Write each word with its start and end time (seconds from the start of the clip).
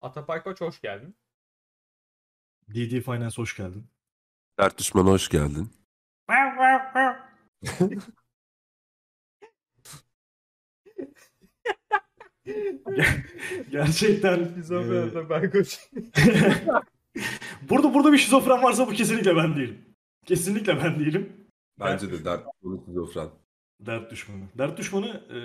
Atapay 0.00 0.42
Koç 0.42 0.60
hoş 0.60 0.80
geldin. 0.80 1.16
DD 2.68 3.00
Finance 3.00 3.36
hoş 3.36 3.56
geldin. 3.56 3.86
Dert 4.58 4.78
düşmanı 4.78 5.08
hoş 5.10 5.28
geldin. 5.28 5.72
Gerçekten 13.70 14.54
Şizofren 14.54 14.96
e, 14.96 15.00
Atapay 15.00 15.50
Koç. 15.50 15.90
burada 17.62 17.94
burada 17.94 18.12
bir 18.12 18.18
şizofren 18.18 18.62
varsa 18.62 18.86
bu 18.86 18.90
kesinlikle 18.90 19.36
ben 19.36 19.56
değilim. 19.56 19.96
Kesinlikle 20.26 20.84
ben 20.84 21.00
değilim. 21.00 21.46
Bence 21.80 22.12
de 22.12 22.24
dert 22.24 22.46
düşmanı 22.46 22.84
şizofren. 22.86 23.28
Dert 23.80 24.10
düşmanı. 24.10 24.44
Dert 24.58 24.78
düşmanı 24.78 25.08
e, 25.08 25.36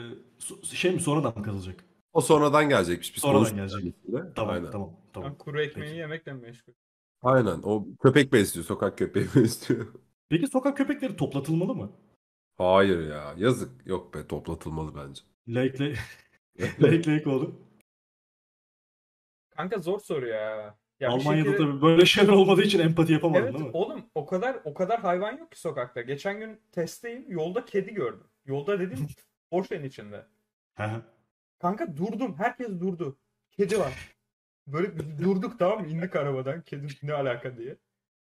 şey 0.76 0.92
mi 0.92 1.02
sonradan 1.02 1.38
mı 1.38 1.44
kalacak? 1.44 1.84
O 2.16 2.22
sonradan 2.22 2.70
gelecekmiş. 2.70 3.16
Biz 3.16 3.22
Sonradan 3.22 3.40
konuştuk 3.40 3.58
gelecek. 3.58 3.82
kendisiyle. 4.04 4.34
Tamam 4.36 4.54
Aynen. 4.56 4.72
tamam 4.72 4.94
tamam. 5.14 5.30
Ben 5.32 5.38
kuru 5.38 5.62
ekmeği 5.62 5.88
Peki. 5.90 6.00
yemekle 6.00 6.34
meşgul. 6.34 6.74
Aynen. 7.22 7.60
O 7.64 7.88
köpek 8.04 8.34
besliyor. 8.34 8.66
Sokak 8.66 8.98
köpeği 8.98 9.26
besliyor. 9.36 9.88
Peki 10.30 10.48
sokak 10.48 10.78
köpekleri 10.78 11.16
toplatılmalı 11.16 11.76
mı? 11.76 11.92
Hayır 12.58 13.10
ya. 13.10 13.34
Yazık. 13.38 13.88
Yok 13.88 14.14
be 14.14 14.28
toplatılmalı 14.28 14.96
bence. 14.96 15.22
Like 15.48 15.86
like 15.86 16.00
like 16.82 17.12
like 17.16 17.30
oldu. 17.30 17.56
Kanka 19.50 19.80
zor 19.80 20.00
soru 20.00 20.28
ya. 20.28 20.76
Ya 21.00 21.10
bir 21.10 21.14
Almanya'da 21.14 21.50
şekilde- 21.52 21.58
tabii 21.72 21.82
böyle 21.82 22.06
şeyler 22.06 22.34
olmadığı 22.34 22.62
için 22.62 22.80
empati 22.80 23.14
yapamadın 23.14 23.44
Evet 23.44 23.54
değil 23.54 23.66
mi? 23.66 23.72
oğlum 23.74 24.06
o 24.16 24.26
kadar 24.26 24.58
o 24.66 24.74
kadar 24.74 25.00
hayvan 25.00 25.38
yok 25.38 25.52
ki 25.52 25.60
sokakta. 25.60 26.02
Geçen 26.02 26.40
gün 26.40 26.60
testteyim 26.72 27.32
yolda 27.32 27.66
kedi 27.66 27.94
gördüm. 27.94 28.28
Yolda 28.46 28.80
dedim 28.80 29.08
Porsche'nin 29.52 29.84
içinde. 29.84 30.26
Hı 30.78 30.84
hı. 30.84 31.02
Kanka 31.60 31.98
durdum. 31.98 32.36
Herkes 32.38 32.70
durdu. 32.70 33.18
Kedi 33.52 33.80
var. 33.80 34.16
Böyle 34.68 35.20
durduk 35.24 35.60
tamam 35.60 35.82
mı? 35.82 35.88
İndik 35.88 36.16
arabadan. 36.16 36.62
Kedi 36.62 36.88
ne 37.04 37.14
alaka 37.14 37.58
diye. 37.58 37.78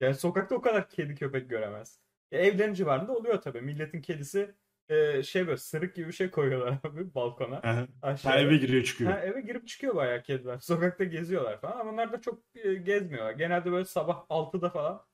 Yani 0.01 0.15
sokakta 0.15 0.55
o 0.55 0.61
kadar 0.61 0.89
kedi 0.89 1.15
köpek 1.15 1.49
göremez. 1.49 1.99
Ya 2.31 2.39
evlerin 2.39 2.73
civarında 2.73 3.11
oluyor 3.11 3.41
tabii. 3.41 3.61
Milletin 3.61 4.01
kedisi 4.01 4.55
e, 4.89 5.23
şey 5.23 5.47
böyle 5.47 5.57
sırık 5.57 5.95
gibi 5.95 6.07
bir 6.07 6.13
şey 6.13 6.31
koyuyorlar 6.31 6.77
abi 6.83 7.15
balkona. 7.15 7.61
Aşağıya. 8.01 8.41
Eve 8.41 8.57
giriyor 8.57 8.83
çıkıyor. 8.83 9.11
Ha, 9.11 9.19
eve 9.19 9.41
girip 9.41 9.67
çıkıyor 9.67 9.95
bayağı 9.95 10.21
kediler. 10.23 10.59
Sokakta 10.59 11.03
geziyorlar 11.03 11.61
falan 11.61 11.79
ama 11.79 11.91
onlar 11.91 12.11
da 12.11 12.21
çok 12.21 12.41
e, 12.55 12.73
gezmiyorlar. 12.73 13.31
Genelde 13.31 13.71
böyle 13.71 13.85
sabah 13.85 14.25
6'da 14.29 14.69
falan 14.69 15.05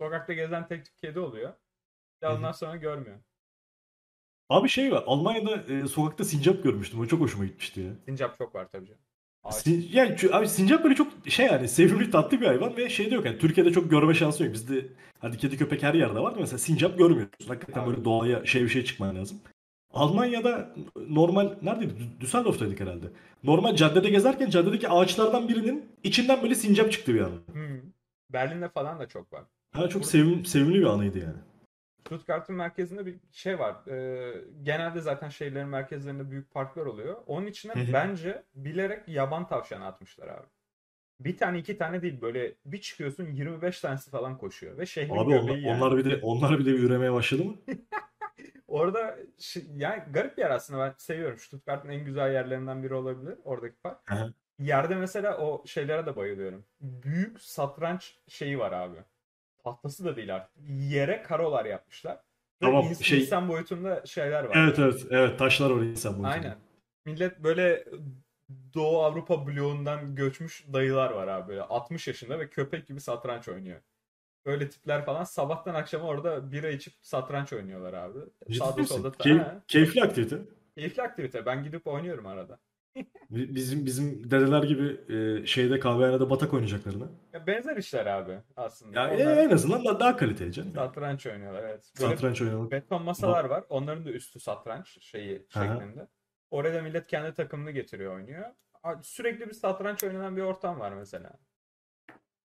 sokakta 0.00 0.32
gezen 0.32 0.68
tek 0.68 0.84
tük 0.84 0.98
kedi 0.98 1.20
oluyor. 1.20 1.52
Ya 2.22 2.34
ondan 2.36 2.52
sonra 2.52 2.76
görmüyor. 2.76 3.18
Abi 4.54 4.68
şey 4.68 4.92
var. 4.92 5.04
Almanya'da 5.06 5.72
e, 5.72 5.88
sokakta 5.88 6.24
sincap 6.24 6.62
görmüştüm. 6.62 7.00
O 7.00 7.06
çok 7.06 7.20
hoşuma 7.20 7.44
gitmişti 7.44 7.80
ya. 7.80 7.90
Sincap 8.04 8.38
çok 8.38 8.54
var 8.54 8.68
tabii 8.72 8.86
canım. 8.86 9.00
Sin- 9.44 9.88
yani 9.92 10.10
çü- 10.14 10.32
abi 10.32 10.48
sincap 10.48 10.84
böyle 10.84 10.94
çok 10.94 11.08
şey 11.28 11.46
yani 11.46 11.68
sevimli 11.68 12.10
tatlı 12.10 12.40
bir 12.40 12.46
hayvan 12.46 12.76
ve 12.76 12.88
şey 12.88 13.10
de 13.10 13.14
yok 13.14 13.24
yani 13.24 13.38
Türkiye'de 13.38 13.72
çok 13.72 13.90
görme 13.90 14.14
şansı 14.14 14.44
yok. 14.44 14.52
Bizde 14.52 14.86
hadi 15.18 15.38
kedi 15.38 15.56
köpek 15.56 15.82
her 15.82 15.94
yerde 15.94 16.20
var 16.20 16.34
da 16.34 16.40
mesela 16.40 16.58
sincap 16.58 16.98
görmüyoruz. 16.98 17.48
Hakikaten 17.48 17.80
Abi. 17.82 17.90
böyle 17.90 18.04
doğaya 18.04 18.46
şey 18.46 18.62
bir 18.62 18.68
şey 18.68 18.84
çıkman 18.84 19.16
lazım. 19.16 19.38
Almanya'da 19.92 20.74
normal 21.08 21.54
neredeydi? 21.62 21.92
Dü- 21.92 22.20
Düsseldorf'taydık 22.20 22.80
herhalde. 22.80 23.06
Normal 23.44 23.76
caddede 23.76 24.08
gezerken 24.10 24.50
caddedeki 24.50 24.88
ağaçlardan 24.88 25.48
birinin 25.48 25.84
içinden 26.04 26.42
böyle 26.42 26.54
sincap 26.54 26.92
çıktı 26.92 27.14
bir 27.14 27.20
anda. 27.20 27.36
Hmm. 27.52 27.80
Berlin'de 28.32 28.68
falan 28.68 28.98
da 29.00 29.08
çok 29.08 29.32
var. 29.32 29.42
Ha 29.72 29.88
çok 29.88 30.06
sevim, 30.06 30.44
sevimli 30.44 30.74
bir 30.80 30.86
anıydı 30.86 31.18
yani. 31.18 31.36
Stuttgart'ın 32.06 32.56
merkezinde 32.56 33.06
bir 33.06 33.16
şey 33.32 33.58
var. 33.58 33.86
Ee, 33.88 34.34
genelde 34.62 35.00
zaten 35.00 35.28
şehirlerin 35.28 35.68
merkezlerinde 35.68 36.30
büyük 36.30 36.50
parklar 36.50 36.86
oluyor. 36.86 37.16
Onun 37.26 37.46
içine 37.46 37.72
bence 37.92 38.42
bilerek 38.54 39.08
yaban 39.08 39.48
tavşanı 39.48 39.86
atmışlar 39.86 40.28
abi. 40.28 40.46
Bir 41.20 41.36
tane 41.36 41.58
iki 41.58 41.78
tane 41.78 42.02
değil 42.02 42.20
böyle 42.20 42.54
bir 42.64 42.80
çıkıyorsun 42.80 43.26
25 43.26 43.80
tanesi 43.80 44.10
falan 44.10 44.38
koşuyor 44.38 44.78
ve 44.78 44.86
şehrin 44.86 45.14
Abi 45.14 45.38
onlar, 45.38 45.56
yani. 45.56 45.76
onlar 45.76 45.96
bir 45.96 46.04
de 46.04 46.20
onlar 46.22 46.58
bir 46.58 46.66
de 46.66 46.70
üremeye 46.70 47.12
başladı 47.12 47.44
mı? 47.44 47.56
Orada 48.68 49.18
yani 49.76 50.02
garip 50.12 50.36
bir 50.36 50.42
yer 50.42 50.50
aslında 50.50 50.80
ben 50.80 50.94
seviyorum. 50.98 51.38
Stuttgart'ın 51.38 51.88
en 51.88 52.04
güzel 52.04 52.32
yerlerinden 52.32 52.82
biri 52.82 52.94
olabilir 52.94 53.34
oradaki 53.44 53.76
park. 53.82 53.98
Yerde 54.58 54.94
mesela 54.94 55.38
o 55.38 55.66
şeylere 55.66 56.06
de 56.06 56.16
bayılıyorum. 56.16 56.64
Büyük 56.80 57.40
satranç 57.40 58.18
şeyi 58.28 58.58
var 58.58 58.72
abi. 58.72 58.96
Tahtası 59.64 60.04
da 60.04 60.16
değil 60.16 60.34
artık. 60.34 60.52
Yere 60.68 61.22
karolar 61.22 61.64
yapmışlar. 61.64 62.20
Tamam, 62.60 62.84
ins- 62.84 63.02
şey- 63.04 63.20
insan 63.20 63.48
boyutunda 63.48 64.06
şeyler 64.06 64.44
var. 64.44 64.56
Evet 64.56 64.78
evet 64.78 65.06
evet 65.10 65.38
taşlar 65.38 65.70
var 65.70 65.82
insan 65.82 66.12
boyutunda. 66.12 66.34
Aynen. 66.34 66.56
Millet 67.06 67.38
böyle 67.38 67.84
Doğu 68.74 69.02
Avrupa 69.02 69.46
bloğundan 69.46 70.14
göçmüş 70.14 70.64
dayılar 70.72 71.10
var 71.10 71.28
abi 71.28 71.48
böyle 71.48 71.62
60 71.62 72.08
yaşında 72.08 72.38
ve 72.38 72.50
köpek 72.50 72.86
gibi 72.86 73.00
satranç 73.00 73.48
oynuyor. 73.48 73.80
Öyle 74.44 74.70
tipler 74.70 75.04
falan 75.04 75.24
sabahtan 75.24 75.74
akşama 75.74 76.04
orada 76.04 76.52
bira 76.52 76.68
içip 76.70 76.94
satranç 77.02 77.52
oynuyorlar 77.52 77.92
abi. 77.92 78.18
Ciddi 78.46 78.58
Sağda 78.58 78.76
misin? 78.80 78.96
solda. 78.96 79.08
Key- 79.08 79.60
keyifli 79.68 80.02
aktivite. 80.04 80.38
keyifli 80.74 81.02
aktivite. 81.02 81.46
Ben 81.46 81.64
gidip 81.64 81.86
oynuyorum 81.86 82.26
arada. 82.26 82.58
Bi- 83.30 83.54
Bizim 83.54 83.86
bizim 83.86 84.30
dedeler 84.30 84.62
gibi 84.62 85.00
e, 85.42 85.46
şeyde 85.46 85.78
kahvehanede 85.80 86.30
batak 86.30 86.54
oynayacaklarına. 86.54 87.08
Ya 87.32 87.46
benzer 87.46 87.76
işler 87.76 88.06
abi 88.06 88.38
aslında. 88.56 89.00
Ya 89.00 89.14
Onlar 89.14 89.36
en 89.36 89.50
azından 89.50 89.84
da 89.84 90.00
daha 90.00 90.16
kaliteli 90.16 90.52
canım. 90.52 90.72
satranç 90.74 91.26
oynuyorlar 91.26 91.62
evet. 91.62 91.92
Böyle 92.00 92.14
Satranç 92.14 92.42
oynamak. 92.42 92.70
beton 92.72 93.02
masalar 93.02 93.44
var. 93.44 93.64
Onların 93.68 94.04
da 94.06 94.10
üstü 94.10 94.40
satranç 94.40 94.98
şeyi 95.04 95.46
Aha. 95.54 95.66
şeklinde. 95.78 96.08
Oraya 96.50 96.74
da 96.74 96.82
millet 96.82 97.06
kendi 97.06 97.34
takımını 97.34 97.70
getiriyor 97.70 98.14
oynuyor. 98.16 98.50
Sürekli 99.02 99.46
bir 99.48 99.52
satranç 99.54 100.04
oynanan 100.04 100.36
bir 100.36 100.42
ortam 100.42 100.80
var 100.80 100.92
mesela. 100.92 101.32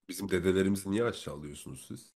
Bizim 0.09 0.29
dedelerimizi 0.31 0.91
niye 0.91 1.03
aşağılıyorsunuz 1.03 1.85
siz? 1.87 2.13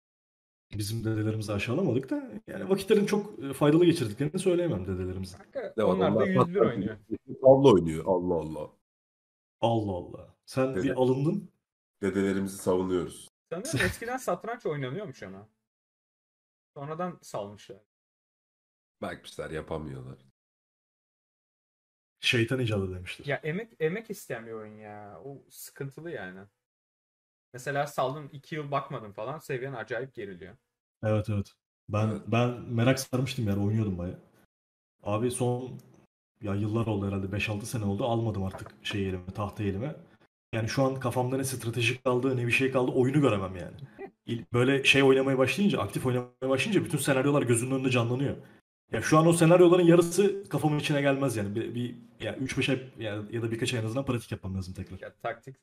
Bizim 0.79 1.05
dedelerimizi 1.05 1.53
aşağılamadık 1.53 2.11
da 2.11 2.31
yani 2.47 2.71
vakitlerini 2.71 3.07
çok 3.07 3.45
e, 3.45 3.53
faydalı 3.53 3.85
geçirdiklerini 3.85 4.39
söyleyemem 4.39 4.87
dedelerimizin. 4.87 5.39
Kanka, 5.39 5.75
Ne 5.77 5.85
var, 5.85 5.89
onlar 5.89 6.11
da 6.13 6.17
onlar 6.17 6.27
101 6.27 6.37
satranç 6.39 6.57
oynuyor. 6.73 6.97
Tavla 7.43 7.73
oynuyor. 7.73 8.05
Allah 8.07 8.35
Allah. 8.35 8.71
Allah 9.61 9.93
Allah. 9.93 10.35
Sen 10.47 10.75
Dede- 10.75 10.83
bir 10.83 10.91
alındın. 10.91 11.51
Dedelerimizi 12.03 12.57
savunuyoruz. 12.57 13.29
Sanıyorum 13.51 13.81
eskiden 13.87 14.17
satranç 14.17 14.67
oynanıyormuş 14.67 15.23
ama. 15.23 15.49
Sonradan 16.75 17.19
salmışlar. 17.23 17.81
Bakmışlar 19.03 19.51
yapamıyorlar. 19.51 20.19
Şeytan 22.21 22.61
icadı 22.61 22.95
demiştir. 22.95 23.27
Ya 23.27 23.37
emek 23.37 23.73
emek 23.81 24.11
isteyen 24.11 24.47
bir 24.47 24.53
oyun 24.53 24.77
ya. 24.79 25.21
O 25.25 25.43
sıkıntılı 25.51 26.11
yani. 26.11 26.41
Mesela 27.53 27.87
saldın 27.87 28.29
2 28.33 28.55
yıl 28.55 28.71
bakmadın 28.71 29.13
falan 29.13 29.39
seviyen 29.39 29.73
acayip 29.73 30.15
geriliyor. 30.15 30.57
Evet 31.05 31.31
evet. 31.31 31.53
Ben 31.89 32.09
Evet. 32.09 32.23
ben 32.27 32.51
merak 32.51 33.01
sarmıştım 33.01 33.49
yani 33.49 33.65
oynuyordum 33.67 33.99
baya. 33.99 34.15
Abi 35.03 35.31
son 35.31 35.79
ya 36.43 36.55
yıllar 36.55 36.87
oldu 36.87 37.07
herhalde 37.07 37.27
5-6 37.27 37.65
sene 37.65 37.85
oldu 37.85 38.05
almadım 38.05 38.43
artık 38.45 38.71
şey 38.83 39.09
elime 39.09 39.27
tahta 39.35 39.63
elime. 39.63 39.97
Yani 40.55 40.69
şu 40.69 40.83
an 40.83 41.01
kafamda 41.01 41.37
ne 41.37 41.45
stratejik 41.45 42.05
kaldı 42.05 42.37
ne 42.37 42.47
bir 42.47 42.53
şey 42.53 42.73
kaldı 42.73 42.91
oyunu 42.93 43.21
göremem 43.21 43.57
yani. 43.57 43.77
Böyle 44.53 44.85
şey 44.85 45.03
oynamaya 45.03 45.39
başlayınca 45.39 45.81
aktif 45.81 46.07
oynamaya 46.07 46.49
başlayınca 46.49 46.85
bütün 46.85 46.99
senaryolar 46.99 47.43
gözünün 47.43 47.71
önünde 47.75 47.91
canlanıyor. 47.91 48.37
Ya 48.93 49.03
şu 49.03 49.19
an 49.19 49.27
o 49.27 49.33
senaryoların 49.33 49.83
yarısı 49.85 50.45
kafamın 50.49 50.79
içine 50.79 51.01
gelmez 51.01 51.37
yani. 51.37 51.55
Bir, 51.55 51.75
bir 51.75 51.97
ya 52.21 52.37
3-5 52.37 52.71
ay 52.71 52.91
ya, 52.99 53.23
ya 53.31 53.43
da 53.43 53.51
birkaç 53.51 53.75
ay 53.75 53.81
en 53.81 53.85
azından 53.85 54.05
pratik 54.05 54.33
yapmam 54.33 54.57
lazım 54.57 54.75
tekrar. 54.75 55.01
Ya 55.01 55.15
taktik. 55.23 55.57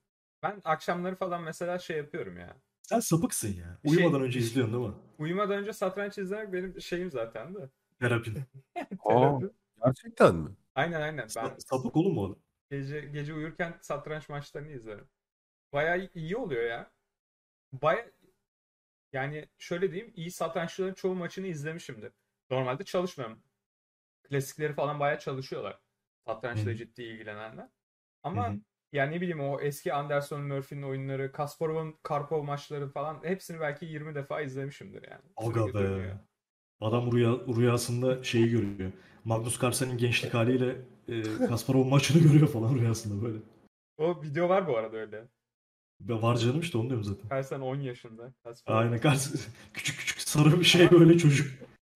Ben 0.43 0.61
akşamları 0.63 1.15
falan 1.15 1.43
mesela 1.43 1.79
şey 1.79 1.97
yapıyorum 1.97 2.37
ya. 2.39 2.57
Sen 2.81 2.99
sapıksın 2.99 3.47
ya. 3.47 3.79
Şey- 3.85 3.91
Uyumadan 3.97 4.21
önce 4.21 4.39
izliyorsun 4.39 4.73
değil 4.75 4.87
mi? 4.87 4.95
Uyumadan 5.17 5.57
önce 5.57 5.73
satranç 5.73 6.17
izlemek 6.17 6.53
benim 6.53 6.81
şeyim 6.81 7.11
zaten 7.11 7.55
de. 7.55 7.69
Terapin. 7.99 8.37
Aa, 9.05 9.19
Terapi. 9.19 9.49
gerçekten 9.85 10.35
mi? 10.35 10.49
Aynen 10.75 11.01
aynen. 11.01 11.17
Ben 11.35 11.43
Sa- 11.45 11.59
Sapık 11.61 11.95
oğlum 11.95 12.13
mu 12.13 12.21
oğlum? 12.21 12.39
gece 12.69 12.99
gece 13.01 13.33
uyurken 13.33 13.77
satranç 13.81 14.29
maçlarını 14.29 14.71
izlerim. 14.71 15.07
Bayağı 15.73 16.09
iyi 16.15 16.37
oluyor 16.37 16.63
ya. 16.63 16.91
Baya 17.73 18.11
yani 19.13 19.49
şöyle 19.57 19.91
diyeyim 19.91 20.13
iyi 20.15 20.31
satranççıların 20.31 20.93
çoğu 20.93 21.15
maçını 21.15 21.47
izlemişimdir. 21.47 22.11
Normalde 22.49 22.83
çalışmıyorum. 22.83 23.43
Klasikleri 24.23 24.73
falan 24.73 24.99
bayağı 24.99 25.19
çalışıyorlar. 25.19 25.79
Satrançla 26.25 26.75
ciddi 26.75 27.03
ilgilenenler. 27.03 27.67
Ama 28.23 28.47
Hı 28.47 28.51
hı. 28.51 28.59
Yani 28.93 29.15
ne 29.15 29.21
bileyim 29.21 29.39
o 29.39 29.59
eski 29.59 29.93
Anderson 29.93 30.41
Murphy'nin 30.41 30.83
oyunları, 30.83 31.31
Kasparov'un 31.31 31.95
Karpov 32.03 32.43
maçları 32.43 32.89
falan 32.89 33.19
hepsini 33.23 33.59
belki 33.59 33.85
20 33.85 34.15
defa 34.15 34.41
izlemişimdir 34.41 35.03
yani. 35.09 35.21
Aga 35.37 35.73
be. 35.73 36.17
Adam 36.81 37.11
rüya, 37.11 37.31
rüyasında 37.31 38.23
şeyi 38.23 38.49
görüyor. 38.49 38.91
Magnus 39.23 39.63
Carlsen'in 39.63 39.97
gençlik 39.97 40.33
haliyle 40.33 40.75
e, 41.07 41.21
Kasparov'un 41.47 41.89
maçını 41.89 42.23
görüyor 42.23 42.47
falan 42.47 42.75
rüyasında 42.75 43.25
böyle. 43.25 43.37
O 43.97 44.21
video 44.21 44.49
var 44.49 44.67
bu 44.67 44.77
arada 44.77 44.97
öyle. 44.97 45.27
Ve 46.01 46.21
var 46.21 46.35
canım 46.35 46.59
işte 46.59 46.77
onu 46.77 46.89
diyorum 46.89 47.03
zaten. 47.03 47.29
Carlsen 47.29 47.59
10 47.59 47.75
yaşında. 47.75 48.33
Kasparov. 48.43 48.77
Aynen 48.77 49.01
Carlsen 49.01 49.41
küçük 49.73 49.99
küçük 49.99 50.21
sarı 50.21 50.59
bir 50.59 50.65
şey 50.65 50.91
böyle 50.91 51.17
çocuk. 51.17 51.51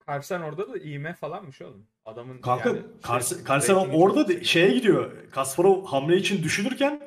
Carlsen 0.09 0.41
orada 0.41 0.73
da 0.73 0.77
iğme 0.77 1.13
falanmış 1.13 1.61
oğlum. 1.61 1.87
Adamın 2.05 2.37
Kanka 2.41 2.69
yani 2.69 2.79
şey, 3.23 3.37
Carlsen 3.49 3.75
reytingi 3.75 3.97
orada 3.97 4.19
yüksek. 4.19 4.45
şeye 4.45 4.71
gidiyor. 4.71 5.11
Kasparov 5.31 5.85
hamle 5.85 6.17
için 6.17 6.43
düşünürken 6.43 7.01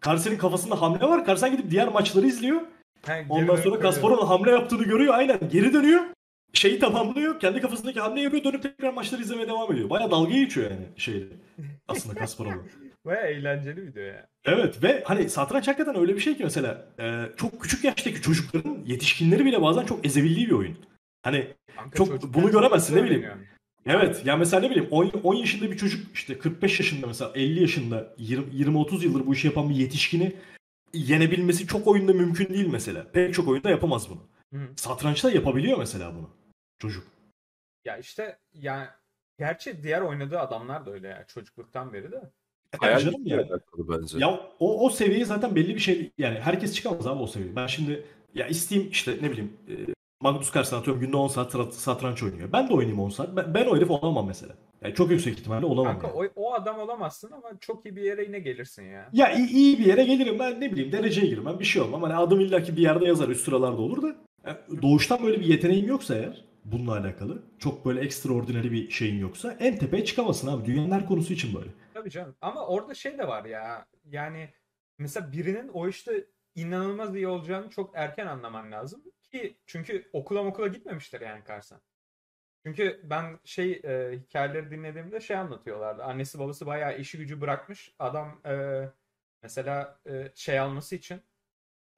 Karsen'in 0.00 0.38
kafasında 0.38 0.82
hamle 0.82 1.00
var. 1.04 1.24
Karsen 1.24 1.50
gidip 1.56 1.70
diğer 1.70 1.88
maçları 1.88 2.26
izliyor. 2.26 2.60
Ha, 3.06 3.20
geri 3.20 3.26
Ondan 3.28 3.56
sonra. 3.56 3.78
Kasparov'un 3.80 4.26
hamle 4.26 4.50
yaptığını 4.50 4.84
görüyor. 4.84 5.14
Aynen 5.14 5.38
geri 5.52 5.72
dönüyor. 5.72 6.00
Şeyi 6.52 6.78
tamamlıyor. 6.78 7.40
Kendi 7.40 7.60
kafasındaki 7.60 8.00
hamleyi 8.00 8.24
yapıyor. 8.24 8.44
Dönüp 8.44 8.62
tekrar 8.62 8.92
maçları 8.92 9.22
izlemeye 9.22 9.48
devam 9.48 9.72
ediyor. 9.72 9.90
Baya 9.90 10.10
dalga 10.10 10.32
geçiyor 10.32 10.70
yani 10.70 10.86
şeyle. 10.96 11.24
Aslında 11.88 12.14
Kasparov'la. 12.14 12.62
Baya 13.04 13.20
eğlenceli 13.20 13.86
video 13.86 14.02
ya. 14.02 14.26
Evet 14.44 14.82
ve 14.82 15.02
hani 15.06 15.30
satranç 15.30 15.68
hakikaten 15.68 15.96
öyle 16.00 16.14
bir 16.14 16.20
şey 16.20 16.36
ki 16.36 16.44
mesela 16.44 16.86
e, 16.98 17.24
çok 17.36 17.60
küçük 17.62 17.84
yaştaki 17.84 18.22
çocukların 18.22 18.78
yetişkinleri 18.86 19.44
bile 19.44 19.62
bazen 19.62 19.86
çok 19.86 20.06
ezebildiği 20.06 20.46
bir 20.46 20.52
oyun. 20.54 20.76
Hani 21.22 21.46
Kanka 21.76 21.96
Çok- 21.96 22.34
bunu 22.34 22.50
göremezsin, 22.50 22.96
ne 22.96 23.02
bileyim. 23.04 23.22
oynuyorsun. 23.22 23.46
Evet 23.86 24.26
ya 24.26 24.36
mesela 24.36 24.60
ne 24.60 24.70
bileyim 24.70 24.88
10, 24.90 25.08
10 25.08 25.34
yaşında 25.34 25.70
bir 25.70 25.76
çocuk 25.76 26.14
işte 26.14 26.38
45 26.38 26.80
yaşında 26.80 27.06
mesela 27.06 27.32
50 27.34 27.60
yaşında 27.60 28.14
20-30 28.18 29.04
yıldır 29.04 29.26
bu 29.26 29.34
işi 29.34 29.46
yapan 29.46 29.70
bir 29.70 29.74
yetişkini 29.74 30.36
yenebilmesi 30.94 31.66
çok 31.66 31.86
oyunda 31.86 32.12
mümkün 32.12 32.54
değil 32.54 32.66
mesela. 32.66 33.06
Pek 33.12 33.34
çok 33.34 33.48
oyunda 33.48 33.70
yapamaz 33.70 34.10
bunu. 34.10 34.20
Hı. 34.52 34.68
Satrançta 34.76 35.30
yapabiliyor 35.30 35.78
mesela 35.78 36.14
bunu 36.14 36.30
çocuk. 36.78 37.06
Ya 37.84 37.96
işte 37.96 38.38
yani 38.54 38.86
gerçi 39.38 39.82
diğer 39.82 40.00
oynadığı 40.00 40.38
adamlar 40.38 40.86
da 40.86 40.90
öyle 40.90 41.08
ya 41.08 41.24
çocukluktan 41.26 41.92
beri 41.92 42.12
de. 42.12 42.30
Hayal 42.78 42.98
canım 42.98 43.26
ya. 43.26 43.48
bence. 43.78 44.18
Ya 44.18 44.40
o, 44.58 44.86
o 44.86 44.90
seviye 44.90 45.24
zaten 45.24 45.54
belli 45.54 45.74
bir 45.74 45.80
şey 45.80 46.12
yani 46.18 46.40
herkes 46.40 46.74
çıkamaz 46.74 47.06
abi 47.06 47.22
o 47.22 47.26
seviyeye. 47.26 47.56
Ben 47.56 47.66
şimdi 47.66 48.04
ya 48.34 48.46
isteyeyim 48.46 48.90
işte 48.90 49.18
ne 49.22 49.30
bileyim 49.30 49.56
e, 49.68 49.74
Magnus 50.22 50.54
Carlsen 50.56 50.76
atıyorum 50.76 51.00
günde 51.02 51.16
10 51.16 51.28
saat 51.28 51.52
sat- 51.52 51.74
satranç 51.74 52.22
oynuyor. 52.22 52.52
Ben 52.52 52.68
de 52.68 52.72
oynayayım 52.74 53.00
10 53.00 53.08
saat. 53.08 53.36
Ben, 53.36 53.54
ben 53.54 53.66
o 53.66 53.76
herif 53.76 53.90
olamam 53.90 54.26
mesela. 54.26 54.54
Yani 54.82 54.94
çok 54.94 55.10
yüksek 55.10 55.38
ihtimalle 55.38 55.66
olamam. 55.66 55.98
Kanka 55.98 56.06
yani. 56.18 56.30
o, 56.36 56.42
o 56.42 56.54
adam 56.54 56.78
olamazsın 56.78 57.30
ama 57.32 57.50
çok 57.60 57.86
iyi 57.86 57.96
bir 57.96 58.02
yere 58.02 58.24
yine 58.24 58.38
gelirsin 58.38 58.82
ya. 58.84 59.08
Ya 59.12 59.32
iyi, 59.32 59.48
iyi 59.48 59.78
bir 59.78 59.84
yere 59.86 60.04
gelirim 60.04 60.38
ben 60.38 60.60
ne 60.60 60.72
bileyim 60.72 60.92
dereceye 60.92 61.26
girmem 61.26 61.58
bir 61.60 61.64
şey 61.64 61.82
olmam. 61.82 62.02
Hani 62.02 62.14
adım 62.14 62.40
illaki 62.40 62.76
bir 62.76 62.82
yerde 62.82 63.04
yazar 63.04 63.28
üst 63.28 63.44
sıralarda 63.44 63.82
olur 63.82 64.02
da 64.02 64.16
yani 64.46 64.82
doğuştan 64.82 65.22
böyle 65.22 65.40
bir 65.40 65.46
yeteneğim 65.46 65.86
yoksa 65.88 66.14
eğer 66.14 66.44
bununla 66.64 66.92
alakalı 66.98 67.42
çok 67.58 67.86
böyle 67.86 68.00
extraordinary 68.00 68.70
bir 68.70 68.90
şeyin 68.90 69.18
yoksa 69.18 69.56
en 69.60 69.78
tepeye 69.78 70.04
çıkamazsın 70.04 70.48
abi. 70.48 70.64
Dünyanın 70.64 70.90
her 70.90 71.06
konusu 71.06 71.32
için 71.32 71.54
böyle. 71.54 71.70
Tabii 71.94 72.10
canım. 72.10 72.34
Ama 72.40 72.66
orada 72.66 72.94
şey 72.94 73.18
de 73.18 73.28
var 73.28 73.44
ya. 73.44 73.86
Yani 74.10 74.48
mesela 74.98 75.32
birinin 75.32 75.68
o 75.68 75.88
işte 75.88 76.24
inanılmaz 76.54 77.16
iyi 77.16 77.28
olacağını 77.28 77.70
çok 77.70 77.90
erken 77.94 78.26
anlaman 78.26 78.72
lazım 78.72 79.02
ki 79.32 79.58
çünkü 79.66 80.10
okula 80.12 80.40
okula 80.40 80.68
gitmemiştir 80.68 81.20
yani 81.20 81.44
Karsan. 81.44 81.80
Çünkü 82.66 83.00
ben 83.04 83.40
şey 83.44 83.72
e, 83.72 84.18
hikayeleri 84.18 84.70
dinlediğimde 84.70 85.20
şey 85.20 85.36
anlatıyorlardı. 85.36 86.02
Annesi 86.02 86.38
babası 86.38 86.66
bayağı 86.66 86.98
işi 86.98 87.18
gücü 87.18 87.40
bırakmış. 87.40 87.94
Adam 87.98 88.40
e, 88.46 88.84
mesela 89.42 90.00
e, 90.06 90.32
şey 90.34 90.58
alması 90.58 90.96
için 90.96 91.22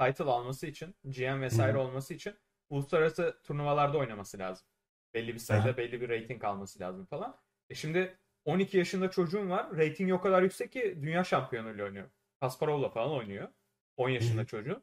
title 0.00 0.24
alması 0.24 0.66
için 0.66 0.94
GM 1.04 1.40
vesaire 1.40 1.78
Hı. 1.78 1.80
olması 1.80 2.14
için 2.14 2.34
uluslararası 2.70 3.40
turnuvalarda 3.44 3.98
oynaması 3.98 4.38
lazım. 4.38 4.66
Belli 5.14 5.34
bir 5.34 5.38
sayıda 5.38 5.68
Aha. 5.68 5.76
belli 5.76 6.00
bir 6.00 6.08
rating 6.08 6.44
alması 6.44 6.80
lazım 6.80 7.06
falan. 7.06 7.40
E 7.70 7.74
şimdi 7.74 8.18
12 8.44 8.78
yaşında 8.78 9.10
çocuğum 9.10 9.50
var. 9.50 9.76
Rating 9.76 10.12
o 10.12 10.20
kadar 10.20 10.42
yüksek 10.42 10.72
ki 10.72 10.98
dünya 11.02 11.24
şampiyonuyla 11.24 11.84
oynuyor. 11.84 12.10
Kasparov'la 12.40 12.88
falan 12.88 13.10
oynuyor. 13.10 13.48
10 13.96 14.08
yaşında 14.08 14.42
Hı. 14.42 14.46
çocuğun. 14.46 14.82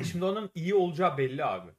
E 0.00 0.04
şimdi 0.04 0.24
onun 0.24 0.50
iyi 0.54 0.74
olacağı 0.74 1.18
belli 1.18 1.44
abi. 1.44 1.70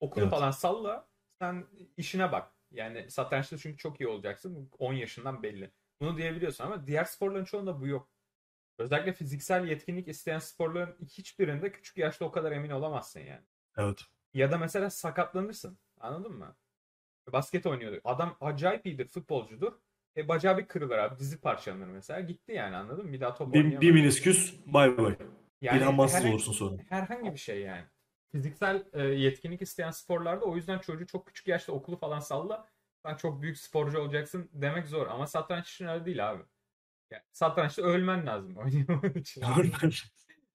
Okulu 0.00 0.22
Evet. 0.24 0.30
falan 0.30 0.50
salla. 0.50 1.08
Sen 1.40 1.66
işine 1.96 2.32
bak. 2.32 2.52
Yani 2.70 3.10
satrançta 3.10 3.58
çünkü 3.58 3.76
çok 3.76 4.00
iyi 4.00 4.08
olacaksın. 4.08 4.70
10 4.78 4.92
yaşından 4.92 5.42
belli. 5.42 5.70
Bunu 6.00 6.16
diyebiliyorsun 6.16 6.64
ama 6.64 6.86
diğer 6.86 7.04
sporların 7.04 7.44
çoğunda 7.44 7.80
bu 7.80 7.86
yok. 7.86 8.08
Özellikle 8.78 9.12
fiziksel 9.12 9.68
yetkinlik 9.68 10.08
isteyen 10.08 10.38
sporların 10.38 10.96
hiçbirinde 11.08 11.72
küçük 11.72 11.96
yaşta 11.96 12.24
o 12.24 12.30
kadar 12.30 12.52
emin 12.52 12.70
olamazsın 12.70 13.20
yani. 13.20 13.44
Evet. 13.76 14.04
Ya 14.34 14.52
da 14.52 14.58
mesela 14.58 14.90
sakatlanırsın. 14.90 15.78
Anladın 16.00 16.32
mı? 16.32 16.56
Basket 17.32 17.66
oynuyordu. 17.66 18.00
Adam 18.04 18.36
acayip 18.40 18.86
iyidir, 18.86 19.06
futbolcudur. 19.08 19.72
E 20.16 20.28
bacağı 20.28 20.58
bir 20.58 20.66
kırılır 20.66 20.98
abi. 20.98 21.18
Dizi 21.18 21.40
parçalanır 21.40 21.86
mesela. 21.86 22.20
Gitti 22.20 22.52
yani 22.52 22.76
anladın 22.76 23.06
mı? 23.06 23.12
Bir 23.12 23.20
daha 23.20 23.34
top 23.34 23.52
Bir, 23.52 23.58
oynayamaz. 23.58 23.80
bir 23.80 23.92
minisküs 23.92 24.54
bay 24.66 24.98
bay. 24.98 25.16
Yani 25.60 25.78
İlhan 25.78 25.94
Mansız 25.94 26.16
herhangi- 26.16 26.30
olursun 26.32 26.52
sonra. 26.52 26.82
herhangi 26.88 27.32
bir 27.32 27.38
şey 27.38 27.60
yani. 27.60 27.84
Fiziksel 28.32 28.84
e, 28.92 29.02
yetkinlik 29.02 29.62
isteyen 29.62 29.90
sporlarda 29.90 30.44
o 30.44 30.56
yüzden 30.56 30.78
çocuğu 30.78 31.06
çok 31.06 31.26
küçük 31.26 31.48
yaşta 31.48 31.72
okulu 31.72 31.96
falan 31.96 32.20
salla. 32.20 32.68
Sen 33.06 33.14
çok 33.14 33.42
büyük 33.42 33.58
sporcu 33.58 33.98
olacaksın 34.00 34.48
demek 34.52 34.86
zor. 34.86 35.06
Ama 35.06 35.26
satranç 35.26 35.72
için 35.72 35.86
öyle 35.86 36.04
değil 36.04 36.30
abi. 36.30 36.42
Yani 37.10 37.22
satrançta 37.32 37.82
ölmen 37.82 38.26
lazım 38.26 38.56
oynaman 38.56 39.10
için. 39.14 39.42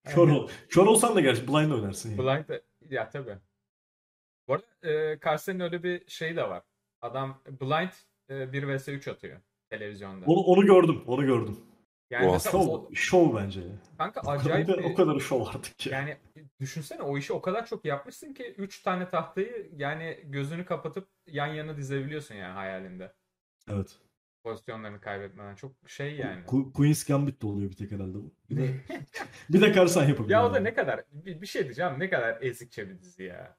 Kör, 0.08 0.28
ol. 0.30 0.50
Kör 0.70 0.86
olsan 0.86 1.16
da 1.16 1.22
gerçi 1.22 1.48
blind 1.48 1.72
oynarsın. 1.72 2.10
Yani. 2.10 2.20
Blind 2.20 2.48
de- 2.50 2.64
ya 2.90 3.10
tabii. 3.10 3.38
Bu 4.48 4.54
arada 4.54 4.90
e, 4.90 5.20
Carsen'in 5.24 5.60
öyle 5.60 5.84
bir 5.84 6.08
şey 6.10 6.36
de 6.36 6.50
var. 6.50 6.64
Adam 7.02 7.42
blind 7.62 7.90
e, 8.30 8.54
1 8.54 8.76
vs 8.78 8.88
3 8.88 9.08
atıyor 9.08 9.42
televizyonda. 9.70 10.26
Onu, 10.26 10.40
onu 10.40 10.66
gördüm. 10.66 11.04
Onu 11.08 11.26
gördüm. 11.26 11.60
Yani 12.13 12.31
mesela 12.31 12.51
Şov, 12.51 12.68
o, 12.69 12.89
şov 12.94 13.36
bence. 13.36 13.62
kanka 13.98 14.21
O 14.21 14.30
acayip 14.31 14.68
kadar, 14.68 14.83
bir, 14.83 14.89
o 14.92 14.95
kadar 14.95 15.19
şov 15.19 15.45
artık 15.48 15.86
ya. 15.86 16.00
yani 16.00 16.18
düşünsene 16.60 17.01
o 17.01 17.18
işi 17.18 17.33
o 17.33 17.42
kadar 17.42 17.65
çok 17.65 17.86
yapmışsın 17.86 18.33
ki 18.33 18.56
3 18.57 18.81
tane 18.81 19.10
tahtayı 19.10 19.69
yani 19.75 20.19
gözünü 20.24 20.65
kapatıp 20.65 21.07
yan 21.27 21.48
yana 21.48 21.77
dizebiliyorsun 21.77 22.36
yani 22.36 22.54
hayalinde. 22.54 23.13
Evet. 23.69 24.00
Pozisyonlarını 24.44 25.01
kaybetmeden. 25.01 25.56
Çok 25.56 25.71
şey 25.88 26.15
yani. 26.15 26.45
Ku- 26.45 26.74
Queen's 26.74 27.04
Gambit 27.04 27.42
de 27.42 27.45
oluyor 27.48 27.71
bir 27.71 27.75
tek 27.75 27.92
herhalde 27.92 28.13
bu. 28.13 28.33
Bir 28.50 28.57
de, 28.57 28.74
bir 29.50 29.62
de 29.62 29.71
Karsan 29.71 30.01
yapabiliyor. 30.07 30.39
Ya 30.39 30.48
o 30.48 30.51
da 30.54 30.57
yani. 30.57 30.66
ne 30.66 30.74
kadar 30.74 31.04
bir, 31.12 31.42
bir 31.42 31.48
şey 31.48 31.63
diyeceğim 31.63 31.94
ne 32.00 32.09
kadar 32.09 32.42
ezikçe 32.42 32.89
bir 32.89 33.00
dizi 33.01 33.24
ya. 33.24 33.57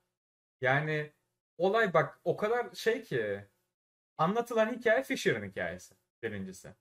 Yani 0.60 1.12
olay 1.58 1.94
bak 1.94 2.20
o 2.24 2.36
kadar 2.36 2.74
şey 2.74 3.02
ki 3.02 3.44
anlatılan 4.18 4.72
hikaye 4.72 5.02
Fisher'ın 5.02 5.48
hikayesi 5.48 5.94
birincisi. 6.22 6.74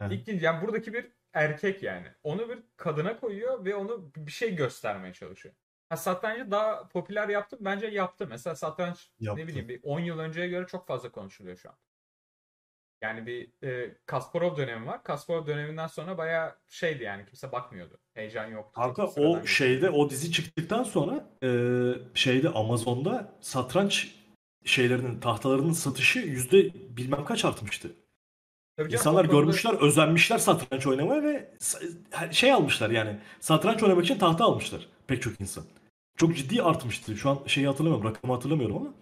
Hı. 0.00 0.14
İkinci 0.14 0.44
yani 0.44 0.62
buradaki 0.62 0.92
bir 0.92 1.06
erkek 1.32 1.82
yani. 1.82 2.06
Onu 2.22 2.48
bir 2.48 2.58
kadına 2.76 3.20
koyuyor 3.20 3.64
ve 3.64 3.74
onu 3.74 4.12
bir 4.16 4.32
şey 4.32 4.56
göstermeye 4.56 5.12
çalışıyor. 5.12 5.54
Ha, 5.88 5.96
satrancı 5.96 6.50
daha 6.50 6.88
popüler 6.88 7.28
yaptı? 7.28 7.56
Bence 7.60 7.86
yaptı. 7.86 8.26
Mesela 8.30 8.56
satranç 8.56 9.10
Yaptı. 9.20 9.42
ne 9.42 9.48
bileyim 9.48 9.68
bir 9.68 9.80
10 9.82 10.00
yıl 10.00 10.18
önceye 10.18 10.48
göre 10.48 10.66
çok 10.66 10.86
fazla 10.86 11.12
konuşuluyor 11.12 11.56
şu 11.56 11.68
an. 11.68 11.76
Yani 13.02 13.26
bir 13.26 13.66
e, 13.68 13.96
Kasparov 14.06 14.56
dönemi 14.56 14.86
var. 14.86 15.04
Kasparov 15.04 15.46
döneminden 15.46 15.86
sonra 15.86 16.18
bayağı 16.18 16.56
şeydi 16.68 17.02
yani 17.02 17.24
kimse 17.26 17.52
bakmıyordu. 17.52 18.00
Heyecan 18.14 18.46
yoktu. 18.46 18.80
Kanka 18.80 19.06
o 19.06 19.36
geçti. 19.36 19.54
şeyde 19.54 19.90
o 19.90 20.10
dizi 20.10 20.32
çıktıktan 20.32 20.82
sonra 20.82 21.30
e, 21.42 21.48
şeyde 22.14 22.48
Amazon'da 22.48 23.38
satranç 23.40 24.14
şeylerinin 24.64 25.20
tahtalarının 25.20 25.72
satışı 25.72 26.18
yüzde 26.18 26.74
bilmem 26.96 27.24
kaç 27.24 27.44
artmıştı. 27.44 27.92
Tabii 28.80 28.90
canım, 28.90 29.00
İnsanlar 29.00 29.26
konuda- 29.26 29.40
görmüşler, 29.40 29.74
özenmişler 29.74 30.38
satranç 30.38 30.86
oynamaya 30.86 31.22
ve 31.22 31.54
şey 32.32 32.52
almışlar 32.52 32.90
yani 32.90 33.20
satranç 33.40 33.82
oynamak 33.82 34.04
için 34.04 34.18
tahta 34.18 34.44
almışlar 34.44 34.88
pek 35.06 35.22
çok 35.22 35.40
insan. 35.40 35.64
Çok 36.16 36.36
ciddi 36.36 36.62
artmıştı. 36.62 37.16
Şu 37.16 37.30
an 37.30 37.38
şeyi 37.46 37.66
hatırlamıyorum, 37.66 38.08
rakamı 38.08 38.34
hatırlamıyorum 38.34 38.76
ama 38.76 38.94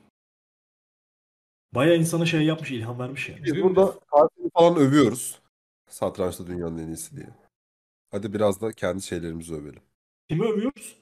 bayağı 1.74 1.96
insana 1.96 2.26
şey 2.26 2.42
yapmış, 2.42 2.70
ilham 2.70 2.98
vermiş 2.98 3.28
yani. 3.28 3.44
Biz 3.44 3.62
burada 3.62 3.94
Carlsen'i 4.14 4.50
falan 4.54 4.76
övüyoruz. 4.76 5.40
Satrançta 5.90 6.46
dünyanın 6.46 6.78
en 6.78 6.86
iyisi 6.88 7.16
diye. 7.16 7.28
Hadi 8.10 8.32
biraz 8.32 8.60
da 8.60 8.72
kendi 8.72 9.02
şeylerimizi 9.02 9.54
övelim. 9.54 9.82
Kimi 10.28 10.46
övüyoruz? 10.46 10.96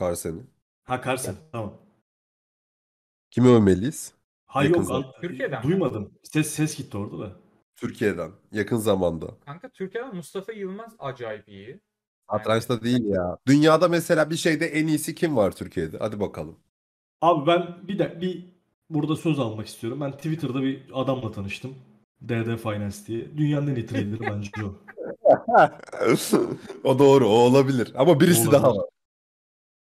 Carlsen'i. 0.00 0.42
Ha 0.84 1.02
Carlsen, 1.06 1.36
tamam. 1.52 1.74
Kimi 3.30 3.48
övmeliyiz? 3.48 4.12
Hayır 4.46 4.70
yok, 4.70 5.04
Türkiye'den 5.20 5.62
duymadım. 5.62 6.14
Ses 6.22 6.50
ses 6.50 6.76
gitti 6.76 6.96
orada 6.96 7.18
da. 7.18 7.41
Türkiye'den. 7.82 8.30
Yakın 8.52 8.76
zamanda. 8.76 9.26
Kanka 9.46 9.68
Türkiye'den 9.68 10.16
Mustafa 10.16 10.52
Yılmaz 10.52 10.92
acayip 10.98 11.48
iyi. 11.48 11.80
Satrançta 12.30 12.82
değil 12.82 13.04
ya. 13.04 13.38
Dünyada 13.46 13.88
mesela 13.88 14.30
bir 14.30 14.36
şeyde 14.36 14.66
en 14.66 14.86
iyisi 14.86 15.14
kim 15.14 15.36
var 15.36 15.50
Türkiye'de? 15.52 15.98
Hadi 15.98 16.20
bakalım. 16.20 16.56
Abi 17.20 17.46
ben 17.46 17.88
bir 17.88 17.98
de 17.98 18.20
bir 18.20 18.44
burada 18.90 19.16
söz 19.16 19.38
almak 19.38 19.66
istiyorum. 19.66 20.00
Ben 20.00 20.12
Twitter'da 20.12 20.62
bir 20.62 20.82
adamla 20.92 21.32
tanıştım. 21.32 21.74
DD 22.28 22.56
Finance 22.56 22.96
diye. 23.06 23.36
Dünyanın 23.38 23.66
en 23.66 23.74
iyi 23.74 23.86
trader'ı 23.86 24.20
bence 24.20 24.50
o. 24.64 24.74
o 26.88 26.98
doğru, 26.98 27.28
o 27.28 27.32
olabilir. 27.32 27.92
Ama 27.96 28.20
birisi 28.20 28.40
Olabilir. 28.40 28.62
daha 28.62 28.76
var. 28.76 28.86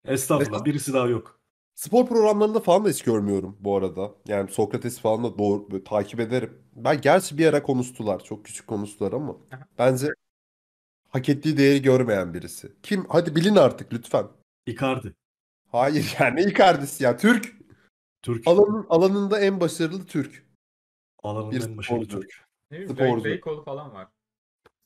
Estağfurullah. 0.05 0.65
Birisi 0.65 0.93
daha 0.93 1.07
yok. 1.07 1.40
Spor 1.75 2.07
programlarında 2.07 2.59
falan 2.59 2.85
da 2.85 2.89
hiç 2.89 3.03
görmüyorum 3.03 3.57
bu 3.59 3.77
arada. 3.77 4.11
Yani 4.27 4.51
Sokrates 4.51 4.99
falan 4.99 5.23
da 5.23 5.37
doğru 5.37 5.71
böyle 5.71 5.83
takip 5.83 6.19
ederim. 6.19 6.63
Ben 6.75 7.01
gerçi 7.01 7.37
bir 7.37 7.45
ara 7.47 7.63
konuştular. 7.63 8.23
Çok 8.23 8.45
küçük 8.45 8.67
konuştular 8.67 9.13
ama 9.13 9.37
Aha. 9.51 9.67
bence 9.77 10.07
hak 11.09 11.29
ettiği 11.29 11.57
değeri 11.57 11.81
görmeyen 11.81 12.33
birisi. 12.33 12.71
Kim? 12.83 13.05
Hadi 13.09 13.35
bilin 13.35 13.55
artık 13.55 13.93
lütfen. 13.93 14.27
Icardi. 14.65 15.15
Hayır 15.71 16.15
yani 16.19 16.35
ne 16.35 16.43
Icardi'si 16.43 17.03
ya. 17.03 17.17
Türk. 17.17 17.55
Türk. 18.21 18.47
Alanın, 18.47 18.85
alanında 18.89 19.39
en 19.39 19.59
başarılı 19.59 20.05
Türk. 20.05 20.45
Alanın 21.23 21.51
bir 21.51 21.61
en 21.61 21.77
başarılı 21.77 22.05
sporcu. 22.05 22.19
Türk. 22.19 22.45
Ne 22.71 22.77
bileyim, 22.77 22.95
Sporcu. 22.95 23.23
Bey- 23.25 23.31
Beykoğlu 23.31 23.63
falan 23.63 23.93
var. 23.93 24.07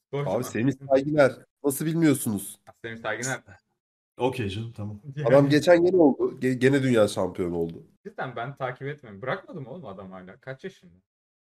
Sporcu 0.07 0.29
Abi 0.29 0.37
mu? 0.37 0.43
Semih 0.43 0.73
Saygıner. 0.89 1.31
Nasıl 1.63 1.85
bilmiyorsunuz? 1.85 2.59
Semih 2.81 3.01
Saygıner. 3.01 3.41
Okey 4.17 4.49
canım 4.49 4.73
tamam. 4.77 4.99
Adam 5.25 5.49
geçen 5.49 5.85
gene 5.85 5.95
oldu. 5.97 6.37
Ge- 6.41 6.53
Gene 6.53 6.83
dünya 6.83 7.07
şampiyonu 7.07 7.55
oldu. 7.57 7.83
Cidden 8.07 8.35
ben 8.35 8.55
takip 8.55 8.87
etmiyorum. 8.87 9.21
Bırakmadım 9.21 9.67
oğlum 9.67 9.85
adam 9.85 10.11
hala. 10.11 10.37
Kaç 10.37 10.63
yaşında? 10.63 10.93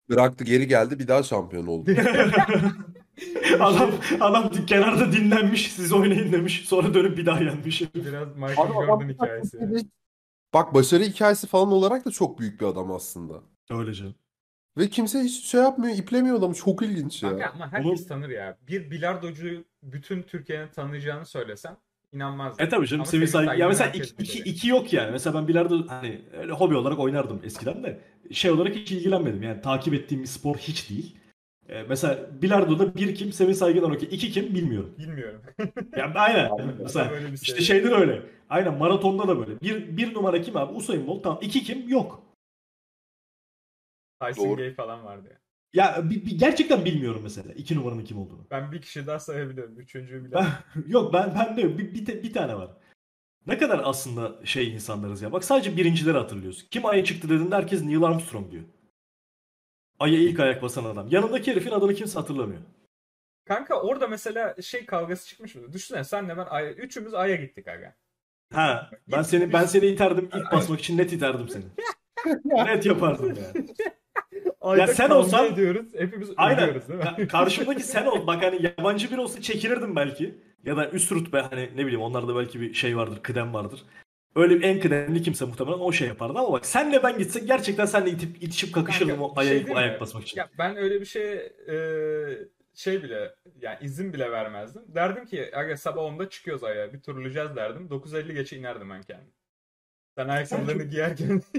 Bıraktı 0.09 0.45
geri 0.45 0.67
geldi 0.69 0.99
bir 0.99 1.09
daha 1.09 1.23
şampiyon 1.23 1.67
oldu. 1.67 1.91
adam 3.61 3.91
adam 4.21 4.51
kenarda 4.67 5.13
dinlenmiş 5.13 5.73
siz 5.73 5.93
oynayın 5.93 6.33
demiş. 6.33 6.65
Sonra 6.69 6.95
dönüp 6.95 7.19
bir 7.19 7.27
daha 7.27 7.41
yenmiş. 7.41 7.95
Biraz 7.95 8.37
Michael 8.37 8.59
Abi 8.59 8.73
adam- 8.73 8.87
Jordan 8.87 9.09
hikayesi. 9.09 9.57
yani. 9.61 9.81
Bak 10.55 10.75
başarı 10.75 11.03
hikayesi 11.03 11.47
falan 11.47 11.73
olarak 11.73 12.05
da 12.05 12.11
çok 12.11 12.39
büyük 12.39 12.61
bir 12.61 12.67
adam 12.67 12.93
aslında. 12.93 13.41
Öyle 13.71 13.95
canım. 13.95 14.15
Ve 14.79 14.89
kimse 14.89 15.21
hiç 15.21 15.45
şey 15.45 15.61
yapmıyor, 15.61 15.97
iplemiyor 15.97 16.37
adamı. 16.39 16.55
Çok 16.55 16.83
ilginç 16.83 17.21
Kanka 17.21 17.43
ya. 17.43 17.51
ama 17.55 17.73
herkes 17.73 18.01
Onu- 18.01 18.09
tanır 18.09 18.29
ya. 18.29 18.59
Bir 18.69 18.91
bilardocuyu 18.91 19.65
bütün 19.83 20.23
Türkiye'nin 20.23 20.69
tanıyacağını 20.69 21.27
söylesem 21.27 21.77
inanmazlar. 22.13 22.65
E 22.65 22.69
tabii 22.69 22.87
canım 22.87 23.01
Ama 23.01 23.11
Semih 23.11 23.27
Semih 23.27 23.47
Saygı. 23.47 23.61
Ya 23.61 23.69
mesela 23.69 23.91
iki, 23.91 24.15
iki, 24.19 24.39
iki 24.39 24.69
yok 24.69 24.93
yani. 24.93 25.11
Mesela 25.11 25.41
ben 25.41 25.49
bilardo 25.49 25.89
hani 25.89 26.21
öyle 26.33 26.53
hobi 26.53 26.77
olarak 26.77 26.99
oynardım 26.99 27.41
eskiden 27.45 27.85
de. 27.85 28.01
Şey 28.33 28.51
olarak 28.51 28.75
hiç 28.77 28.93
ilgilenmedim. 28.93 29.43
Yani 29.43 29.61
takip 29.61 29.95
ettiğim 29.95 30.23
bir 30.23 30.27
spor 30.27 30.57
hiç 30.57 30.91
değil. 30.91 31.17
E, 31.69 31.83
mesela 31.83 32.43
bilardoda 32.43 32.95
bir 32.95 33.15
kim 33.15 33.33
Semih 33.33 33.55
Saygıner 33.55 33.91
okey. 33.91 34.09
İki 34.13 34.31
kim 34.31 34.55
bilmiyorum. 34.55 34.95
Bilmiyorum. 34.99 35.43
Yani 35.97 36.19
aynen. 36.19 36.51
Abi, 36.51 36.63
mesela 36.83 37.11
bir 37.13 37.33
işte 37.33 37.63
şey. 37.63 37.65
şeyler 37.65 38.01
öyle. 38.01 38.23
Aynen 38.51 38.79
maratonda 38.79 39.29
da 39.29 39.39
böyle. 39.39 39.61
Bir, 39.61 39.97
bir 39.97 40.15
numara 40.15 40.43
kim 40.43 40.57
abi? 40.57 40.73
Usain 40.73 41.07
Bolt. 41.07 41.25
Tamam. 41.25 41.39
İki 41.43 41.63
kim? 41.65 41.89
Yok. 41.89 42.23
Tyson 44.23 44.49
Doğru. 44.49 44.57
Gay 44.57 44.75
falan 44.75 45.05
vardı 45.05 45.29
ya. 45.31 45.39
Ya 45.75 46.11
bi- 46.11 46.27
bi- 46.27 46.37
gerçekten 46.37 46.85
bilmiyorum 46.85 47.21
mesela. 47.23 47.53
iki 47.53 47.77
numaranın 47.77 48.05
kim 48.05 48.19
olduğunu. 48.19 48.47
Ben 48.51 48.73
bir 48.73 48.83
kişi 48.83 49.07
daha 49.07 49.19
sayabiliyorum. 49.19 49.79
Üçüncüyü 49.79 50.25
bile. 50.25 50.35
Ben, 50.35 50.47
yok 50.87 51.13
ben 51.13 51.35
ben 51.39 51.57
de 51.57 51.79
bir, 51.79 51.95
bir, 51.95 52.05
te- 52.05 52.23
bir 52.23 52.33
tane 52.33 52.57
var. 52.57 52.71
Ne 53.47 53.59
kadar 53.59 53.81
aslında 53.85 54.47
şey 54.47 54.75
insanlarız 54.75 55.23
ya. 55.23 55.33
Bak 55.33 55.45
sadece 55.45 55.77
birincileri 55.77 56.19
hatırlıyoruz. 56.19 56.69
Kim 56.71 56.87
Ay'a 56.87 57.05
çıktı 57.05 57.29
dediğinde 57.29 57.55
herkes 57.55 57.83
Neil 57.83 58.03
Armstrong 58.03 58.51
diyor. 58.51 58.65
Ay'a 59.99 60.19
ilk 60.19 60.41
ayak 60.41 60.63
basan 60.63 60.85
adam. 60.85 61.09
Yanındaki 61.11 61.51
herifin 61.51 61.71
adını 61.71 61.95
kimse 61.95 62.19
hatırlamıyor. 62.19 62.61
Kanka 63.45 63.81
orada 63.81 64.09
mesela 64.09 64.55
şey 64.63 64.87
kavgası 64.87 65.29
çıkmış 65.29 65.55
mı? 65.55 65.73
Düşünsene 65.73 66.05
senle 66.05 66.37
ben 66.37 66.47
Ay'a, 66.47 66.73
üçümüz 66.73 67.15
Ay'a 67.15 67.37
gittik 67.37 67.69
aga. 67.69 67.95
Ha, 68.53 68.91
ben 69.13 69.23
seni 69.23 69.53
ben 69.53 69.65
seni 69.65 69.87
iterdim 69.87 70.29
ilk 70.35 70.53
basmak 70.53 70.81
için 70.81 70.99
net 70.99 71.13
iterdim 71.13 71.49
seni. 71.49 71.65
net 72.67 72.87
yapardım 72.87 73.29
ya. 73.37 73.53
Ayda 74.61 74.87
sen 74.87 75.09
kavga 75.09 75.15
olsan- 75.25 75.53
ediyoruz. 75.53 75.87
Hepimiz 75.99 76.31
Aynen. 76.37 76.63
ölüyoruz 76.63 76.89
değil 76.89 76.99
mi? 77.01 77.05
Ka- 77.05 77.27
karşımdaki 77.29 77.83
sen 77.83 78.07
ol. 78.07 78.27
Bak 78.27 78.43
hani 78.43 78.63
yabancı 78.63 79.11
biri 79.11 79.21
olsa 79.21 79.41
çekilirdim 79.43 79.97
belki. 79.97 80.35
Ya 80.65 80.77
da 80.77 80.91
üst 80.91 81.13
rütbe 81.13 81.41
hani 81.41 81.71
ne 81.77 81.83
bileyim 81.87 82.01
onlarda 82.03 82.37
belki 82.37 82.61
bir 82.61 82.75
şey 82.75 82.97
vardır, 82.97 83.23
kıdem 83.23 83.55
vardır. 83.55 83.85
Öyle 84.37 84.57
bir 84.57 84.63
en 84.63 84.81
kıdemli 84.81 85.23
kimse 85.23 85.45
muhtemelen 85.45 85.79
o 85.79 85.93
şey 85.93 86.09
yapardı 86.09 86.39
ama 86.39 86.53
bak 86.53 86.67
senle 86.67 87.03
ben 87.03 87.19
gitsek 87.19 87.47
gerçekten 87.47 87.85
senle 87.87 88.11
itip 88.11 88.43
itişip 88.43 88.75
kakışırdım 88.75 89.19
Kanka, 89.19 89.25
o 89.25 89.37
bir 89.37 89.47
şey 89.47 89.65
ayak, 89.77 90.01
basmak 90.01 90.23
için. 90.23 90.39
Ya 90.39 90.49
ben 90.59 90.77
öyle 90.77 91.01
bir 91.01 91.07
şey 91.07 91.33
e, 91.69 91.77
şey 92.75 93.03
bile 93.03 93.35
yani 93.61 93.79
izin 93.83 94.13
bile 94.13 94.31
vermezdim. 94.31 94.83
Derdim 94.89 95.27
ki 95.27 95.51
aga 95.57 95.77
sabah 95.77 96.03
10'da 96.03 96.29
çıkıyoruz 96.31 96.65
Ay'a 96.65 96.93
bir 96.93 97.01
turlayacağız 97.01 97.57
derdim. 97.57 97.87
9.50 97.91 98.33
geçe 98.33 98.57
inerdim 98.57 98.91
ben 98.91 99.03
kendim. 99.03 99.33
Sen 100.17 100.29
ayakkabılarını 100.29 100.83
giyerken 100.85 101.43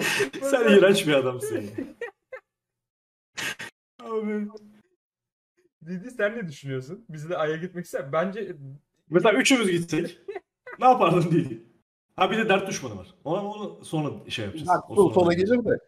Sen 0.42 0.68
iğrenç 0.68 1.06
bir 1.06 1.14
adamsın 1.14 1.56
ya. 1.56 1.70
Abi. 4.10 4.48
Didi 5.86 6.10
sen 6.10 6.36
ne 6.36 6.48
düşünüyorsun? 6.48 7.04
Biz 7.08 7.30
de 7.30 7.36
Ay'a 7.36 7.56
gitmek 7.56 7.84
ister. 7.84 8.12
Bence 8.12 8.56
Mesela 9.10 9.40
üçümüz 9.40 9.70
gitsek 9.70 10.18
ne 10.80 10.86
yapardın 10.86 11.30
diye. 11.30 11.58
Ha 12.16 12.30
bir 12.30 12.38
de 12.38 12.48
dert 12.48 12.68
düşmanı 12.68 12.96
var. 12.96 13.14
Ona 13.24 13.46
onu 13.46 13.84
sonra 13.84 14.30
şey 14.30 14.44
yapacağız. 14.44 14.70
O 14.88 14.94
Sonra, 14.94 15.14
sonra 15.14 15.34
gelir 15.34 15.64
de. 15.64 15.78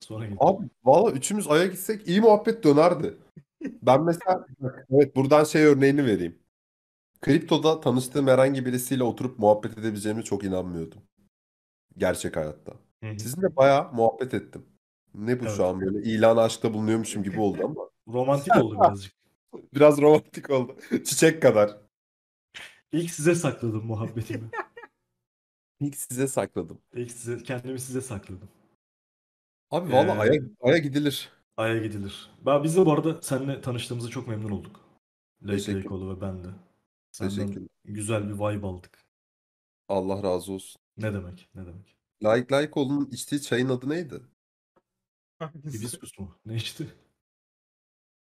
Sonra 0.00 0.24
gelir. 0.24 0.38
Abi 0.40 0.66
valla 0.84 1.10
üçümüz 1.10 1.48
Ay'a 1.48 1.66
gitsek 1.66 2.08
iyi 2.08 2.20
muhabbet 2.20 2.64
dönerdi. 2.64 3.14
Ben 3.82 4.02
mesela 4.02 4.46
evet 4.90 5.16
buradan 5.16 5.44
şey 5.44 5.64
örneğini 5.64 6.06
vereyim. 6.06 6.38
Kriptoda 7.20 7.80
tanıştığım 7.80 8.26
herhangi 8.26 8.66
birisiyle 8.66 9.02
oturup 9.02 9.38
muhabbet 9.38 9.78
edebileceğime 9.78 10.22
çok 10.22 10.44
inanmıyordum. 10.44 11.02
Gerçek 11.98 12.36
hayatta. 12.36 12.72
Hı 13.02 13.06
hı. 13.10 13.18
Sizinle 13.18 13.56
bayağı 13.56 13.92
muhabbet 13.92 14.34
ettim. 14.34 14.66
Ne 15.14 15.40
bu 15.40 15.44
Evet. 15.44 15.56
şu 15.56 15.66
an 15.66 15.80
böyle 15.80 16.02
ilan 16.10 16.36
aşkta 16.36 16.74
bulunuyormuşum 16.74 17.22
gibi 17.22 17.40
oldu 17.40 17.58
ama. 17.64 17.90
Romantik 18.08 18.56
oldu 18.56 18.74
birazcık. 18.80 19.12
Biraz 19.74 20.00
romantik 20.00 20.50
oldu. 20.50 20.76
Çiçek 20.90 21.42
kadar. 21.42 21.76
İlk 22.92 23.10
size 23.10 23.34
sakladım 23.34 23.86
muhabbetimi. 23.86 24.50
İlk 25.80 25.96
size 25.96 26.28
sakladım. 26.28 26.78
İlk 26.94 27.10
size, 27.12 27.42
kendimi 27.42 27.80
size 27.80 28.00
sakladım. 28.00 28.48
Abi 29.70 29.92
valla 29.92 30.14
Ee, 30.16 30.18
Ay'a, 30.18 30.42
Ay'a 30.60 30.78
gidilir. 30.78 31.30
Ay'a 31.56 31.78
gidilir. 31.78 32.30
Ben, 32.46 32.64
biz 32.64 32.76
de 32.76 32.86
bu 32.86 32.92
arada 32.92 33.22
seninle 33.22 33.60
tanıştığımıza 33.60 34.08
çok 34.08 34.28
memnun 34.28 34.50
olduk. 34.50 34.80
Lake 35.42 35.56
Teşekkür- 35.56 35.78
Lakeoğlu 35.84 36.16
ve 36.16 36.20
ben 36.20 36.44
de. 36.44 36.48
Senden 37.12 37.34
Teşekkür. 37.46 37.66
güzel 37.84 38.28
bir 38.28 38.34
vibe 38.34 38.66
aldık. 38.66 38.98
Allah 39.88 40.22
razı 40.22 40.52
olsun. 40.52 40.82
Ne 40.96 41.14
demek? 41.14 41.48
Ne 41.54 41.66
demek? 41.66 41.96
Like 42.24 42.56
Likeoğlu'nun 42.56 43.08
içtiği 43.12 43.42
çayın 43.42 43.68
adı 43.68 43.88
neydi? 43.88 44.20
hangisi? 45.38 45.78
Hibiskus 45.78 46.18
mu? 46.18 46.38
Ne 46.46 46.56
içti? 46.56 46.86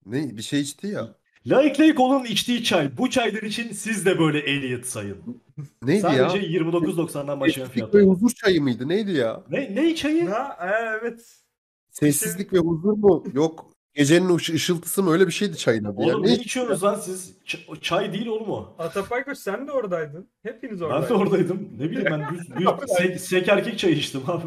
Ne 0.06 0.36
bir 0.36 0.42
şey 0.42 0.60
içti 0.60 0.86
ya. 0.86 1.14
Like 1.46 1.88
Lakeoğlu'nun 1.88 2.24
içtiği 2.24 2.64
çay. 2.64 2.96
Bu 2.98 3.10
çaylar 3.10 3.42
için 3.42 3.72
siz 3.72 4.06
de 4.06 4.18
böyle 4.18 4.38
Elliot 4.38 4.84
sayın. 4.86 5.42
Neydi 5.82 6.06
ya? 6.06 6.30
Sadece 6.30 6.46
29.90'dan 6.46 7.40
başlayan 7.40 7.64
Sessizlik 7.66 7.72
fiyatlar. 7.74 8.00
ve 8.00 8.04
huzur 8.04 8.30
çayı 8.30 8.62
mıydı? 8.62 8.88
Neydi 8.88 9.12
ya? 9.12 9.44
Ne, 9.50 9.74
ne 9.74 9.94
çayı? 9.94 10.28
Ha, 10.28 10.58
e, 10.60 10.98
evet. 11.02 11.42
Sessizlik 11.90 12.52
ve 12.52 12.58
huzur 12.58 12.92
mu? 12.92 13.24
Yok. 13.32 13.72
Gecenin 13.98 14.36
ışı- 14.36 14.54
ışıltısı 14.54 15.02
mı? 15.02 15.12
Öyle 15.12 15.26
bir 15.26 15.32
şeydi 15.32 15.56
çayın 15.56 15.84
adı 15.84 16.02
ya. 16.02 16.14
Oğlum 16.14 16.22
Ne 16.26 16.28
ne 16.28 16.34
içiyorsunuz 16.34 16.82
lan 16.82 16.94
siz? 16.94 17.34
Ç- 17.46 17.80
çay 17.80 18.12
değil 18.12 18.26
oğlum 18.26 18.50
o. 18.50 18.74
Atapaykoş 18.78 19.38
sen 19.38 19.66
de 19.66 19.72
oradaydın. 19.72 20.28
Hepiniz 20.42 20.80
Ben 20.80 20.86
oradaydınız. 20.86 21.10
de 21.10 21.14
oradaydım. 21.14 21.68
Ne 21.78 21.90
bileyim 21.90 22.04
ben 22.10 22.34
düz, 22.34 22.48
düz 22.56 22.66
sek, 22.98 23.20
sek 23.20 23.48
erkek 23.48 23.78
çayı 23.78 23.94
içtim 23.94 24.20
abi. 24.26 24.46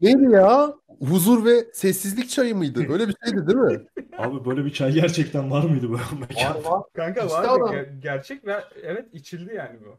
Neydi 0.00 0.32
ya? 0.32 0.74
Huzur 1.00 1.44
ve 1.44 1.64
sessizlik 1.72 2.30
çayı 2.30 2.56
mıydı? 2.56 2.86
Öyle 2.88 3.08
bir 3.08 3.14
şeydi 3.24 3.46
değil 3.46 3.58
mi? 3.58 3.86
Abi 4.18 4.44
böyle 4.44 4.64
bir 4.64 4.72
çay 4.72 4.92
gerçekten 4.92 5.50
var 5.50 5.64
mıydı 5.64 5.90
böyle 5.90 6.02
mekan? 6.20 6.64
var. 6.64 6.82
Kanka 6.94 7.20
İşte 7.20 7.34
vardı 7.34 7.48
adam. 7.50 7.74
ger- 7.74 8.00
gerçek 8.00 8.46
ve 8.46 8.56
evet 8.82 9.08
içildi 9.12 9.54
yani 9.54 9.78
bu. 9.84 9.98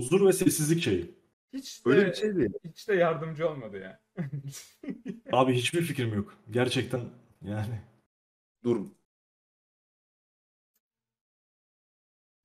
Huzur 0.00 0.26
ve 0.26 0.32
sessizlik 0.32 0.82
çayı. 0.82 1.10
Hiç 1.52 1.86
de, 1.86 1.90
Öyle 1.90 2.06
bir 2.06 2.14
şeydi. 2.14 2.48
hiç 2.64 2.88
de 2.88 2.94
yardımcı 2.94 3.48
olmadı 3.48 3.78
ya. 3.78 4.00
Abi 5.32 5.52
hiçbir 5.54 5.82
fikrim 5.82 6.14
yok. 6.14 6.34
Gerçekten 6.50 7.00
yani. 7.44 7.80
Dur. 8.64 8.86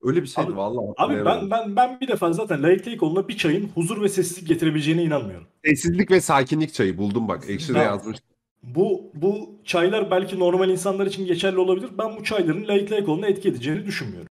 Öyle 0.02 0.22
bir 0.22 0.28
şeydi 0.28 0.48
Abi- 0.48 0.58
vallahi. 0.58 0.94
Abi 0.98 1.26
ben 1.26 1.52
ben 1.52 1.76
ben 1.76 2.00
bir 2.02 2.08
defa 2.08 2.34
zaten 2.34 2.64
Lake 2.64 2.92
Lakeoğlu'na 2.92 3.28
bir 3.28 3.38
çayın 3.38 3.68
huzur 3.70 4.02
ve 4.02 4.10
sessizlik 4.10 4.48
getirebileceğine 4.48 5.04
inanmıyorum. 5.04 5.48
Sessizlik 5.66 6.12
ve 6.12 6.22
sakinlik 6.22 6.74
çayı 6.74 6.98
buldum 6.98 7.28
bak. 7.28 7.50
Ekşi'de 7.50 7.74
Tamam. 7.74 7.88
yazmış. 7.88 8.18
Bu 8.64 9.12
bu 9.14 9.60
çaylar 9.66 10.12
belki 10.12 10.40
normal 10.40 10.70
insanlar 10.70 11.06
için 11.08 11.26
geçerli 11.26 11.58
olabilir. 11.60 11.90
Ben 11.98 12.18
bu 12.18 12.24
çayların 12.24 12.68
Lake 12.68 12.90
Lakeoğlu'na 12.96 13.28
etki 13.28 13.50
edeceğini 13.50 13.86
düşünmüyorum. 13.86 14.28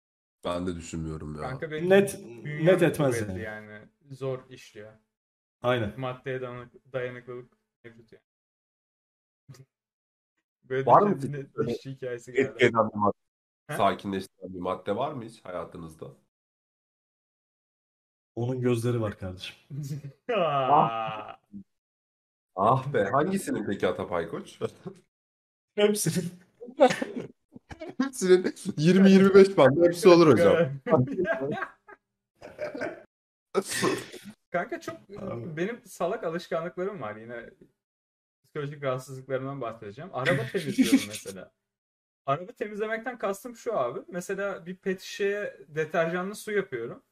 Ben 0.45 0.67
de 0.67 0.75
düşünmüyorum 0.75 1.35
ya. 1.35 1.41
Kanka 1.41 1.71
benim 1.71 1.89
Net 1.89 2.19
net 2.63 2.81
etmez 2.83 3.19
kuvvetli 3.19 3.41
yani. 3.41 3.71
yani. 3.71 3.85
Zor 4.11 4.39
işliyor. 4.49 4.91
Aynen. 5.61 5.93
Maddeye 5.99 6.41
dayanık, 6.41 6.93
dayanıklılık 6.93 7.53
mevcut 7.83 8.11
yani. 8.11 8.21
Böyle 10.69 10.85
Var 10.85 11.05
bir 11.05 11.27
mı 11.27 11.33
bir 11.33 11.55
böyle 11.55 11.69
dişçi 11.73 11.91
hikayesi 11.91 12.33
geldi. 12.33 12.47
Etki 12.47 12.65
eden 12.65 12.89
bir 12.89 12.97
madde. 12.97 13.17
Ha? 13.67 13.77
Sakinleştiren 13.77 14.53
bir 14.53 14.59
madde 14.59 14.95
var 14.95 15.11
mı 15.11 15.23
hiç 15.23 15.45
hayatınızda? 15.45 16.05
Onun 18.35 18.61
gözleri 18.61 19.01
var 19.01 19.17
kardeşim. 19.19 19.55
Aa, 20.35 21.35
Ah 22.55 22.93
be. 22.93 23.03
Hangisinin 23.03 23.65
peki 23.65 23.87
Atapay 23.87 24.29
Koç? 24.29 24.59
Hepsinin. 25.75 26.29
Hepsinin 27.97 28.43
20-25 28.43 29.57
bandı 29.57 29.85
hepsi 29.85 30.09
olur 30.09 30.27
hocam. 30.27 30.71
Kanka 34.51 34.81
çok 34.81 34.95
Abi. 35.17 35.57
benim 35.57 35.81
salak 35.85 36.23
alışkanlıklarım 36.23 37.01
var 37.01 37.15
yine 37.15 37.49
psikolojik 38.55 38.83
rahatsızlıklarımdan 38.83 39.61
bahsedeceğim. 39.61 40.09
Araba 40.13 40.45
temizliyorum 40.51 40.99
mesela. 41.07 41.51
Araba 42.25 42.51
temizlemekten 42.51 43.17
kastım 43.17 43.55
şu 43.55 43.77
abi. 43.77 43.99
Mesela 44.07 44.65
bir 44.65 44.75
pet 44.75 45.01
şişeye 45.01 45.57
deterjanlı 45.67 46.35
su 46.35 46.51
yapıyorum. 46.51 47.03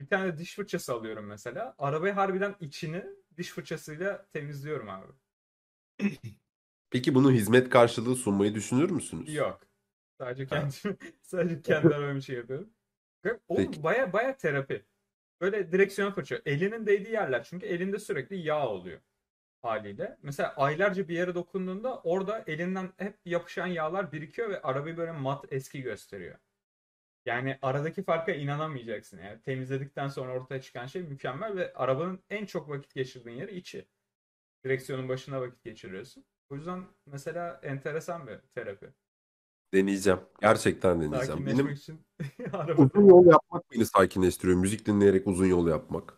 Bir 0.00 0.06
tane 0.06 0.38
diş 0.38 0.54
fırçası 0.54 0.92
alıyorum 0.92 1.26
mesela. 1.26 1.74
Arabayı 1.78 2.12
harbiden 2.14 2.54
içini 2.60 3.04
diş 3.36 3.50
fırçasıyla 3.50 4.26
temizliyorum 4.32 4.88
abi. 4.88 5.12
Peki 6.90 7.14
bunu 7.14 7.32
hizmet 7.32 7.70
karşılığı 7.70 8.16
sunmayı 8.16 8.54
düşünür 8.54 8.90
müsünüz? 8.90 9.34
Yok. 9.34 9.60
Sadece 10.18 10.46
kendi 10.46 10.74
sadece 11.22 11.62
kendi 11.62 11.94
arabamı 11.94 12.22
şey 12.22 12.36
yapıyorum. 12.36 12.70
Oğlum 13.48 13.82
baya 13.82 14.12
baya 14.12 14.36
terapi. 14.36 14.84
Böyle 15.40 15.72
direksiyon 15.72 16.12
fırça. 16.12 16.40
Elinin 16.46 16.86
değdiği 16.86 17.12
yerler 17.12 17.44
çünkü 17.44 17.66
elinde 17.66 17.98
sürekli 17.98 18.36
yağ 18.36 18.68
oluyor 18.68 19.00
haliyle. 19.62 20.18
Mesela 20.22 20.54
aylarca 20.56 21.08
bir 21.08 21.14
yere 21.14 21.34
dokunduğunda 21.34 22.00
orada 22.00 22.44
elinden 22.46 22.92
hep 22.96 23.18
yapışan 23.24 23.66
yağlar 23.66 24.12
birikiyor 24.12 24.50
ve 24.50 24.62
arabayı 24.62 24.96
böyle 24.96 25.12
mat 25.12 25.44
eski 25.50 25.82
gösteriyor. 25.82 26.38
Yani 27.26 27.58
aradaki 27.62 28.02
farka 28.02 28.32
inanamayacaksın. 28.32 29.18
Yani 29.18 29.42
temizledikten 29.42 30.08
sonra 30.08 30.32
ortaya 30.32 30.60
çıkan 30.60 30.86
şey 30.86 31.02
mükemmel 31.02 31.56
ve 31.56 31.74
arabanın 31.74 32.22
en 32.30 32.46
çok 32.46 32.68
vakit 32.68 32.94
geçirdiğin 32.94 33.36
yeri 33.36 33.56
içi. 33.56 33.88
Direksiyonun 34.64 35.08
başına 35.08 35.40
vakit 35.40 35.64
geçiriyorsun. 35.64 36.24
O 36.50 36.54
yüzden 36.54 36.84
mesela 37.06 37.60
enteresan 37.62 38.26
bir 38.26 38.38
terapi. 38.54 38.86
Deneyeceğim. 39.74 40.20
Gerçekten 40.40 40.96
deneyeceğim. 40.96 41.26
Sakinleşmek 41.26 41.64
Benim 41.64 41.74
için 41.74 42.00
uzun 42.76 43.08
yol 43.08 43.26
yapmak 43.26 43.70
beni 43.70 43.86
sakinleştiriyor. 43.86 44.58
Müzik 44.58 44.86
dinleyerek 44.86 45.26
uzun 45.26 45.46
yol 45.46 45.68
yapmak. 45.68 46.14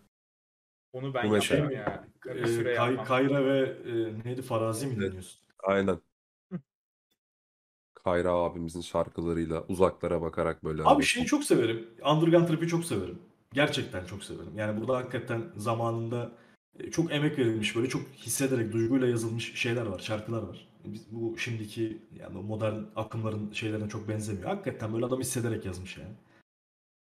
Onu 0.92 1.14
ben 1.14 1.30
Bu 1.30 1.34
yapayım 1.34 1.70
ya. 1.70 2.09
Süre 2.24 2.74
Kay-. 2.74 3.04
Kayra 3.04 3.44
ve 3.44 3.76
e, 3.86 4.24
neydi 4.24 4.42
Farazi 4.42 4.86
mi 4.86 4.96
dinliyorsun? 4.96 5.40
Aynen. 5.62 5.98
Kayra 8.04 8.32
abimizin 8.32 8.80
şarkılarıyla 8.80 9.64
uzaklara 9.68 10.22
bakarak 10.22 10.64
böyle. 10.64 10.82
Abi 10.84 11.02
şeyi 11.04 11.26
çok 11.26 11.44
severim. 11.44 11.88
Underground 12.04 12.48
Rap'i 12.48 12.68
çok 12.68 12.84
severim. 12.84 13.18
Gerçekten 13.52 14.04
çok 14.04 14.24
severim. 14.24 14.52
Yani 14.56 14.80
burada 14.80 14.96
hakikaten 14.96 15.42
zamanında 15.56 16.32
e, 16.78 16.90
çok 16.90 17.12
emek 17.12 17.38
verilmiş 17.38 17.76
böyle 17.76 17.88
çok 17.88 18.02
hissederek 18.08 18.72
duyguyla 18.72 19.08
yazılmış 19.08 19.54
şeyler 19.54 19.86
var, 19.86 19.98
şarkılar 19.98 20.42
var. 20.42 20.68
Biz, 20.84 21.12
bu 21.12 21.38
şimdiki 21.38 22.02
yani 22.20 22.38
o 22.38 22.42
modern 22.42 22.82
akımların 22.96 23.52
şeylerine 23.52 23.88
çok 23.88 24.08
benzemiyor. 24.08 24.48
Hakikaten 24.48 24.94
böyle 24.94 25.06
adam 25.06 25.20
hissederek 25.20 25.66
yazmış 25.66 25.96
yani. 25.98 26.14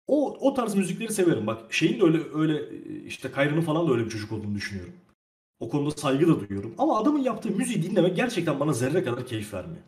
O 0.09 0.37
o 0.41 0.55
tarz 0.55 0.75
müzikleri 0.75 1.13
severim. 1.13 1.47
Bak 1.47 1.73
şeyin 1.75 2.01
de 2.01 2.05
öyle 2.05 2.19
öyle 2.35 2.63
işte 3.07 3.31
Kayra'nın 3.31 3.61
falan 3.61 3.89
da 3.89 3.93
öyle 3.93 4.05
bir 4.05 4.11
çocuk 4.11 4.33
olduğunu 4.33 4.55
düşünüyorum. 4.55 4.93
O 5.61 5.69
konuda 5.69 5.91
saygı 5.91 6.29
da 6.29 6.41
duyuyorum. 6.41 6.75
Ama 6.79 7.01
adamın 7.01 7.19
yaptığı 7.23 7.51
müziği 7.51 7.83
dinlemek 7.83 8.17
gerçekten 8.17 8.61
bana 8.61 8.73
zerre 8.73 9.05
kadar 9.05 9.27
keyif 9.27 9.55
vermiyor. 9.55 9.83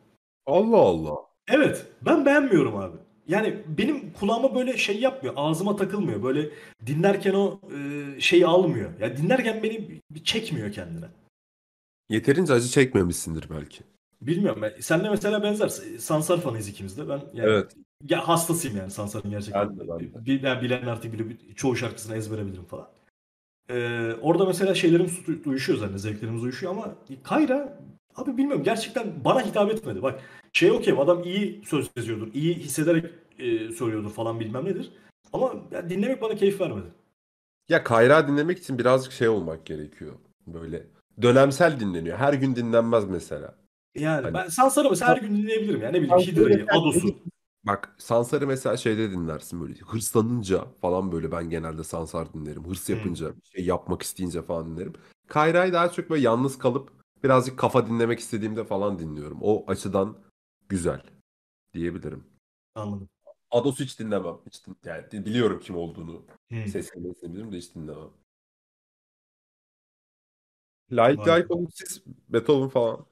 Allah 0.46 0.76
Allah. 0.76 1.16
Evet, 1.48 1.86
ben 2.02 2.26
beğenmiyorum 2.26 2.76
abi. 2.76 2.96
Yani 3.28 3.56
benim 3.78 4.12
kulağıma 4.12 4.54
böyle 4.54 4.76
şey 4.76 5.00
yapmıyor, 5.00 5.34
ağzıma 5.36 5.76
takılmıyor. 5.76 6.22
Böyle 6.22 6.50
dinlerken 6.86 7.34
o 7.34 7.60
e, 7.76 8.20
şeyi 8.20 8.46
almıyor. 8.46 8.90
Ya 9.00 9.16
dinlerken 9.16 9.62
beni 9.62 10.00
çekmiyor 10.24 10.72
kendine. 10.72 11.06
Yeterince 12.08 12.52
acı 12.52 12.68
çekmemişsindir 12.68 13.50
belki. 13.50 13.80
Bilmiyorum 14.22 14.62
ben. 14.62 14.80
Senle 14.80 15.10
mesela 15.10 15.42
benzer. 15.42 15.68
Sansar 15.98 16.40
fanıyız 16.40 16.68
ikimiz 16.68 16.98
de. 16.98 17.08
Ben 17.08 17.20
yani 17.34 17.50
Evet. 17.50 17.72
Ya 18.08 18.28
hastasıyım 18.28 18.76
yani 18.76 18.90
Sansar'ın 18.90 19.30
gerçekten. 19.30 19.78
Ben 19.78 19.78
de, 19.78 19.88
ben 20.14 20.42
de. 20.42 20.62
Bilen 20.62 20.86
artık 20.86 21.12
bile 21.12 21.36
çoğu 21.56 21.76
şarkısını 21.76 22.16
ezbere 22.16 22.46
bilirim 22.46 22.64
falan. 22.64 22.88
Ee, 23.70 24.12
orada 24.22 24.44
mesela 24.44 24.74
şeylerimiz 24.74 25.18
uyuşuyor 25.46 25.78
zaten, 25.78 25.96
zevklerimiz 25.96 26.42
uyuşuyor 26.42 26.72
ama 26.72 26.94
Kayra 27.22 27.80
abi 28.16 28.36
bilmiyorum 28.36 28.64
gerçekten 28.64 29.24
bana 29.24 29.46
hitap 29.46 29.70
etmedi. 29.70 30.02
Bak 30.02 30.20
şey 30.52 30.70
okey 30.70 30.94
adam 30.98 31.22
iyi 31.24 31.62
söz 31.66 31.90
yazıyordur, 31.96 32.28
iyi 32.34 32.54
hissederek 32.54 33.04
e, 33.38 33.72
söylüyordur 33.72 34.10
falan 34.10 34.40
bilmem 34.40 34.64
nedir. 34.64 34.90
Ama 35.32 35.54
ya 35.70 35.90
dinlemek 35.90 36.22
bana 36.22 36.34
keyif 36.34 36.60
vermedi. 36.60 36.86
Ya 37.68 37.84
Kayra 37.84 38.28
dinlemek 38.28 38.58
için 38.58 38.78
birazcık 38.78 39.12
şey 39.12 39.28
olmak 39.28 39.66
gerekiyor. 39.66 40.12
Böyle 40.46 40.86
dönemsel 41.22 41.80
dinleniyor. 41.80 42.18
Her 42.18 42.34
gün 42.34 42.56
dinlenmez 42.56 43.04
mesela. 43.04 43.54
Yani 43.94 44.22
Hani- 44.22 44.34
ben 44.34 44.48
Sansar'ı 44.48 44.90
mesela 44.90 45.10
her 45.10 45.16
gün 45.16 45.36
dinleyebilirim. 45.36 45.82
Yani 45.82 45.98
ne 45.98 46.02
bileyim 46.02 46.20
Hidra'yı, 46.20 46.66
Ados'u. 46.72 47.08
Bak 47.64 47.94
Sansar'ı 47.98 48.46
mesela 48.46 48.76
şeyde 48.76 49.10
dinlersin 49.10 49.60
böyle 49.60 49.74
hırslanınca 49.74 50.64
falan 50.80 51.12
böyle 51.12 51.32
ben 51.32 51.50
genelde 51.50 51.84
Sansar 51.84 52.34
dinlerim. 52.34 52.64
Hırs 52.68 52.88
Hmm. 52.88 52.96
yapınca, 52.96 53.36
bir 53.36 53.46
şey 53.46 53.64
yapmak 53.64 54.02
isteyince 54.02 54.42
falan 54.42 54.70
dinlerim. 54.70 54.92
Kayra'yı 55.26 55.72
daha 55.72 55.92
çok 55.92 56.10
böyle 56.10 56.22
yalnız 56.22 56.58
kalıp 56.58 56.92
birazcık 57.24 57.58
kafa 57.58 57.86
dinlemek 57.86 58.18
istediğimde 58.18 58.64
falan 58.64 58.98
dinliyorum. 58.98 59.38
O 59.42 59.64
açıdan 59.70 60.18
güzel 60.68 61.02
diyebilirim. 61.74 62.24
Anladım. 62.74 63.08
Ados'u 63.50 63.84
hiç 63.84 63.98
dinlemem. 63.98 64.36
Hiç 64.46 64.66
din- 64.66 64.76
yani 64.84 65.10
di- 65.10 65.24
biliyorum 65.24 65.60
kim 65.60 65.76
olduğunu. 65.76 66.26
Hmm. 66.48 66.66
Sesini 66.66 67.06
mesleğini 67.06 67.34
bilirim 67.36 67.52
de 67.52 67.56
hiç 67.56 67.74
dinlemem. 67.74 68.10
Like 70.92 71.30
Vay. 71.30 71.46
Oğlum 71.48 71.68
siz 71.74 72.02
Beethoven 72.28 72.68
falan. 72.68 73.06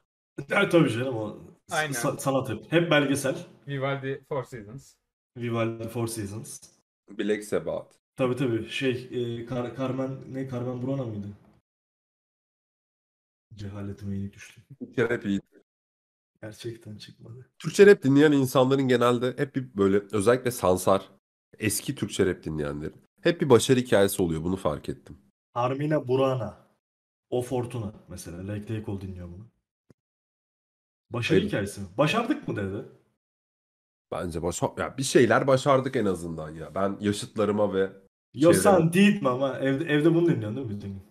Ya, 0.49 0.69
tabii 0.71 0.91
canım 0.91 1.17
o 1.17 1.37
Aynen. 1.71 1.93
sa- 1.93 2.19
sanat 2.19 2.49
hep. 2.49 2.73
Hep 2.73 2.91
belgesel. 2.91 3.47
Vivaldi 3.69 4.25
Four 4.29 4.45
Seasons. 4.45 4.95
Vivaldi 5.37 5.89
Four 5.89 6.07
Seasons. 6.07 6.61
Black 7.19 7.45
Sabbath. 7.45 7.93
Tabii 8.17 8.37
tabii. 8.37 8.69
Şey, 8.69 9.09
e, 9.13 9.45
Kar- 9.47 9.77
Carmen 9.77 10.19
ne 10.35 10.49
Carmen 10.51 10.83
Burana 10.83 11.05
mıydı? 11.05 11.27
Cehaletime 13.55 14.17
yenik 14.17 14.33
düştü. 14.35 14.63
Türkçe 14.79 15.09
rap 15.09 15.27
iyi. 15.27 15.41
Gerçekten 16.43 16.97
çıkmadı. 16.97 17.51
Türkçe 17.59 17.87
rap 17.87 18.03
dinleyen 18.03 18.33
insanların 18.33 18.89
genelde 18.89 19.35
hep 19.37 19.57
bir 19.57 19.77
böyle 19.77 20.03
özellikle 20.13 20.51
Sansar 20.51 21.09
eski 21.59 21.95
Türkçe 21.95 22.27
rap 22.27 22.45
dinleyenlerin 22.45 23.03
hep 23.21 23.41
bir 23.41 23.51
başarı 23.51 23.81
hikayesi 23.81 24.23
oluyor 24.23 24.45
bunu 24.45 24.57
fark 24.57 24.89
ettim. 24.89 25.19
Armina 25.55 26.09
Burana. 26.09 26.69
O 27.31 27.43
Fortuna 27.43 27.93
mesela. 28.09 28.49
Lake 28.49 28.67
Take 28.85 29.01
dinliyor 29.01 29.29
bunu. 29.29 29.47
Başarı 31.11 31.39
Hayır. 31.39 31.49
hikayesi 31.49 31.81
mi? 31.81 31.87
Başardık 31.99 32.49
mı 32.49 32.57
dedi? 32.57 32.85
Bence 34.13 34.43
başa 34.43 34.73
ya 34.79 34.99
bir 34.99 35.03
şeyler 35.03 35.47
başardık 35.47 35.97
en 35.97 36.05
azından 36.05 36.51
ya. 36.51 36.75
Ben 36.75 36.97
yaşıtlarıma 37.01 37.75
ve 37.75 37.91
Yo 38.35 38.53
sen 38.53 38.93
değil 38.93 39.23
mi 39.23 39.29
ama 39.29 39.59
evde, 39.59 39.85
evde 39.85 40.15
bunu 40.15 40.29
dinliyorsun 40.29 40.57
değil 40.57 40.67
mi 40.67 40.77
bütün 40.77 40.89
gün? 40.89 41.03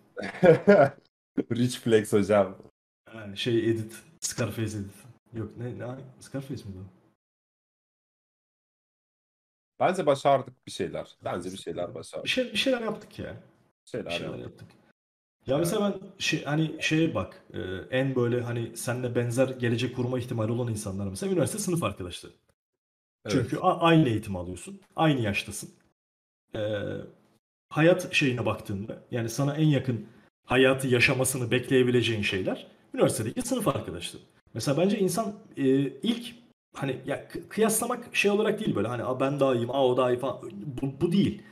Rich 1.56 1.78
Flex 1.78 2.12
hocam. 2.12 2.56
Şey 3.34 3.70
edit. 3.70 4.02
Scarface 4.20 4.78
edit. 4.78 4.94
Yok 5.32 5.56
ne, 5.56 5.78
ne 5.78 5.94
Scarface 6.20 6.64
miydi 6.64 6.78
o? 6.78 6.98
Bence 9.80 10.06
başardık 10.06 10.66
bir 10.66 10.72
şeyler. 10.72 11.16
Bence 11.24 11.52
bir 11.52 11.56
şeyler 11.56 11.88
Bir, 11.90 11.94
başardık. 11.94 12.28
şey, 12.28 12.52
bir 12.52 12.58
şeyler 12.58 12.80
yaptık 12.80 13.18
ya. 13.18 13.36
Bir 13.84 13.90
şeyler 13.90 14.06
Bir 14.06 14.10
şeyler 14.16 14.38
yaptık. 14.38 14.60
yaptık. 14.70 14.87
Ya 15.48 15.58
mesela 15.58 15.80
ben 15.92 16.08
şey, 16.18 16.44
hani 16.44 16.76
şeye 16.80 17.14
bak 17.14 17.42
e, 17.54 17.58
en 17.90 18.14
böyle 18.16 18.40
hani 18.40 18.76
seninle 18.76 19.14
benzer 19.14 19.48
gelecek 19.48 19.96
kurma 19.96 20.18
ihtimali 20.18 20.52
olan 20.52 20.68
insanlar 20.72 21.06
mesela 21.06 21.32
üniversite 21.32 21.58
sınıf 21.58 21.82
arkadaşları. 21.82 22.32
Evet. 23.26 23.32
Çünkü 23.36 23.56
a- 23.58 23.80
aynı 23.80 24.08
eğitim 24.08 24.36
alıyorsun. 24.36 24.80
Aynı 24.96 25.20
yaştasın. 25.20 25.70
Ee, 26.54 26.60
hayat 27.70 28.14
şeyine 28.14 28.46
baktığında 28.46 29.02
yani 29.10 29.28
sana 29.28 29.56
en 29.56 29.66
yakın 29.66 30.06
hayatı 30.46 30.88
yaşamasını 30.88 31.50
bekleyebileceğin 31.50 32.22
şeyler 32.22 32.66
üniversitedeki 32.94 33.42
sınıf 33.42 33.68
arkadaşları. 33.68 34.22
Mesela 34.54 34.78
bence 34.78 34.98
insan 34.98 35.34
e, 35.56 35.64
ilk 36.02 36.34
hani 36.76 37.00
ya 37.06 37.24
kı- 37.28 37.48
kıyaslamak 37.48 38.16
şey 38.16 38.30
olarak 38.30 38.60
değil 38.60 38.74
böyle 38.76 38.88
hani 38.88 39.04
"Aa, 39.04 39.20
ben 39.20 39.40
daha 39.40 39.54
iyiyim, 39.54 39.70
aa 39.70 39.86
o 39.86 39.96
daha 39.96 40.12
iyi 40.12 40.18
falan 40.18 40.50
bu, 40.82 41.00
bu 41.00 41.12
değil. 41.12 41.42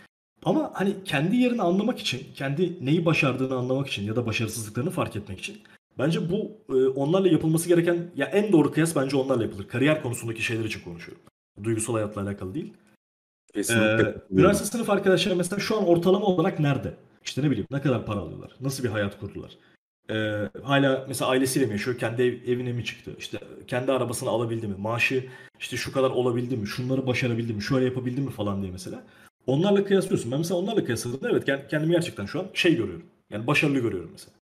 Ama 0.45 0.71
hani 0.75 0.95
kendi 1.05 1.37
yerini 1.37 1.63
anlamak 1.63 1.99
için, 1.99 2.27
kendi 2.35 2.85
neyi 2.87 3.05
başardığını 3.07 3.55
anlamak 3.55 3.89
için 3.89 4.03
ya 4.05 4.17
da 4.17 4.27
başarısızlıklarını 4.27 4.91
fark 4.91 5.17
etmek 5.17 5.39
için 5.39 5.61
bence 5.99 6.31
bu 6.31 6.51
e, 6.69 6.87
onlarla 6.87 7.29
yapılması 7.29 7.69
gereken 7.69 8.11
ya 8.17 8.27
en 8.27 8.53
doğru 8.53 8.73
kıyas 8.73 8.97
bence 8.97 9.17
onlarla 9.17 9.43
yapılır. 9.43 9.69
Kariyer 9.69 10.03
konusundaki 10.03 10.43
şeyler 10.43 10.65
için 10.65 10.81
konuşuyorum. 10.81 11.23
Duygusal 11.65 11.95
hayatla 11.95 12.23
alakalı 12.23 12.55
değil. 12.55 12.73
Kesinlikle. 13.55 14.09
Ee, 14.09 14.15
üniversite 14.31 14.67
sınıf 14.67 14.91
arkadaşları 14.91 15.37
mesela 15.37 15.61
şu 15.61 15.77
an 15.77 15.87
ortalama 15.87 16.27
olarak 16.27 16.61
nerede? 16.61 16.95
İşte 17.25 17.43
ne 17.43 17.51
bileyim 17.51 17.67
ne 17.71 17.81
kadar 17.81 18.07
para 18.07 18.21
alıyorlar? 18.21 18.57
Nasıl 18.61 18.85
bir 18.85 18.89
hayat 18.89 19.21
kurdular? 19.21 19.53
Ee, 20.11 20.49
hala 20.63 21.05
mesela 21.09 21.31
ailesiyle 21.31 21.67
mi 21.67 21.73
yaşıyor? 21.73 21.99
Kendi 21.99 22.23
ev- 22.23 22.49
evine 22.53 22.73
mi 22.73 22.85
çıktı? 22.85 23.17
İşte 23.19 23.39
kendi 23.67 23.93
arabasını 23.93 24.31
alabildi 24.31 24.67
mi? 24.67 24.75
Maaşı 24.79 25.25
işte 25.61 25.77
şu 25.77 25.93
kadar 25.93 26.11
olabildi 26.11 26.57
mi? 26.57 26.67
Şunları 26.67 27.07
başarabildi 27.07 27.53
mi? 27.53 27.63
Şöyle 27.63 27.85
yapabildi 27.85 28.21
mi 28.21 28.31
falan 28.31 28.63
diye 28.63 28.73
mesela. 28.73 29.03
Onlarla 29.47 29.85
kıyaslıyorsun. 29.85 30.33
Ben 30.33 30.39
mesela 30.39 30.61
onlarla 30.61 30.85
kıyasladığımda 30.85 31.31
evet 31.31 31.49
kend- 31.49 31.69
kendimi 31.69 31.93
gerçekten 31.93 32.27
şu 32.27 32.41
an 32.41 32.49
şey 32.55 32.77
görüyorum. 32.77 33.07
Yani 33.31 33.47
başarılı 33.47 33.79
görüyorum 33.79 34.11
mesela. 34.13 34.37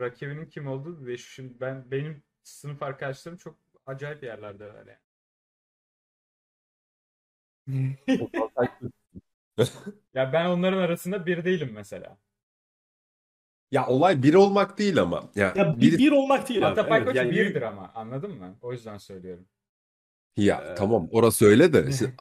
Rakibinin 0.00 0.46
kim 0.46 0.66
olduğu 0.66 1.06
ve 1.06 1.18
şimdi 1.18 1.60
ben 1.60 1.90
benim 1.90 2.22
sınıf 2.42 2.82
arkadaşlarım 2.82 3.38
çok 3.38 3.56
acayip 3.86 4.22
yerlerde 4.22 4.64
yani. 4.64 4.96
Ya 10.14 10.32
ben 10.32 10.46
onların 10.46 10.78
arasında 10.78 11.26
bir 11.26 11.44
değilim 11.44 11.70
mesela. 11.74 12.18
Ya 13.70 13.86
olay 13.86 14.22
bir 14.22 14.34
olmak 14.34 14.78
değil 14.78 15.02
ama. 15.02 15.30
Ya, 15.34 15.52
Ya 15.56 15.76
bir, 15.80 15.92
biri- 15.92 15.98
bir 15.98 16.12
olmak 16.12 16.48
değil 16.48 16.68
abi. 16.68 16.80
Hatta 16.80 16.98
Evet, 16.98 17.14
yani 17.14 17.30
birdir 17.30 17.62
ama 17.62 17.92
anladın 17.94 18.30
mı? 18.38 18.58
O 18.62 18.72
yüzden 18.72 18.98
söylüyorum. 18.98 19.48
Ya 20.36 20.64
Ee, 20.66 20.74
tamam 20.74 21.08
orası 21.12 21.46
öyle 21.46 21.72
de. 21.72 21.84
işte- 21.88 22.12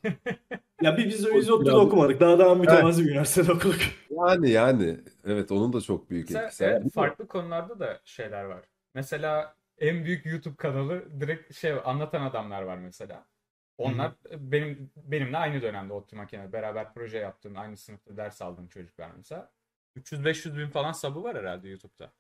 Ya 0.82 0.98
bir 0.98 1.06
biz 1.06 1.26
biz 1.36 1.50
ODTÜ'de 1.50 1.70
Biraz- 1.70 1.80
okumadık. 1.80 2.20
Daha 2.20 2.40
daha 2.40 2.56
mütevazi 2.56 3.06
bir 3.06 3.10
üniversitede 3.12 3.52
okuduk. 3.52 3.80
yani 4.10 4.50
yani 4.50 4.98
evet 5.26 5.52
onun 5.52 5.74
da 5.74 5.82
çok 5.82 6.10
büyük 6.10 6.30
Mesela 6.30 6.46
etkisi. 6.46 6.64
evet, 6.64 6.84
var. 6.86 6.90
farklı 6.90 7.28
konularda 7.28 7.80
da 7.80 8.00
şeyler 8.04 8.44
var. 8.44 8.64
Mesela 8.96 9.56
en 9.78 10.06
büyük 10.06 10.26
YouTube 10.26 10.56
kanalı 10.56 11.22
direkt 11.22 11.54
şey 11.56 11.74
anlatan 11.86 12.22
adamlar 12.22 12.62
var 12.62 12.78
mesela. 12.78 13.26
Onlar 13.78 14.12
benim 14.38 14.92
benimle 14.96 15.38
aynı 15.38 15.62
dönemde 15.62 15.94
ODTÜ 15.94 16.16
makine 16.16 16.54
beraber 16.54 16.94
proje 16.94 17.18
yaptığım, 17.18 17.58
aynı 17.58 17.78
sınıfta 17.78 18.18
ders 18.18 18.42
aldığım 18.42 18.68
çocuklar 18.68 19.10
mesela. 19.18 19.52
300-500 19.98 20.58
bin 20.58 20.68
falan 20.70 20.92
sabı 20.92 21.24
var 21.24 21.38
herhalde 21.38 21.70
YouTube'da. 21.70 22.12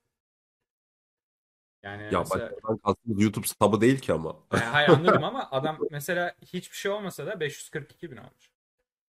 Yani 1.84 2.04
Ya 2.04 2.20
mesela, 2.20 2.52
başkadan 2.52 2.78
kastımız 2.78 3.22
YouTube 3.22 3.48
sabı 3.48 3.82
değil 3.82 4.00
ki 4.00 4.14
ama. 4.14 4.36
yani 4.54 4.64
hayır 4.64 4.90
anladım 4.90 5.24
ama 5.24 5.48
adam 5.52 5.80
mesela 5.92 6.36
hiçbir 6.46 6.78
şey 6.78 6.92
olmasa 6.92 7.26
da 7.26 7.40
542 7.40 8.12
bin 8.12 8.18
olmuş. 8.18 8.52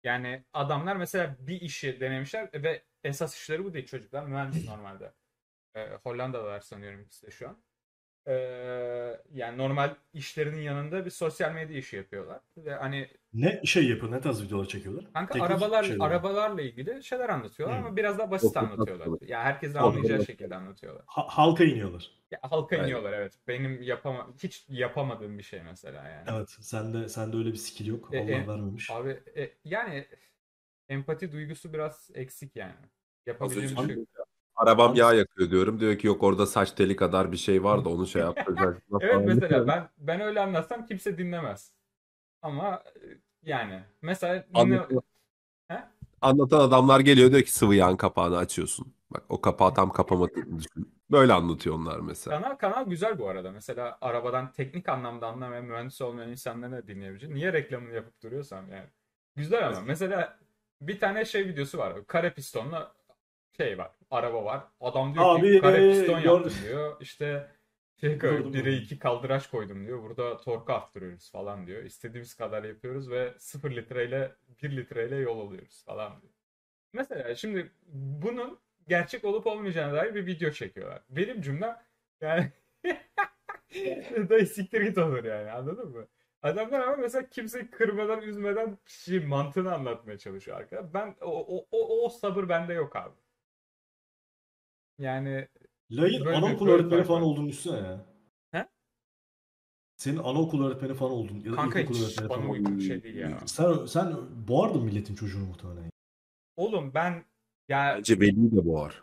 Yani 0.04 0.44
adamlar 0.52 0.96
mesela 0.96 1.36
bir 1.38 1.60
işi 1.60 2.00
denemişler 2.00 2.50
ve 2.54 2.82
esas 3.04 3.36
işleri 3.36 3.64
bu 3.64 3.74
değil 3.74 3.86
çocuklar. 3.86 4.24
Mühendis 4.24 4.64
normalde. 4.68 5.12
Ee, 5.74 5.90
Hollanda'dalar 6.02 6.60
sanıyorum 6.60 7.00
ikisi 7.00 7.26
de 7.26 7.30
şu 7.30 7.48
an. 7.48 7.62
Ee, 8.26 9.20
yani 9.32 9.58
normal 9.58 9.94
işlerinin 10.12 10.60
yanında 10.60 11.04
bir 11.04 11.10
sosyal 11.10 11.52
medya 11.52 11.78
işi 11.78 11.96
yapıyorlar. 11.96 12.40
Ve 12.56 12.74
hani 12.74 13.08
Ne 13.32 13.60
şey 13.64 13.88
yapıyor? 13.88 14.12
Ne 14.12 14.20
tarz 14.20 14.42
videolar 14.44 14.66
çekiyorlar? 14.66 15.04
kanka 15.12 15.32
Teknik 15.32 15.50
arabalar 15.50 15.82
şeyler 15.82 16.04
arabalarla 16.06 16.62
ilgili 16.62 17.04
şeyler 17.04 17.28
anlatıyorlar 17.28 17.78
Hı. 17.78 17.86
ama 17.86 17.96
biraz 17.96 18.18
daha 18.18 18.30
basit 18.30 18.56
anlatıyorlar. 18.56 19.06
anlatıyorlar. 19.06 19.38
Yani 19.38 19.44
herkesin 19.44 19.78
anlayacağı 19.78 20.20
şekilde 20.20 20.56
anlatıyorlar. 20.56 21.02
Ha- 21.06 21.26
halka 21.28 21.64
iniyorlar. 21.64 22.10
Ya, 22.30 22.38
halka 22.42 22.76
Aynen. 22.76 22.84
iniyorlar 22.84 23.12
evet. 23.12 23.32
Benim 23.48 23.82
yapama 23.82 24.28
hiç 24.42 24.66
yapamadığım 24.68 25.38
bir 25.38 25.42
şey 25.42 25.62
mesela 25.62 26.08
yani. 26.08 26.28
Evet. 26.38 26.50
Sende 26.60 27.08
sende 27.08 27.36
öyle 27.36 27.52
bir 27.52 27.56
skill 27.56 27.86
yok. 27.86 28.08
E, 28.12 28.18
Allah 28.18 28.30
e, 28.30 28.46
vermemiş. 28.48 28.90
Abi 28.90 29.20
e, 29.36 29.50
yani 29.64 30.06
empati 30.88 31.32
duygusu 31.32 31.72
biraz 31.72 32.10
eksik 32.14 32.56
yani. 32.56 32.74
Yapabileceğim 33.26 33.86
şey. 33.88 34.04
Arabam 34.56 34.94
yağ 34.94 35.14
yakıyor 35.14 35.50
diyorum. 35.50 35.80
Diyor 35.80 35.98
ki 35.98 36.06
yok 36.06 36.22
orada 36.22 36.46
saç 36.46 36.72
teli 36.72 36.96
kadar 36.96 37.32
bir 37.32 37.36
şey 37.36 37.64
var 37.64 37.84
da 37.84 37.88
onu 37.88 38.06
şey 38.06 38.22
yaptıracak. 38.22 38.82
Evet 39.00 39.20
mesela 39.24 39.66
ben 39.66 39.88
ben 39.98 40.20
öyle 40.20 40.40
anlatsam 40.40 40.86
kimse 40.86 41.18
dinlemez. 41.18 41.72
Ama 42.42 42.82
e, 42.96 43.06
yani 43.42 43.82
mesela 44.02 44.44
dinle... 44.54 44.60
Anlatıyor. 44.60 45.02
He? 45.68 45.84
Anlatan 46.20 46.60
adamlar 46.60 47.00
geliyor 47.00 47.30
diyor 47.30 47.42
ki 47.42 47.52
sıvı 47.52 47.74
yağın 47.74 47.96
kapağını 47.96 48.36
açıyorsun. 48.36 48.94
Bak 49.10 49.22
o 49.28 49.40
kapağı 49.40 49.74
tam 49.74 49.92
kapamadığını 49.92 50.58
düşün. 50.58 50.94
Böyle 51.10 51.32
anlatıyor 51.32 51.76
onlar 51.76 51.98
mesela. 52.00 52.42
Kanal 52.42 52.54
kanal 52.54 52.86
güzel 52.86 53.18
bu 53.18 53.28
arada. 53.28 53.52
Mesela 53.52 53.98
arabadan 54.00 54.52
teknik 54.52 54.88
anlamda 54.88 55.26
anlamayan 55.26 55.64
mühendis 55.64 56.00
olmayan 56.00 56.30
insanların 56.30 56.72
da 56.72 56.86
dinleyebileceği. 56.86 57.34
Niye 57.34 57.52
reklamını 57.52 57.94
yapıp 57.94 58.22
duruyorsam 58.22 58.68
yani. 58.70 58.88
Güzel 59.36 59.68
ama 59.68 59.80
mesela 59.80 60.38
bir 60.80 61.00
tane 61.00 61.24
şey 61.24 61.46
videosu 61.46 61.78
var. 61.78 62.06
Kare 62.06 62.34
pistonlu 62.34 62.88
şey 63.56 63.78
var. 63.78 63.90
Araba 64.10 64.44
var. 64.44 64.64
Adam 64.80 65.14
diyor 65.14 65.38
Abi, 65.38 65.52
ki 65.52 65.60
kare 65.60 65.90
piston 65.90 66.22
gör- 66.22 66.32
yaptım 66.32 66.52
diyor. 66.64 66.96
İşte 67.00 67.50
şey 68.00 68.18
koy, 68.18 68.30
Gördüm 68.30 68.52
1'e 68.52 68.70
onu. 68.70 68.76
2 68.76 68.98
kaldıraç 68.98 69.50
koydum 69.50 69.86
diyor. 69.86 70.02
Burada 70.02 70.36
torku 70.36 70.72
arttırıyoruz 70.72 71.30
falan 71.30 71.66
diyor. 71.66 71.82
İstediğimiz 71.84 72.34
kadar 72.34 72.64
yapıyoruz 72.64 73.10
ve 73.10 73.34
0 73.38 73.76
litreyle 73.76 74.32
1 74.62 74.76
litreyle 74.76 75.16
yol 75.16 75.48
alıyoruz 75.48 75.84
falan 75.84 76.22
diyor. 76.22 76.32
Mesela 76.92 77.34
şimdi 77.34 77.72
bunun 77.92 78.58
gerçek 78.88 79.24
olup 79.24 79.46
olmayacağına 79.46 79.92
dair 79.92 80.14
bir 80.14 80.26
video 80.26 80.50
çekiyorlar. 80.50 81.02
Benim 81.10 81.42
cümlem 81.42 81.82
yani 82.20 82.52
dayı 84.28 84.46
siktir 84.46 84.80
git 84.80 84.98
olur 84.98 85.24
yani 85.24 85.50
anladın 85.50 85.88
mı? 85.88 86.06
Adamlar 86.42 86.80
ama 86.80 86.96
mesela 86.96 87.28
kimseyi 87.28 87.70
kırmadan 87.70 88.22
üzmeden 88.22 88.78
şey 88.86 89.20
mantığını 89.20 89.74
anlatmaya 89.74 90.18
çalışıyor 90.18 90.56
arkada. 90.56 90.94
Ben 90.94 91.16
o, 91.20 91.56
o, 91.58 91.66
o, 91.72 92.04
o 92.04 92.08
sabır 92.08 92.48
bende 92.48 92.74
yok 92.74 92.96
abi. 92.96 93.14
Yani 94.98 95.48
Layın 95.90 96.24
Böyle 96.24 96.36
anaokul 96.36 96.66
böyle 96.66 96.76
öğretmeni 96.76 96.96
fark 96.98 97.06
falan 97.08 97.22
var. 97.22 97.26
olduğunu 97.26 97.48
düşünsene 97.48 97.76
ya. 97.88 98.06
He? 98.50 98.68
Senin 99.96 100.18
anaokul 100.18 100.64
öğretmeni 100.66 100.94
falan 100.94 101.12
oldun. 101.12 101.42
Ya 101.44 101.52
da 101.52 101.56
kanka 101.56 101.80
ilkokul 101.80 101.98
hiç 101.98 102.02
öğretmeni 102.04 102.28
bana 102.28 102.38
falan 102.38 102.50
uygun 102.50 102.64
oldun. 102.64 102.78
bir 102.78 102.84
şey 102.84 103.02
değil 103.02 103.16
ya. 103.16 103.38
Sen, 103.46 103.86
sen 103.86 104.14
boğardın 104.48 104.82
milletin 104.84 105.14
çocuğunu 105.14 105.44
muhtemelen. 105.46 105.90
Oğlum 106.56 106.94
ben 106.94 107.24
ya 107.68 107.94
Bence 107.98 108.20
Veli 108.20 108.56
de 108.56 108.64
boğar. 108.66 109.02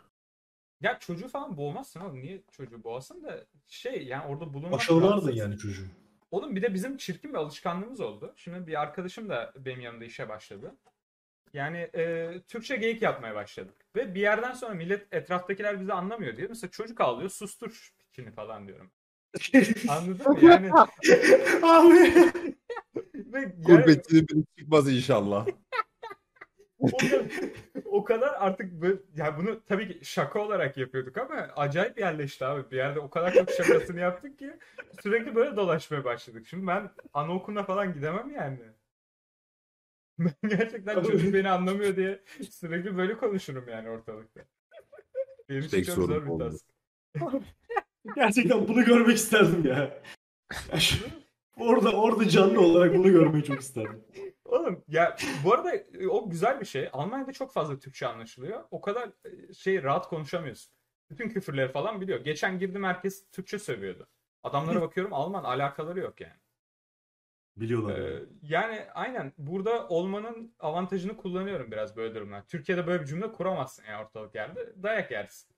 ya 0.80 0.98
çocuğu 0.98 1.28
falan 1.28 1.56
boğmazsın 1.56 2.00
oğlum. 2.00 2.20
Niye 2.20 2.42
çocuğu 2.50 2.84
boğasın 2.84 3.22
da 3.24 3.44
şey 3.66 4.06
yani 4.06 4.26
orada 4.26 4.54
bulunmak 4.54 4.80
Aşağılardın 4.80 5.10
rahatsız. 5.10 5.36
yani 5.36 5.58
çocuğu. 5.58 5.86
Oğlum 6.30 6.56
bir 6.56 6.62
de 6.62 6.74
bizim 6.74 6.96
çirkin 6.96 7.30
bir 7.32 7.38
alışkanlığımız 7.38 8.00
oldu. 8.00 8.32
Şimdi 8.36 8.66
bir 8.66 8.80
arkadaşım 8.82 9.28
da 9.28 9.52
benim 9.56 9.80
yanımda 9.80 10.04
işe 10.04 10.28
başladı. 10.28 10.74
Yani 11.52 11.90
e, 11.94 12.32
Türkçe 12.48 12.76
geyik 12.76 13.02
yapmaya 13.02 13.34
başladık. 13.34 13.74
Ve 13.96 14.14
bir 14.14 14.20
yerden 14.20 14.52
sonra 14.52 14.74
millet 14.74 15.14
etraftakiler 15.14 15.80
bizi 15.80 15.92
anlamıyor 15.92 16.36
diye. 16.36 16.46
Mesela 16.46 16.70
çocuk 16.70 17.00
ağlıyor 17.00 17.30
sustur 17.30 17.92
piçini 17.98 18.30
falan 18.30 18.68
diyorum. 18.68 18.90
Anladın 19.88 20.32
mı? 20.32 20.38
Yani, 20.44 20.70
Abi. 21.62 22.32
ve 23.14 23.40
yani 23.40 23.86
biri 23.86 24.44
çıkmaz 24.58 24.92
inşallah. 24.92 25.46
o, 26.78 26.96
kadar, 26.96 27.22
o 27.84 28.04
kadar 28.04 28.34
artık 28.38 28.72
böyle, 28.72 28.98
yani 29.16 29.36
bunu 29.38 29.64
tabii 29.64 29.88
ki 29.88 30.04
şaka 30.04 30.40
olarak 30.40 30.76
yapıyorduk 30.76 31.16
ama 31.16 31.34
acayip 31.56 31.98
yerleşti 31.98 32.44
abi. 32.44 32.70
Bir 32.70 32.76
yerde 32.76 33.00
o 33.00 33.10
kadar 33.10 33.34
çok 33.34 33.50
şakasını 33.50 34.00
yaptık 34.00 34.38
ki 34.38 34.52
sürekli 35.02 35.34
böyle 35.34 35.56
dolaşmaya 35.56 36.04
başladık. 36.04 36.46
Şimdi 36.46 36.66
ben 36.66 36.90
anaokuluna 37.14 37.62
falan 37.62 37.94
gidemem 37.94 38.30
yani. 38.30 38.58
Ben 40.18 40.32
gerçekten 40.48 41.02
çocuk 41.02 41.34
beni 41.34 41.50
anlamıyor 41.50 41.96
diye 41.96 42.22
sürekli 42.50 42.96
böyle 42.96 43.16
konuşurum 43.16 43.68
yani 43.68 43.88
ortalıkta. 43.90 44.40
Benim 45.48 45.60
için 45.60 45.70
Tek 45.76 45.86
çok 45.86 45.94
sorun 45.94 46.06
zor 46.06 46.24
bir 46.26 46.30
oldu. 46.30 46.50
task. 46.50 46.66
Gerçekten 48.14 48.68
bunu 48.68 48.84
görmek 48.84 49.16
isterdim 49.16 49.66
ya. 49.66 50.02
Ya 50.72 50.80
şu- 50.80 51.04
orada 51.56 51.92
orada 51.92 52.28
canlı 52.28 52.60
olarak 52.60 52.94
bunu 52.98 53.10
görmeyi 53.12 53.44
çok 53.44 53.60
isterdim. 53.60 54.04
Oğlum 54.44 54.84
ya 54.88 55.16
bu 55.44 55.52
arada 55.54 55.74
e, 55.74 56.06
o 56.08 56.30
güzel 56.30 56.60
bir 56.60 56.66
şey. 56.66 56.88
Almanya'da 56.92 57.32
çok 57.32 57.52
fazla 57.52 57.78
Türkçe 57.78 58.06
anlaşılıyor. 58.06 58.64
O 58.70 58.80
kadar 58.80 59.08
e, 59.24 59.54
şey 59.54 59.82
rahat 59.82 60.08
konuşamıyorsun. 60.08 60.72
Bütün 61.10 61.28
küfürleri 61.28 61.72
falan 61.72 62.00
biliyor. 62.00 62.20
Geçen 62.24 62.58
girdim 62.58 62.84
herkes 62.84 63.30
Türkçe 63.30 63.58
sövüyordu. 63.58 64.08
Adamlara 64.42 64.80
bakıyorum 64.80 65.12
Alman 65.12 65.44
alakaları 65.44 66.00
yok 66.00 66.20
yani. 66.20 66.41
Biliyorlar. 67.56 67.98
Ee, 67.98 68.02
yani. 68.02 68.26
yani 68.42 68.80
aynen 68.94 69.32
burada 69.38 69.88
olmanın 69.88 70.54
avantajını 70.60 71.16
kullanıyorum 71.16 71.70
biraz 71.70 71.96
böyle 71.96 72.14
durumlar. 72.14 72.46
Türkiye'de 72.46 72.86
böyle 72.86 73.02
bir 73.02 73.06
cümle 73.06 73.32
kuramazsın 73.32 73.84
ya 73.84 74.02
ortalık 74.02 74.34
yerde. 74.34 74.72
Dayak 74.82 75.10
yersin. 75.10 75.52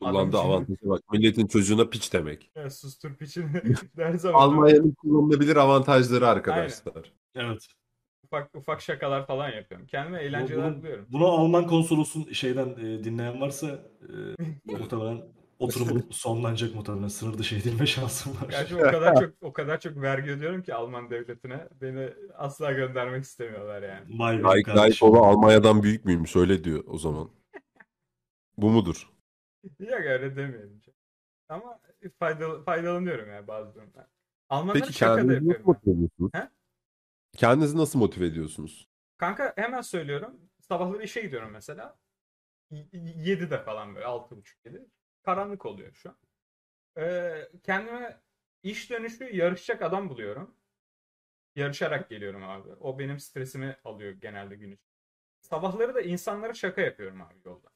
Kullandığı 0.00 0.38
Adam- 0.38 0.50
avantajı 0.50 0.88
bak. 0.88 1.00
Milletin 1.12 1.46
çocuğuna 1.46 1.88
piç 1.88 2.12
demek. 2.12 2.50
Ya 2.56 2.70
sustur 2.70 3.16
piçini 3.16 3.48
der 3.96 4.14
zaman 4.14 4.40
Almanya'nın 4.40 4.94
kullanılabilir 4.94 5.56
avantajları 5.56 6.28
arkadaşlar. 6.28 7.12
Evet. 7.34 7.68
ufak 8.24 8.54
ufak 8.56 8.80
şakalar 8.80 9.26
falan 9.26 9.48
yapıyorum. 9.50 9.86
Kendime 9.86 10.22
eğlenceler 10.22 10.64
Bunu, 10.72 10.78
buluyorum. 10.82 11.06
bunu 11.12 11.26
Alman 11.26 11.66
konsolosun 11.66 12.32
şeyden 12.32 12.68
e, 12.68 13.04
dinleyen 13.04 13.40
varsa 13.40 13.66
e, 14.02 14.12
muhtemelen 14.64 15.22
oturumun 15.60 16.06
sonlanacak 16.10 16.74
muhtemelen. 16.74 17.08
Sınır 17.08 17.38
dışı 17.38 17.56
edilme 17.56 17.86
şansım 17.86 18.32
var. 18.32 18.48
Gerçi 18.50 18.76
o 18.76 18.80
kadar 18.80 19.20
çok 19.20 19.34
o 19.40 19.52
kadar 19.52 19.80
çok 19.80 19.96
vergi 19.96 20.30
ödüyorum 20.30 20.62
ki 20.62 20.74
Alman 20.74 21.10
devletine. 21.10 21.68
Beni 21.80 22.10
asla 22.34 22.72
göndermek 22.72 23.24
istemiyorlar 23.24 23.82
yani. 23.82 24.18
Vay 24.18 24.38
be 24.38 24.42
Gayet. 24.42 24.66
Gayet 24.66 25.02
Almanya'dan 25.02 25.82
büyük 25.82 26.04
müymüş 26.04 26.36
öyle 26.36 26.64
diyor 26.64 26.84
o 26.86 26.98
zaman. 26.98 27.30
Bu 28.56 28.70
mudur? 28.70 29.10
Yok 29.78 30.00
öyle 30.00 30.36
demeyelim. 30.36 30.82
Ama 31.48 31.80
faydalı, 32.18 32.64
faydalanıyorum 32.64 33.30
yani 33.30 33.48
bazı 33.48 33.74
durumlar. 33.74 34.06
Almanlar 34.48 34.82
Peki 34.82 34.92
kendinizi 34.92 35.48
nasıl 35.48 35.64
motive 35.64 35.92
ediyorsunuz? 35.92 36.30
He? 36.34 36.48
Kendinizi 37.36 37.78
nasıl 37.78 37.98
motive 37.98 38.26
ediyorsunuz? 38.26 38.88
Kanka 39.16 39.52
hemen 39.56 39.80
söylüyorum. 39.80 40.40
Sabahları 40.60 41.02
işe 41.02 41.20
gidiyorum 41.20 41.50
mesela. 41.52 41.98
7'de 42.70 43.62
falan 43.62 43.94
böyle 43.94 44.06
6.30-7. 44.06 44.86
Karanlık 45.22 45.66
oluyor 45.66 45.92
şu 45.94 46.08
an. 46.10 46.16
Ee, 46.98 47.48
kendime 47.62 48.20
iş 48.62 48.90
dönüşü 48.90 49.36
yarışacak 49.36 49.82
adam 49.82 50.08
buluyorum. 50.08 50.54
Yarışarak 51.56 52.10
geliyorum 52.10 52.44
abi. 52.44 52.68
O 52.80 52.98
benim 52.98 53.20
stresimi 53.20 53.76
alıyor 53.84 54.12
genelde 54.12 54.56
gün 54.56 54.72
içinde. 54.72 54.90
Sabahları 55.40 55.94
da 55.94 56.00
insanlara 56.00 56.54
şaka 56.54 56.80
yapıyorum 56.80 57.20
abi 57.22 57.34
yolda. 57.44 57.68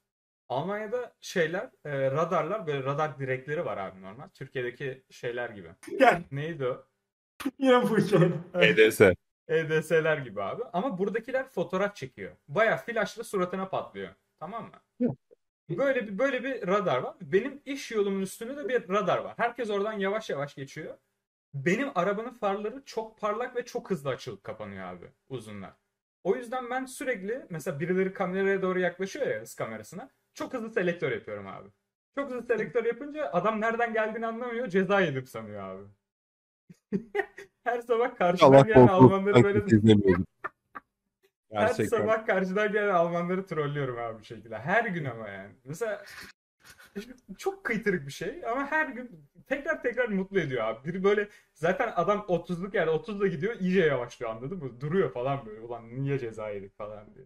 Almanya'da 0.49 1.15
şeyler, 1.21 1.69
e, 1.85 2.11
radarlar 2.11 2.67
böyle 2.67 2.83
radar 2.83 3.19
direkleri 3.19 3.65
var 3.65 3.77
abi 3.77 4.01
normal. 4.01 4.29
Türkiye'deki 4.29 5.03
şeyler 5.09 5.49
gibi. 5.49 5.69
Gel. 5.99 6.23
Neydi 6.31 6.67
o? 6.67 6.85
Yine 7.57 7.83
bu 7.83 7.97
hikaye. 7.97 8.31
EDS. 8.53 9.01
EDS'ler 9.47 10.17
gibi 10.17 10.41
abi. 10.41 10.63
Ama 10.73 10.97
buradakiler 10.97 11.49
fotoğraf 11.49 11.95
çekiyor. 11.95 12.31
Baya 12.47 12.77
flaşla 12.77 13.23
suratına 13.23 13.69
patlıyor. 13.69 14.15
Tamam 14.39 14.71
mı? 14.99 15.15
Böyle 15.69 16.07
bir 16.07 16.17
böyle 16.17 16.43
bir 16.43 16.67
radar 16.67 16.97
var. 16.97 17.15
Benim 17.21 17.61
iş 17.65 17.91
yolumun 17.91 18.21
üstünde 18.21 18.57
de 18.57 18.69
bir 18.69 18.89
radar 18.89 19.17
var. 19.17 19.33
Herkes 19.37 19.69
oradan 19.69 19.93
yavaş 19.93 20.29
yavaş 20.29 20.55
geçiyor. 20.55 20.97
Benim 21.53 21.89
arabanın 21.95 22.33
farları 22.33 22.83
çok 22.85 23.19
parlak 23.19 23.55
ve 23.55 23.65
çok 23.65 23.89
hızlı 23.91 24.09
açılıp 24.09 24.43
kapanıyor 24.43 24.87
abi 24.87 25.05
uzunlar. 25.29 25.73
O 26.23 26.35
yüzden 26.35 26.69
ben 26.69 26.85
sürekli 26.85 27.45
mesela 27.49 27.79
birileri 27.79 28.13
kameraya 28.13 28.61
doğru 28.61 28.79
yaklaşıyor 28.79 29.27
ya 29.27 29.41
hız 29.41 29.55
kamerasına. 29.55 30.09
Çok 30.33 30.53
hızlı 30.53 30.69
selektör 30.69 31.11
yapıyorum 31.11 31.47
abi. 31.47 31.69
Çok 32.15 32.31
hızlı 32.31 32.43
selektör 32.47 32.85
yapınca 32.85 33.29
adam 33.33 33.61
nereden 33.61 33.93
geldiğini 33.93 34.27
anlamıyor. 34.27 34.67
Ceza 34.67 35.01
yedim 35.01 35.25
sanıyor 35.27 35.61
abi. 35.61 35.83
Her 37.63 37.81
sabah 37.81 38.15
karşıdan 38.15 38.67
gelen 38.67 38.87
Almanları 38.87 39.43
böyle. 39.43 39.65
Her 41.55 41.67
Gerçekten. 41.67 41.97
sabah 41.97 42.25
karşıdan 42.25 42.71
gelen 42.71 42.93
Almanları 42.93 43.45
trollüyorum 43.45 43.97
abi 43.99 44.19
bu 44.19 44.23
şekilde. 44.23 44.57
Her 44.59 44.85
gün 44.85 45.05
ama 45.05 45.27
yani. 45.29 45.53
Mesela 45.63 46.03
çok 47.37 47.63
kıytırık 47.63 48.07
bir 48.07 48.11
şey 48.11 48.41
ama 48.51 48.71
her 48.71 48.87
gün 48.89 49.27
tekrar 49.47 49.81
tekrar 49.81 50.07
mutlu 50.09 50.39
ediyor 50.39 50.63
abi. 50.63 50.87
Biri 50.89 51.03
böyle 51.03 51.29
zaten 51.53 51.93
adam 51.95 52.19
30'luk 52.19 52.77
yani 52.77 52.89
30'da 52.89 53.27
gidiyor 53.27 53.59
iyice 53.59 53.79
yavaşlıyor 53.81 54.31
anladın 54.31 54.57
mı? 54.63 54.81
Duruyor 54.81 55.13
falan 55.13 55.45
böyle. 55.45 55.59
Ulan 55.61 55.89
niye 55.95 56.19
ceza 56.19 56.49
yedik 56.49 56.77
falan 56.77 57.15
diye. 57.15 57.25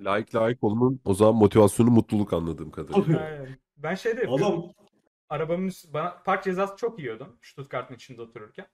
Like 0.00 0.38
like 0.38 0.58
olmanın 0.62 1.00
o 1.04 1.14
zaman 1.14 1.34
motivasyonu 1.34 1.90
mutluluk 1.90 2.32
anladığım 2.32 2.70
kadarıyla. 2.70 3.20
Aynen. 3.20 3.48
Ben 3.76 3.94
şeyde 3.94 4.20
yapıyorum. 4.20 4.44
Adam 4.46 4.72
arabamın 5.28 5.66
üst- 5.68 5.92
bana 5.94 6.22
park 6.24 6.44
cezası 6.44 6.76
çok 6.76 6.98
yiyordum 6.98 7.38
Stuttgart'ın 7.42 7.94
içinde 7.94 8.22
otururken. 8.22 8.66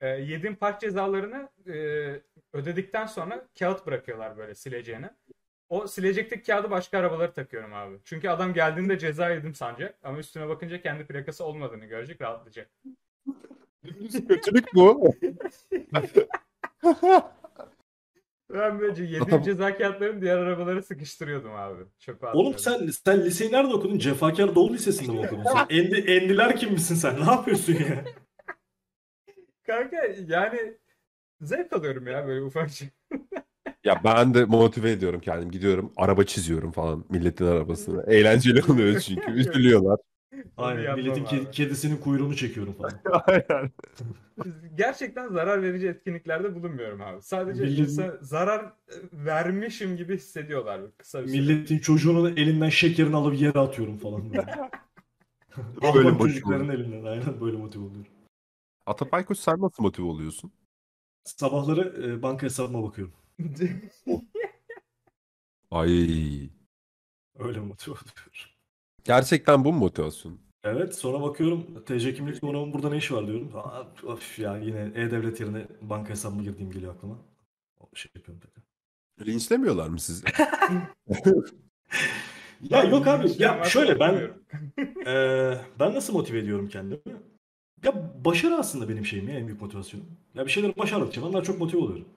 Ee, 0.00 0.08
yediğim 0.08 0.56
park 0.56 0.80
cezalarını 0.80 1.48
e, 1.66 1.74
ödedikten 2.52 3.06
sonra 3.06 3.46
kağıt 3.58 3.86
bırakıyorlar 3.86 4.36
böyle 4.36 4.54
sileceğine. 4.54 5.10
O 5.68 5.86
silecekteki 5.86 6.42
kağıdı 6.42 6.70
başka 6.70 6.98
arabalara 6.98 7.32
takıyorum 7.32 7.74
abi. 7.74 7.96
Çünkü 8.04 8.28
adam 8.28 8.54
geldiğinde 8.54 8.98
ceza 8.98 9.30
yedim 9.30 9.54
sanacak 9.54 9.98
ama 10.02 10.18
üstüne 10.18 10.48
bakınca 10.48 10.82
kendi 10.82 11.06
plakası 11.06 11.44
olmadığını 11.44 11.86
görecek 11.86 12.20
rahatlayacak. 12.20 12.70
Kötülük 14.28 14.74
bu. 14.74 15.14
Ben 18.54 18.80
böylece 18.80 19.04
yediğim 19.04 19.42
ceza 19.42 19.76
kağıtlarını 19.78 20.22
diğer 20.22 20.38
arabalara 20.38 20.82
sıkıştırıyordum 20.82 21.54
abi. 21.54 21.82
Çöpe 21.98 22.26
Oğlum 22.26 22.58
sen 22.58 22.86
sen 22.86 23.24
liseyi 23.24 23.52
nerede 23.52 23.74
okudun? 23.74 23.98
Cefakar 23.98 24.54
Doğu 24.54 24.72
Lisesi'nde 24.72 25.12
mi 25.12 25.26
okudun 25.26 25.44
sen? 25.44 25.66
Endi, 25.70 25.96
endiler 25.96 26.56
kim 26.56 26.72
misin 26.72 26.94
sen? 26.94 27.20
Ne 27.26 27.30
yapıyorsun 27.30 27.72
ya? 27.72 28.04
Kanka 29.70 29.96
yani 30.28 30.74
zevk 31.40 31.72
alıyorum 31.72 32.06
ya 32.06 32.26
böyle 32.26 32.42
ufak 32.42 32.70
şey. 32.70 32.88
Ya 33.84 34.00
ben 34.04 34.34
de 34.34 34.44
motive 34.44 34.90
ediyorum 34.90 35.20
kendim. 35.20 35.50
Gidiyorum 35.50 35.92
araba 35.96 36.24
çiziyorum 36.24 36.70
falan 36.72 37.04
milletin 37.10 37.46
arabasını. 37.46 38.04
Eğlenceli 38.12 38.62
oluyor 38.72 39.00
çünkü. 39.00 39.32
Üzülüyorlar. 39.32 40.00
Aynen. 40.56 40.94
Milletin 40.96 41.20
abi. 41.24 41.28
kedi- 41.30 41.50
kedisinin 41.50 41.96
kuyruğunu 41.96 42.36
çekiyorum 42.36 42.72
falan. 42.72 42.92
Aynen. 43.26 43.70
gerçekten 44.74 45.28
zarar 45.28 45.62
verici 45.62 45.88
etkinliklerde 45.88 46.54
bulunmuyorum 46.54 47.00
abi. 47.00 47.22
Sadece 47.22 47.62
Milletin- 47.62 47.82
insan 47.82 48.18
zarar 48.20 48.72
vermişim 49.12 49.96
gibi 49.96 50.16
hissediyorlar 50.16 50.80
kısa 50.98 51.22
bir 51.22 51.28
süre. 51.28 51.40
Milletin 51.40 51.78
çocuğunun 51.78 52.36
elinden 52.36 52.68
şekerini 52.68 53.16
alıp 53.16 53.40
yere 53.40 53.58
atıyorum 53.58 53.96
falan 53.96 54.32
böyle. 54.32 54.46
Böyle 55.94 56.18
çocukların 56.18 56.68
elinden 56.68 57.04
aynen 57.04 57.40
böyle 57.40 57.56
motive 57.56 57.84
oluyorum. 57.84 58.06
Atapay 58.86 59.24
Koç 59.24 59.38
sen 59.38 59.60
nasıl 59.60 59.82
motive 59.82 60.06
oluyorsun? 60.06 60.52
Sabahları 61.24 62.04
e, 62.06 62.22
banka 62.22 62.42
hesabıma 62.46 62.82
bakıyorum. 62.82 63.14
Ay. 65.70 65.90
Öyle 67.38 67.60
motive 67.60 67.90
oluyorum. 67.94 68.50
Gerçekten 69.04 69.64
bu 69.64 69.72
mu 69.72 69.78
motivasyon? 69.78 70.38
Evet 70.64 70.94
sonra 70.94 71.22
bakıyorum 71.22 71.84
TC 71.84 72.14
kimlik 72.14 72.42
numaramın 72.42 72.72
burada 72.72 72.90
ne 72.90 72.96
işi 72.96 73.14
var 73.14 73.26
diyorum. 73.26 73.56
Aa, 73.56 73.84
of 74.06 74.38
ya 74.38 74.58
yine 74.58 74.92
E-Devlet 74.94 75.40
yerine 75.40 75.68
banka 75.82 76.10
hesabıma 76.10 76.42
girdiğim 76.42 76.70
geliyor 76.70 76.94
aklıma. 76.94 77.18
O 77.80 77.88
şey 77.94 78.10
yapıyorum 78.14 78.40
tekrar. 78.46 78.64
Linçlemiyorlar 79.26 79.88
mı 79.88 80.00
sizi? 80.00 80.24
Ya 82.60 82.84
yok 82.84 83.06
abi 83.06 83.32
ya 83.38 83.64
şöyle 83.64 84.00
ben. 84.00 84.30
Ee, 85.06 85.60
ben 85.78 85.94
nasıl 85.94 86.12
motive 86.12 86.38
ediyorum 86.38 86.68
kendimi? 86.68 87.00
Ya 87.84 88.10
başarı 88.24 88.54
aslında 88.54 88.88
benim 88.88 89.06
şeyim 89.06 89.28
ya 89.28 89.38
en 89.38 89.46
büyük 89.46 89.60
motivasyonum. 89.62 90.06
Ya 90.34 90.46
bir 90.46 90.50
şeyler 90.50 90.76
başardıkça 90.76 91.22
ben 91.22 91.32
daha 91.32 91.42
çok 91.42 91.58
motive 91.58 91.80
oluyorum. 91.80 92.08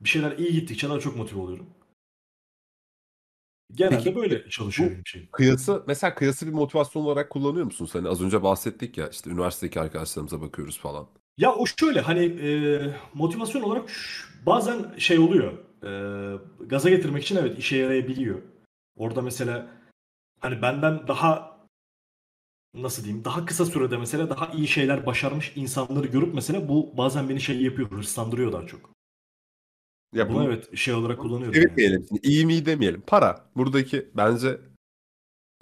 Bir 0.00 0.08
şeyler 0.08 0.38
iyi 0.38 0.52
gittikçe 0.52 0.88
daha 0.88 1.00
çok 1.00 1.16
motive 1.16 1.40
oluyorum. 1.40 1.66
Genelde 3.74 3.96
Peki, 3.96 4.16
böyle 4.16 4.50
çalışıyor 4.50 4.88
bu- 4.90 4.92
benim 4.94 5.06
şeyim. 5.06 5.28
Kıyası 5.32 5.84
mesela 5.86 6.14
kıyası 6.14 6.46
bir 6.46 6.52
motivasyon 6.52 7.02
olarak 7.02 7.30
kullanıyor 7.30 7.64
musun? 7.64 7.88
Hani 7.92 8.08
az 8.08 8.22
önce 8.22 8.42
bahsettik 8.42 8.98
ya 8.98 9.08
işte 9.08 9.30
üniversitedeki 9.30 9.80
arkadaşlarımıza 9.80 10.40
bakıyoruz 10.40 10.78
falan. 10.78 11.06
Ya 11.38 11.54
o 11.54 11.66
şöyle 11.66 12.00
hani 12.00 12.24
e, 12.24 12.80
motivasyon 13.14 13.62
olarak 13.62 13.90
bazen 14.46 14.94
şey 14.98 15.18
oluyor. 15.18 15.52
E, 15.84 15.90
gaza 16.66 16.90
getirmek 16.90 17.22
için 17.22 17.36
evet 17.36 17.58
işe 17.58 17.76
yarayabiliyor. 17.76 18.42
Orada 18.96 19.22
mesela 19.22 19.66
hani 20.40 20.62
benden 20.62 21.08
daha 21.08 21.57
nasıl 22.74 23.04
diyeyim 23.04 23.24
daha 23.24 23.44
kısa 23.46 23.64
sürede 23.66 23.96
mesela 23.96 24.30
daha 24.30 24.46
iyi 24.52 24.68
şeyler 24.68 25.06
başarmış 25.06 25.52
insanları 25.56 26.06
görüp 26.06 26.34
mesela 26.34 26.68
bu 26.68 26.94
bazen 26.98 27.28
beni 27.28 27.40
şey 27.40 27.62
yapıyor 27.62 27.90
hırslandırıyor 27.90 28.52
daha 28.52 28.66
çok. 28.66 28.90
Ya 30.14 30.28
Bunu 30.28 30.38
bu 30.38 30.42
evet 30.42 30.76
şey 30.76 30.94
olarak 30.94 31.18
kullanıyorum. 31.18 31.54
evet 31.54 31.68
yani. 31.68 31.76
diyelim. 31.76 32.04
Şimdi 32.08 32.26
iyi 32.26 32.46
mi 32.46 32.66
demeyelim. 32.66 33.02
Para. 33.06 33.44
Buradaki 33.56 34.08
bence 34.16 34.60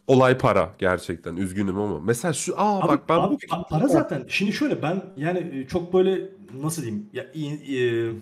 olay 0.06 0.38
para 0.38 0.74
gerçekten. 0.78 1.36
Üzgünüm 1.36 1.78
ama. 1.78 2.00
Mesela 2.00 2.32
şu 2.32 2.60
aa 2.60 2.78
Abi, 2.78 2.88
bak 2.88 3.08
ben 3.08 3.14
abi 3.18 3.34
pa- 3.34 3.68
para 3.68 3.88
zaten. 3.88 4.24
Şimdi 4.28 4.52
şöyle 4.52 4.82
ben 4.82 5.04
yani 5.16 5.58
e, 5.60 5.66
çok 5.68 5.92
böyle 5.94 6.28
nasıl 6.62 6.82
diyeyim 6.82 7.10
ya 7.12 7.32
in- 7.34 7.62
e, 7.76 8.12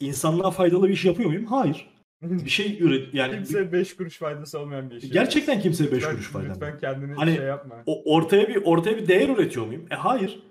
insanlığa 0.00 0.50
faydalı 0.50 0.88
bir 0.88 0.92
iş 0.92 1.04
yapıyor 1.04 1.28
muyum? 1.28 1.46
Hayır. 1.46 1.93
Bir 2.30 2.50
şey 2.50 2.78
üret 2.80 3.14
yani 3.14 3.34
Kimse 3.34 3.72
5 3.72 3.96
kuruş 3.96 4.18
faydası 4.18 4.58
olmayan 4.58 4.90
bir 4.90 4.96
iş. 4.96 5.10
gerçekten 5.10 5.60
kimseye 5.60 5.92
5 5.92 6.02
Lütfen- 6.02 6.10
kuruş 6.12 6.28
fayda. 6.28 6.52
Lütfen 6.52 6.78
kendini 6.78 7.12
Hani- 7.14 7.36
şey 7.36 7.44
yapma. 7.44 7.74
O 7.86 8.14
ortaya 8.14 8.48
bir 8.48 8.56
ortaya 8.56 8.96
bir 8.96 9.08
değer 9.08 9.28
üretiyor 9.28 9.66
muyum? 9.66 9.86
E 9.90 9.94
hayır. 9.94 10.42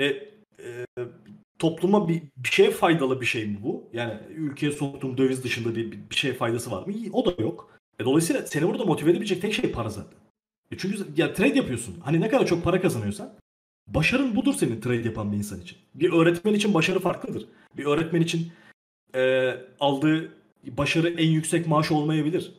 E, 0.00 0.04
e, 0.06 0.86
topluma 1.58 2.08
bir, 2.08 2.22
bir 2.36 2.48
şeye 2.48 2.70
faydalı 2.70 3.20
bir 3.20 3.26
şey 3.26 3.46
mi 3.46 3.58
bu? 3.62 3.84
Yani 3.92 4.14
ülkeye 4.36 4.72
soktuğum 4.72 5.18
döviz 5.18 5.44
dışında 5.44 5.76
bir, 5.76 5.92
bir, 6.10 6.14
şeye 6.14 6.34
faydası 6.34 6.70
var 6.70 6.86
mı? 6.86 6.94
O 7.12 7.26
da 7.26 7.42
yok. 7.42 7.70
E, 8.00 8.04
dolayısıyla 8.04 8.42
seni 8.42 8.68
burada 8.68 8.84
motive 8.84 9.10
edebilecek 9.10 9.42
tek 9.42 9.54
şey 9.54 9.72
para 9.72 9.88
zaten. 9.90 10.18
E 10.72 10.78
çünkü 10.78 10.98
ya 11.16 11.32
trade 11.34 11.54
yapıyorsun. 11.54 11.96
Hani 12.00 12.20
ne 12.20 12.28
kadar 12.28 12.46
çok 12.46 12.64
para 12.64 12.80
kazanıyorsan 12.80 13.34
başarın 13.86 14.36
budur 14.36 14.54
senin 14.54 14.80
trade 14.80 15.02
yapan 15.08 15.32
bir 15.32 15.36
insan 15.36 15.60
için. 15.60 15.78
Bir 15.94 16.12
öğretmen 16.12 16.54
için 16.54 16.74
başarı 16.74 16.98
farklıdır. 16.98 17.46
Bir 17.76 17.84
öğretmen 17.86 18.20
için 18.20 18.52
e, 19.14 19.54
aldığı 19.80 20.32
başarı 20.66 21.08
en 21.08 21.30
yüksek 21.30 21.66
maaş 21.66 21.92
olmayabilir. 21.92 22.52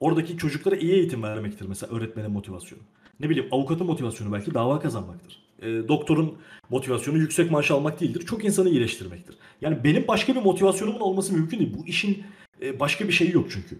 Oradaki 0.00 0.36
çocuklara 0.36 0.76
iyi 0.76 0.92
eğitim 0.92 1.22
vermektir 1.22 1.66
mesela 1.66 1.96
öğretmenin 1.96 2.30
motivasyonu. 2.30 2.82
Ne 3.20 3.30
bileyim 3.30 3.48
avukatın 3.52 3.86
motivasyonu 3.86 4.32
belki 4.32 4.54
dava 4.54 4.80
kazanmaktır. 4.80 5.42
E, 5.62 5.88
doktorun 5.88 6.38
motivasyonu 6.70 7.18
yüksek 7.18 7.50
maaş 7.50 7.70
almak 7.70 8.00
değildir. 8.00 8.26
Çok 8.26 8.44
insanı 8.44 8.68
iyileştirmektir. 8.68 9.36
Yani 9.60 9.84
benim 9.84 10.08
başka 10.08 10.34
bir 10.34 10.40
motivasyonumun 10.40 11.00
olması 11.00 11.34
mümkün 11.34 11.58
değil. 11.58 11.74
Bu 11.78 11.86
işin 11.86 12.24
e, 12.62 12.80
başka 12.80 13.08
bir 13.08 13.12
şeyi 13.12 13.32
yok 13.32 13.50
çünkü. 13.50 13.78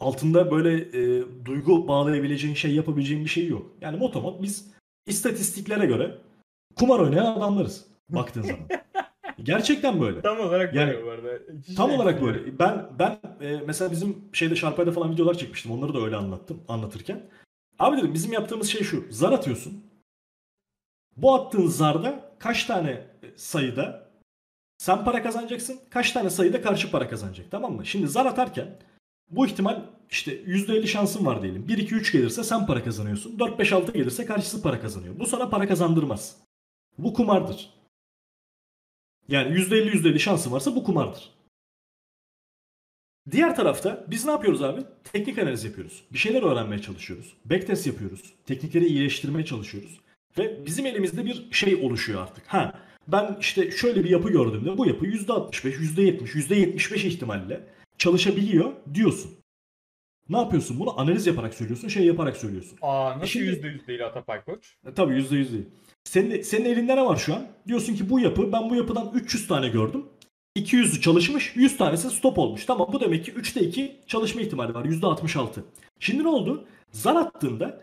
Altında 0.00 0.50
böyle 0.50 0.74
e, 0.76 1.24
duygu 1.44 1.88
bağlayabileceğin 1.88 2.54
şey 2.54 2.74
yapabileceğin 2.74 3.24
bir 3.24 3.30
şey 3.30 3.46
yok. 3.46 3.70
Yani 3.80 3.96
motomot 3.96 4.42
biz 4.42 4.70
istatistiklere 5.06 5.86
göre 5.86 6.18
kumar 6.76 6.98
oynayan 6.98 7.36
adamlarız 7.36 7.86
baktığın 8.08 8.42
zaman. 8.42 8.68
Gerçekten 9.42 10.00
böyle. 10.00 10.20
Tam 10.22 10.40
olarak 10.40 10.74
Yani- 10.74 10.92
böyle 10.92 11.06
bu 11.06 11.10
arada. 11.10 11.28
Hiç 11.68 11.76
Tam 11.76 11.88
şey- 11.88 11.96
olarak 11.98 12.22
böyle. 12.22 12.58
Ben 12.58 12.86
ben 12.98 13.18
e, 13.40 13.60
mesela 13.66 13.90
bizim 13.90 14.24
şeyde 14.32 14.56
Şarpay'da 14.56 14.92
falan 14.92 15.12
videolar 15.12 15.34
çekmiştim. 15.34 15.72
Onları 15.72 15.94
da 15.94 16.00
öyle 16.00 16.16
anlattım 16.16 16.60
anlatırken. 16.68 17.22
Abi 17.78 17.96
dedim 17.96 18.14
bizim 18.14 18.32
yaptığımız 18.32 18.68
şey 18.68 18.82
şu. 18.82 19.04
Zar 19.10 19.32
atıyorsun. 19.32 19.84
Bu 21.16 21.34
attığın 21.34 21.66
zarda 21.66 22.30
kaç 22.38 22.64
tane 22.64 23.06
sayıda 23.36 24.10
sen 24.78 25.04
para 25.04 25.22
kazanacaksın. 25.22 25.80
Kaç 25.90 26.12
tane 26.12 26.30
sayıda 26.30 26.62
karşı 26.62 26.90
para 26.90 27.08
kazanacak. 27.08 27.46
Tamam 27.50 27.72
mı? 27.72 27.86
Şimdi 27.86 28.08
zar 28.08 28.26
atarken 28.26 28.78
bu 29.30 29.46
ihtimal 29.46 29.82
işte 30.10 30.32
%50 30.46 30.86
şansın 30.88 31.26
var 31.26 31.42
diyelim. 31.42 31.68
1 31.68 31.78
2 31.78 31.94
3 31.94 32.12
gelirse 32.12 32.44
sen 32.44 32.66
para 32.66 32.84
kazanıyorsun. 32.84 33.38
4 33.38 33.58
5 33.58 33.72
6 33.72 33.92
gelirse 33.92 34.26
karşısı 34.26 34.62
para 34.62 34.80
kazanıyor. 34.80 35.18
Bu 35.18 35.26
sana 35.26 35.48
para 35.50 35.68
kazandırmaz. 35.68 36.36
Bu 36.98 37.14
kumardır. 37.14 37.73
Yani 39.28 39.58
%50 39.58 39.90
%50 39.90 40.18
şansın 40.18 40.52
varsa 40.52 40.76
bu 40.76 40.84
kumardır. 40.84 41.30
Diğer 43.30 43.56
tarafta 43.56 44.06
biz 44.10 44.24
ne 44.24 44.30
yapıyoruz 44.30 44.62
abi? 44.62 44.80
Teknik 45.12 45.38
analiz 45.38 45.64
yapıyoruz. 45.64 46.04
Bir 46.12 46.18
şeyler 46.18 46.42
öğrenmeye 46.42 46.82
çalışıyoruz. 46.82 47.36
Backtest 47.44 47.86
yapıyoruz. 47.86 48.34
Teknikleri 48.46 48.86
iyileştirmeye 48.86 49.44
çalışıyoruz. 49.44 50.00
Ve 50.38 50.66
bizim 50.66 50.86
elimizde 50.86 51.24
bir 51.24 51.48
şey 51.50 51.74
oluşuyor 51.74 52.22
artık. 52.22 52.46
Ha 52.46 52.80
ben 53.08 53.36
işte 53.40 53.70
şöyle 53.70 54.04
bir 54.04 54.10
yapı 54.10 54.30
gördüğümde 54.30 54.78
bu 54.78 54.86
yapı 54.86 55.06
%65, 55.06 55.50
%70, 55.62 56.26
%75 56.26 57.06
ihtimalle 57.06 57.60
çalışabiliyor 57.98 58.72
diyorsun. 58.94 59.30
Ne 60.28 60.36
yapıyorsun 60.36 60.80
bunu? 60.80 61.00
Analiz 61.00 61.26
yaparak 61.26 61.54
söylüyorsun, 61.54 61.88
şey 61.88 62.06
yaparak 62.06 62.36
söylüyorsun. 62.36 62.78
Aa 62.82 63.10
nasıl 63.14 63.26
Şimdi- 63.26 63.46
yüzde 63.46 63.66
yüz 63.68 63.86
değil 63.86 64.06
Atapay 64.06 64.44
Koç? 64.44 64.74
E, 64.86 64.94
tabii 64.94 65.14
yüzde 65.14 65.36
yüz 65.36 65.52
değil. 65.52 65.64
Senin, 66.04 66.42
senin 66.42 66.64
elinde 66.64 66.96
ne 66.96 67.04
var 67.06 67.16
şu 67.16 67.34
an? 67.34 67.46
Diyorsun 67.68 67.94
ki 67.94 68.10
bu 68.10 68.20
yapı 68.20 68.52
ben 68.52 68.70
bu 68.70 68.74
yapıdan 68.76 69.10
300 69.14 69.48
tane 69.48 69.68
gördüm. 69.68 70.06
200'ü 70.56 71.00
çalışmış 71.00 71.56
100 71.56 71.76
tanesi 71.76 72.10
stop 72.10 72.38
olmuş. 72.38 72.64
Tamam 72.66 72.88
bu 72.92 73.00
demek 73.00 73.24
ki 73.24 73.32
3'te 73.32 73.60
2 73.60 73.96
çalışma 74.06 74.40
ihtimali 74.40 74.74
var. 74.74 74.84
%66. 74.84 75.60
Şimdi 76.00 76.22
ne 76.24 76.28
oldu? 76.28 76.64
Zar 76.92 77.16
attığında 77.16 77.80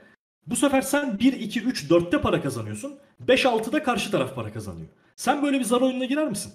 bu 0.48 0.56
sefer 0.56 0.82
sen 0.82 1.20
1, 1.20 1.34
2, 1.34 1.62
3, 1.62 1.84
4'te 1.90 2.22
para 2.22 2.42
kazanıyorsun. 2.42 2.94
5, 3.20 3.46
6'da 3.46 3.84
karşı 3.84 4.12
taraf 4.12 4.36
para 4.36 4.54
kazanıyor. 4.54 4.88
Sen 5.16 5.44
böyle 5.44 5.60
bir 5.60 5.64
zar 5.64 5.82
oyununa 5.82 6.06
girer 6.06 6.28
misin? 6.30 6.54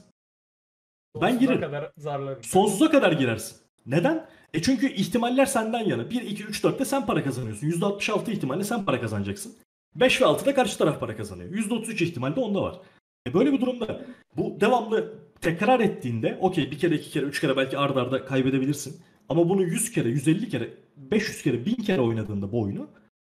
Ben 1.14 1.20
Sonsuza 1.20 1.40
girerim. 1.44 1.60
kadar 1.60 1.92
zarlarım. 1.96 2.42
Sonsuza 2.42 2.90
kadar 2.90 3.12
girersin. 3.12 3.58
Neden? 3.86 4.26
E 4.54 4.62
çünkü 4.62 4.92
ihtimaller 4.92 5.46
senden 5.46 5.84
yana. 5.84 6.10
1, 6.10 6.22
2, 6.22 6.44
3, 6.44 6.64
4'te 6.64 6.84
sen 6.84 7.06
para 7.06 7.24
kazanıyorsun. 7.24 7.66
%66 7.66 8.30
ihtimalle 8.30 8.64
sen 8.64 8.84
para 8.84 9.00
kazanacaksın. 9.00 9.56
5 9.94 10.20
ve 10.20 10.24
6'da 10.24 10.54
karşı 10.54 10.78
taraf 10.78 11.00
para 11.00 11.16
kazanıyor. 11.16 11.50
%33 11.50 12.04
ihtimalle 12.04 12.40
onda 12.40 12.62
var. 12.62 12.80
E 13.26 13.34
böyle 13.34 13.52
bir 13.52 13.60
durumda 13.60 14.06
bu 14.36 14.60
devamlı 14.60 15.14
tekrar 15.40 15.80
ettiğinde 15.80 16.38
okey 16.40 16.70
bir 16.70 16.78
kere, 16.78 16.94
iki 16.94 17.10
kere, 17.10 17.24
üç 17.24 17.40
kere 17.40 17.56
belki 17.56 17.78
ardarda 17.78 18.16
arda 18.16 18.24
kaybedebilirsin. 18.24 19.00
Ama 19.28 19.48
bunu 19.48 19.62
100 19.62 19.92
kere, 19.92 20.08
150 20.08 20.48
kere, 20.48 20.74
500 20.96 21.42
kere, 21.42 21.66
1000 21.66 21.74
kere 21.74 22.00
oynadığında 22.00 22.52
bu 22.52 22.60
oyunu 22.60 22.88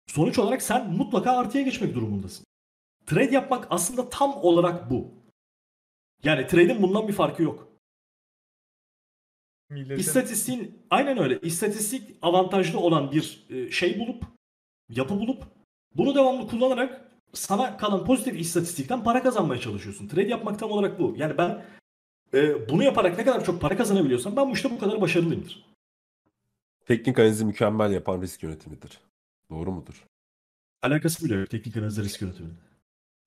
sonuç 0.07 0.39
olarak 0.39 0.61
sen 0.61 0.91
mutlaka 0.91 1.31
artıya 1.31 1.63
geçmek 1.63 1.95
durumundasın. 1.95 2.45
Trade 3.05 3.33
yapmak 3.33 3.67
aslında 3.69 4.09
tam 4.09 4.33
olarak 4.35 4.91
bu. 4.91 5.11
Yani 6.23 6.47
trade'in 6.47 6.81
bundan 6.81 7.07
bir 7.07 7.13
farkı 7.13 7.43
yok. 7.43 7.67
Milletin 9.73 9.95
İstatistiğin 10.01 10.85
aynen 10.89 11.17
öyle. 11.17 11.39
İstatistik 11.41 12.17
avantajlı 12.21 12.79
olan 12.79 13.11
bir 13.11 13.45
e, 13.49 13.71
şey 13.71 13.99
bulup 13.99 14.23
yapı 14.89 15.19
bulup 15.19 15.43
bunu 15.95 16.15
devamlı 16.15 16.47
kullanarak 16.47 17.11
sana 17.33 17.77
kalan 17.77 18.05
pozitif 18.05 18.39
istatistikten 18.39 19.03
para 19.03 19.23
kazanmaya 19.23 19.61
çalışıyorsun. 19.61 20.07
Trade 20.07 20.27
yapmak 20.29 20.59
tam 20.59 20.71
olarak 20.71 20.99
bu. 20.99 21.15
Yani 21.17 21.37
ben 21.37 21.65
e, 22.33 22.69
bunu 22.69 22.83
yaparak 22.83 23.17
ne 23.17 23.25
kadar 23.25 23.45
çok 23.45 23.61
para 23.61 23.77
kazanabiliyorsam 23.77 24.35
ben 24.35 24.49
bu 24.49 24.53
işte 24.53 24.71
bu 24.71 24.79
kadar 24.79 25.01
başarılıyımdır. 25.01 25.65
Teknik 26.85 27.19
analizi 27.19 27.45
mükemmel 27.45 27.91
yapan 27.91 28.21
risk 28.21 28.43
yönetimidir. 28.43 28.99
Doğru 29.49 29.71
mudur? 29.71 30.05
Alakası 30.81 31.25
bile 31.25 31.35
yok 31.35 31.49
teknik 31.49 31.77
analizle 31.77 32.03
risk 32.03 32.21
yönetiminin. 32.21 32.57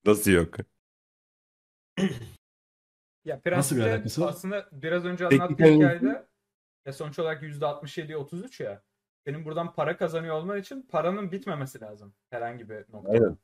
Nasıl 0.05 0.31
yok? 0.31 0.55
Ya 3.25 3.35
Nasıl 3.35 3.41
bir 3.45 3.51
prensipte 3.51 3.91
alakası 3.91 4.21
var? 4.21 4.29
aslında 4.29 4.69
biraz 4.71 5.05
önce 5.05 5.29
Teknik 5.29 5.41
anlattığım 5.41 5.65
analiz- 5.65 5.75
hikayede 5.99 6.25
ya 6.87 6.93
sonuç 6.93 7.19
olarak 7.19 7.43
%67'ye 7.43 8.17
33 8.17 8.59
ya. 8.59 8.83
Senin 9.25 9.45
buradan 9.45 9.73
para 9.73 9.97
kazanıyor 9.97 10.35
olman 10.35 10.59
için 10.59 10.81
paranın 10.81 11.31
bitmemesi 11.31 11.81
lazım 11.81 12.13
herhangi 12.29 12.69
bir 12.69 12.79
noktada. 12.93 13.09
Aynen. 13.13 13.37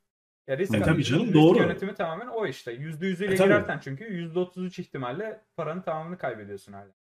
Ya 0.48 0.58
risk, 0.58 0.76
E, 0.76 0.82
tabii 0.82 1.04
canım, 1.04 1.24
risk 1.26 1.34
doğru. 1.34 1.58
yönetimi 1.58 1.96
tamamen 1.96 2.28
o 2.28 2.48
işte. 2.48 2.72
%100 2.74 3.24
ile 3.26 3.34
E, 3.34 3.36
tabii. 3.36 3.48
girersen 3.48 3.80
çünkü 3.84 4.04
%33 4.04 4.80
ihtimalle 4.82 5.42
paranın 5.56 5.82
tamamını 5.82 6.18
kaybediyorsun 6.18 6.74
hala. 6.74 6.92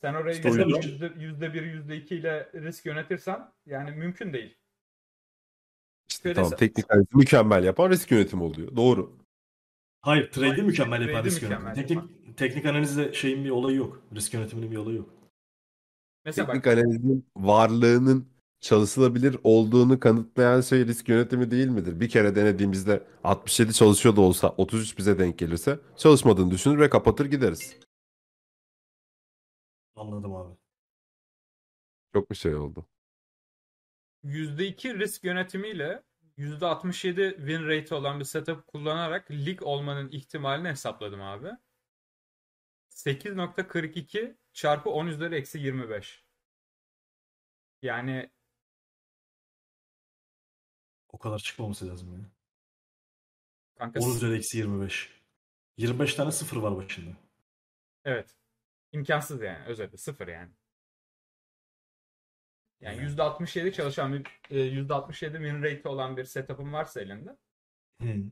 Sen 0.00 0.14
orayı 0.14 0.36
İşte 0.36 0.50
o 0.50 0.54
yüzden- 0.54 0.68
%1, 0.68 1.16
%1, 1.16 1.62
%2 1.62 2.14
ile 2.14 2.50
risk 2.54 2.86
yönetirsen 2.86 3.52
yani 3.66 3.90
mümkün 3.90 4.32
değil. 4.32 4.56
İşte 6.10 6.34
tamam 6.34 6.50
teknik 6.50 6.90
analizi 6.90 7.08
mükemmel 7.16 7.64
yapan 7.64 7.90
risk 7.90 8.10
yönetimi 8.10 8.42
oluyor. 8.42 8.76
Doğru. 8.76 9.16
Hayır 10.02 10.30
trade'i 10.30 10.62
mükemmel 10.62 11.08
yapan 11.08 11.24
risk 11.24 11.42
yönetimi. 11.42 11.74
Teknik, 11.74 12.36
teknik 12.36 12.66
analizde 12.66 13.12
şeyin 13.12 13.44
bir 13.44 13.50
olayı 13.50 13.76
yok. 13.76 14.02
Risk 14.14 14.34
yönetiminin 14.34 14.70
bir 14.70 14.76
olayı 14.76 14.96
yok. 14.96 15.10
Mesela 16.26 16.46
Teknik 16.46 16.66
bak 16.66 16.72
analizin 16.72 17.28
varlığının 17.36 18.28
çalışılabilir 18.60 19.36
olduğunu 19.44 20.00
kanıtlayan 20.00 20.60
şey 20.60 20.86
risk 20.86 21.08
yönetimi 21.08 21.50
değil 21.50 21.68
midir? 21.68 22.00
Bir 22.00 22.08
kere 22.08 22.36
denediğimizde 22.36 23.06
67 23.24 23.74
çalışıyor 23.74 24.16
da 24.16 24.20
olsa 24.20 24.48
33 24.48 24.98
bize 24.98 25.18
denk 25.18 25.38
gelirse 25.38 25.78
çalışmadığını 25.96 26.50
düşünür 26.50 26.78
ve 26.78 26.90
kapatır 26.90 27.26
gideriz. 27.26 27.76
Anladım 29.96 30.34
abi. 30.34 30.56
Çok 32.12 32.30
bir 32.30 32.36
şey 32.36 32.54
oldu. 32.54 32.86
%2 34.24 34.98
risk 34.98 35.24
yönetimiyle 35.24 36.02
%67 36.38 37.36
win 37.36 37.66
rate 37.68 37.94
olan 37.94 38.20
bir 38.20 38.24
setup 38.24 38.66
kullanarak 38.66 39.30
lig 39.30 39.62
olmanın 39.62 40.10
ihtimalini 40.10 40.68
hesapladım 40.68 41.22
abi. 41.22 41.50
8.42 42.90 44.36
çarpı 44.56 44.90
10 44.90 45.06
üzeri 45.06 45.34
eksi 45.34 45.58
25. 45.58 46.24
Yani 47.82 48.30
O 51.08 51.18
kadar 51.18 51.38
çıkmaması 51.38 51.88
lazım 51.88 52.12
ya. 52.12 52.30
kanka 53.74 54.00
10 54.00 54.10
üzeri 54.10 54.36
eksi 54.36 54.58
25. 54.58 55.20
25 55.76 56.14
tane 56.14 56.32
sıfır 56.32 56.56
var 56.56 56.76
başında. 56.76 57.10
evet. 58.04 58.34
imkansız 58.92 59.42
yani 59.42 59.64
özetle 59.66 59.96
sıfır 59.96 60.28
yani. 60.28 60.52
Yani 62.80 62.98
Evet. 63.00 63.18
%67 63.18 63.72
çalışan 63.72 64.12
bir 64.12 64.26
e, 64.50 64.70
%67 64.70 65.32
win 65.32 65.62
rate 65.62 65.88
olan 65.88 66.16
bir 66.16 66.24
setup'ın 66.24 66.72
varsa 66.72 67.00
elinde. 67.00 67.36
Hı. 68.02 68.30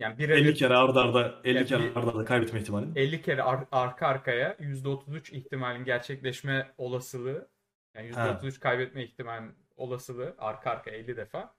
Yani 0.00 0.14
50 0.14 0.18
birebir 0.18 0.54
kere 0.54 0.74
arda 0.76 1.02
arda 1.02 1.34
50 1.44 1.56
Yani 1.56 1.66
kere 1.66 1.82
bir- 1.82 1.96
arda 1.96 2.10
arda 2.10 2.24
kaybetme 2.24 2.60
ihtimali. 2.60 2.86
50 2.96 3.22
kere 3.22 3.42
ar- 3.42 3.66
arka 3.72 4.06
arkaya 4.06 4.56
%33 4.58 5.32
ihtimalin 5.32 5.84
gerçekleşme 5.84 6.72
olasılığı 6.78 7.48
yani 7.94 8.08
%33 8.08 8.60
kaybetme 8.60 9.04
ihtimalin 9.04 9.54
olasılığı 9.76 10.34
arka 10.38 10.70
arka 10.70 10.90
50 10.90 11.16
defa 11.16 11.54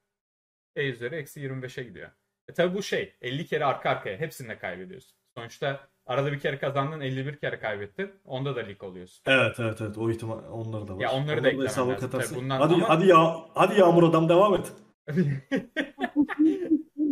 E 0.75 0.89
üzeri 0.89 1.15
eksi 1.15 1.39
25'e 1.41 1.83
gidiyor. 1.83 2.09
E 2.49 2.53
tabi 2.53 2.73
bu 2.77 2.83
şey 2.83 3.13
50 3.21 3.45
kere 3.45 3.65
arka 3.65 3.89
arkaya 3.89 4.17
hepsinde 4.17 4.57
kaybediyorsun. 4.57 5.17
Sonuçta 5.37 5.79
arada 6.05 6.31
bir 6.31 6.39
kere 6.39 6.57
kazandın 6.59 7.01
51 7.01 7.35
kere 7.35 7.59
kaybettin. 7.59 8.11
Onda 8.25 8.55
da 8.55 8.59
lig 8.59 8.83
oluyorsun. 8.83 9.23
Evet 9.27 9.59
evet 9.59 9.81
evet 9.81 9.97
o 9.97 10.11
ihtimal 10.11 10.37
onları 10.51 10.87
da 10.87 10.95
var. 10.95 11.01
Ya 11.01 11.11
onları 11.11 11.43
da 11.43 11.47
eklemen 11.47 11.65
hesaba 11.65 11.91
lazım. 11.91 12.09
katarsın. 12.11 12.37
Bundan 12.37 12.59
hadi 12.61 12.73
ama- 12.73 12.89
hadi 12.89 13.07
ya 13.07 13.35
hadi 13.55 13.79
Yağmur 13.79 14.03
adam 14.03 14.29
devam 14.29 14.53
et. 14.55 14.71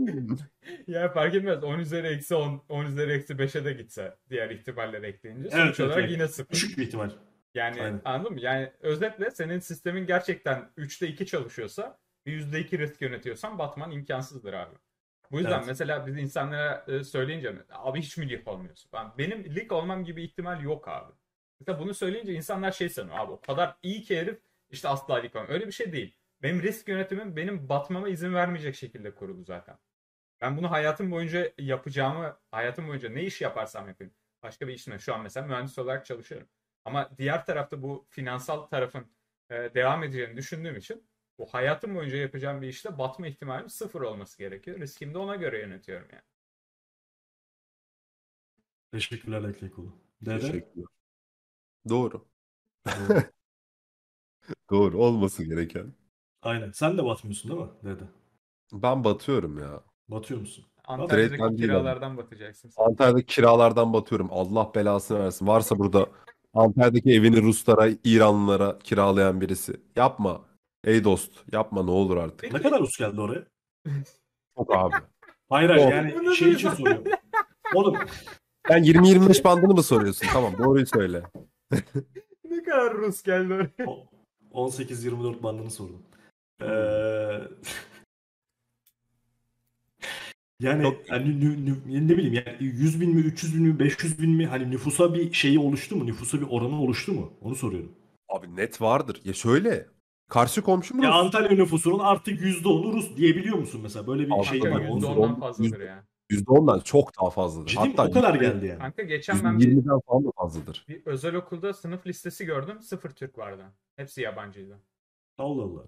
ya 0.88 1.10
fark 1.10 1.36
etmez 1.36 1.64
10 1.64 1.80
üzeri 1.80 2.08
eksi 2.08 2.36
10, 2.36 2.64
10 2.70 2.86
üzeri 2.86 3.12
eksi 3.12 3.34
5'e 3.34 3.66
de 3.66 3.74
gitse 3.74 4.18
diğer 4.30 4.50
ihtimaller 4.50 5.04
ekleyince 5.04 5.50
sonuç 5.50 5.80
Evet, 5.80 5.80
olarak 5.80 6.00
evet. 6.00 6.12
yine 6.12 6.28
sıfır. 6.28 6.54
Düşük 6.54 6.78
bir 6.78 6.84
ihtimal. 6.88 7.10
Yani 7.54 7.82
Aynen. 7.82 8.02
anladın 8.06 8.34
mı? 8.34 8.40
Yani 8.42 8.72
özetle 8.80 9.32
senin 9.32 9.60
sistemin 9.60 10.06
gerçekten 10.06 10.70
3'te 10.78 11.08
2 11.08 11.26
çalışıyorsa 11.26 11.98
bir 12.26 12.42
%2 12.42 12.80
risk 12.80 13.02
yönetiyorsan 13.02 13.58
batman 13.58 13.92
imkansızdır 13.92 14.54
abi. 14.54 14.76
Bu 15.32 15.38
yüzden 15.38 15.58
Evet. 15.58 15.68
mesela 15.68 16.08
biz 16.08 16.18
insanlara 16.18 16.86
e, 16.88 17.04
söyleyince 17.04 17.56
abi 17.70 18.02
hiç 18.02 18.18
mi 18.18 18.30
lig 18.30 18.48
olmuyorsun? 18.48 18.90
Ben, 18.94 19.08
benim 19.18 19.56
lig 19.56 19.72
olmam 19.72 20.04
gibi 20.06 20.24
ihtimal 20.24 20.64
yok 20.64 20.88
abi. 20.88 21.14
Mesela 21.60 21.80
bunu 21.80 21.94
söyleyince 21.94 22.34
insanlar 22.34 22.72
şey 22.72 22.90
sanıyor 22.90 23.18
abi 23.20 23.32
o 23.32 23.42
kadar 23.42 23.76
iyi 23.84 24.02
ki 24.02 24.20
herif 24.20 24.40
işte 24.70 24.88
asla 24.88 25.16
lig 25.16 25.36
olmam. 25.36 25.50
Öyle 25.50 25.68
bir 25.68 25.72
şey 25.72 25.92
değil. 25.92 26.16
Benim 26.44 26.62
risk 26.62 26.88
yönetimim 26.88 27.36
benim 27.36 27.70
batmama 27.70 28.10
izin 28.10 28.34
vermeyecek 28.34 28.76
şekilde 28.76 29.16
kurulu 29.16 29.44
zaten. 29.44 29.78
Ben 30.42 30.58
bunu 30.58 30.72
hayatım 30.72 31.12
boyunca 31.12 31.54
yapacağımı, 31.58 32.40
hayatım 32.52 32.88
boyunca 32.88 33.10
ne 33.10 33.24
iş 33.24 33.42
yaparsam 33.42 33.88
yapayım. 33.88 34.14
Başka 34.44 34.68
bir 34.68 34.74
işimle 34.74 35.00
şu 35.00 35.14
an 35.16 35.22
mesela 35.22 35.48
mühendis 35.48 35.80
olarak 35.80 36.06
çalışıyorum. 36.06 36.48
Ama 36.86 37.12
diğer 37.18 37.46
tarafta 37.46 37.82
bu 37.82 38.08
finansal 38.10 38.62
tarafın 38.66 39.08
e, 39.50 39.56
devam 39.76 40.04
edeceğini 40.04 40.38
düşündüğüm 40.38 40.78
için 40.78 41.08
bu 41.38 41.46
hayatım 41.46 41.96
boyunca 41.96 42.18
yapacağım 42.18 42.62
bir 42.62 42.68
işte 42.68 42.98
batma 42.98 43.28
ihtimalim 43.28 43.70
sıfır 43.70 44.02
olması 44.02 44.38
gerekiyor. 44.38 44.80
Riskimi 44.80 45.14
de 45.14 45.18
ona 45.18 45.36
göre 45.36 45.60
yönetiyorum 45.60 46.08
yani. 46.12 46.24
Teşekkürler 48.92 49.50
Eklekulu. 49.50 49.96
Dede. 50.22 50.40
Teşekkürler. 50.40 50.86
Doğru. 51.90 52.28
Doğru. 52.86 53.24
Doğru. 54.72 54.98
Olması 54.98 55.44
gereken. 55.44 55.94
Aynen. 56.42 56.72
Sen 56.72 56.98
de 56.98 57.06
batmıyorsun 57.06 57.52
değil 57.52 57.62
mi 57.62 57.70
Dede? 57.84 58.04
Ben 58.74 59.04
batıyorum 59.04 59.58
ya. 59.60 59.84
Batıyor 60.10 60.40
musun? 60.40 60.66
Antalya'daki 60.86 61.56
kiralardan 61.56 62.18
batacaksın. 62.18 62.70
sen. 62.70 62.84
Antalya'daki 62.84 63.26
kiralardan 63.26 63.94
batıyorum. 63.94 64.28
Allah 64.32 64.72
belasını 64.76 65.20
versin. 65.20 65.48
Varsa 65.48 65.80
burada 65.80 66.08
Antalya'daki 66.54 67.12
evini 67.12 67.42
Ruslara, 67.42 67.90
İranlılara 68.04 68.80
kiralayan 68.80 69.42
birisi. 69.42 69.74
Yapma. 69.96 70.42
Ey 70.84 71.04
dost. 71.04 71.32
Yapma 71.52 71.84
ne 71.84 71.92
olur 71.92 72.18
artık. 72.18 72.54
Ne 72.54 72.62
kadar 72.62 72.80
Rus 72.80 72.98
geldi 72.98 73.22
oraya? 73.22 73.44
Çok 74.58 74.76
abi. 74.76 74.96
Hayır 75.50 75.70
hayır 75.70 75.88
yani 75.92 76.36
şey 76.36 76.52
için 76.52 76.70
soruyorum. 76.70 77.04
Oğlum 77.74 77.96
Sen 78.68 78.84
20-25 78.84 79.44
bandını 79.44 79.74
mı 79.74 79.84
soruyorsun? 79.84 80.28
Tamam 80.34 80.54
doğruyu 80.58 80.86
söyle. 80.86 81.24
ne 82.50 82.64
kadar 82.64 82.94
Rus 82.94 83.24
geldi 83.24 83.54
oraya. 83.54 83.70
o- 83.88 84.08
18-24 84.70 85.44
bandını 85.44 85.72
sordum. 85.72 86.02
Ee, 86.62 86.68
yani 90.60 90.84
Çok- 90.84 91.10
hani 91.10 91.26
nü- 91.28 91.66
nü- 91.66 92.08
ne 92.08 92.18
bileyim 92.18 92.34
yani 92.34 92.58
100 92.60 93.02
bin 93.02 93.16
mi 93.16 93.22
300 93.22 93.56
bin 93.56 93.62
mi 93.64 93.80
500 93.80 94.22
bin 94.22 94.30
mi 94.32 94.46
hani 94.48 94.72
nüfusa 94.72 95.14
bir 95.14 95.34
şeyi 95.34 95.60
oluştu 95.60 95.96
mu? 95.96 96.06
Nüfusa 96.06 96.42
bir 96.42 96.48
oranı 96.50 96.82
oluştu 96.82 97.14
mu? 97.14 97.34
Onu 97.42 97.56
soruyorum. 97.56 97.92
Abi 98.30 98.56
net 98.56 98.82
vardır. 98.82 99.22
Ya 99.24 99.34
şöyle. 99.34 99.88
Karşı 100.30 100.62
komşum 100.62 101.04
Ya 101.04 101.10
Rus. 101.10 101.16
Antalya 101.16 101.52
nüfusunun 101.52 102.00
artık 102.00 102.42
%10'u 102.42 102.94
Rus 102.94 103.18
diyebiliyor 103.18 103.58
musun 103.58 103.82
mesela? 103.84 104.08
Böyle 104.08 104.26
bir 104.28 104.32
Abi, 104.32 104.46
şey 104.46 104.62
var. 104.62 104.68
Onu 104.72 104.78
yüzde 104.96 105.08
soruyorum. 105.08 105.24
%10'dan 105.24 105.40
fazladır 105.40 105.80
ya. 105.80 106.06
%10'dan 106.32 106.80
çok 106.80 107.22
daha 107.22 107.30
fazladır. 107.30 107.68
Ciddi 107.70 107.80
mi? 107.82 107.88
Hatta 107.90 108.06
O 108.08 108.12
kadar 108.12 108.36
geldi 108.36 108.66
yani. 108.66 108.80
Kanka 108.80 109.04
geçen 109.04 109.44
ben 109.44 109.60
bir, 109.60 109.68
%20'den 109.68 110.00
falan 110.08 110.26
da 110.26 110.30
fazladır. 110.38 110.86
bir 110.90 111.02
özel 111.06 111.36
okulda 111.36 111.74
sınıf 111.74 112.08
listesi 112.08 112.46
gördüm. 112.46 112.82
Sıfır 112.82 113.10
Türk 113.10 113.38
vardı. 113.38 113.64
Hepsi 113.96 114.22
yabancıydı. 114.22 114.80
Allah 115.38 115.64
Allah. 115.64 115.84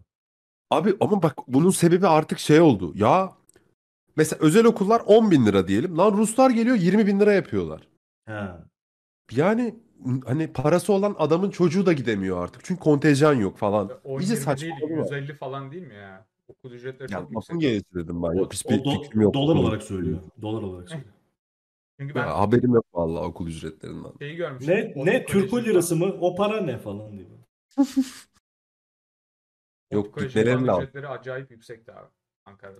Abi 0.71 0.93
ama 0.99 1.23
bak 1.23 1.37
bunun 1.47 1.69
sebebi 1.69 2.07
artık 2.07 2.39
şey 2.39 2.61
oldu. 2.61 2.91
Ya 2.95 3.31
Mesela 4.17 4.39
özel 4.45 4.65
okullar 4.65 5.01
10 5.05 5.31
bin 5.31 5.45
lira 5.45 5.67
diyelim. 5.67 5.97
Lan 5.97 6.17
Ruslar 6.17 6.49
geliyor 6.49 6.75
20 6.75 7.07
bin 7.07 7.19
lira 7.19 7.33
yapıyorlar. 7.33 7.87
He. 8.25 8.41
Yani 9.31 9.75
hani 10.25 10.53
parası 10.53 10.93
olan 10.93 11.15
adamın 11.19 11.49
çocuğu 11.49 11.85
da 11.85 11.93
gidemiyor 11.93 12.43
artık. 12.43 12.63
Çünkü 12.65 12.81
kontenjan 12.81 13.33
yok 13.33 13.57
falan. 13.57 13.91
10 14.03 14.19
İyice 14.19 14.33
20 14.33 14.45
değil 14.45 14.45
saçmalama. 14.45 15.03
150 15.03 15.33
falan 15.33 15.71
değil 15.71 15.87
mi 15.87 15.93
ya? 15.95 16.25
Okul 16.47 16.71
ücretleri 16.71 17.11
Ya 17.13 17.19
çok 17.19 17.31
yüksek. 17.31 17.61
gelişi 17.61 17.93
dedim 17.93 18.23
ben. 18.23 18.27
O, 18.27 18.33
Yok 18.33 18.53
hiçbir 18.53 18.79
o 18.79 18.83
do- 18.83 19.03
fikrim 19.03 19.21
yok. 19.21 19.33
dolar 19.33 19.55
olarak 19.55 19.83
söylüyor. 19.83 20.19
Dolar 20.41 20.61
olarak 20.61 20.89
söylüyor. 20.89 21.13
Çünkü 21.99 22.15
ben 22.15 22.19
Ya, 22.27 22.37
haberim 22.39 22.73
yok 22.73 22.85
vallahi 22.93 23.23
okul 23.23 23.47
ücretlerinden. 23.47 24.11
şeyi 24.19 24.35
görmüştüm. 24.35 24.75
Ne 24.75 24.93
ne 25.05 25.25
Türk 25.25 25.49
Koleji'nde- 25.51 25.69
lirası 25.69 25.95
mı? 25.95 26.05
O 26.21 26.35
para 26.35 26.61
ne 26.61 26.77
falan 26.77 27.11
diye. 27.17 27.27
Bolu 27.77 27.85
Yok, 29.91 30.13
Koleji'nde 30.13 30.27
gitmeleri 30.41 30.55
falan 30.55 30.67
lazım. 30.67 30.83
ücretleri 30.83 31.07
acayip 31.07 31.51
yüksekti 31.51 31.91
abi 31.91 32.07
Ankara'da. 32.45 32.79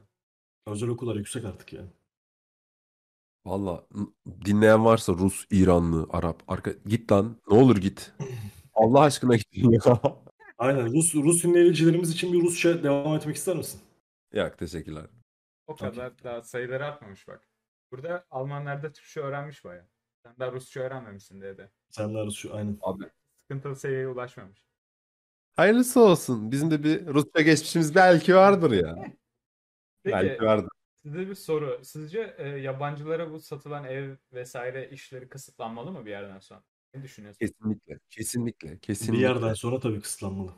Özel 0.68 0.90
okullar 0.90 1.16
yüksek 1.16 1.46
artık 1.46 1.74
ya. 1.74 1.82
Valla 3.46 3.88
dinleyen 4.46 4.86
varsa 4.86 5.14
Rus, 5.14 5.46
İranlı, 5.52 6.08
Arap. 6.10 6.44
Arka... 6.48 6.72
Git 6.86 7.12
lan. 7.12 7.42
Ne 7.52 7.58
olur 7.58 7.78
git. 7.78 8.14
Allah 8.74 9.02
aşkına 9.02 9.36
git 9.36 9.48
ya. 9.54 10.02
Aynen 10.58 10.86
Rus 10.94 11.16
Rus 11.16 11.44
dinleyicilerimiz 11.44 12.12
için 12.12 12.34
bir 12.34 12.42
Rusça 12.42 12.84
devam 12.84 13.16
etmek 13.16 13.36
ister 13.36 13.56
misin? 13.56 13.82
Yok 14.34 14.58
teşekkürler. 14.58 15.06
O 15.68 15.76
kadar 15.76 16.24
daha 16.24 16.42
sayıları 16.42 16.86
artmamış 16.86 17.28
bak. 17.28 17.48
Burada 17.92 18.26
Almanlar 18.32 18.84
da 18.84 18.92
Türkçe 18.92 19.20
öğrenmiş 19.20 19.66
baya. 19.66 19.88
Sen 20.24 20.34
daha 20.40 20.52
Rusça 20.52 20.80
öğrenmemişsin 20.80 21.42
dedi. 21.42 21.72
Sen 21.90 22.14
de 22.16 22.26
Rusça 22.26 22.54
aynen. 22.54 22.78
Abi 22.82 23.04
Sıkıntılı 23.36 23.76
seviyeye 23.76 24.08
ulaşmamış. 24.08 24.66
hayırlısı 25.56 26.00
olsun. 26.02 26.52
Bizim 26.52 26.72
de 26.72 26.84
bir 26.84 27.08
Rusça 27.08 27.42
geçmişimiz 27.42 27.96
belki 27.96 28.36
vardır 28.36 28.72
ya. 28.72 28.96
Peki 30.12 30.38
Belki 30.42 30.68
size 31.04 31.30
bir 31.30 31.36
soru. 31.36 31.80
Sizce 31.84 32.36
e, 32.38 32.48
yabancılara 32.48 33.32
bu 33.32 33.40
satılan 33.40 33.86
ev 33.86 34.16
vesaire 34.34 34.90
işleri 34.90 35.30
kısıtlanmalı 35.30 35.92
mı 35.92 36.06
bir 36.06 36.12
yerden 36.12 36.40
sonra? 36.40 36.64
Ne 36.94 37.04
düşünüyorsunuz? 37.04 37.52
Kesinlikle. 37.52 38.00
Kesinlikle. 38.10 38.80
Kesinlikle. 38.80 39.18
Bir 39.18 39.22
yerden 39.30 39.54
sonra 39.54 39.80
tabii 39.80 40.02
kısıtlanmalı. 40.02 40.52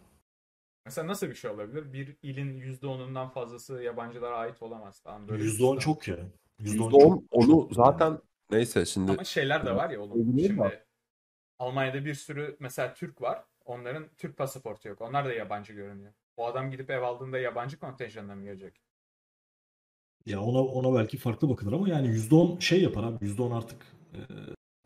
Mesela 0.86 1.08
nasıl 1.08 1.28
bir 1.30 1.36
şey 1.36 1.52
olabilir? 1.52 1.94
Bir 1.94 2.18
ilin 2.22 2.62
%10'undan 2.62 3.30
fazlası 3.30 3.84
yabancılara 3.84 4.38
ait 4.38 4.62
olamaz. 4.62 5.00
Tamam, 5.00 5.28
böyle 5.28 5.44
bir 5.44 5.48
%10 5.48 5.76
kısıtlama. 5.76 5.80
çok 5.80 6.08
ya. 6.08 6.18
%10 6.60 6.92
%10 6.92 6.92
çok- 6.92 7.24
onu 7.32 7.48
çok- 7.48 7.74
zaten 7.74 8.20
neyse 8.52 8.86
şimdi 8.86 9.12
Ama 9.12 9.24
şeyler 9.24 9.66
de 9.66 9.76
var 9.76 9.90
ya 9.90 10.02
oğlum. 10.02 10.40
Şimdi 10.40 10.84
Almanya'da 11.60 12.06
bir 12.06 12.14
sürü 12.14 12.58
mesela 12.60 12.94
Türk 12.94 13.22
var. 13.22 13.44
Onların 13.66 14.08
Türk 14.18 14.38
pasaportu 14.38 14.90
yok. 14.90 15.02
Onlar 15.02 15.26
da 15.26 15.34
yabancı 15.34 15.74
görünüyor. 15.74 16.14
O 16.38 16.46
adam 16.46 16.72
gidip 16.72 16.90
ev 16.90 17.02
aldığında 17.02 17.40
yabancı 17.40 17.80
kontenjanına 17.80 18.36
mı 18.36 18.44
girecek? 18.44 18.82
Ya 20.26 20.42
ona 20.42 20.64
ona 20.64 21.00
belki 21.00 21.18
farklı 21.18 21.50
bakılır 21.50 21.74
ama 21.74 21.90
yani 21.90 22.08
%10 22.08 22.60
şey 22.62 22.82
yapar 22.82 23.04
abi. 23.04 23.26
%10 23.26 23.58
artık 23.58 23.82
e, 24.14 24.18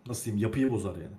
nasıl 0.07 0.25
diyeyim 0.25 0.43
yapıyı 0.43 0.71
bozar 0.71 0.95
yani. 0.95 1.15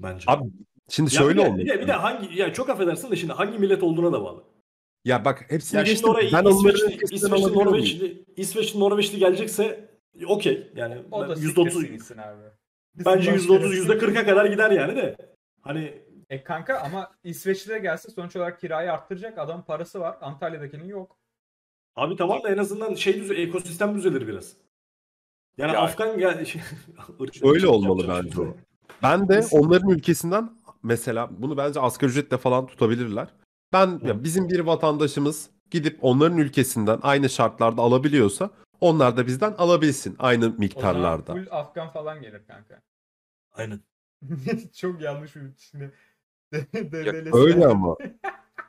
Bence. 0.00 0.24
Abi 0.26 0.44
şimdi 0.88 1.14
Ya 1.14 1.20
şöyle 1.20 1.38
bir 1.38 1.44
de, 1.44 1.48
olmuş. 1.48 1.60
Bir 1.64 1.68
de, 1.68 1.80
bir 1.80 1.86
de 1.86 1.92
hangi 1.92 2.38
ya 2.38 2.52
çok 2.52 2.68
affedersin 2.70 3.10
de 3.10 3.16
şimdi 3.16 3.32
hangi 3.32 3.58
millet 3.58 3.82
olduğuna 3.82 4.12
da 4.12 4.24
bağlı. 4.24 4.44
Ya 5.04 5.24
bak 5.24 5.44
hepsini 5.48 5.78
Ya 5.78 5.84
geçtim. 5.84 6.10
oraya 6.10 6.32
Ben 6.32 6.44
İsveçli, 6.50 6.98
İsveçli? 7.14 7.54
Norveçli, 7.54 8.24
İsveçli, 8.36 8.80
Norveçli 8.80 9.18
gelecekse 9.18 9.90
okey. 10.26 10.72
Yani 10.76 11.02
O 11.10 11.28
da 11.28 11.34
%30 11.34 11.36
siktirsin 11.70 11.92
gitsin 11.92 12.18
abi. 12.18 12.42
bence 12.96 13.34
Bizim 13.34 13.34
%30 13.54 13.62
başka- 13.62 14.06
%40'a 14.06 14.24
kadar 14.26 14.44
gider 14.46 14.70
yani 14.70 14.96
de. 14.96 15.16
Hani 15.60 16.02
E 16.30 16.44
kanka 16.44 16.78
ama 16.78 17.10
İsveçli 17.24 17.70
de 17.70 17.78
gelse 17.78 18.10
sonuç 18.10 18.36
olarak 18.36 18.60
kirayı 18.60 18.92
arttıracak. 18.92 19.38
Adam 19.38 19.64
parası 19.64 20.00
var. 20.00 20.16
Antalya'dakinin 20.20 20.84
yok. 20.88 21.16
Abi 21.98 22.16
tamam 22.16 22.42
da 22.42 22.48
en 22.50 22.58
azından 22.58 22.94
şey 22.94 23.20
düze 23.20 23.34
ekosistem 23.34 23.94
düzelir 23.94 24.28
biraz. 24.28 24.52
Yani 25.58 25.72
Ya- 25.72 25.80
Afgan 25.80 26.06
ya 26.18 26.40
Öyle 27.42 27.66
olmalı 27.66 28.02
Yapacak 28.02 28.24
bence 28.24 28.36
şey 28.36 28.44
o. 28.44 28.56
Ben 29.02 29.28
de 29.28 29.44
onların 29.50 29.90
ülkesinden 29.90 30.50
mesela 30.82 31.28
bunu 31.30 31.56
bence 31.56 31.80
asgari 31.80 32.10
ücretle 32.10 32.38
falan 32.38 32.66
tutabilirler. 32.66 33.28
Ben 33.72 34.00
ya 34.04 34.24
bizim 34.24 34.48
bir 34.48 34.60
vatandaşımız 34.60 35.50
gidip 35.70 35.98
onların 36.02 36.38
ülkesinden 36.38 36.98
aynı 37.02 37.28
şartlarda 37.28 37.82
alabiliyorsa 37.82 38.50
onlar 38.80 39.16
da 39.16 39.26
bizden 39.26 39.54
alabilsin 39.58 40.16
aynı 40.18 40.44
O 40.44 40.48
zaman 40.48 40.60
miktarlarda. 40.60 41.32
full 41.34 41.46
Afgan 41.50 41.92
falan 41.92 42.22
gelir 42.22 42.46
kanka. 42.46 42.82
Aynen. 43.52 43.80
Çok 44.76 45.00
yanlış 45.00 45.36
bir 45.36 45.42
Devlet- 46.52 47.34
öyle 47.36 47.66
ama. 47.66 47.96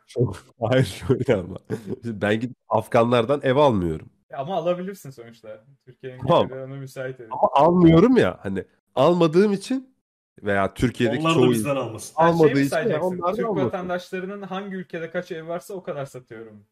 Çok, 0.10 0.38
hayır 0.62 0.86
şöyle 0.86 1.36
ama. 1.36 1.57
Ben 2.03 2.39
gidip 2.39 2.57
Afganlardan 2.70 3.39
ev 3.43 3.55
almıyorum. 3.55 4.10
Ama 4.34 4.55
alabilirsin 4.55 5.10
sonuçta. 5.10 5.66
Türkiye'nin 5.86 6.28
Tamam. 6.28 6.51
ona 6.51 6.66
müsait 6.66 7.20
evi. 7.20 7.28
Ama 7.32 7.49
almıyorum 7.53 8.18
ya 8.18 8.39
hani 8.41 8.66
almadığım 8.95 9.53
için 9.53 9.95
veya 10.43 10.74
Türkiye'deki 10.74 11.22
Onlar 11.22 11.34
çoğu 11.34 11.49
bizden 11.49 11.70
insan 11.70 11.76
almasın. 11.76 12.16
Şey 12.16 12.26
almadığı 12.28 12.53
mi 12.53 12.62
için 12.62 12.76
onlar 13.01 13.34
Türk 13.36 13.45
almasın. 13.45 13.66
vatandaşlarının 13.66 14.41
hangi 14.41 14.76
ülkede 14.76 15.12
kaç 15.12 15.32
ev 15.32 15.47
varsa 15.47 15.74
o 15.74 15.84
kadar 15.84 16.05
satıyorum. 16.05 16.66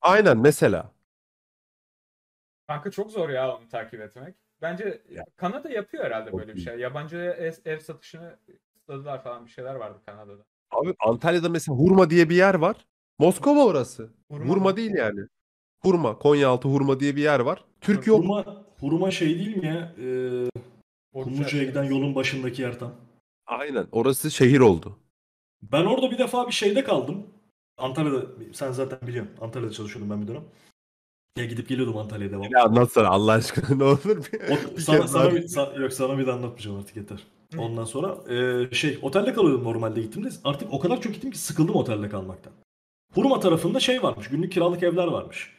Aynen 0.00 0.38
mesela. 0.38 0.90
Kanka 2.66 2.90
çok 2.90 3.10
zor 3.10 3.28
ya 3.28 3.56
onu 3.56 3.68
takip 3.68 4.00
etmek. 4.00 4.34
Bence 4.62 5.02
Ya. 5.10 5.24
Kanada 5.36 5.70
yapıyor 5.70 6.04
herhalde 6.04 6.30
Çok 6.30 6.40
böyle 6.40 6.54
bir 6.54 6.60
iyi. 6.60 6.64
şey. 6.64 6.78
Yabancıya 6.78 7.32
ev, 7.32 7.52
ev 7.64 7.78
satışını 7.78 8.36
kısıtladılar 8.72 9.22
falan 9.22 9.46
bir 9.46 9.50
şeyler 9.50 9.74
vardı 9.74 9.98
Kanada'da. 10.06 10.44
Abi 10.74 10.94
Antalya'da 11.00 11.48
mesela 11.48 11.78
Hurma 11.78 12.10
diye 12.10 12.30
bir 12.30 12.36
yer 12.36 12.54
var. 12.54 12.76
Moskova 13.18 13.64
orası. 13.64 14.10
Hurma 14.30 14.54
Hurma, 14.54 14.76
değil 14.76 14.94
yani. 14.94 15.20
Hurma. 15.82 16.18
Konyaaltı 16.18 16.68
Hurma 16.68 17.00
diye 17.00 17.16
bir 17.16 17.22
yer 17.22 17.40
var. 17.40 17.64
Türk 17.80 18.06
yok. 18.06 18.18
Hurma, 18.18 18.64
hurma 18.80 19.10
şey 19.10 19.38
değil 19.38 19.56
mi 19.56 19.66
ya? 19.66 19.94
Ee, 19.98 20.48
Kumluca'ya 21.22 21.64
giden 21.64 21.84
yolun 21.84 22.14
başındaki 22.14 22.62
yer 22.62 22.78
tam. 22.78 22.92
Aynen. 23.46 23.86
Orası 23.92 24.30
şehir 24.30 24.60
oldu. 24.60 24.98
Ben 25.62 25.84
orada 25.84 26.10
bir 26.10 26.18
defa 26.18 26.46
bir 26.46 26.52
şeyde 26.52 26.84
kaldım. 26.84 27.26
Antalya'da, 27.78 28.26
sen 28.52 28.72
zaten 28.72 28.98
biliyorsun. 29.08 29.32
Antalya'da 29.40 29.72
çalışıyordum 29.72 30.10
ben 30.10 30.22
bir 30.22 30.28
dönem. 30.28 30.44
Ya 31.38 31.44
gidip 31.44 31.68
geliyordum 31.68 31.96
Antalya'ya 31.96 32.32
devam. 32.32 32.46
Ya 32.50 32.64
anlatsana 32.64 33.08
Allah 33.08 33.32
aşkına 33.32 33.76
ne 33.76 33.84
olur. 33.84 33.98
Bir, 34.32 34.40
O, 34.40 34.76
bir 34.76 34.80
sana, 34.82 35.08
sana 35.08 35.34
bir, 35.34 35.42
sa- 35.42 35.82
yok 35.82 35.92
sana 35.92 36.18
bir 36.18 36.26
de 36.26 36.32
anlatmayacağım 36.32 36.78
artık 36.78 36.96
yeter. 36.96 37.26
Ondan 37.58 37.84
sonra 37.84 38.32
e, 38.34 38.74
şey 38.74 38.98
otelde 39.02 39.32
kalıyordum 39.32 39.64
normalde 39.64 40.00
gittiğimde. 40.00 40.30
Artık 40.44 40.72
o 40.72 40.78
kadar 40.78 41.00
çok 41.00 41.14
gittim 41.14 41.30
ki 41.30 41.38
sıkıldım 41.38 41.74
otelde 41.74 42.08
kalmaktan. 42.08 42.52
Hurma 43.14 43.40
tarafında 43.40 43.80
şey 43.80 44.02
varmış. 44.02 44.28
Günlük 44.28 44.52
kiralık 44.52 44.82
evler 44.82 45.06
varmış. 45.06 45.52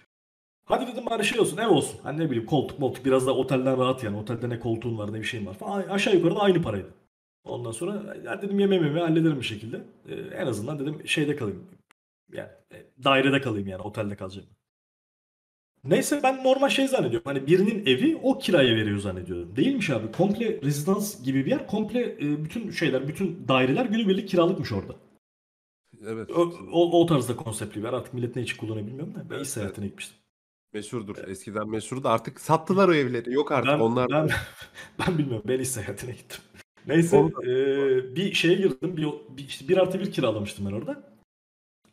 Hadi 0.66 0.92
dedim 0.92 1.06
bari 1.06 1.26
şey 1.26 1.40
olsun 1.40 1.58
ev 1.58 1.68
olsun. 1.68 2.00
Hani 2.04 2.20
ne 2.20 2.26
bileyim 2.26 2.46
koltuk 2.46 2.80
moltuk 2.80 3.06
biraz 3.06 3.28
da 3.28 3.36
otelden 3.36 3.78
rahat 3.78 4.04
yani. 4.04 4.18
Otelde 4.18 4.50
ne 4.50 4.60
koltuğun 4.60 4.98
var 4.98 5.14
ne 5.14 5.20
bir 5.20 5.24
şeyin 5.24 5.46
var 5.46 5.54
falan. 5.54 5.82
Aşağı 5.82 6.16
yukarı 6.16 6.36
da 6.36 6.40
aynı 6.40 6.62
paraydı. 6.62 6.94
Ondan 7.44 7.72
sonra 7.72 8.16
ya 8.26 8.42
dedim 8.42 8.60
yeme 8.60 8.80
meme 8.80 9.00
hallederim 9.00 9.40
bir 9.40 9.46
şekilde. 9.46 9.82
E, 10.10 10.16
en 10.16 10.48
azından 10.48 10.80
dedim 10.80 11.08
şeyde 11.08 11.36
kalayım. 11.36 11.64
Yani 12.34 12.50
e, 12.72 13.04
dairede 13.04 13.42
kalayım 13.42 13.68
yani 13.68 13.82
otelde 13.82 14.16
kalacağım. 14.16 14.48
Neyse 15.86 16.20
ben 16.24 16.44
normal 16.44 16.70
şey 16.70 16.88
zannediyorum. 16.88 17.26
Hani 17.26 17.48
birinin 17.48 17.86
evi 17.86 18.20
o 18.24 18.38
kiraya 18.40 18.76
veriyor 18.76 18.98
zannediyorum. 18.98 19.56
Değilmiş 19.56 19.90
abi. 19.90 20.12
Komple 20.12 20.62
rezidans 20.62 21.24
gibi 21.24 21.46
bir 21.46 21.52
yer. 21.52 21.68
Komple 21.68 22.02
e, 22.02 22.44
bütün 22.44 22.72
şeyler, 22.72 23.08
bütün 23.08 23.48
daireler 23.48 23.86
günübirlik 23.86 24.30
kiralıkmış 24.30 24.72
orada. 24.72 24.96
Evet. 26.08 26.32
O, 26.32 26.54
o, 26.72 27.02
o 27.02 27.06
tarzda 27.06 27.36
konseptli 27.36 27.78
bir 27.80 27.84
yer. 27.86 27.94
Artık 27.94 28.14
millet 28.14 28.36
ne 28.36 28.42
için 28.42 28.58
kullanıyor 28.58 28.88
bilmiyorum 28.88 29.16
da. 29.16 29.30
Ben 29.30 29.36
Evet, 29.36 29.48
seyahatine 29.48 29.86
gitmiştim. 29.88 30.18
Meşhurdur. 30.74 31.16
Eskiden 31.28 31.70
meşhurdu. 31.70 32.08
Artık 32.08 32.40
sattılar 32.42 32.90
o 32.90 32.94
evleri. 32.94 33.34
Yok 33.34 33.52
artık 33.52 33.72
Ben, 33.74 33.80
onlar. 33.80 34.10
ben, 34.12 34.30
ben 35.08 35.18
bilmiyorum. 35.18 35.44
Ben 35.48 35.60
iş 35.60 35.70
seyahatine 35.70 36.12
gittim. 36.12 36.40
Neyse 36.88 37.18
Orada- 37.18 37.52
e, 37.52 38.16
bir 38.16 38.34
şeye 38.34 38.56
girdim. 38.56 38.98
Bir, 38.98 39.08
bir, 39.38 39.48
işte 39.48 39.68
bir 39.68 39.78
artı 39.78 40.00
bir 40.00 40.12
kiralamıştım 40.12 40.66
ben 40.66 40.72
orada. 40.72 41.04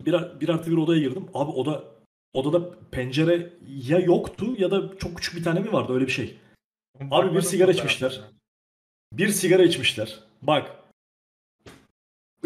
Bir, 0.06 0.14
bir 0.40 0.48
artı 0.48 0.70
bir 0.70 0.76
odaya 0.76 1.00
girdim. 1.00 1.26
Abi 1.34 1.50
oda 1.50 1.84
odada 2.34 2.78
pencere 2.90 3.52
ya 3.68 3.98
yoktu 3.98 4.54
ya 4.58 4.70
da 4.70 4.98
çok 4.98 5.16
küçük 5.16 5.36
bir 5.36 5.44
tane 5.44 5.60
mi 5.60 5.72
vardı 5.72 5.94
öyle 5.94 6.06
bir 6.06 6.12
şey. 6.12 6.36
Abi 7.10 7.34
bir 7.34 7.40
sigara 7.40 7.72
içmişler. 7.72 8.20
Bir 9.12 9.28
sigara 9.28 9.62
içmişler. 9.62 10.18
Bak. 10.42 10.76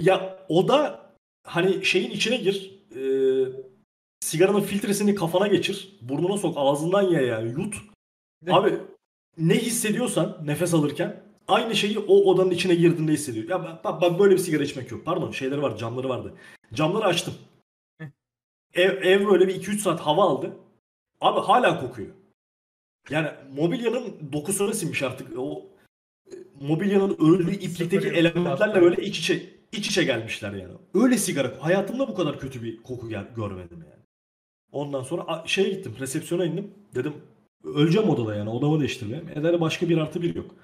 Ya 0.00 0.38
o 0.48 0.68
da 0.68 1.06
hani 1.46 1.84
şeyin 1.84 2.10
içine 2.10 2.36
gir. 2.36 2.72
e, 2.96 3.02
sigaranın 4.20 4.60
filtresini 4.60 5.14
kafana 5.14 5.46
geçir. 5.46 5.98
Burnuna 6.00 6.38
sok. 6.38 6.54
Ağzından 6.58 7.02
ye 7.02 7.22
yani. 7.22 7.50
Yut. 7.50 7.74
Abi 8.50 8.78
ne 9.38 9.54
hissediyorsan 9.54 10.38
nefes 10.44 10.74
alırken 10.74 11.22
aynı 11.48 11.76
şeyi 11.76 11.98
o 11.98 12.14
odanın 12.14 12.50
içine 12.50 12.74
girdiğinde 12.74 13.12
hissediyor. 13.12 13.48
Ya 13.48 13.64
bak, 13.64 13.84
bak, 13.84 14.00
bak 14.02 14.18
böyle 14.18 14.34
bir 14.34 14.38
sigara 14.38 14.62
içmek 14.62 14.90
yok. 14.90 15.04
Pardon 15.04 15.30
şeyleri 15.30 15.62
var 15.62 15.76
camları 15.76 16.08
vardı. 16.08 16.34
Camları 16.74 17.04
açtım. 17.04 17.34
Ev, 18.76 19.02
ev 19.02 19.26
böyle 19.26 19.48
bir 19.48 19.62
2-3 19.62 19.78
saat 19.78 20.00
hava 20.00 20.24
aldı. 20.24 20.56
Abi 21.20 21.40
hala 21.40 21.80
kokuyor. 21.80 22.08
Yani 23.10 23.28
mobilyanın 23.56 24.32
dokusuna 24.32 24.72
sinmiş 24.72 25.02
artık. 25.02 25.38
O 25.38 25.66
e, 26.26 26.34
mobilyanın 26.60 27.16
öldüğü 27.20 27.54
iplikteki 27.54 28.08
elementlerle 28.08 28.82
böyle 28.82 29.02
iç 29.02 29.18
içe 29.18 29.42
iç 29.72 29.86
içe 29.88 30.04
gelmişler 30.04 30.52
yani. 30.52 30.72
Öyle 30.94 31.18
sigara. 31.18 31.52
Hayatımda 31.60 32.08
bu 32.08 32.14
kadar 32.14 32.38
kötü 32.38 32.62
bir 32.62 32.82
koku 32.82 33.08
gel- 33.08 33.34
görmedim 33.36 33.84
yani. 33.90 34.02
Ondan 34.72 35.02
sonra 35.02 35.42
şeye 35.46 35.68
gittim. 35.68 35.96
Resepsiyona 36.00 36.44
indim. 36.44 36.74
Dedim 36.94 37.14
Öleceğim 37.64 38.10
odada 38.10 38.34
yani. 38.34 38.50
Odamı 38.50 38.80
değiştireceğim. 38.80 39.28
Evde 39.34 39.60
başka 39.60 39.88
bir 39.88 39.98
artı 39.98 40.22
bir 40.22 40.34
yok. 40.34 40.54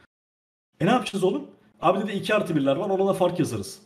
E 0.81 0.87
ne 0.87 0.91
yapacağız 0.91 1.25
oğlum? 1.25 1.47
Abi 1.81 2.03
dedi 2.09 2.13
2 2.13 2.35
artı 2.35 2.57
birler 2.57 2.77
var 2.77 2.91
ona 2.91 3.07
da 3.07 3.13
fark 3.15 3.39
yazarız. 3.39 3.83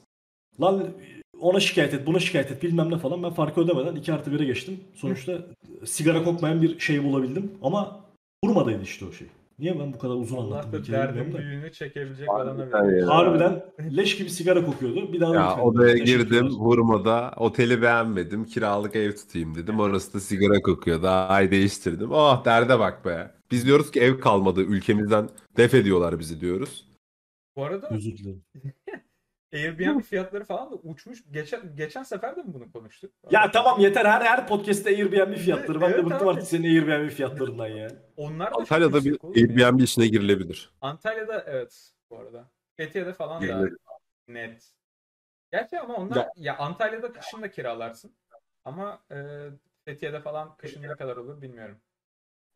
Lan 0.61 0.93
ona 1.41 1.61
şikayet 1.61 1.95
et, 1.95 2.07
buna 2.07 2.19
şikayet 2.19 2.51
et 2.51 2.63
bilmem 2.63 2.91
ne 2.91 2.99
falan. 2.99 3.23
Ben 3.23 3.31
farkı 3.31 3.61
ödemeden 3.61 3.95
2 3.97 4.13
artı 4.13 4.31
1'e 4.31 4.45
geçtim. 4.45 4.81
Sonuçta 4.95 5.39
sigara 5.85 6.25
kokmayan 6.25 6.63
bir 6.63 6.79
şey 6.79 7.05
bulabildim. 7.05 7.53
Ama 7.63 8.01
vurmadaydı 8.45 8.83
işte 8.83 9.05
o 9.05 9.13
şey. 9.13 9.27
Niye 9.59 9.81
ben 9.81 9.93
bu 9.93 9.99
kadar 9.99 10.15
uzun 10.15 10.37
Allah 10.37 10.45
anlattım? 10.45 10.73
da 10.73 10.79
hikayeyi 10.79 11.15
derdin 11.17 11.35
büyüğünü 11.39 11.73
çekebilecek 11.73 12.29
Harbiden 12.29 12.73
verir. 12.73 13.03
Harbiden 13.03 13.65
leş 13.97 14.17
gibi 14.17 14.31
sigara 14.31 14.65
kokuyordu. 14.65 15.13
Bir 15.13 15.21
daha 15.21 15.31
da 15.35 15.37
Ya 15.37 15.63
odaya 15.63 15.93
Teşekkürler. 15.97 16.19
girdim 16.25 16.49
hurmada 16.51 17.35
oteli 17.37 17.83
beğenmedim 17.83 18.45
kiralık 18.45 18.97
ev 18.97 19.13
tutayım 19.17 19.55
dedim 19.55 19.81
orası 19.81 20.15
da 20.15 20.21
sigara 20.21 20.63
kokuyor 20.63 21.03
daha 21.03 21.29
ay 21.29 21.51
değiştirdim 21.51 22.13
oh 22.13 22.45
derde 22.45 22.79
bak 22.79 23.05
be 23.05 23.31
biz 23.51 23.67
diyoruz 23.67 23.91
ki 23.91 24.01
ev 24.01 24.21
kalmadı 24.21 24.61
ülkemizden 24.63 25.29
def 25.57 25.75
ediyorlar 25.75 26.19
bizi 26.19 26.41
diyoruz 26.41 26.85
Bu 27.57 27.65
arada 27.65 27.89
Özür 27.91 28.17
dilerim. 28.19 28.43
Airbnb 29.53 30.03
fiyatları 30.03 30.45
falan 30.45 30.71
da 30.71 30.75
uçmuş. 30.75 31.23
Geçen 31.31 31.77
geçen 31.77 32.03
sefer 32.03 32.37
de 32.37 32.43
mi 32.43 32.55
bunu 32.55 32.73
konuştuk? 32.73 33.13
Ya 33.31 33.51
tamam 33.51 33.81
yeter 33.81 34.05
her 34.05 34.21
her 34.21 34.47
podcast'te 34.49 34.91
Airbnb 34.91 35.37
fiyatları. 35.37 35.81
Ben 35.81 35.91
de 35.91 35.95
Evet 35.95 36.05
bıktım 36.05 36.29
abi. 36.29 36.37
artık 36.37 36.49
senin 36.49 36.65
Airbnb 36.89 37.11
fiyatlarından 37.11 37.67
ya. 37.67 37.89
Onlar 38.17 38.51
da 38.51 38.57
Antalya'da 38.57 39.05
bir 39.05 39.17
oğlum 39.21 39.35
ya. 39.37 39.67
Airbnb 39.67 39.81
işine 39.81 40.07
girilebilir 40.07 40.71
Antalya'da 40.81 41.45
evet 41.47 41.91
bu 42.11 42.19
arada. 42.19 42.51
Fethiye'de 42.77 43.13
falan 43.13 43.49
da 43.49 43.69
net. 44.29 44.73
Gerçi 45.53 45.81
ama 45.81 45.95
onlar 45.95 46.17
Ya- 46.17 46.31
ya, 46.37 46.59
Antalya'da 46.59 47.13
kışın 47.13 47.43
da 47.43 47.51
kiralarsın. 47.51 48.13
Ama 48.65 49.01
e, 49.11 49.17
Fethiye'de 49.85 50.21
falan 50.21 50.57
kışın 50.57 50.83
ne 50.83 50.89
kadar 50.89 51.17
olur 51.17 51.43
bilmiyorum. 51.43 51.77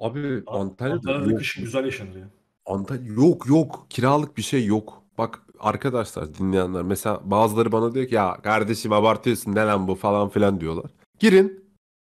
Abi 0.01 0.43
Antalya'da 0.47 0.97
Antalya'da 1.13 1.37
kışın 1.39 1.65
güzel 1.65 1.85
yaşanır 1.85 2.17
ya. 2.17 2.29
Antalya 2.67 3.13
yok 3.13 3.47
yok 3.47 3.87
kiralık 3.91 4.37
bir 4.37 4.43
şey 4.43 4.67
yok. 4.67 5.03
Bak 5.19 5.41
arkadaşlar 5.61 6.35
dinleyenler 6.35 6.83
mesela 6.83 7.21
bazıları 7.25 7.73
bana 7.73 7.95
diyor 7.95 8.07
ki 8.09 8.15
ya 8.15 8.37
kardeşim 8.43 8.93
abartıyorsun 8.93 9.55
ne 9.55 9.61
lan 9.61 9.89
bu 9.89 9.95
falan 9.95 10.29
filan 10.29 10.61
diyorlar. 10.61 10.91
Girin 11.19 11.65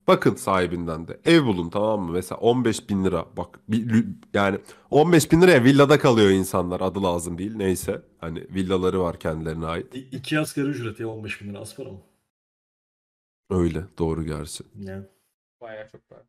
bakın 0.09 0.35
sahibinden 0.35 1.09
de 1.09 1.21
ev 1.25 1.45
bulun 1.45 1.71
tamam 1.71 2.01
mı? 2.01 2.13
Mesela 2.13 2.39
15 2.39 2.89
bin 2.91 3.05
lira 3.05 3.27
bak 3.37 3.61
bir 3.69 4.07
yani 4.35 4.59
15 4.91 5.33
bin 5.33 5.41
liraya 5.43 5.65
villada 5.65 5.99
kalıyor 5.99 6.31
insanlar 6.31 6.81
adı 6.81 7.03
lazım 7.03 7.39
değil 7.39 7.57
neyse. 7.57 8.03
Hani 8.19 8.39
villaları 8.51 9.01
var 9.01 9.19
kendilerine 9.19 9.67
ait. 9.67 9.95
İ- 9.95 10.09
İki 10.17 10.39
asgari 10.39 10.67
ücret 10.67 11.01
ya 11.01 11.09
15 11.09 11.43
bin 11.43 11.49
lira 11.51 11.59
az 11.59 11.77
para 11.77 11.89
mı? 11.91 11.99
Öyle 13.51 13.85
doğru 13.99 14.25
gerçi. 14.25 14.65
Yani. 14.81 15.05
Bayağı 15.61 15.89
çok 15.93 16.13
var. 16.13 16.23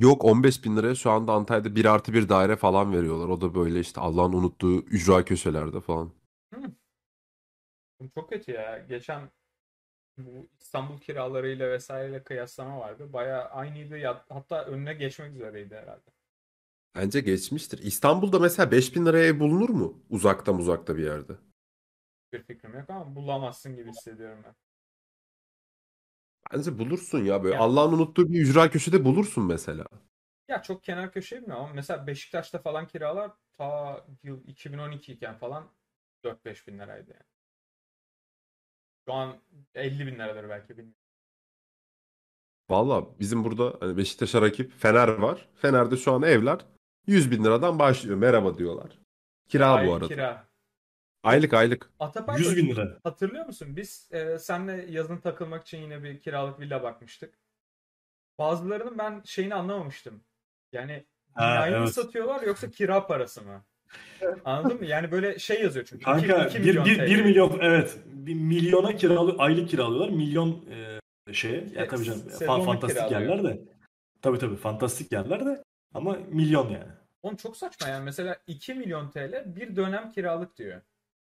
Yok 0.00 0.24
15 0.24 0.64
bin 0.64 0.76
liraya 0.76 0.94
şu 0.94 1.10
anda 1.10 1.32
Antalya'da 1.32 1.76
1 1.76 1.84
artı 1.84 2.12
bir 2.12 2.28
daire 2.28 2.56
falan 2.56 2.92
veriyorlar. 2.92 3.28
O 3.28 3.40
da 3.40 3.54
böyle 3.54 3.80
işte 3.80 4.00
Allah'ın 4.00 4.32
unuttuğu 4.32 4.80
ücra 4.80 5.24
köşelerde 5.24 5.80
falan. 5.80 6.12
Bu 8.00 8.10
çok 8.14 8.28
kötü 8.30 8.52
ya. 8.52 8.78
Geçen 8.78 9.30
bu 10.18 10.48
İstanbul 10.60 10.98
kiralarıyla 10.98 11.70
vesaireyle 11.70 12.22
kıyaslama 12.22 12.78
vardı. 12.80 13.12
Bayağı 13.12 13.44
aynıydı. 13.44 13.98
Ya, 13.98 14.24
hatta 14.28 14.64
önüne 14.64 14.94
geçmek 14.94 15.34
üzereydi 15.34 15.74
herhalde. 15.74 16.10
Bence 16.94 17.20
geçmiştir. 17.20 17.78
İstanbul'da 17.78 18.38
mesela 18.38 18.70
5000 18.70 19.06
liraya 19.06 19.26
ev 19.26 19.40
bulunur 19.40 19.68
mu? 19.68 20.02
Uzakta 20.10 20.52
uzakta 20.52 20.96
bir 20.96 21.04
yerde. 21.04 21.32
Bir 22.32 22.42
fikrim 22.42 22.74
yok 22.74 22.90
ama 22.90 23.14
bulamazsın 23.16 23.76
gibi 23.76 23.90
hissediyorum 23.90 24.38
ben. 24.44 24.54
Bence 26.52 26.78
bulursun 26.78 27.24
ya 27.24 27.42
böyle 27.44 27.54
Ya. 27.54 27.60
Allah'ın 27.60 27.92
unuttuğu 27.92 28.28
bir 28.28 28.40
ücra 28.40 28.70
köşede 28.70 29.04
bulursun 29.04 29.44
mesela. 29.44 29.86
Ya 30.48 30.62
çok 30.62 30.84
kenar 30.84 31.12
köşe 31.12 31.36
bilmiyorum 31.36 31.64
ama 31.64 31.74
mesela 31.74 32.06
Beşiktaş'ta 32.06 32.58
falan 32.58 32.86
kiralar 32.86 33.30
ta 33.52 34.06
yıl 34.22 34.44
2012 34.46 35.12
iken 35.12 35.38
falan 35.38 35.70
4-5 36.24 36.66
bin 36.66 36.78
liraydı 36.78 37.10
yani. 37.10 37.22
Şu 39.08 39.12
an 39.12 39.36
50 39.74 40.06
bin 40.06 40.14
liradır 40.14 40.48
belki 40.48 40.68
bilmiyorum. 40.68 40.94
Valla 42.70 43.18
bizim 43.20 43.44
burada 43.44 43.76
hani 43.80 43.96
Beşiktaş'a 43.96 44.42
rakip 44.42 44.72
Fener 44.78 45.08
var. 45.08 45.48
Fener'de 45.54 45.96
şu 45.96 46.12
an 46.12 46.22
evler 46.22 46.58
100 47.06 47.30
bin 47.30 47.44
liradan 47.44 47.78
başlıyor. 47.78 48.16
Merhaba 48.16 48.58
diyorlar. 48.58 48.98
Kira 49.48 49.86
bu 49.86 49.92
Ay, 49.92 49.92
arada. 49.92 50.08
Kira. 50.08 50.51
Aylık 51.22 51.54
aylık. 51.54 51.90
Atapark 52.00 52.38
100 52.38 52.56
bin 52.56 52.68
lira. 52.68 52.98
Hatırlıyor 53.04 53.46
musun? 53.46 53.76
Biz 53.76 54.08
e, 54.12 54.38
senle 54.38 54.86
yazın 54.90 55.16
takılmak 55.16 55.62
için 55.62 55.78
yine 55.78 56.02
bir 56.02 56.20
kiralık 56.20 56.60
villa 56.60 56.82
bakmıştık. 56.82 57.34
Bazılarının 58.38 58.98
ben 58.98 59.22
şeyini 59.24 59.54
anlamamıştım. 59.54 60.20
Yani 60.72 61.04
Ha, 61.34 61.50
binayı 61.50 61.72
mı 61.72 61.78
evet. 61.78 61.94
satıyorlar 61.94 62.42
yoksa 62.42 62.70
kira 62.70 63.06
parası 63.06 63.42
mı? 63.42 63.64
Anladın 64.44 64.78
mı? 64.78 64.86
Yani 64.86 65.10
böyle 65.10 65.38
şey 65.38 65.62
yazıyor 65.62 65.86
çünkü. 65.88 66.04
Kanka 66.04 66.44
2 66.46 66.58
1 66.58 66.64
milyon 66.64 66.84
bir, 66.84 66.98
TL. 66.98 67.06
bir 67.06 67.22
milyon 67.24 67.58
evet. 67.60 67.98
Bir 68.06 68.34
milyona 68.34 68.96
kiralı 68.96 69.34
aylık 69.38 69.68
kiralıyorlar. 69.68 70.08
Milyon 70.08 70.64
e, 71.28 71.32
şeye. 71.32 71.66
Ya 71.74 71.88
tabii 71.88 72.04
canım. 72.04 72.20
sezonluk 72.30 72.62
fa- 72.62 72.64
fantastik 72.66 73.08
kiralıyor. 73.08 73.20
yerler 73.36 73.44
de. 73.44 73.60
Tabii 74.22 74.38
tabii 74.38 74.56
fantastik 74.56 75.12
yerler 75.12 75.46
de. 75.46 75.62
Ama 75.94 76.18
milyon 76.28 76.68
yani. 76.70 76.92
Oğlum 77.22 77.36
çok 77.36 77.56
saçma 77.56 77.88
yani. 77.88 78.04
Mesela 78.04 78.36
2 78.46 78.74
milyon 78.74 79.10
TL 79.10 79.56
bir 79.56 79.76
dönem 79.76 80.10
kiralık 80.10 80.56
diyor. 80.56 80.80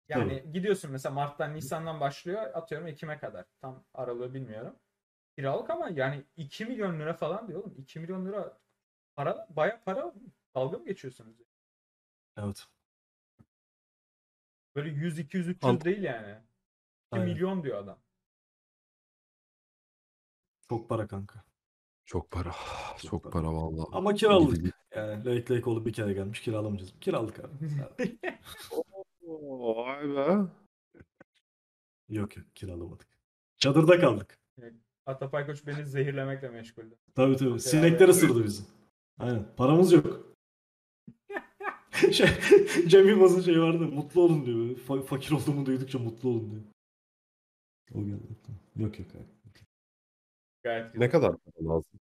Yani 0.10 0.52
gidiyorsun 0.54 0.92
mesela 0.92 1.16
Mart'tan 1.16 1.56
Nisan'dan 1.56 2.00
başlıyor 2.00 2.42
atıyorum 2.42 2.88
Ekim'e 2.88 3.18
kadar. 3.20 3.46
Tam 3.62 3.84
aralığı 3.94 4.34
bilmiyorum. 4.34 4.76
Kiralık 5.38 5.70
ama 5.70 5.90
yani 5.90 6.24
2 6.38 6.66
milyon 6.66 7.00
lira 7.00 7.14
falan 7.14 7.48
diyor 7.48 7.60
oğlum. 7.60 7.76
2 7.78 8.00
milyon 8.00 8.26
lira 8.26 8.58
para 9.16 9.48
baya 9.50 9.82
para 9.86 10.14
dalga 10.56 10.78
mı 10.78 10.86
geçiyorsunuz? 10.86 11.36
Evet. 12.38 12.68
Böyle 14.76 14.90
100 14.90 15.20
200 15.20 15.48
300 15.48 15.74
Ant- 15.74 15.86
değil 15.86 16.04
yani. 16.04 16.32
2 16.32 16.42
Aynen. 17.12 17.28
milyon 17.28 17.64
diyor 17.64 17.78
adam. 17.78 18.00
Çok 20.70 20.90
para 20.90 21.08
kanka. 21.08 21.44
Çok 22.06 22.32
para. 22.32 22.56
Çok 23.10 23.32
para 23.32 23.54
vallahi. 23.54 23.88
Ama 23.92 24.14
kiralık. 24.14 24.76
Yani 24.96 25.26
Lake 25.26 25.56
Lake 25.56 25.70
olup 25.70 25.86
bir 25.86 25.94
kere 25.94 26.14
gelmiş 26.14 26.42
kiralamayacağız. 26.42 26.94
Kiralık 27.02 27.40
abi. 27.40 27.54
Vay 29.30 30.10
be. 30.10 30.38
yok 32.10 32.38
yok 32.38 32.56
kiralamadık. 32.56 33.08
Çadırda 33.58 34.00
kaldık. 34.00 34.40
Atapay 35.06 35.46
Koç 35.46 35.68
beni 35.68 35.86
zehirlemekle 35.86 36.50
meşguldü. 36.50 36.96
Tabii 37.16 37.38
tabii. 37.38 37.60
Sinekler 37.60 38.08
ısırdı 38.08 38.44
bizi. 38.44 38.64
Aynen. 39.20 39.46
Paramız 39.58 39.92
yok. 39.94 40.36
şey, 42.12 42.28
Cem 42.88 43.08
Yılmaz'ın 43.08 43.42
şeyi 43.42 43.60
vardı. 43.62 43.84
Mutlu 43.88 44.22
olun 44.22 44.46
diyor. 44.46 44.58
böyle. 44.58 44.74
Fa- 44.74 45.04
fakir 45.06 45.32
olduğumu 45.32 45.66
duydukça 45.66 46.00
mutlu 46.00 46.30
olun 46.30 46.52
diyor. 46.52 46.62
O 47.94 48.06
geldi. 48.06 48.24
aklıma. 48.42 48.60
Yok 48.76 49.00
yok 49.00 49.08
abi. 49.16 49.24
Gayet 50.64 50.94
güzel. 50.94 51.06
Ne 51.06 51.10
kadar 51.10 51.32
para 51.38 51.70
lazım? 51.76 52.00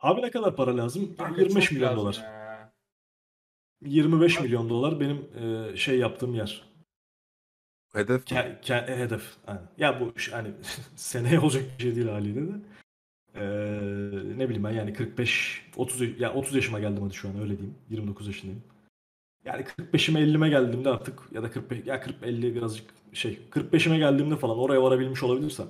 Abi 0.00 0.22
ne 0.22 0.30
kadar 0.30 0.56
para 0.56 0.76
lazım? 0.76 1.16
Kanka 1.16 1.40
25 1.40 1.64
çok 1.64 1.72
milyon 1.72 1.88
lazım 1.88 2.02
dolar. 2.02 2.14
ya. 2.14 2.39
25 3.84 4.40
milyon 4.40 4.68
dolar 4.70 5.00
benim 5.00 5.28
e, 5.72 5.76
şey 5.76 5.98
yaptığım 5.98 6.34
yer. 6.34 6.70
Hedef 7.92 8.24
Ke- 8.24 8.60
ke- 8.60 8.96
hedef. 8.96 9.22
Aynen. 9.46 9.68
Ya 9.78 10.00
bu 10.00 10.12
hani 10.32 10.48
seneye 10.96 11.40
olacak 11.40 11.64
bir 11.78 11.82
şey 11.82 11.96
değil 11.96 12.08
haliyle 12.08 12.40
de. 12.48 12.52
Ee, 13.34 13.42
ne 14.38 14.44
bileyim 14.48 14.64
ben 14.64 14.70
yani 14.70 14.92
45 14.92 15.66
30 15.76 16.00
yaş- 16.00 16.20
ya 16.20 16.34
30 16.34 16.54
yaşıma 16.54 16.80
geldim 16.80 17.02
hadi 17.02 17.14
şu 17.14 17.28
an 17.28 17.40
öyle 17.40 17.58
diyeyim. 17.58 17.74
29 17.90 18.26
yaşındayım. 18.26 18.62
Yani 19.44 19.62
45'ime 19.62 20.18
50'me 20.18 20.48
geldiğimde 20.48 20.90
artık 20.90 21.18
ya 21.32 21.42
da 21.42 21.50
45 21.50 21.86
ya 21.86 22.00
40 22.00 22.22
50 22.22 22.54
birazcık 22.54 22.90
şey 23.12 23.38
45'ime 23.50 23.98
geldiğimde 23.98 24.36
falan 24.36 24.58
oraya 24.58 24.82
varabilmiş 24.82 25.22
olabilirsem 25.22 25.66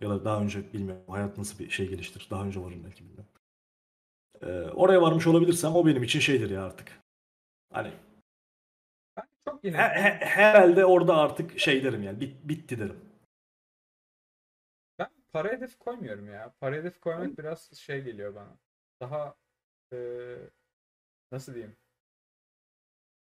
ya 0.00 0.10
da 0.10 0.24
daha 0.24 0.40
önce 0.42 0.72
bilmiyorum 0.72 1.02
hayat 1.08 1.38
nasıl 1.38 1.58
bir 1.58 1.70
şey 1.70 1.88
geliştir. 1.88 2.26
Daha 2.30 2.44
önce 2.44 2.60
varım 2.60 2.82
belki 2.84 3.04
bilmiyorum. 3.04 3.26
Ee, 4.42 4.46
oraya 4.74 5.02
varmış 5.02 5.26
olabilirsem 5.26 5.74
o 5.74 5.86
benim 5.86 6.02
için 6.02 6.20
şeydir 6.20 6.50
ya 6.50 6.64
artık. 6.64 6.88
Hani 7.76 7.92
Ben 9.16 9.24
çok 9.44 9.64
yine 9.64 9.76
He- 9.78 10.02
he- 10.02 10.24
herhalde 10.26 10.84
orada 10.84 11.16
artık 11.16 11.58
şey 11.58 11.84
derim 11.84 12.02
yani 12.02 12.20
bit, 12.20 12.36
bitti 12.48 12.78
derim. 12.78 13.00
ben 14.98 15.08
para 15.32 15.48
hedefi 15.52 15.78
koymuyorum 15.78 16.28
ya. 16.32 16.54
Para 16.60 16.76
hedefi 16.76 17.00
koymak 17.00 17.38
biraz 17.38 17.72
şey 17.78 18.02
geliyor 18.02 18.34
bana. 18.34 18.58
Daha 19.00 19.36
eee, 19.92 20.50
nasıl 21.32 21.54
diyeyim? 21.54 21.76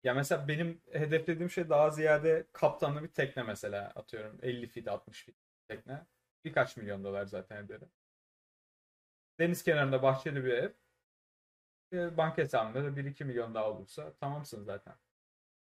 Ya 0.04 0.14
mesela 0.14 0.48
benim 0.48 0.82
hedeflediğim 0.92 1.50
şey 1.50 1.70
daha 1.70 1.92
ziyade 1.92 2.48
kaptanlı 2.54 3.04
bir 3.04 3.08
tekne 3.08 3.44
mesela 3.44 3.92
atıyorum 3.96 4.40
50 4.42 4.68
fit 4.68 4.88
60 4.88 5.24
fit 5.26 5.36
tekne. 5.68 6.06
Birkaç 6.46 6.78
milyon 6.78 7.04
dolar 7.04 7.26
zaten 7.26 7.64
ederim. 7.66 7.90
Deniz 9.40 9.64
kenarında 9.64 10.04
bahçeli 10.04 10.46
bir 10.46 10.50
ev. 10.54 10.72
E, 11.94 12.18
banka 12.18 12.42
hesabında 12.42 12.84
da 12.84 12.88
1-2 12.98 13.24
milyon 13.26 13.54
daha 13.54 13.72
olursa 13.72 14.14
tamamsın 14.20 14.64
zaten. 14.64 14.94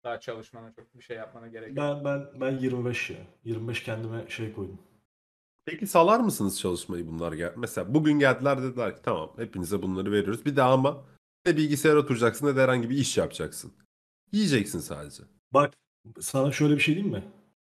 Daha 0.04 0.20
çalışmana 0.20 0.74
çok 0.74 0.96
bir 0.96 1.04
şey 1.04 1.18
yapmana 1.18 1.48
gerek 1.48 1.68
yok. 1.68 1.78
Ben 1.78 2.06
ben 2.06 2.42
ben 2.42 2.58
25 2.58 3.10
ya. 3.10 3.18
25 3.44 3.84
kendime 3.84 4.30
şey 4.30 4.54
koydum. 4.54 4.80
Peki 5.66 5.88
salar 5.88 6.20
mısınız 6.20 6.60
çalışmayı 6.60 7.08
bunlar 7.08 7.34
gel? 7.34 7.54
Mesela 7.56 7.94
bugün 7.94 8.20
geldiler 8.20 8.64
dediler 8.64 8.96
ki 8.96 9.02
tamam 9.04 9.34
hepinize 9.38 9.82
bunları 9.82 10.12
veriyoruz. 10.12 10.46
Bir 10.46 10.56
daha 10.56 10.74
ama 10.74 11.06
ne 11.46 11.58
bilgisayar 11.58 11.96
oturacaksın 11.96 12.48
ne 12.48 12.56
de 12.56 12.62
herhangi 12.62 12.90
bir 12.90 12.98
iş 12.98 13.18
yapacaksın. 13.18 13.74
Yiyeceksin 14.32 14.80
sadece. 14.80 15.24
Bak 15.52 15.74
sana 16.20 16.52
şöyle 16.52 16.76
bir 16.76 16.80
şey 16.80 16.96
diyeyim 16.96 17.16
mi? 17.16 17.24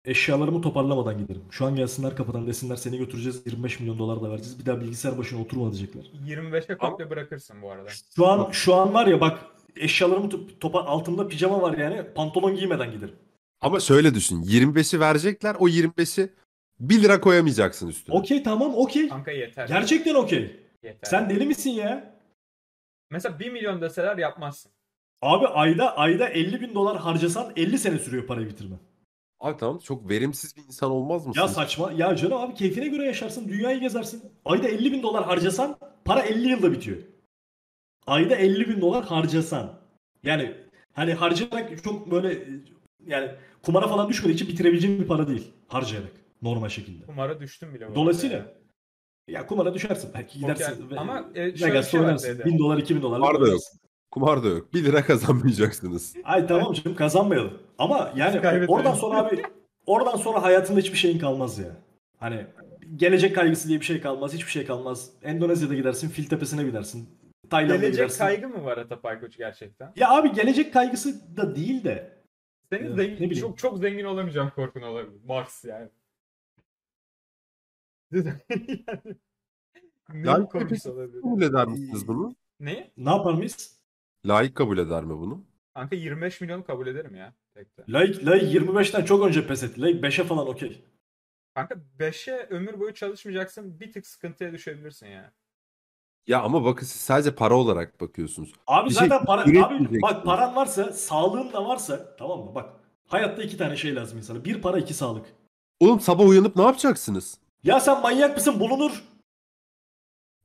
Eşyalarımı 0.05 0.61
toparlamadan 0.61 1.17
giderim. 1.17 1.41
Şu 1.51 1.65
an 1.65 1.75
gelsinler 1.75 2.15
kapıdan 2.15 2.47
desinler 2.47 2.75
seni 2.75 2.97
götüreceğiz 2.97 3.41
25 3.45 3.79
milyon 3.79 3.99
dolar 3.99 4.21
da 4.21 4.29
vereceğiz. 4.31 4.59
Bir 4.59 4.65
daha 4.65 4.81
bilgisayar 4.81 5.17
başına 5.17 5.41
oturma 5.41 5.71
diyecekler. 5.73 6.03
25'e 6.27 6.77
komple 6.77 7.09
bırakırsın 7.09 7.61
bu 7.61 7.71
arada. 7.71 7.89
Şu 8.15 8.27
an 8.27 8.51
şu 8.51 8.75
an 8.75 8.93
var 8.93 9.07
ya 9.07 9.21
bak 9.21 9.39
eşyalarımı 9.75 10.27
to- 10.27 10.59
topa 10.59 10.79
altımda 10.83 11.27
pijama 11.27 11.61
var 11.61 11.77
yani 11.77 12.13
pantolon 12.15 12.55
giymeden 12.55 12.91
giderim. 12.91 13.15
Ama 13.61 13.79
şöyle 13.79 14.13
düşün 14.15 14.43
25'i 14.43 14.99
verecekler 14.99 15.55
o 15.59 15.67
25'i 15.67 16.29
1 16.79 17.03
lira 17.03 17.21
koyamayacaksın 17.21 17.87
üstüne. 17.87 18.15
Okey 18.15 18.43
tamam 18.43 18.73
okey. 18.75 19.09
Kanka 19.09 19.31
yeter. 19.31 19.67
Gerçekten 19.67 20.15
okey. 20.15 20.59
yeter. 20.83 21.09
Sen 21.09 21.29
deli 21.29 21.45
misin 21.45 21.69
ya? 21.71 22.15
Mesela 23.11 23.39
1 23.39 23.51
milyon 23.51 23.81
deseler 23.81 24.17
yapmazsın. 24.17 24.71
Abi 25.21 25.47
ayda 25.47 25.97
ayda 25.97 26.27
50 26.29 26.61
bin 26.61 26.75
dolar 26.75 26.97
harcasan 26.97 27.53
50 27.55 27.77
sene 27.79 27.99
sürüyor 27.99 28.27
parayı 28.27 28.49
bitirme. 28.49 28.75
Abi 29.41 29.57
tamam 29.57 29.79
çok 29.79 30.09
verimsiz 30.09 30.57
bir 30.57 30.63
insan 30.63 30.91
olmaz 30.91 31.27
mısın? 31.27 31.41
Ya 31.41 31.47
saçma. 31.47 31.91
Ya 31.91 32.15
canım 32.15 32.37
abi 32.37 32.53
keyfine 32.53 32.87
göre 32.87 33.05
yaşarsın. 33.05 33.47
Dünyayı 33.49 33.79
gezersin. 33.79 34.23
Ayda 34.45 34.67
50 34.67 34.91
bin 34.91 35.03
dolar 35.03 35.23
harcasan 35.25 35.77
para 36.05 36.19
50 36.21 36.47
yılda 36.49 36.71
bitiyor. 36.71 36.97
Ayda 38.07 38.35
50 38.35 38.67
bin 38.69 38.81
dolar 38.81 39.05
harcasan. 39.05 39.79
Yani 40.23 40.55
hani 40.93 41.13
harcayarak 41.13 41.83
çok 41.83 42.11
böyle 42.11 42.43
yani 43.07 43.31
kumara 43.63 43.87
falan 43.87 44.09
düşmediği 44.09 44.35
için 44.35 44.47
bitirebileceğin 44.47 44.99
bir 45.01 45.07
para 45.07 45.27
değil. 45.27 45.51
Harcayarak. 45.67 46.11
Normal 46.41 46.69
şekilde. 46.69 47.05
Kumara 47.05 47.39
düştüm 47.39 47.73
bile. 47.73 47.95
Dolayısıyla 47.95 48.37
ya. 48.37 48.45
ya 49.27 49.47
kumara 49.47 49.73
düşersin. 49.73 50.11
Belki 50.13 50.39
gidersin. 50.39 50.89
Ve- 50.89 50.99
Ama, 50.99 51.25
e, 51.35 51.57
şöyle 51.57 51.65
Vegas'ta 51.65 51.91
şey 51.91 51.99
var 51.99 52.05
oynarsın. 52.05 52.27
dedi. 52.29 52.45
1000 52.45 52.59
dolar 52.59 52.77
2000 52.77 53.01
dolar. 53.01 53.19
Kumar 53.19 53.41
da 53.41 53.47
yok. 53.47 53.61
Kumar 54.11 54.43
da 54.43 54.47
yok. 54.47 54.73
1 54.73 54.83
lira 54.83 55.05
kazanmayacaksınız. 55.05 56.15
Ay 56.23 56.47
tamam 56.47 56.73
canım 56.73 56.95
kazanmayalım. 56.97 57.53
Ama 57.77 58.13
yani 58.15 58.65
oradan 58.67 58.93
sonra 58.93 59.17
abi 59.17 59.43
oradan 59.85 60.17
sonra 60.17 60.43
hayatında 60.43 60.79
hiçbir 60.79 60.97
şeyin 60.97 61.19
kalmaz 61.19 61.59
ya. 61.59 61.77
Hani 62.17 62.45
gelecek 62.95 63.35
kaygısı 63.35 63.67
diye 63.67 63.79
bir 63.79 63.85
şey 63.85 64.01
kalmaz. 64.01 64.33
Hiçbir 64.33 64.51
şey 64.51 64.65
kalmaz. 64.65 65.09
Endonezya'da 65.23 65.75
gidersin, 65.75 66.09
fil 66.09 66.25
tepesine 66.25 66.63
gidersin. 66.63 67.09
Tayland'a 67.49 67.75
Gelecek 67.75 67.93
gidersin. 67.93 68.17
kaygı 68.19 68.47
mı 68.49 68.63
var 68.65 68.77
Atapay 68.77 69.19
Koç 69.19 69.37
gerçekten? 69.37 69.93
Ya 69.95 70.09
abi 70.09 70.31
gelecek 70.33 70.73
kaygısı 70.73 71.37
da 71.37 71.55
değil 71.55 71.83
de. 71.83 72.17
Senin 72.69 72.89
Ya, 72.89 72.95
zengin, 72.95 73.15
ne 73.15 73.19
bileyim. 73.19 73.39
çok 73.41 73.57
çok 73.57 73.77
zengin 73.77 74.05
olamayacağım 74.05 74.51
korkun 74.55 74.81
olabilir. 74.81 75.21
Mars 75.25 75.65
yani. 75.65 75.89
yani 78.13 78.33
ne 80.13 80.29
Yani 80.29 80.47
korkusu 80.49 80.91
olabilir? 80.91 81.21
Kabul 81.21 81.41
eder 81.41 81.67
misiniz 81.67 82.07
bunu? 82.07 82.35
Ne? 82.59 82.91
Ne 82.97 83.09
yapar 83.09 83.33
mıyız? 83.33 83.80
Layık 84.25 84.55
kabul 84.55 84.77
eder 84.77 85.03
mi 85.03 85.17
bunu? 85.19 85.43
Kanka 85.73 85.95
25 85.95 86.41
milyon 86.41 86.61
kabul 86.61 86.87
ederim 86.87 87.15
ya. 87.15 87.33
Tekte. 87.53 87.83
Like, 87.89 88.25
like 88.25 88.45
25'ten 88.45 89.05
çok 89.05 89.25
önce 89.27 89.47
pes 89.47 89.63
etti. 89.63 89.81
Like 89.81 90.07
5'e 90.07 90.23
falan 90.23 90.47
okey. 90.47 90.83
Kanka 91.55 91.75
5'e 91.99 92.47
ömür 92.49 92.79
boyu 92.79 92.93
çalışmayacaksın 92.93 93.79
bir 93.79 93.91
tık 93.91 94.07
sıkıntıya 94.07 94.53
düşebilirsin 94.53 95.07
ya. 95.07 95.33
Ya 96.27 96.41
ama 96.41 96.65
bakın 96.65 96.85
siz 96.85 97.01
sadece 97.01 97.35
para 97.35 97.55
olarak 97.55 98.01
bakıyorsunuz. 98.01 98.53
Abi 98.67 98.89
Bir 98.89 98.95
şey 98.95 99.07
zaten 99.07 99.25
para 99.25 99.41
abi 99.41 100.01
bak 100.01 100.25
paran 100.25 100.55
varsa, 100.55 100.91
sağlığın 100.93 101.53
da 101.53 101.65
varsa 101.67 102.15
tamam 102.15 102.39
mı? 102.39 102.55
Bak 102.55 102.69
hayatta 103.07 103.43
iki 103.43 103.57
tane 103.57 103.77
şey 103.77 103.95
lazım 103.95 104.17
insana. 104.17 104.45
Bir 104.45 104.61
para, 104.61 104.77
iki 104.79 104.93
sağlık. 104.93 105.25
Oğlum 105.79 105.99
sabah 105.99 106.25
uyanıp 106.27 106.55
ne 106.55 106.61
yapacaksınız? 106.63 107.37
Ya 107.63 107.79
sen 107.79 108.01
manyak 108.01 108.37
mısın? 108.37 108.59
Bulunur. 108.59 109.03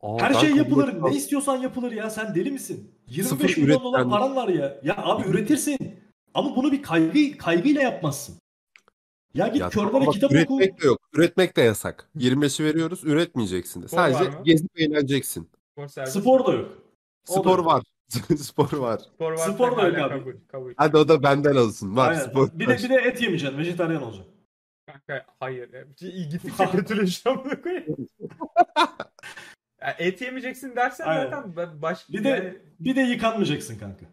Aa, 0.06 0.18
Her 0.20 0.34
şey 0.34 0.50
yapılır. 0.50 1.02
Ne 1.02 1.16
istiyorsan 1.16 1.56
yapılır 1.56 1.92
ya. 1.92 2.10
Sen 2.10 2.34
deli 2.34 2.50
misin? 2.50 2.90
25 3.08 3.28
Sıfır 3.28 3.62
milyon 3.62 3.84
dolar 3.84 4.08
paran 4.10 4.36
var 4.36 4.48
ya. 4.48 4.80
Ya 4.82 4.94
abi 4.96 5.28
üretirsin. 5.28 5.78
Ama 6.34 6.56
bunu 6.56 6.72
bir 6.72 6.82
kaygı 6.82 7.38
kaygıyla 7.38 7.82
yapmazsın. 7.82 8.36
Ya 9.34 9.48
git 9.48 9.60
Ya 9.60 9.68
körlere 9.70 9.90
tamam 9.92 10.06
bak, 10.06 10.14
kitap 10.14 10.30
oku. 10.30 10.36
üretmek 10.38 10.82
de 10.82 10.86
yok. 10.86 10.98
Üretmek 11.14 11.56
de 11.56 11.60
yasak. 11.62 12.08
25'i 12.16 12.64
veriyoruz, 12.64 13.04
üretmeyeceksin 13.04 13.82
de. 13.82 13.88
Spor 13.88 13.98
var 13.98 14.12
Sadece 14.12 14.30
mı? 14.30 14.44
gezip 14.44 14.80
eğleneceksin. 14.80 15.48
Spor. 15.72 15.88
Spor 16.06 16.46
da 16.46 16.52
yok. 16.52 16.68
O 17.28 17.34
da 17.36 17.40
Spor 17.40 17.58
yok. 17.58 17.66
var. 17.66 17.82
Spor 18.38 18.72
var. 18.78 18.98
Spor, 18.98 19.32
varsa 19.32 19.52
Spor 19.52 19.76
da 19.76 19.88
yok 19.88 19.98
abi. 19.98 20.18
Kabul, 20.18 20.32
kabul. 20.48 20.72
Hadi 20.76 20.96
o 20.96 21.08
da 21.08 21.22
benden 21.22 21.56
alsın. 21.56 21.96
Var 21.96 22.10
Aynen. 22.10 22.24
spor. 22.24 22.48
Bir 22.52 22.66
de 22.68 22.76
bir 22.78 22.88
de 22.88 22.94
et 22.94 23.22
yemeyeceksin. 23.22 23.58
Vejetaryen 23.58 24.00
olacaksın. 24.00 24.32
Kanka 24.86 25.26
hayır. 25.40 25.72
ya. 25.72 25.84
İyi 26.00 26.28
gittikçe 26.28 26.70
kötüleşiyor 26.70 27.62
koyayım. 27.62 27.96
Ya 29.82 29.96
et 29.98 30.20
yemeyeceksin 30.20 30.76
dersen 30.76 31.04
Aynen. 31.06 31.30
zaten 31.30 31.56
ben 31.56 31.82
baş... 31.82 32.08
Bir 32.10 32.24
de- 32.24 32.28
yani- 32.28 32.54
Bir 32.80 32.96
de 32.96 33.00
yıkanmayacaksın 33.00 33.78
kanka. 33.78 34.06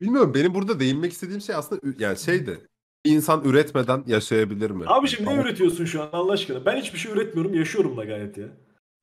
Bilmiyorum 0.00 0.34
benim 0.34 0.54
burada 0.54 0.80
değinmek 0.80 1.12
istediğim 1.12 1.40
şey 1.40 1.54
aslında 1.54 1.80
yani 1.98 2.18
şeydi. 2.18 2.60
İnsan 3.04 3.44
üretmeden 3.44 4.04
yaşayabilir 4.06 4.70
mi? 4.70 4.84
Abi 4.86 5.08
şimdi 5.08 5.30
ne 5.30 5.34
üretiyorsun 5.34 5.84
şu 5.84 6.02
an 6.02 6.08
Allah 6.12 6.32
aşkına? 6.32 6.64
Ben 6.66 6.76
hiçbir 6.76 6.98
şey 6.98 7.12
üretmiyorum. 7.12 7.54
Yaşıyorum 7.54 7.96
da 7.96 8.04
gayet 8.04 8.38
ya. 8.38 8.46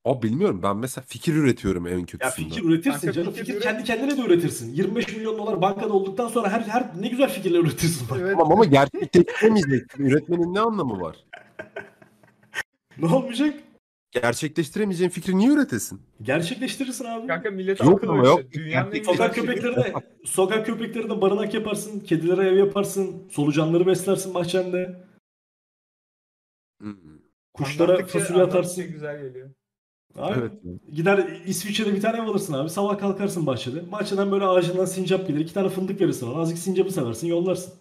Aa 0.05 0.21
bilmiyorum 0.23 0.59
ben 0.63 0.77
mesela 0.77 1.05
fikir 1.07 1.33
üretiyorum 1.35 1.87
en 1.87 1.97
Ya 1.99 2.05
kötüsünden. 2.05 2.49
fikir 2.49 2.63
üretirsin 2.63 2.99
Kanka 2.99 3.11
canım. 3.13 3.31
fikir 3.31 3.45
Fikir 3.45 3.57
üret- 3.59 3.63
kendi 3.63 3.83
kendine 3.83 4.17
de 4.17 4.21
üretirsin. 4.21 4.73
25 4.73 5.15
milyon 5.17 5.37
dolar 5.37 5.61
bankada 5.61 5.93
olduktan 5.93 6.27
sonra 6.27 6.49
her 6.49 6.61
her 6.61 6.89
ne 7.01 7.07
güzel 7.07 7.29
fikirler 7.29 7.59
üretirsin 7.59 8.07
bak. 8.09 8.17
Evet. 8.21 8.31
Tamam 8.37 8.51
ama 8.51 8.65
gerçekleştiremeyeceksin. 8.65 10.05
Üretmenin 10.05 10.53
ne 10.53 10.59
anlamı 10.59 11.01
var? 11.01 11.15
Ne 12.97 13.05
olmayacak? 13.05 13.53
Gerçekleştiremeyeceğin 14.11 15.09
fikri 15.09 15.37
niye 15.37 15.49
üretesin? 15.51 16.01
Gerçekleştirirsin 16.21 17.05
abi. 17.05 17.27
Kanka 17.27 17.51
millet 17.51 17.79
Yok 17.79 18.03
ölçü. 18.03 18.27
yok. 18.27 18.51
Dünyanın 18.53 18.91
en 18.91 19.03
Sokak 19.03 19.35
güzel 19.35 19.45
şeyi- 19.45 19.45
köpeklerine 19.61 19.93
sokak 20.25 20.65
köpeklerine 20.65 21.21
barınak 21.21 21.53
yaparsın, 21.53 21.99
kedilere 21.99 22.49
ev 22.49 22.57
yaparsın, 22.57 23.27
solucanları 23.31 23.87
beslersin 23.87 24.33
bahçende, 24.33 25.03
Hmm. 26.81 26.95
kuşlara 27.53 27.91
Anlattıkça- 27.91 28.19
fasulye 28.19 28.43
atarsın. 28.43 28.91
güzel 28.91 29.21
geliyor. 29.21 29.49
Abi, 30.15 30.39
Evet. 30.39 30.51
Gider 30.91 31.41
İsviçre'de 31.45 31.93
bir 31.95 32.01
tane 32.01 32.17
ev 32.17 32.21
alırsın 32.27 32.53
abi. 32.53 32.69
Sabah 32.69 32.99
kalkarsın 32.99 33.45
bahçede. 33.45 33.91
Bahçeden 33.91 34.31
böyle 34.31 34.45
ağacından 34.45 34.85
sincap 34.85 35.27
gelir. 35.27 35.39
iki 35.39 35.53
tane 35.53 35.69
fındık 35.69 36.01
verirsin 36.01 36.27
ona. 36.27 36.41
Azıcık 36.41 36.63
sincapı 36.63 36.91
seversin 36.91 37.27
yollarsın. 37.27 37.73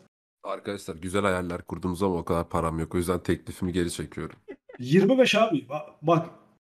Arkadaşlar 0.43 0.97
güzel 0.97 1.23
hayaller 1.23 1.63
kurdunuz 1.63 2.03
ama 2.03 2.15
o 2.17 2.25
kadar 2.25 2.49
param 2.49 2.79
yok. 2.79 2.95
O 2.95 2.99
yüzden 2.99 3.19
teklifimi 3.23 3.73
geri 3.73 3.91
çekiyorum. 3.91 4.37
25 4.81 5.35
abi. 5.35 5.57
Ba- 5.67 5.95
Bak 6.03 6.31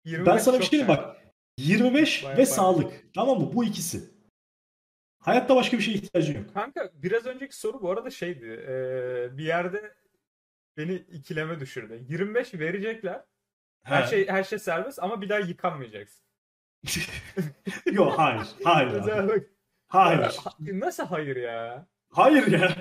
25 0.06 0.28
ben 0.34 0.38
sana 0.38 0.58
bir 0.60 0.64
şey 0.64 0.72
diyeyim 0.72 0.88
bak. 0.88 1.18
25 1.58 2.24
Bayağı 2.24 2.38
ve 2.38 2.46
farklı. 2.46 2.54
sağlık. 2.56 3.14
Tamam 3.16 3.40
mı? 3.40 3.52
Bu 3.54 3.64
ikisi. 3.66 4.12
Hayatta 5.20 5.56
başka 5.56 5.78
bir 5.78 5.84
şeye 5.84 5.94
ihtiyacın 5.98 6.34
yok. 6.36 6.54
Kanka 6.54 6.90
biraz 6.94 7.26
önceki 7.26 7.58
soru 7.58 7.82
bu 7.82 7.92
arada 7.92 8.10
şeydi. 8.10 8.46
eee, 8.46 9.38
bir 9.38 9.44
yerde 9.46 9.96
beni 10.78 10.94
ikileme 10.96 11.60
düşürdü. 11.60 12.06
25 12.10 12.54
verecekler. 12.54 13.24
Her 13.84 14.04
He. 14.04 14.08
şey 14.10 14.28
her 14.28 14.44
şey 14.44 14.60
serbest 14.60 15.00
ama 15.04 15.22
bir 15.22 15.30
daha 15.30 15.40
yıkanmayacaksın. 15.40 16.24
Yok 17.92 18.20
hayır. 18.20 18.48
Hayır 18.64 18.88
abi. 18.92 19.48
Hayır. 19.88 20.20
ha- 20.44 20.54
Nasıl 20.60 21.04
hayır 21.06 21.36
ya? 21.36 21.88
Hayır 22.14 22.48
ya. 22.48 22.78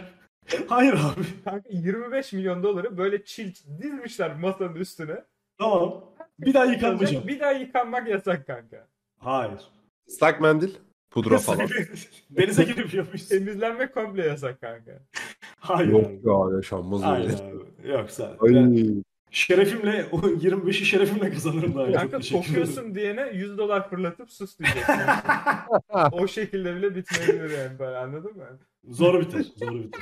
Hayır 0.69 0.93
abi. 0.93 1.25
Kanka 1.45 1.69
25 1.71 2.33
milyon 2.33 2.63
doları 2.63 2.99
böyle 2.99 3.25
çil 3.25 3.55
dizmişler 3.83 4.37
masanın 4.37 4.75
üstüne. 4.75 5.25
Tamam. 5.59 6.05
Bir 6.39 6.55
daha 6.55 6.65
yıkanmayacağım. 6.65 7.27
Bir 7.29 7.41
daha 7.41 7.53
yıkanmak 7.53 8.09
yasak 8.09 8.47
kanka. 8.47 8.87
Hayır. 9.19 9.61
Islak 10.09 10.41
mendil, 10.41 10.75
pudra 11.11 11.39
falan. 11.39 11.69
Denize 12.31 12.65
girip 12.65 12.95
yapmışsın. 12.95 13.39
Temizlenmek 13.39 13.95
komple 13.95 14.27
yasak 14.27 14.61
kanka. 14.61 14.93
Hayır. 15.59 15.89
yok 15.89 16.51
ya 16.53 16.57
yaşanmaz 16.57 17.03
Hayır 17.03 17.25
öyle. 17.25 17.37
abi. 17.43 17.89
Yoksa. 17.89 18.37
Ay. 18.41 18.55
ben 18.55 19.03
şerefimle 19.31 20.07
o 20.13 20.17
25'i 20.21 20.73
şerefimle 20.85 21.31
kazanırım 21.31 21.75
daha. 21.75 21.93
Kanka 21.93 22.19
kokuyorsun 22.33 22.95
diyene 22.95 23.31
100 23.35 23.59
dolar 23.59 23.91
fırlatıp 23.91 24.31
sus 24.33 24.59
diyeceksin. 24.59 24.95
o 26.13 26.29
şekilde 26.29 26.77
bile 26.77 26.95
bitmeyebilir 26.95 27.59
yani 27.59 27.79
böyle 27.79 27.97
anladın 27.97 28.37
mı? 28.37 28.59
Zor 28.89 29.21
biter. 29.21 29.45
Zor 29.57 29.75
biter. 29.75 30.01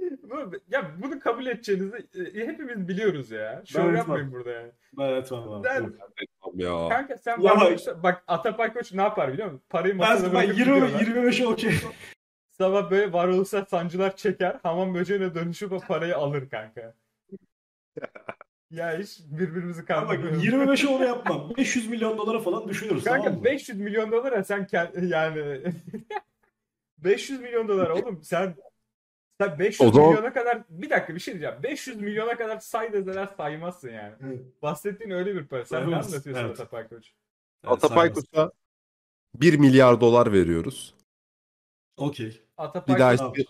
Ya 0.68 0.90
bunu 1.02 1.20
kabul 1.20 1.46
edeceğinizi 1.46 1.96
e, 2.34 2.46
hepimiz 2.46 2.88
biliyoruz 2.88 3.30
ya. 3.30 3.62
Şov 3.66 3.88
Ben 3.88 3.96
yapmayın 3.96 4.32
burada 4.32 4.50
yani. 4.50 4.72
Ben 4.98 5.12
etmem. 5.14 5.40
Ben- 5.64 5.92
ya. 6.54 6.88
Kanka 6.88 7.16
sen 7.18 7.40
Ya 7.40 7.54
bak, 7.56 7.70
bak- 7.86 8.02
bak 8.02 8.24
Atapay 8.28 8.72
Koç 8.72 8.92
ne 8.92 9.02
yapar 9.02 9.32
biliyor 9.32 9.48
musun? 9.50 9.62
Parayı 9.68 9.94
masada 9.96 10.26
Ben, 10.26 10.34
ben 10.34 10.40
bırakıp 10.48 10.58
20, 10.58 10.74
gidiyorlar. 10.88 11.00
25'e 11.30 11.46
okey. 11.46 11.74
Sabah 12.50 12.90
böyle 12.90 13.12
varoluşsal 13.12 13.64
sancılar 13.64 14.16
çeker. 14.16 14.56
Hamam 14.62 14.94
böceğine 14.94 15.34
dönüşüp 15.34 15.72
o 15.72 15.78
parayı 15.80 16.16
alır 16.16 16.48
kanka. 16.50 16.94
ya 18.70 18.98
hiç 18.98 19.18
birbirimizi 19.26 19.84
Ama 19.88 20.08
bak 20.08 20.08
kandırmıyoruz. 20.22 20.44
25'e 20.80 20.88
onu 20.88 21.04
yapmam. 21.06 21.52
500 21.58 21.88
milyon 21.88 22.18
dolara 22.18 22.38
falan 22.38 22.68
düşünürüz 22.68 23.04
Kanka 23.04 23.24
tamam 23.24 23.38
mı? 23.38 23.44
500 23.44 23.80
milyon 23.80 24.12
dolara 24.12 24.44
sen 24.44 24.62
kend- 24.64 25.06
yani 25.06 25.62
500 26.98 27.40
milyon 27.40 27.68
dolar 27.68 27.90
oğlum 27.90 28.22
sen 28.22 28.54
Sen 29.40 29.58
500 29.58 29.88
O 29.88 29.92
zaman- 29.92 30.08
milyona 30.10 30.32
kadar 30.32 30.62
bir 30.68 30.90
dakika 30.90 31.14
bir 31.14 31.20
şey 31.20 31.34
diyeceğim. 31.34 31.62
500 31.62 32.00
milyona 32.00 32.36
kadar 32.36 32.60
say 32.60 32.92
deseler 32.92 33.26
saymazsın 33.36 33.88
yani. 33.90 34.14
Bahsettiğin 34.62 35.10
öyle 35.10 35.34
bir 35.34 35.46
para. 35.46 35.64
Sen 35.64 35.90
ne 35.90 35.96
anlatıyorsun 35.96 36.34
evet. 36.34 36.60
Atapay 36.60 36.88
Koç? 36.88 37.12
Evet, 37.64 37.72
Atapay. 37.72 38.12
Koç'a 38.12 38.52
1 39.34 39.58
milyar 39.58 40.00
dolar 40.00 40.32
veriyoruz. 40.32 40.94
Okey. 41.96 42.42
Bir 42.88 42.98
daha 42.98 43.12
hiçbir, 43.12 43.46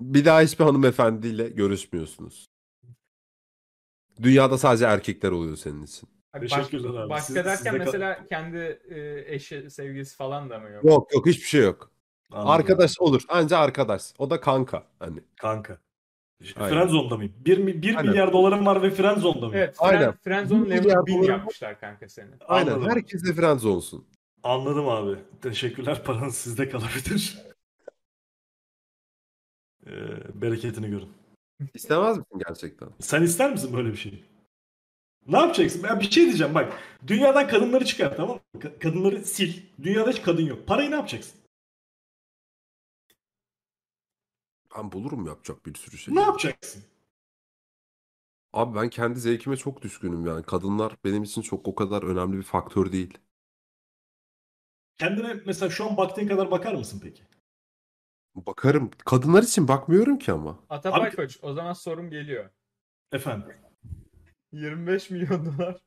bir 0.00 0.24
daha 0.24 0.40
hiçbir 0.40 0.64
hanımefendiyle 0.64 1.48
görüşmüyorsunuz. 1.48 2.46
Dünyada 4.22 4.58
sadece 4.58 4.84
erkekler 4.84 5.30
oluyor 5.30 5.56
senin 5.56 5.82
için. 5.82 6.08
Teşekkürler 6.40 6.92
baş- 6.92 7.00
abi. 7.00 7.10
Başka 7.10 7.26
Siz- 7.26 7.44
derken 7.44 7.72
kal- 7.78 7.84
mesela 7.84 8.26
kendi 8.26 8.56
e, 8.90 9.24
eşi, 9.34 9.70
sevgilisi 9.70 10.16
falan 10.16 10.50
da 10.50 10.58
mı 10.58 10.70
yok? 10.70 10.84
Yok 10.84 11.14
yok 11.14 11.26
hiçbir 11.26 11.46
şey 11.46 11.62
yok. 11.62 11.90
Anladım. 12.32 12.50
Arkadaş 12.50 13.00
olur. 13.00 13.22
Anca 13.28 13.58
arkadaş. 13.58 14.02
O 14.18 14.30
da 14.30 14.40
kanka. 14.40 14.82
Hani. 14.98 15.20
Kanka. 15.36 15.78
Aynen. 16.56 16.70
Friendzone'da 16.70 17.16
mıyım? 17.16 17.32
1, 17.38 17.58
mi- 17.58 17.82
bir 17.82 17.94
Aynen. 17.96 18.10
milyar 18.10 18.32
dolarım 18.32 18.66
var 18.66 18.82
ve 18.82 18.90
Friendzone'da 18.90 19.38
mıyım? 19.48 19.54
Evet. 19.54 19.76
Aynen. 19.78 19.98
Aynen. 20.00 20.12
Friendzone 20.24 20.64
Bir 20.64 20.70
level 20.70 20.80
milyar 20.82 21.06
1000 21.06 21.18
dolar- 21.22 21.28
yapmışlar 21.28 21.80
kanka 21.80 22.08
seni. 22.08 22.30
Aynen. 22.48 22.72
Anladım. 22.72 22.90
Herkes 22.90 23.24
de 23.26 23.32
friends 23.34 23.64
olsun. 23.64 24.06
Anladım 24.42 24.88
abi. 24.88 25.16
Teşekkürler. 25.42 26.02
Paranız 26.04 26.34
sizde 26.36 26.68
kalabilir. 26.68 27.38
Ee, 29.86 29.90
bereketini 30.42 30.90
görün. 30.90 31.08
İstemez 31.74 32.18
misin 32.18 32.42
gerçekten? 32.48 32.88
Sen 33.00 33.22
ister 33.22 33.50
misin 33.52 33.76
böyle 33.76 33.92
bir 33.92 33.96
şeyi? 33.96 34.24
Ne 35.26 35.38
yapacaksın? 35.38 35.82
Ben 35.82 36.00
bir 36.00 36.10
şey 36.10 36.24
diyeceğim 36.24 36.54
bak. 36.54 36.72
Dünyadan 37.06 37.48
kadınları 37.48 37.84
çıkar 37.84 38.16
tamam 38.16 38.40
mı? 38.54 38.60
Ka- 38.60 38.78
kadınları 38.78 39.24
sil. 39.34 39.52
Dünyada 39.82 40.10
hiç 40.10 40.22
kadın 40.22 40.42
yok. 40.46 40.66
Parayı 40.66 40.90
ne 40.90 40.94
yapacaksın? 40.94 41.40
Ben 44.78 44.92
bulurum 44.92 45.26
yapacak 45.26 45.66
bir 45.66 45.74
sürü 45.74 45.98
şey. 45.98 46.14
Ne 46.14 46.20
yapacaksın? 46.20 46.84
Abi 48.52 48.76
ben 48.76 48.90
kendi 48.90 49.20
zevkime 49.20 49.56
çok 49.56 49.82
düşkünüm 49.82 50.26
yani. 50.26 50.42
Kadınlar 50.42 50.96
benim 51.04 51.22
için 51.22 51.42
çok 51.42 51.68
o 51.68 51.74
kadar 51.74 52.02
önemli 52.02 52.36
bir 52.36 52.42
faktör 52.42 52.92
değil. 52.92 53.18
Kendine 54.98 55.34
mesela 55.46 55.70
şu 55.70 55.90
an 55.90 55.96
baktığın 55.96 56.28
kadar 56.28 56.50
bakar 56.50 56.74
mısın 56.74 57.00
peki? 57.02 57.22
Bakarım. 58.34 58.90
Kadınlar 59.04 59.42
için 59.42 59.68
bakmıyorum 59.68 60.18
ki 60.18 60.32
ama. 60.32 60.58
Atapay 60.68 61.08
Abi- 61.08 61.16
Koç 61.16 61.38
o 61.42 61.52
zaman 61.52 61.72
sorum 61.72 62.10
geliyor. 62.10 62.50
Efendim. 63.12 63.56
25 64.52 65.10
milyon 65.10 65.44
dolar. 65.46 65.80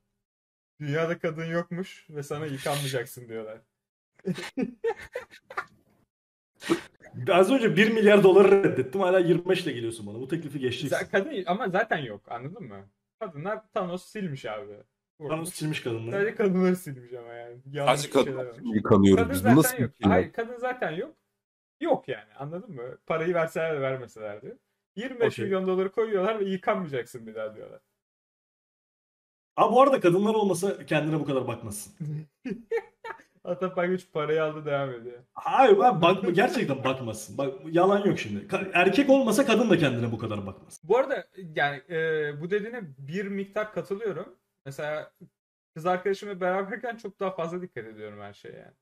Dünyada 0.80 1.20
kadın 1.20 1.46
yokmuş 1.46 2.08
ve 2.10 2.24
sana 2.24 2.46
yıkanmayacaksın 2.46 3.28
diyorlar. 3.30 3.62
Az 7.32 7.52
önce 7.52 7.76
1 7.76 7.92
milyar 7.92 8.24
doları 8.24 8.52
reddettim. 8.64 9.02
Hala 9.02 9.20
25 9.20 9.64
ile 9.64 9.72
geliyorsun 9.72 10.08
bana. 10.08 10.20
Bu 10.20 10.28
teklifi 10.28 10.60
geçeceksin. 10.60 10.96
Z- 10.98 11.12
kadın 11.12 11.44
ama 11.46 11.70
zaten 11.70 11.98
yok 11.98 12.22
anladın 12.32 12.64
mı? 12.64 12.90
Kadınlar 13.20 13.62
Thanos 13.74 14.06
silmiş 14.06 14.46
abi. 14.46 14.74
Thanos 15.28 15.54
silmiş 15.54 15.82
kadınları. 15.84 16.12
Sadece 16.12 16.36
kadınları 16.36 16.76
silmiş 16.76 17.14
ama 17.14 17.34
yani. 17.34 17.58
Yanlış 17.72 18.06
bir 18.06 18.12
kadın 18.12 18.74
yıkanıyoruz 18.74 19.18
Kadın 19.24 19.34
biz. 19.34 19.42
Zaten 19.42 19.58
nasıl 19.58 19.78
yok. 19.78 20.00
bir 20.00 20.04
şey? 20.04 20.12
Hayır 20.12 20.34
kadın 20.34 20.58
zaten 20.58 20.92
yok. 20.92 21.16
Yok 21.82 22.08
yani 22.08 22.34
anladın 22.40 22.76
mı? 22.76 22.98
Parayı 23.08 23.34
verseler 23.34 23.76
de 23.76 23.82
vermeseler 23.82 24.42
de. 24.42 24.58
25 24.96 25.34
Okey. 25.34 25.46
milyon 25.46 25.68
doları 25.68 25.92
koyuyorlar 25.92 26.40
ve 26.40 26.46
yıkanmayacaksın 26.46 27.28
bir 27.28 27.36
daha 27.36 27.56
diyorlar. 27.56 27.80
Abi 29.58 29.74
bu 29.76 29.82
arada 29.82 30.00
kadınlar 30.00 30.34
olmasa 30.34 30.86
kendine 30.86 31.20
bu 31.20 31.26
kadar 31.26 31.48
bakmazsın. 31.48 31.94
Güç 33.88 34.12
parayı 34.14 34.44
aldı 34.44 34.66
devam 34.66 34.90
ediyor. 34.90 35.20
Hayır 35.34 35.80
ben 35.80 36.02
bakma 36.02 36.30
gerçekten 36.30 36.84
bakmazsın. 36.84 37.38
Bak 37.38 37.54
yalan 37.72 38.06
yok 38.06 38.20
şimdi. 38.20 38.48
Erkek 38.74 39.10
olmasa 39.10 39.46
kadın 39.46 39.70
da 39.70 39.78
kendine 39.78 40.12
bu 40.12 40.18
kadar 40.18 40.48
bakmaz. 40.48 40.80
Bu 40.84 40.98
arada 40.98 41.28
yani 41.56 41.82
e, 41.90 42.42
bu 42.42 42.50
dediğine 42.52 42.82
bir 42.98 43.26
miktar 43.28 43.74
katılıyorum. 43.74 44.36
Mesela 44.66 45.12
kız 45.76 45.86
arkadaşımla 45.86 46.42
beraberken 46.42 46.98
çok 46.98 47.20
daha 47.20 47.32
fazla 47.32 47.62
dikkat 47.62 47.86
ediyorum 47.86 48.22
her 48.22 48.34
şeye 48.34 48.58
yani. 48.58 48.74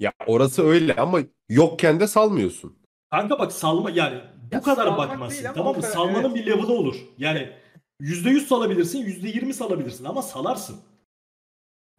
Ya 0.00 0.12
orası 0.26 0.62
öyle 0.66 0.94
ama 0.96 1.18
yokken 1.48 2.00
de 2.00 2.06
salmıyorsun. 2.06 2.78
Kanka 3.10 3.38
bak 3.38 3.52
salma 3.52 3.90
yani 3.90 4.20
bu 4.50 4.54
Ya 4.54 4.62
kadar 4.62 4.86
ama 4.86 5.08
tamam 5.54 5.74
mı? 5.74 5.80
kadar- 5.80 5.88
Salmanın 5.88 6.34
evet. 6.34 6.34
bir 6.34 6.46
level'ı 6.46 6.72
olur. 6.72 6.96
Yani 7.18 7.52
%100 8.00 8.40
salabilirsin, 8.46 8.98
%20 9.06 9.52
salabilirsin 9.52 10.04
ama 10.04 10.22
salarsın. 10.22 10.80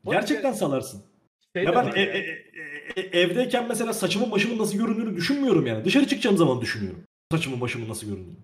Gerçekten 0.05 0.51
salarsın. 0.53 1.03
Şey 1.57 1.65
Ya 1.65 1.75
ben 1.75 1.91
e- 1.95 1.99
yani. 2.01 2.17
e- 2.17 3.01
e- 3.01 3.19
evdeyken 3.21 3.67
mesela 3.67 3.93
saçımın 3.93 4.31
başımın 4.31 4.57
nasıl 4.57 4.77
göründüğünü 4.77 5.15
düşünmüyorum 5.15 5.67
yani. 5.67 5.85
Dışarı 5.85 6.07
çıkacağım 6.07 6.37
zaman 6.37 6.61
düşünüyorum. 6.61 7.03
Saçımın 7.31 7.61
başımın 7.61 7.89
nasıl 7.89 8.07
göründüğünü. 8.07 8.35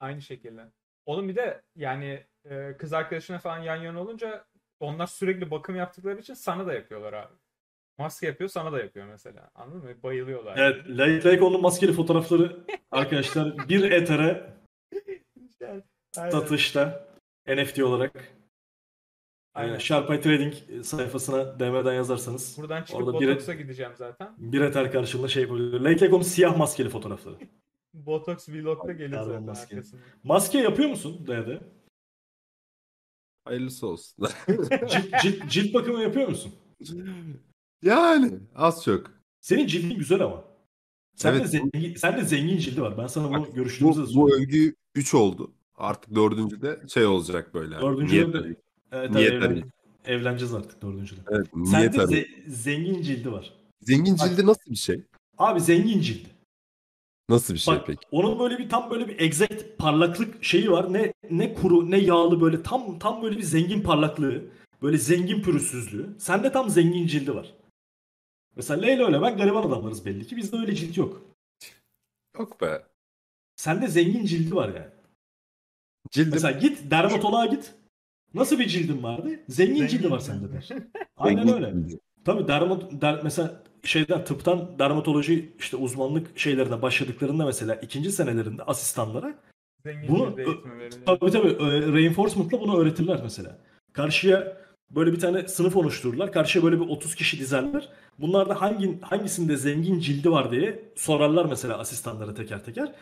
Aynı 0.00 0.22
şekilde. 0.22 0.64
Oğlum 1.06 1.28
bir 1.28 1.36
de 1.36 1.62
yani 1.76 2.24
e, 2.50 2.76
kız 2.78 2.92
arkadaşına 2.92 3.38
falan 3.38 3.58
yan 3.58 3.76
yana 3.76 4.00
olunca 4.00 4.44
onlar 4.80 5.06
sürekli 5.06 5.50
bakım 5.50 5.76
yaptıkları 5.76 6.20
için 6.20 6.34
sana 6.34 6.66
da 6.66 6.72
yapıyorlar 6.74 7.12
abi. 7.12 7.32
Maske 7.98 8.26
yapıyor 8.26 8.50
sana 8.50 8.72
da 8.72 8.78
yapıyor 8.78 9.06
mesela. 9.06 9.50
Anladın 9.54 9.84
mı? 9.84 10.02
Bayılıyorlar. 10.02 10.56
Evet, 10.58 10.88
Like 10.88 11.30
Like 11.30 11.44
onun 11.44 11.60
maskeli 11.60 11.92
fotoğrafları 11.92 12.56
arkadaşlar 12.90 13.68
bir 13.68 13.90
etere 13.90 14.50
satışta 16.14 17.08
NFT 17.48 17.82
olarak 17.82 18.12
Aynen. 19.54 19.74
e, 19.74 19.80
Sharpay 19.80 20.20
Trading 20.20 20.54
sayfasına 20.82 21.60
DM'den 21.60 21.94
yazarsanız 21.94 22.56
Buradan 22.58 22.82
çıkıp 22.82 22.96
orada 23.06 23.20
bir, 23.20 23.28
Botox'a 23.28 23.54
gideceğim 23.54 23.92
zaten. 23.96 24.34
bir 24.38 24.60
eter 24.60 24.92
karşılığında 24.92 25.28
şey 25.28 25.44
Like 25.84 26.08
onun 26.08 26.22
siyah 26.22 26.56
maskeli 26.56 26.88
fotoğrafları. 26.88 27.36
Botox 27.94 28.48
Vlog'da 28.48 28.92
gelir 28.92 29.16
zaten 29.16 29.42
maske. 29.42 29.76
arkasında. 29.76 30.00
Maske 30.24 30.58
yapıyor 30.58 30.88
musun 30.88 31.26
D'de? 31.26 31.60
Hayırlısı 33.44 33.86
olsun. 33.86 34.26
Cilt, 34.88 35.22
cilt, 35.22 35.48
cilt 35.50 35.74
bakımı 35.74 36.02
yapıyor 36.02 36.28
musun? 36.28 36.52
yani 37.82 38.32
az 38.54 38.84
çok. 38.84 39.10
Senin 39.40 39.66
cildin 39.66 39.98
güzel 39.98 40.20
ama. 40.20 40.44
Sen 41.16 41.34
de 41.34 41.38
Evet. 41.38 41.50
zengin, 41.50 41.94
sen 41.94 42.16
de 42.16 42.24
zengin 42.24 42.58
cildi 42.58 42.82
var. 42.82 42.98
Ben 42.98 43.06
sana 43.06 43.30
bunu 43.30 43.54
görüştüğümüzde 43.54 44.02
de 44.02 44.06
Bu, 44.06 44.20
bu 44.20 44.34
övgü 44.34 44.74
3 44.94 45.14
oldu. 45.14 45.52
Artık 45.76 46.14
dördüncü 46.14 46.62
de 46.62 46.80
şey 46.88 47.06
olacak 47.06 47.54
böyle. 47.54 47.80
Dördüncü 47.80 48.32
de- 48.32 48.56
Evet, 48.94 49.10
Niyet 49.10 49.32
evlen- 49.32 49.70
evleneceğiz 50.04 50.54
artık 50.54 50.82
dördüncüde. 50.82 51.20
Evet, 51.30 51.46
Sende 51.66 51.78
niyet 51.78 51.98
arayı. 51.98 52.16
ze- 52.26 52.50
zengin 52.50 53.02
cildi 53.02 53.32
var. 53.32 53.52
Zengin 53.80 54.16
cildi 54.16 54.46
nasıl 54.46 54.70
bir 54.70 54.76
şey? 54.76 55.02
Abi 55.38 55.60
zengin 55.60 56.00
cildi. 56.00 56.28
Nasıl 57.28 57.54
bir 57.54 57.58
şey 57.58 57.74
Bak 57.74 57.86
peki? 57.86 58.00
onun 58.10 58.38
böyle 58.38 58.58
bir 58.58 58.68
tam 58.68 58.90
böyle 58.90 59.08
bir 59.08 59.20
exact 59.20 59.78
parlaklık 59.78 60.44
şeyi 60.44 60.70
var. 60.70 60.92
Ne 60.92 61.12
ne 61.30 61.54
kuru 61.54 61.90
ne 61.90 61.98
yağlı 61.98 62.40
böyle 62.40 62.62
tam 62.62 62.98
tam 62.98 63.22
böyle 63.22 63.36
bir 63.38 63.42
zengin 63.42 63.80
parlaklığı. 63.82 64.44
Böyle 64.82 64.98
zengin 64.98 65.42
pürüzsüzlüğü. 65.42 66.14
Sende 66.18 66.52
tam 66.52 66.70
zengin 66.70 67.06
cildi 67.06 67.34
var. 67.34 67.54
Mesela 68.56 68.80
Leyla 68.80 69.06
öyle 69.06 69.22
ben 69.22 69.36
gariban 69.36 69.62
adamlarız 69.62 70.04
belli 70.06 70.26
ki. 70.26 70.36
Bizde 70.36 70.56
öyle 70.56 70.74
cilt 70.74 70.96
yok. 70.96 71.22
Yok 72.38 72.60
be. 72.60 72.84
Sende 73.56 73.88
zengin 73.88 74.26
cildi 74.26 74.54
var 74.54 74.68
yani. 74.68 74.90
Cildim 76.10 76.32
Mesela 76.32 76.58
git 76.58 76.90
dermatoloğa 76.90 77.46
git. 77.46 77.74
Nasıl 78.34 78.58
bir 78.58 78.66
cildin 78.66 79.02
vardı? 79.02 79.28
Zengin, 79.48 79.74
Zengin 79.74 79.86
cildi 79.86 80.10
var 80.10 80.18
sende 80.18 80.52
der. 80.52 80.68
Aynen 81.16 81.54
öyle. 81.54 81.74
Tabii 82.24 82.48
dermat 82.48 82.82
der, 82.92 83.20
mesela 83.22 83.62
şeyden 83.82 84.24
tıptan 84.24 84.78
dermatoloji 84.78 85.52
işte 85.58 85.76
uzmanlık 85.76 86.38
şeylerine 86.38 86.82
başladıklarında 86.82 87.44
mesela 87.44 87.74
ikinci 87.74 88.12
senelerinde 88.12 88.62
asistanlara 88.62 89.34
Zengin 89.84 90.08
Bunu- 90.08 90.36
tabii 91.06 91.30
tabii 91.30 91.56
reinforcement'la 91.94 92.60
bunu 92.60 92.78
öğretirler 92.78 93.20
mesela. 93.22 93.58
Karşıya 93.92 94.56
böyle 94.90 95.12
bir 95.12 95.18
tane 95.20 95.48
sınıf 95.48 95.76
oluştururlar. 95.76 96.32
Karşıya 96.32 96.64
böyle 96.64 96.80
bir 96.80 96.88
30 96.88 97.14
kişi 97.14 97.38
dizerler. 97.38 97.88
Bunlarda 98.18 98.60
hangi 98.62 99.00
hangisinde 99.00 99.56
zengin 99.56 100.00
cildi 100.00 100.30
var 100.30 100.50
diye 100.50 100.82
sorarlar 100.96 101.44
mesela 101.44 101.78
asistanlara 101.78 102.34
teker 102.34 102.64
teker. 102.64 102.92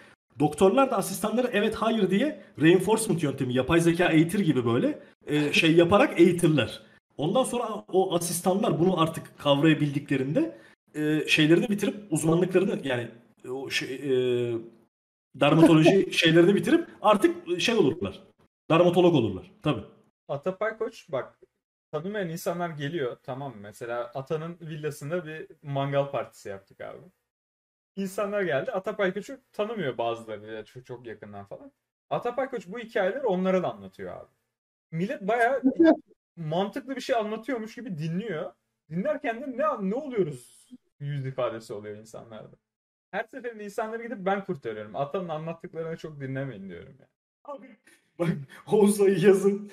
Doktorlar 0.41 0.91
da 0.91 0.97
asistanlara 0.97 1.49
evet 1.53 1.75
hayır 1.75 2.11
diye 2.11 2.41
reinforcement 2.61 3.23
yöntemi 3.23 3.55
yapay 3.55 3.81
zeka 3.81 4.09
eğitir 4.09 4.39
gibi 4.41 4.67
böyle 4.67 4.99
e, 5.27 5.53
şey 5.53 5.77
yaparak 5.77 6.21
eğitirler. 6.21 6.83
Ondan 7.17 7.45
sonra 7.45 7.85
o 7.93 8.15
asistanlar 8.15 8.81
bunu 8.81 9.01
artık 9.01 9.39
kavrayabildiklerinde 9.39 10.59
e, 10.95 11.29
şeylerini 11.29 11.69
bitirip 11.69 12.13
uzmanlıklarını 12.13 12.81
yani 12.85 13.11
o 13.51 13.71
şey, 13.71 13.95
e, 13.95 14.13
dermatoloji 15.35 16.13
şeylerini 16.13 16.55
bitirip 16.55 16.89
artık 17.03 17.61
şey 17.61 17.75
olurlar. 17.75 18.23
Dermatolog 18.71 19.15
olurlar. 19.15 19.51
Tabii. 19.63 19.85
Atapay 20.29 20.79
Koç 20.79 21.07
bak 21.09 21.39
tanımayan 21.93 22.29
insanlar 22.29 22.71
geliyor 22.71 23.17
tamam 23.23 23.53
mı? 23.53 23.61
Mesela 23.61 24.05
Atan'ın 24.15 24.59
villasında 24.61 25.27
bir 25.27 25.47
mangal 25.63 26.11
partisi 26.11 26.49
yaptık 26.49 26.81
abi. 26.81 26.99
İnsanlar 27.97 28.43
geldi. 28.43 28.73
Atapay 28.73 29.15
Koç'u 29.15 29.41
tanımıyor 29.53 29.99
bazıları 29.99 30.55
ya 30.55 30.65
çok, 30.65 30.87
çok 30.87 31.07
yakından 31.07 31.45
falan. 31.45 31.73
Atapay 32.11 32.51
Koç 32.51 32.69
bu 32.69 32.79
hikayeleri 32.79 33.27
onlara 33.27 33.63
da 33.63 33.73
anlatıyor 33.73 34.17
abi. 34.17 34.31
Millet 34.93 35.23
bayağı 35.23 35.63
mantıklı 36.37 36.97
bir 36.97 37.01
şey 37.01 37.17
anlatıyormuş 37.17 37.75
gibi 37.75 37.99
dinliyor. 37.99 38.53
Dinlerken 38.91 39.41
de 39.41 39.47
ne 39.59 39.91
ne 39.91 39.95
oluyoruz 39.95 40.69
yüz 41.01 41.27
ifadesi 41.27 41.73
oluyor 41.73 41.97
insanlarda. 41.97 42.57
Her 43.11 43.25
seferinde 43.25 43.65
insanları 43.65 44.03
gidip 44.03 44.19
ben 44.19 44.45
kurtarıyorum. 44.45 44.97
Atanın 44.97 45.29
anlattıklarını 45.29 45.97
çok 45.97 46.21
dinlemeyin 46.21 46.69
diyorum 46.69 46.95
ya. 47.01 47.07
Abi 47.45 47.67
bak 48.19 48.29
Oğuz'la 48.73 49.09
yazın 49.11 49.71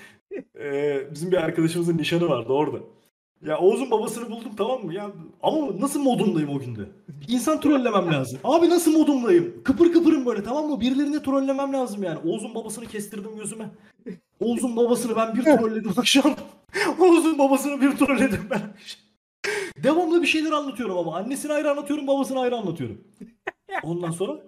eee, 0.56 1.08
bizim 1.12 1.32
bir 1.32 1.38
arkadaşımızın 1.38 1.98
nişanı 1.98 2.30
vardı 2.30 2.54
orada. 2.54 2.78
Ya 3.46 3.58
Oğuz'un 3.60 3.92
babasını 3.92 4.30
buldum 4.32 4.56
tamam 4.58 4.86
mı? 4.86 4.94
Ya 4.94 5.12
ama 5.44 5.80
nasıl 5.82 6.02
modumdayım 6.04 6.50
o 6.50 6.60
günde? 6.60 6.82
İnsan 7.28 7.60
trollemem 7.62 8.14
lazım. 8.14 8.40
Abi 8.44 8.70
nasıl 8.70 8.92
modumdayım? 9.00 9.64
Kıpır 9.64 9.92
kıpırım 9.94 10.26
böyle 10.26 10.44
tamam 10.44 10.66
mı? 10.70 10.80
Birilerini 10.82 11.24
trollemem 11.24 11.74
lazım 11.74 12.04
yani. 12.04 12.20
Oğuz'un 12.20 12.56
babasını 12.56 12.86
kestirdim 12.86 13.36
gözüme. 13.38 13.70
Oğuz'un 14.40 14.76
babasını 14.76 15.16
ben 15.16 15.36
bir 15.36 15.44
trolledim 15.44 15.92
akşam. 15.98 16.36
Oğuz'un 17.00 17.40
babasını 17.40 17.82
bir 17.82 17.92
trolledim 17.92 18.48
ben. 18.50 18.62
Devamlı 19.84 20.22
bir 20.22 20.28
şeyler 20.28 20.52
anlatıyorum 20.52 20.98
ama. 20.98 21.18
Annesini 21.18 21.54
ayrı 21.54 21.72
anlatıyorum, 21.72 22.08
babasını 22.08 22.40
ayrı 22.40 22.56
anlatıyorum. 22.56 23.02
Ondan 23.84 24.12
sonra 24.12 24.42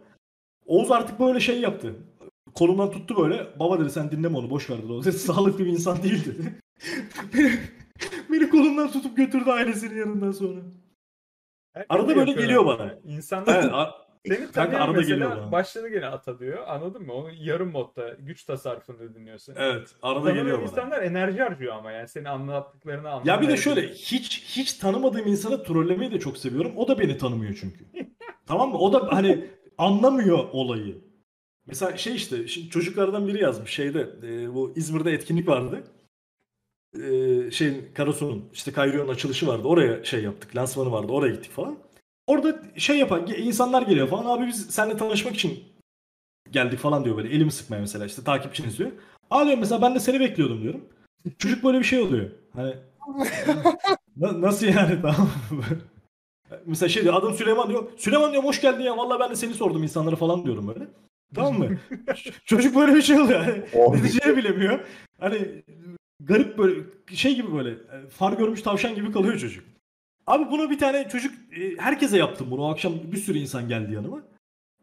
Oğuz 0.66 0.92
artık 0.92 1.20
böyle 1.20 1.40
şey 1.40 1.60
yaptı. 1.62 1.96
Kolumdan 2.54 2.92
tuttu 2.92 3.18
böyle. 3.18 3.60
Baba 3.60 3.80
dedi 3.80 3.90
sen 3.90 4.12
dinleme 4.12 4.38
onu 4.38 4.50
boş 4.50 4.70
ver 4.70 4.84
dedi. 4.84 4.92
O 4.94 5.02
sağlıklı 5.12 5.66
bir 5.66 5.72
insan 5.72 6.04
değil 6.04 6.26
dedi. 6.26 6.56
beni, 7.34 7.52
beni 8.32 8.50
kolumdan 8.50 8.92
tutup 8.92 9.18
götürdü 9.18 9.50
ailesinin 9.50 10.00
yanından 10.00 10.32
sonra. 10.32 10.60
Herkes 11.74 11.88
Arada 11.90 12.08
böyle 12.08 12.20
yapıyor 12.20 12.38
geliyor 12.38 12.66
abi. 12.66 12.80
bana. 12.80 13.00
İnsanlar 13.04 13.56
Evet, 13.56 13.72
seni 14.28 14.52
tanıyan 14.52 14.82
arada 14.82 15.02
geliyor 15.02 15.18
mesela 15.20 15.42
bana. 15.42 15.52
başladı 15.52 15.88
gene 15.90 16.06
ata 16.06 16.40
diyor. 16.40 16.64
Anladın 16.68 17.02
mı? 17.06 17.14
Onu 17.14 17.30
yarım 17.40 17.72
modda 17.72 18.16
güç 18.20 18.44
tasarrufunda 18.44 19.14
dinliyorsun. 19.16 19.56
evet 19.58 19.96
arada 20.02 20.14
Tanımayan 20.20 20.38
geliyor 20.38 20.58
bana. 20.58 20.68
insanlar 20.70 21.02
enerji 21.02 21.40
harcıyor 21.42 21.76
ama 21.76 21.92
yani 21.92 22.08
senin 22.08 22.26
anlattıklarını 22.26 23.08
Ya 23.08 23.14
anlamaya 23.14 23.42
bir 23.42 23.48
de 23.48 23.58
şöyle 23.58 23.88
hiç 23.88 24.44
hiç 24.58 24.74
tanımadığım 24.74 25.28
insanı 25.28 25.64
trollemeyi 25.64 26.12
de 26.12 26.20
çok 26.20 26.38
seviyorum. 26.38 26.72
O 26.76 26.88
da 26.88 27.00
beni 27.00 27.18
tanımıyor 27.18 27.58
çünkü. 27.62 27.86
tamam 28.46 28.70
mı? 28.70 28.78
O 28.78 28.94
da 28.94 29.08
hani 29.16 29.46
anlamıyor 29.78 30.40
olayı. 30.52 30.98
Mesela 31.66 31.98
şey 31.98 32.16
işte 32.16 32.48
şimdi 32.48 32.70
çocuklardan 32.70 33.28
biri 33.28 33.42
yazmış 33.44 33.72
şeyde 33.72 34.10
e, 34.24 34.54
bu 34.54 34.74
İzmir'de 34.76 35.12
etkinlik 35.12 35.48
vardı. 35.48 35.84
E, 36.96 37.52
şeyin 37.52 37.86
Karasu'nun 37.94 38.50
işte 38.54 38.72
Kayrio'nun 38.72 39.14
açılışı 39.14 39.48
vardı. 39.48 39.68
Oraya 39.68 40.04
şey 40.04 40.24
yaptık. 40.24 40.56
Lansmanı 40.56 40.92
vardı. 40.92 41.12
Oraya 41.12 41.32
gittik 41.34 41.52
falan. 41.52 41.78
Orada 42.28 42.62
şey 42.78 42.98
yapan 42.98 43.28
insanlar 43.38 43.82
geliyor 43.82 44.08
falan. 44.08 44.38
Abi 44.38 44.48
biz 44.48 44.66
seninle 44.70 44.98
tanışmak 44.98 45.36
için 45.36 45.64
geldik 46.52 46.80
falan 46.80 47.06
diyor 47.06 47.18
böyle. 47.18 47.30
Elimi 47.30 47.52
sıkmaya 47.52 47.80
mesela 47.80 48.06
işte 48.06 48.24
takipçiniz 48.24 48.78
diyor. 48.80 48.92
Aa 49.32 49.44
diyorum 49.44 49.60
mesela 49.60 49.82
ben 49.82 49.96
de 49.96 50.00
seni 50.00 50.20
bekliyordum 50.20 50.62
diyorum. 50.64 50.86
Çocuk 51.38 51.64
böyle 51.64 51.80
bir 51.80 51.84
şey 51.84 52.00
oluyor. 52.00 52.30
Hani 52.54 52.76
Na- 54.18 54.42
nasıl 54.42 54.66
yani 54.68 55.02
tamam? 55.02 55.30
Mesela 56.66 56.90
şey 56.90 57.04
diyor 57.04 57.14
adım 57.14 57.34
Süleyman 57.34 57.70
diyor. 57.70 57.84
Süleyman 57.98 58.32
diyor 58.32 58.44
hoş 58.44 58.62
geldin 58.62 58.84
ya 58.84 58.98
vallahi 58.98 59.20
ben 59.20 59.30
de 59.30 59.36
seni 59.36 59.54
sordum 59.54 59.84
insanlara 59.84 60.16
falan 60.16 60.46
diyorum 60.46 60.68
böyle. 60.68 60.88
Tamam 61.36 61.60
mı? 61.60 61.70
Çocuk 62.46 62.76
böyle 62.76 62.96
bir 62.96 63.02
şey 63.02 63.20
oluyor. 63.20 63.40
Hani, 63.40 63.62
Oh. 63.76 63.96
ne 63.96 64.02
diyeceğini 64.04 64.38
bilemiyor. 64.38 64.80
Hani 65.20 65.64
garip 66.20 66.58
böyle 66.58 66.80
şey 67.14 67.36
gibi 67.36 67.54
böyle 67.54 67.70
e, 67.70 68.08
far 68.10 68.34
görmüş 68.34 68.62
tavşan 68.62 68.96
gibi 68.96 69.12
kalıyor 69.12 69.38
çocuk. 69.38 69.64
Abi 70.28 70.52
buna 70.52 70.70
bir 70.70 70.80
tane 70.80 71.10
çocuk 71.10 71.34
e, 71.58 71.78
herkese 71.78 72.18
yaptım 72.18 72.48
bunu. 72.52 72.62
O 72.62 72.72
akşam 72.72 72.94
bir 73.12 73.18
sürü 73.18 73.38
insan 73.38 73.70
geldi 73.70 73.94
yanıma. 73.94 74.24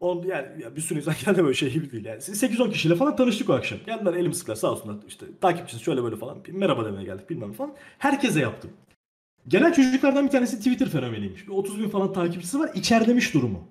On, 0.00 0.22
yani 0.22 0.62
ya 0.62 0.76
bir 0.76 0.80
sürü 0.80 0.98
insan 0.98 1.14
geldi 1.26 1.44
böyle 1.44 1.54
şey 1.54 1.72
gibi 1.72 1.92
değil 1.92 2.04
yani. 2.04 2.18
8-10 2.18 2.72
kişiyle 2.72 2.94
falan 2.94 3.16
tanıştık 3.16 3.50
o 3.50 3.52
akşam. 3.52 3.78
Geldiler 3.86 4.14
elim 4.14 4.32
sıklar 4.32 4.54
sağ 4.54 4.72
olsunlar 4.72 4.96
işte 5.08 5.26
takipçiniz 5.40 5.82
şöyle 5.82 6.02
böyle 6.02 6.16
falan. 6.16 6.38
Merhaba 6.48 6.84
demeye 6.84 7.04
geldik 7.04 7.30
bilmem 7.30 7.52
falan. 7.52 7.74
Herkese 7.98 8.40
yaptım. 8.40 8.70
Gelen 9.48 9.72
çocuklardan 9.72 10.26
bir 10.26 10.30
tanesi 10.30 10.58
Twitter 10.58 10.88
fenomeniymiş. 10.88 11.46
Bir 11.48 11.52
30 11.52 11.80
bin 11.80 11.88
falan 11.88 12.12
takipçisi 12.12 12.58
var. 12.58 12.70
İçerlemiş 12.74 13.34
durumu. 13.34 13.68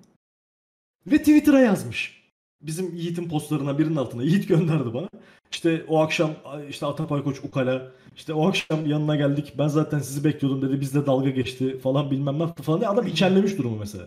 Ve 1.06 1.18
Twitter'a 1.18 1.60
yazmış. 1.60 2.17
Bizim 2.60 2.94
Yiğit'in 2.96 3.28
postlarına 3.28 3.78
birinin 3.78 3.96
altına. 3.96 4.22
Yiğit 4.22 4.48
gönderdi 4.48 4.94
bana. 4.94 5.08
İşte 5.50 5.84
o 5.88 5.98
akşam 5.98 6.30
işte 6.70 6.86
Atapay 6.86 7.22
Koç 7.24 7.44
Ukala. 7.44 7.92
işte 8.16 8.32
o 8.34 8.48
akşam 8.48 8.86
yanına 8.86 9.16
geldik. 9.16 9.54
Ben 9.58 9.68
zaten 9.68 9.98
sizi 9.98 10.24
bekliyordum 10.24 10.62
dedi. 10.62 10.80
Bizde 10.80 11.06
dalga 11.06 11.30
geçti 11.30 11.78
falan 11.78 12.10
bilmem 12.10 12.38
ne 12.38 12.42
yaptı 12.42 12.62
falan 12.62 12.80
diye. 12.80 12.90
Adam 12.90 13.06
içerlemiş 13.06 13.58
durumu 13.58 13.76
mesela. 13.78 14.06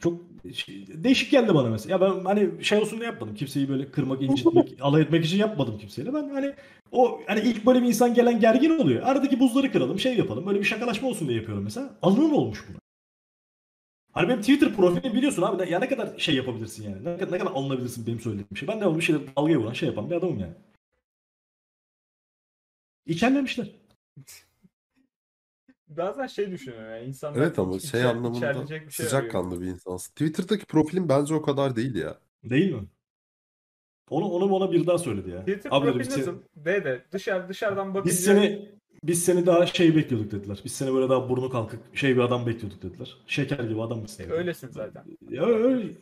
Çok 0.00 0.20
şey- 0.54 1.04
değişik 1.04 1.30
geldi 1.30 1.54
bana 1.54 1.68
mesela. 1.70 1.92
Ya 1.92 2.00
ben 2.00 2.24
hani 2.24 2.64
şey 2.64 2.78
olsun 2.78 2.98
diye 3.00 3.10
yapmadım. 3.10 3.34
Kimseyi 3.34 3.68
böyle 3.68 3.90
kırmak, 3.90 4.22
incitmek, 4.22 4.76
alay 4.80 5.02
etmek 5.02 5.24
için 5.24 5.38
yapmadım 5.38 5.78
kimseyle. 5.78 6.14
Ben 6.14 6.28
hani 6.28 6.54
o 6.92 7.20
hani 7.26 7.40
ilk 7.40 7.66
böyle 7.66 7.82
bir 7.82 7.86
insan 7.88 8.14
gelen 8.14 8.40
gergin 8.40 8.78
oluyor. 8.78 9.02
Aradaki 9.02 9.40
buzları 9.40 9.72
kıralım, 9.72 9.98
şey 10.00 10.16
yapalım. 10.16 10.46
Böyle 10.46 10.58
bir 10.60 10.64
şakalaşma 10.64 11.08
olsun 11.08 11.28
diye 11.28 11.38
yapıyorum 11.38 11.64
mesela. 11.64 11.90
Alınır 12.02 12.32
olmuş 12.32 12.64
buna. 12.68 12.78
Hani 14.12 14.28
benim 14.28 14.40
Twitter 14.40 14.74
profilim 14.74 15.14
biliyorsun 15.14 15.42
abi. 15.42 15.70
Ya 15.70 15.78
ne 15.78 15.88
kadar 15.88 16.18
şey 16.18 16.34
yapabilirsin 16.34 16.84
yani. 16.84 17.04
Ne 17.04 17.18
kadar, 17.18 17.32
ne 17.32 17.38
kadar 17.38 17.50
alınabilirsin 17.50 18.06
benim 18.06 18.20
söylediğim 18.20 18.56
şey. 18.56 18.68
Ben 18.68 18.80
de 18.80 18.96
bir 18.96 19.00
şeyler 19.02 19.22
dalgaya 19.36 19.58
vuran 19.58 19.72
şey 19.72 19.88
yapan 19.88 20.10
bir 20.10 20.14
adamım 20.16 20.38
yani. 20.40 20.54
İçerlemişler. 23.06 23.70
Bazen 25.88 26.26
şey 26.26 26.50
düşünüyorum 26.50 26.90
yani 26.90 27.04
insanlar 27.04 27.38
Evet 27.40 27.58
ama 27.58 27.76
iç- 27.76 27.82
şey 27.90 28.00
içer- 28.00 28.08
anlamında 28.10 28.36
içerleyecek 28.36 28.86
bir 28.86 28.92
şey 28.92 29.06
arıyor. 29.06 29.20
sıcakkanlı 29.20 29.60
bir 29.60 29.66
insansın. 29.66 30.10
Twitter'daki 30.10 30.66
profilim 30.66 31.08
bence 31.08 31.34
o 31.34 31.42
kadar 31.42 31.76
değil 31.76 31.94
ya. 31.94 32.18
Değil 32.44 32.72
mi? 32.74 32.84
Onu 34.10 34.24
onu 34.24 34.50
bana 34.50 34.72
bir 34.72 34.86
daha 34.86 34.98
söyledi 34.98 35.30
ya. 35.30 35.40
Twitter 35.40 35.70
Abi 35.72 35.86
dedi, 35.86 35.92
profil 35.92 36.00
biz, 36.00 36.14
seni, 36.14 36.20
nasıl? 36.20 36.42
De 36.56 36.84
de 36.84 37.04
dışarı, 37.12 37.48
dışarıdan 37.48 37.94
bakınca 37.94 38.10
biz 38.10 38.24
seni 38.24 38.77
biz 39.04 39.24
seni 39.24 39.46
daha 39.46 39.66
şey 39.66 39.96
bekliyorduk 39.96 40.30
dediler. 40.32 40.60
Biz 40.64 40.72
seni 40.72 40.94
böyle 40.94 41.08
daha 41.08 41.28
burnu 41.28 41.50
kalkık 41.50 41.96
şey 41.96 42.16
bir 42.16 42.20
adam 42.20 42.46
bekliyorduk 42.46 42.82
dediler. 42.82 43.16
Şeker 43.26 43.64
gibi 43.64 43.82
adam 43.82 44.00
mısın? 44.00 44.22
dediler. 44.22 44.38
öylesin 44.38 44.68
zaten. 44.68 45.04
Ya 45.30 45.44
öyle. 45.44 45.94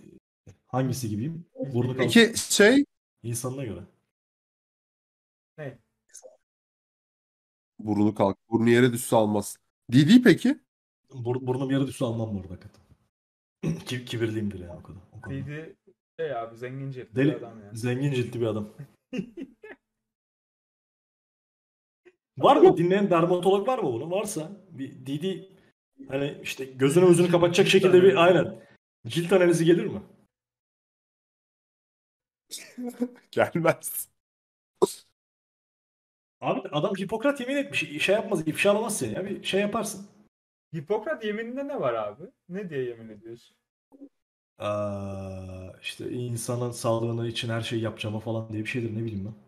Hangisi 0.67 1.09
gibiyim? 1.09 1.45
Burnu 1.75 1.97
kalkık. 1.97 1.99
Peki 2.15 2.33
şey 2.55 2.85
İnsanına 3.23 3.65
göre. 3.65 3.81
Ne? 5.59 5.79
burnu 7.79 8.15
kalk, 8.15 8.37
burnu 8.51 8.71
yere 8.71 8.93
düşse 8.93 9.17
almaz. 9.17 9.59
Didi 9.93 10.23
peki? 10.23 10.59
Bur 11.15 11.47
burnum 11.47 11.71
yarı 11.71 11.87
düşse 11.87 12.05
almam 12.05 12.35
bu 12.35 12.41
arada 12.41 12.53
hakikaten. 12.53 12.83
Ki 13.87 14.05
kibirliyimdir 14.05 14.61
yani 14.61 14.73
o 14.73 14.83
kadar. 14.83 15.01
O 15.13 15.21
kadar. 15.21 15.37
Didi 15.37 15.77
şey 16.21 16.37
abi 16.37 16.57
zengin 16.57 16.91
ciltli 16.91 17.17
Deli, 17.17 17.29
bir 17.29 17.37
adam 17.37 17.61
yani. 17.63 17.79
zengin 17.79 18.13
ciddi 18.13 18.41
bir 18.41 18.47
adam. 18.47 18.69
var 22.39 22.57
mı? 22.57 22.77
Dinleyen 22.77 23.11
dermatolog 23.11 23.69
var 23.69 23.79
mı 23.79 23.93
bunu? 23.93 24.11
Varsa 24.11 24.51
bir 24.71 25.07
Didi 25.07 25.49
hani 26.09 26.39
işte 26.43 26.65
gözünü 26.65 27.05
özünü 27.05 27.31
kapatacak 27.31 27.69
şekilde 27.69 28.03
bir 28.03 28.17
aynen. 28.25 28.57
Cilt 29.07 29.33
analizi 29.33 29.65
gelir 29.65 29.87
mi? 29.87 30.03
Gelmez. 33.31 34.09
Abi 36.41 36.69
adam 36.69 36.95
Hipokrat 36.95 37.41
yemin 37.41 37.57
etmiş. 37.57 38.03
Şey 38.05 38.15
yapmaz, 38.15 38.49
ifşalamaz 38.49 38.99
seni 38.99 39.15
ya. 39.15 39.25
Bir 39.25 39.43
şey 39.45 39.61
yaparsın. 39.61 40.07
Hipokrat 40.77 41.25
yemininde 41.25 41.69
ne 41.69 41.81
var 41.81 41.95
abi? 41.95 42.23
Ne 42.49 42.71
diye 42.71 42.83
yemin 42.85 43.09
ediyorsun? 43.09 43.57
Aa, 44.59 45.73
işte 45.83 46.11
insanın 46.11 46.71
sağlığını 46.71 47.29
için 47.29 47.49
her 47.49 47.61
şeyi 47.61 47.83
yapacağıma 47.83 48.21
falan 48.21 48.49
diye 48.53 48.63
bir 48.65 48.69
şeydir 48.69 48.97
ne 48.97 49.05
bileyim 49.05 49.25
ben. 49.25 49.46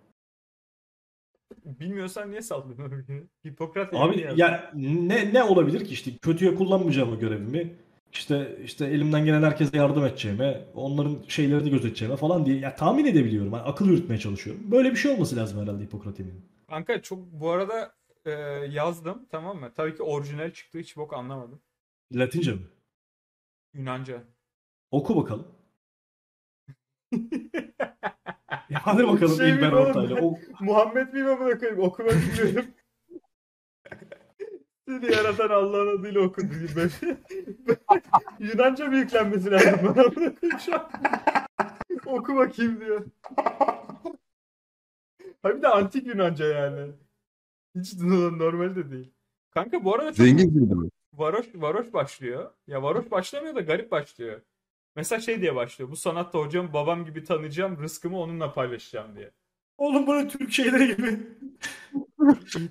Bilmiyorsan 1.69 2.31
niye 2.31 2.43
sallıyorsun? 2.43 3.05
Hipokrat 3.47 3.95
Abi 3.95 4.27
ya 4.37 4.71
ne 4.75 5.35
ne 5.35 5.43
olabilir 5.43 5.85
ki 5.85 5.93
işte 5.93 6.11
kötüye 6.23 6.55
kullanmayacağım 6.55 7.19
görevimi. 7.19 7.75
İşte 8.13 8.59
işte 8.65 8.87
elimden 8.87 9.25
gelen 9.25 9.43
herkese 9.43 9.77
yardım 9.77 10.05
edeceğime, 10.05 10.65
onların 10.75 11.17
şeylerini 11.29 11.71
gözeteceğime 11.71 12.17
falan 12.17 12.47
diye 12.47 12.59
ya 12.59 12.75
tahmin 12.77 13.07
edebiliyorum. 13.07 13.53
Hani 13.53 13.63
akıl 13.63 13.87
yürütmeye 13.89 14.19
çalışıyorum. 14.19 14.63
Böyle 14.71 14.91
bir 14.91 14.97
şey 14.97 15.13
olması 15.13 15.37
lazım 15.37 15.63
herhalde 15.63 15.85
Hipokrat 15.85 16.19
yemini. 16.19 16.37
Kanka 16.69 17.03
çok 17.03 17.19
bu 17.33 17.51
arada 17.51 17.93
e, 18.25 18.31
yazdım 18.71 19.27
tamam 19.31 19.61
mı? 19.61 19.73
Tabii 19.77 19.97
ki 19.97 20.03
orijinal 20.03 20.51
çıktı 20.51 20.79
hiç 20.79 20.97
bok 20.97 21.13
anlamadım. 21.13 21.61
Latince 22.13 22.53
mi? 22.53 22.61
Yunanca. 23.75 24.23
Oku 24.91 25.17
bakalım. 25.17 25.47
Ya 28.71 28.81
hadi 28.83 29.09
bakalım 29.09 29.37
Şey 29.37 29.51
İlber. 29.51 29.73
Ortaylı. 29.73 30.21
O, 30.21 30.39
Muhammed 30.61 31.13
miyim 31.13 31.27
amına 31.29 31.59
koyayım 31.59 31.81
okumak 31.81 32.13
bilmiyorum. 32.15 32.71
Seni 34.89 35.13
yaratan 35.13 35.49
Allah'ın 35.51 36.01
adıyla 36.01 36.21
oku 36.21 36.41
diye 36.41 36.77
böyle. 36.77 37.17
Yunanca 38.39 38.87
mı 38.87 38.97
yüklenmesi 38.97 39.51
lazım 39.51 39.79
bana 39.83 39.91
amına 39.91 40.35
koyayım 40.35 40.59
şu 40.65 40.75
an. 40.75 40.91
Oku 42.07 42.37
bakayım 42.37 42.81
diyor. 42.81 43.05
Ha 45.43 45.57
bir 45.57 45.63
de 45.63 45.69
antik 45.69 46.07
Yunanca 46.07 46.47
yani. 46.47 46.93
Hiç 47.75 47.95
normal 48.01 48.77
de 48.77 48.91
değil. 48.91 49.13
Kanka 49.51 49.85
bu 49.85 49.95
arada 49.95 50.13
çok 50.13 50.27
Zengin 50.27 50.55
değil 50.55 50.67
mi? 50.73 50.89
varoş, 51.13 51.47
varoş 51.55 51.93
başlıyor. 51.93 52.51
Ya 52.67 52.83
varoş 52.83 53.11
başlamıyor 53.11 53.55
da 53.55 53.61
garip 53.61 53.91
başlıyor. 53.91 54.41
Mesela 54.99 55.21
şey 55.21 55.41
diye 55.41 55.55
başlıyor. 55.55 55.91
Bu 55.91 55.97
sanatta 55.97 56.39
hocam 56.39 56.73
babam 56.73 57.05
gibi 57.05 57.25
tanıyacağım. 57.25 57.83
Rızkımı 57.83 58.21
onunla 58.21 58.55
paylaşacağım 58.55 59.17
diye. 59.17 59.31
oğlum 59.79 60.07
böyle 60.07 60.29
Türk 60.29 60.53
şeyleri 60.53 60.97
gibi. 60.97 61.21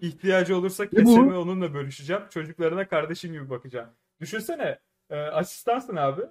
İhtiyacı 0.00 0.56
olursa 0.56 0.90
kesemi 0.90 1.34
onunla 1.36 1.74
bölüşeceğim. 1.74 2.22
Çocuklarına 2.30 2.88
kardeşim 2.88 3.32
gibi 3.32 3.50
bakacağım. 3.50 3.90
Düşünsene 4.20 4.78
Ee, 5.10 5.16
asistansın 5.16 5.96
abi. 5.96 6.22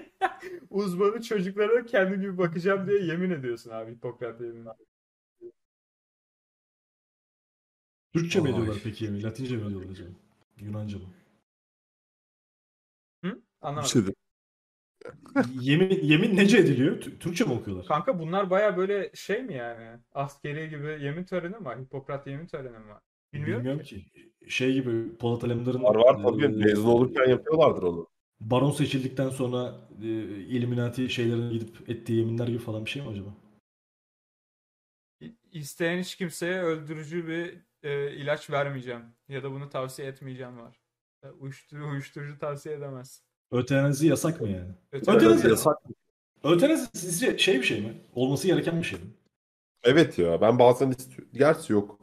Uzmanı 0.70 1.22
çocuklara 1.22 1.86
kendim 1.86 2.20
gibi 2.20 2.38
bakacağım 2.38 2.86
diye 2.86 3.02
yemin 3.02 3.30
ediyorsun 3.30 3.70
abi 3.70 3.92
Hipokrat 3.92 4.40
yeminine. 4.40 4.68
Türkçe 8.12 8.40
mi 8.40 8.50
ediyorlar 8.50 8.76
peki 8.84 9.04
yemin? 9.04 9.22
Latince 9.22 9.56
mi 9.56 9.66
ediyorlar 9.66 9.90
acaba? 9.90 10.08
Yunanca 10.60 10.98
mı? 10.98 11.04
Hı? 13.24 13.28
Bir 13.28 13.42
Anlamadım. 13.60 13.88
şey 13.90 14.06
de- 14.06 14.19
yemin 15.60 16.00
yemin 16.02 16.36
nece 16.36 16.58
ediliyor? 16.58 17.00
Tü- 17.00 17.18
Türkçe 17.18 17.44
mi 17.44 17.52
okuyorlar? 17.52 17.86
Kanka 17.86 18.18
bunlar 18.18 18.50
baya 18.50 18.76
böyle 18.76 19.10
şey 19.14 19.42
mi 19.42 19.54
yani? 19.54 19.98
Askeri 20.12 20.70
gibi 20.70 20.86
yemin 21.04 21.24
töreni 21.24 21.56
mi 21.56 21.64
var? 21.64 21.80
Hipokrat 21.80 22.26
yemin 22.26 22.46
töreni 22.46 22.78
mi 22.78 22.88
var? 22.88 23.00
Bilmiyorum, 23.32 23.58
Bilmiyorum 23.60 23.82
ki. 23.82 24.04
ki. 24.04 24.30
Şey 24.48 24.72
gibi 24.72 25.16
Polat 25.16 25.44
Alemdar'ın 25.44 25.82
Var 25.82 25.94
var 25.94 26.22
tabii. 26.22 26.44
e, 26.44 26.48
Mezun 26.48 26.88
olurken 26.88 27.30
yapıyorlardır 27.30 27.82
onu. 27.82 28.06
Baron 28.40 28.70
seçildikten 28.70 29.28
sonra 29.30 29.74
e, 30.02 30.06
Illuminati 30.40 31.08
şeylerine 31.10 31.52
gidip 31.52 31.90
ettiği 31.90 32.18
yeminler 32.18 32.46
gibi 32.48 32.58
falan 32.58 32.84
bir 32.84 32.90
şey 32.90 33.02
mi 33.02 33.08
acaba? 33.08 33.28
İsteyen 35.52 35.98
hiç 35.98 36.16
kimseye 36.16 36.62
öldürücü 36.62 37.26
bir 37.26 37.58
e, 37.82 38.12
ilaç 38.16 38.50
vermeyeceğim. 38.50 39.02
Ya 39.28 39.42
da 39.42 39.50
bunu 39.52 39.68
tavsiye 39.68 40.08
etmeyeceğim 40.08 40.58
var. 40.58 40.80
E, 41.22 41.28
Uyuşturucu, 41.28 41.88
uyuşturucu 41.88 42.38
tavsiye 42.38 42.74
edemez. 42.74 43.24
Ötenazi 43.50 44.06
yasak 44.06 44.40
mı 44.40 44.48
yani? 44.48 44.70
Öte- 44.92 45.10
Ötenazi 45.12 45.48
Yasak. 45.48 45.76
Ötenazi 46.44 46.88
sizce 46.94 47.38
şey 47.38 47.58
bir 47.58 47.62
şey 47.62 47.80
mi? 47.80 47.94
Olması 48.14 48.46
gereken 48.46 48.78
bir 48.78 48.84
şey 48.84 48.98
mi? 48.98 49.06
Evet 49.82 50.18
ya 50.18 50.40
ben 50.40 50.58
bazen 50.58 50.90
istiyorum. 50.90 51.28
Gerçi 51.34 51.72
yok. 51.72 51.98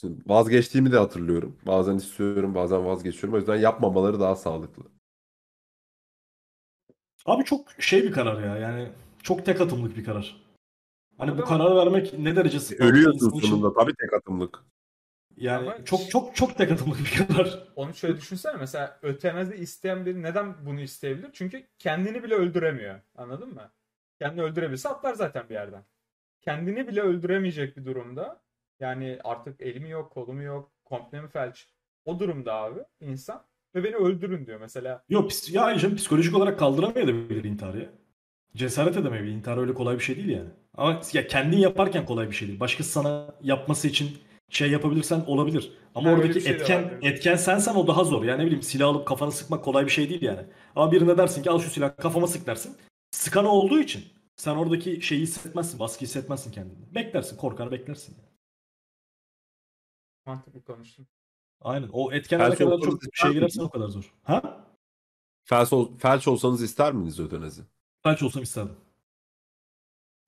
Şimdi 0.00 0.22
vazgeçtiğimi 0.26 0.92
de 0.92 0.98
hatırlıyorum. 0.98 1.56
Bazen 1.66 1.96
istiyorum 1.96 2.54
bazen 2.54 2.86
vazgeçiyorum. 2.86 3.34
O 3.34 3.38
yüzden 3.38 3.56
yapmamaları 3.56 4.20
daha 4.20 4.36
sağlıklı. 4.36 4.82
Abi 7.26 7.44
çok 7.44 7.68
şey 7.78 8.02
bir 8.02 8.12
karar 8.12 8.42
ya. 8.42 8.56
Yani 8.56 8.88
çok 9.22 9.46
tek 9.46 9.60
atımlık 9.60 9.96
bir 9.96 10.04
karar. 10.04 10.42
Hani 11.18 11.38
bu 11.38 11.44
kararı 11.44 11.76
vermek 11.76 12.18
ne 12.18 12.36
derece 12.36 12.60
sıkıntı 12.60 12.84
Ölüyorsun 12.90 13.14
insan 13.26 13.38
için? 13.38 13.48
sonunda 13.48 13.72
tabii 13.74 13.94
tek 14.00 14.12
atımlık. 14.14 14.64
Yani 15.36 15.70
Ama- 15.70 15.84
çok 15.84 16.10
çok 16.10 16.36
çok 16.36 16.56
tek 16.56 16.72
atımlık 16.72 16.98
bir 16.98 17.26
karar. 17.26 17.64
Onu 17.76 17.94
şöyle 17.94 18.16
düşünsene 18.16 18.56
mesela 18.56 18.98
ötenazi 19.02 19.54
isteyen 19.54 20.06
biri 20.06 20.22
neden 20.22 20.66
bunu 20.66 20.80
isteyebilir? 20.80 21.30
Çünkü 21.32 21.66
kendini 21.78 22.22
bile 22.22 22.34
öldüremiyor. 22.34 23.00
Anladın 23.16 23.54
mı? 23.54 23.70
Kendini 24.18 24.42
öldürebilse 24.42 24.88
atlar 24.88 25.14
zaten 25.14 25.48
bir 25.48 25.54
yerden. 25.54 25.82
Kendini 26.40 26.88
bile 26.88 27.00
öldüremeyecek 27.00 27.76
bir 27.76 27.84
durumda. 27.84 28.40
Yani 28.80 29.18
artık 29.24 29.60
elimi 29.60 29.90
yok, 29.90 30.10
kolumu 30.12 30.42
yok, 30.42 30.70
komple 30.84 31.20
mi 31.20 31.28
felç? 31.28 31.66
O 32.04 32.18
durumda 32.18 32.54
abi 32.54 32.80
insan 33.00 33.42
ve 33.74 33.84
beni 33.84 33.94
öldürün 33.96 34.46
diyor 34.46 34.60
mesela. 34.60 35.04
Yok 35.08 35.30
pis- 35.30 35.52
ya 35.54 35.62
ayrıca 35.62 35.94
psikolojik 35.94 36.36
olarak 36.36 36.58
kaldıramayabilir 36.58 37.44
intiharı 37.44 37.78
ya. 37.78 37.88
Cesaret 38.56 38.96
edemeyebilir. 38.96 39.32
İntihar 39.32 39.58
öyle 39.58 39.74
kolay 39.74 39.94
bir 39.98 40.02
şey 40.02 40.16
değil 40.16 40.28
yani. 40.28 40.48
Ama 40.74 41.00
ya 41.12 41.26
kendin 41.26 41.58
yaparken 41.58 42.06
kolay 42.06 42.30
bir 42.30 42.34
şey 42.34 42.48
değil. 42.48 42.60
Başkası 42.60 42.90
sana 42.90 43.34
yapması 43.42 43.88
için 43.88 44.18
şey 44.50 44.70
yapabilirsen 44.70 45.24
olabilir. 45.26 45.72
Ama 45.94 46.10
öyle 46.10 46.20
oradaki 46.20 46.34
bir 46.34 46.40
şey 46.44 46.52
etken 46.52 46.84
var, 46.84 46.98
etken 47.02 47.36
sensen 47.36 47.74
o 47.74 47.86
daha 47.86 48.04
zor. 48.04 48.24
Yani 48.24 48.40
ne 48.42 48.46
bileyim 48.46 48.62
silah 48.62 48.88
alıp 48.88 49.06
kafana 49.06 49.30
sıkmak 49.30 49.64
kolay 49.64 49.84
bir 49.86 49.90
şey 49.90 50.08
değil 50.08 50.22
yani. 50.22 50.46
Ama 50.76 50.92
birine 50.92 51.18
dersin 51.18 51.42
ki 51.42 51.50
al 51.50 51.58
şu 51.60 51.70
silahı 51.70 51.96
kafama 51.96 52.26
sık 52.26 52.46
dersin. 52.46 52.76
Sıkan 53.10 53.44
olduğu 53.44 53.78
için 53.78 54.04
sen 54.36 54.56
oradaki 54.56 55.02
şeyi 55.02 55.20
hissetmezsin. 55.22 55.78
Baskı 55.80 56.00
hissetmezsin 56.04 56.50
kendini. 56.52 56.94
Beklersin. 56.94 57.36
Korkar 57.36 57.70
beklersin. 57.70 58.12
yani. 58.18 58.28
Mantıklı 60.26 60.64
konuştum. 60.64 61.06
Aynen. 61.60 61.88
O 61.92 62.12
etkenler 62.12 62.50
ne 62.50 62.54
Felç 62.54 62.58
kadar 62.70 62.80
çok 62.80 63.02
ister 63.02 63.26
şey 63.26 63.32
girersen 63.32 63.62
o 63.62 63.70
kadar 63.70 63.88
zor. 63.88 64.14
Ha? 64.22 64.66
Felç, 65.44 65.72
ol- 65.72 65.98
felç 65.98 66.28
olsanız 66.28 66.62
ister 66.62 66.92
miydiniz 66.92 67.20
ötenazi? 67.20 67.62
Felç 68.02 68.22
olsam 68.22 68.42
isterdim. 68.42 68.76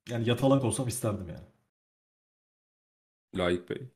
Yani 0.09 0.29
yatalak 0.29 0.63
olsam 0.63 0.87
isterdim 0.87 1.27
yani. 1.29 1.45
Layık 3.35 3.69
Bey. 3.69 3.87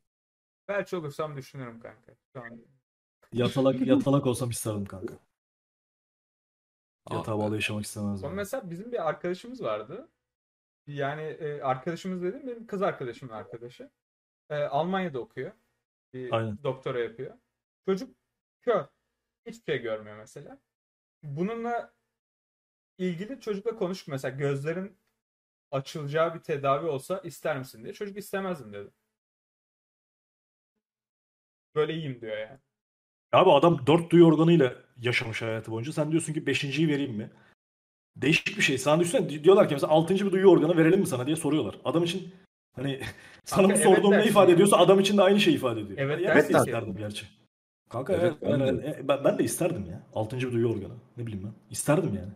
Felç 0.68 0.94
olursam 0.94 1.38
düşünürüm 1.38 1.80
kanka. 1.80 2.16
Şu 2.34 2.42
an 2.42 2.66
Yatalak 3.32 3.82
yatalak 3.88 4.26
olsam 4.26 4.50
isterdim 4.50 4.86
kanka. 4.86 5.20
Yatağa 7.12 7.40
bağlı 7.40 7.56
yaşamak 7.56 7.86
istemezdim. 7.86 8.22
Sonra 8.22 8.34
mesela 8.36 8.70
bizim 8.70 8.92
bir 8.92 9.08
arkadaşımız 9.08 9.64
vardı. 9.64 10.10
Yani 10.88 11.22
e, 11.22 11.62
arkadaşımız 11.62 12.24
dedim 12.24 12.48
benim 12.48 12.68
kız 12.68 12.82
arkadaşımın 12.82 13.34
arkadaşı. 13.34 13.92
E, 14.50 14.56
Almanya'da 14.56 15.20
okuyor. 15.20 15.52
Bir 16.14 16.34
Aynen. 16.34 16.58
doktora 16.64 17.00
yapıyor. 17.00 17.38
Çocuk 17.86 18.16
kör. 18.62 18.86
Hiçbir 19.46 19.74
şey 19.74 19.82
görmüyor 19.82 20.18
mesela. 20.18 20.60
Bununla 21.24 21.94
ilgili 22.98 23.40
çocukla 23.40 23.76
konuştuk 23.76 24.08
mesela 24.08 24.38
gözlerin 24.38 24.98
açılacağı 25.72 26.36
bir 26.36 26.40
tedavi 26.40 26.88
olsa 26.88 27.20
ister 27.20 27.58
misin 27.58 27.84
diye. 27.84 27.94
Çocuk 27.94 28.18
istemezdim 28.18 28.74
dedi. 28.74 28.92
Böyle 31.78 31.94
iyiyim 31.94 32.22
diyor 32.22 32.38
yani. 32.38 32.60
Abi 33.32 33.52
adam 33.52 33.88
dört 33.88 34.12
duyu 34.12 34.26
organıyla 34.26 34.76
yaşamış 35.02 35.42
hayatı 35.42 35.72
boyunca. 35.72 35.94
Sen 35.94 36.12
diyorsun 36.12 36.34
ki 36.34 36.46
beşinciyi 36.46 36.88
vereyim 36.88 37.14
mi? 37.16 37.30
Değişik 38.16 38.58
bir 38.58 38.62
şey. 38.62 38.78
Sana 38.78 39.00
düşünsene 39.00 39.30
di- 39.30 39.44
diyorlar 39.44 39.70
ki 39.70 39.76
mesela 39.76 39.94
altıncı 39.94 40.26
bir 40.26 40.32
duyu 40.32 40.48
organı 40.48 40.78
verelim 40.78 41.00
mi 41.00 41.08
sana 41.08 41.26
diye 41.26 41.36
soruyorlar. 41.36 41.80
Adam 41.86 42.04
için 42.04 42.34
hani 42.76 43.02
sana 43.46 43.68
Kanka 43.68 43.76
bu 43.76 43.90
evet 43.90 43.98
sorduğum 43.98 44.12
ne 44.12 44.26
ifade 44.26 44.52
ediyorsa 44.52 44.78
adam 44.78 45.00
için 45.00 45.18
de 45.18 45.22
aynı 45.22 45.40
şeyi 45.40 45.56
ifade 45.56 45.82
ediyor. 45.82 46.00
Evet 46.00 46.22
ya 46.22 46.30
ben 46.30 46.36
dersin 46.36 46.54
de 46.54 46.58
ki. 46.58 46.60
isterdim 46.60 46.96
gerçi. 46.98 47.26
Kanka 47.90 48.14
Evet, 48.14 48.24
evet, 48.24 48.52
ben 48.52 48.60
ben, 48.60 48.78
de. 48.78 48.98
e, 49.00 49.08
ben, 49.08 49.24
ben 49.24 49.40
de 49.40 49.44
isterdim 49.44 49.86
ya. 49.86 50.04
Altıncı 50.14 50.48
bir 50.48 50.54
duyu 50.54 50.68
organı. 50.68 50.94
Ne 51.18 51.28
bileyim 51.28 51.46
ben. 51.46 51.54
İsterdim 51.72 52.16
yani. 52.16 52.32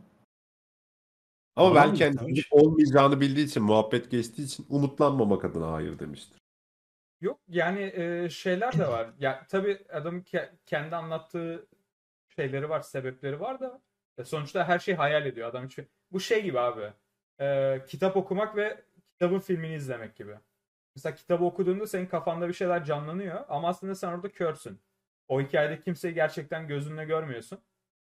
Ama 1.56 1.72
Adam 1.72 1.92
belki 1.92 2.06
hani 2.20 2.42
olmayacağını 2.52 3.22
bildiği 3.22 3.46
için, 3.46 3.64
muhabbet 3.64 4.12
geçtiği 4.12 4.44
için 4.44 4.66
umutlanmamak 4.70 5.46
adına 5.46 5.72
hayır 5.72 6.00
demiştir. 6.00 6.41
Yok 7.22 7.42
yani 7.48 7.82
e, 7.96 8.30
şeyler 8.30 8.80
de 8.80 8.88
var. 8.88 9.10
Ya 9.20 9.46
tabii 9.50 9.86
adamın 9.90 10.22
ke- 10.22 10.50
kendi 10.66 10.96
anlattığı 10.96 11.68
şeyleri 12.30 12.70
var, 12.70 12.82
sebepleri 12.82 13.40
var 13.40 13.60
da 13.60 13.82
e, 14.18 14.24
sonuçta 14.24 14.68
her 14.68 14.80
şeyi 14.80 14.96
hayal 14.98 15.26
ediyor 15.26 15.50
adam 15.50 15.66
için. 15.66 15.90
Bu 16.12 16.20
şey 16.20 16.44
gibi 16.44 16.60
abi. 16.60 16.94
E, 17.42 17.78
kitap 17.88 18.18
okumak 18.18 18.56
ve 18.56 18.84
kitabın 19.14 19.40
filmini 19.40 19.76
izlemek 19.76 20.16
gibi. 20.16 20.36
Mesela 20.96 21.16
kitabı 21.16 21.44
okuduğunda 21.46 21.88
senin 21.88 22.06
kafanda 22.06 22.48
bir 22.48 22.54
şeyler 22.54 22.86
canlanıyor 22.86 23.46
ama 23.50 23.68
aslında 23.68 23.96
sen 23.96 24.08
orada 24.14 24.30
körsün. 24.32 24.80
O 25.28 25.42
hikayede 25.42 25.82
kimseyi 25.82 26.14
gerçekten 26.14 26.68
gözünle 26.68 27.06
görmüyorsun. 27.06 27.60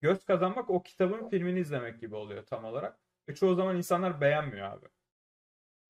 Göz 0.00 0.24
kazanmak 0.24 0.70
o 0.70 0.82
kitabın 0.82 1.28
filmini 1.28 1.61
izlemek 1.61 2.00
gibi 2.00 2.14
oluyor 2.14 2.46
tam 2.46 2.64
olarak. 2.64 2.98
Ve 3.28 3.34
çoğu 3.34 3.55
zaman 3.55 3.76
insanlar 3.76 4.20
beğenmiyor 4.20 4.70
abi. 4.72 4.86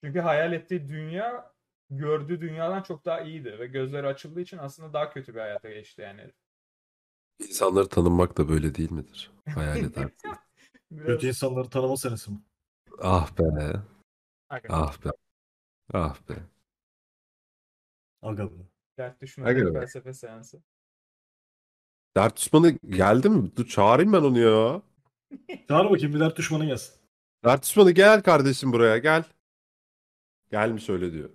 Çünkü 0.03 0.19
hayal 0.19 0.53
ettiği 0.53 0.89
dünya 0.89 1.54
gördüğü 1.89 2.41
dünyadan 2.41 2.83
çok 2.83 3.05
daha 3.05 3.21
iyiydi 3.21 3.59
ve 3.59 3.67
gözleri 3.67 4.07
açıldığı 4.07 4.41
için 4.41 4.57
aslında 4.57 4.93
daha 4.93 5.09
kötü 5.09 5.35
bir 5.35 5.39
hayata 5.39 5.69
geçti 5.69 6.01
yani. 6.01 6.21
herif. 6.21 6.35
İnsanları 7.39 7.89
tanınmak 7.89 8.37
da 8.37 8.49
böyle 8.49 8.75
değil 8.75 8.91
midir? 8.91 9.31
Hayal 9.55 9.77
eder. 9.83 10.09
Biraz... 10.91 11.05
Kötü 11.07 11.27
insanları 11.27 11.69
tanıma 11.69 11.97
senesi 11.97 12.31
mi? 12.31 12.41
ah 13.01 13.37
be. 13.39 13.73
Aga, 14.49 14.67
Ah 14.71 15.05
be. 15.05 15.09
Ah 15.93 16.29
be. 16.29 16.33
Aga 18.21 18.45
be. 18.45 18.55
Dert 18.97 19.21
düşmanı 19.21 19.73
felsefe 19.73 20.13
seansı. 20.13 20.61
Dert 22.17 22.37
düşmanı 22.37 22.71
geldi 22.71 23.29
mi? 23.29 23.55
Dur 23.55 23.67
çağırayım 23.67 24.13
ben 24.13 24.21
onu 24.21 24.39
ya. 24.39 24.81
Çağır 25.67 25.89
bakayım 25.89 26.13
bir 26.13 26.19
dert 26.19 26.37
düşmanı 26.37 26.65
gelsin. 26.65 26.95
Dert 27.45 27.63
düşmanı 27.63 27.91
gel 27.91 28.23
kardeşim 28.23 28.71
buraya 28.71 28.97
gel. 28.97 29.23
Gelmiş 30.51 30.89
öyle 30.89 31.13
diyor. 31.13 31.29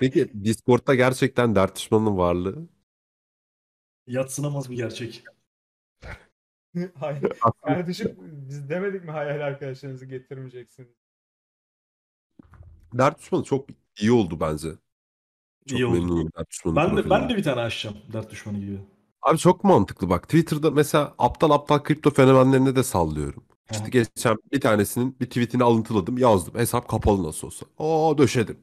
Peki 0.00 0.44
Discord'da 0.44 0.94
gerçekten 0.94 1.54
dert 1.54 1.76
düşmanının 1.76 2.16
varlığı? 2.16 2.68
Yatsınamaz 4.06 4.70
bir 4.70 4.76
gerçek. 4.76 5.24
Hayır. 6.94 7.32
Kardeşim 7.66 8.16
biz 8.48 8.68
demedik 8.68 9.04
mi 9.04 9.10
hayal 9.10 9.40
arkadaşlarınızı 9.40 10.06
getirmeyeceksin? 10.06 10.96
Dert 12.94 13.18
düşmanı 13.18 13.44
çok 13.44 13.68
iyi 14.00 14.12
oldu 14.12 14.40
bence. 14.40 14.68
Çok 15.66 15.78
İyi 15.78 15.86
oldu. 15.86 15.94
memnunum 15.94 16.30
dert 16.38 16.50
düşmanı 16.50 16.76
Ben 16.76 16.96
de 16.96 17.10
ben 17.10 17.28
de 17.28 17.36
bir 17.36 17.42
tane 17.42 17.60
açacağım 17.60 17.96
dert 18.12 18.30
düşmanı 18.30 18.58
gibi. 18.58 18.80
Abi 19.22 19.38
çok 19.38 19.64
mantıklı 19.64 20.08
bak. 20.08 20.22
Twitter'da 20.22 20.70
mesela 20.70 21.14
aptal 21.18 21.50
aptal 21.50 21.78
kripto 21.78 22.10
fenomenlerine 22.10 22.76
de 22.76 22.82
sallıyorum. 22.82 23.44
İşte 23.70 23.88
geçen 23.90 24.36
bir 24.52 24.60
tanesinin 24.60 25.16
bir 25.20 25.26
tweetini 25.26 25.64
alıntıladım 25.64 26.18
yazdım. 26.18 26.54
Hesap 26.54 26.88
kapalı 26.88 27.22
nasıl 27.22 27.46
olsa. 27.46 27.66
Oo 27.78 28.18
döşedim. 28.18 28.58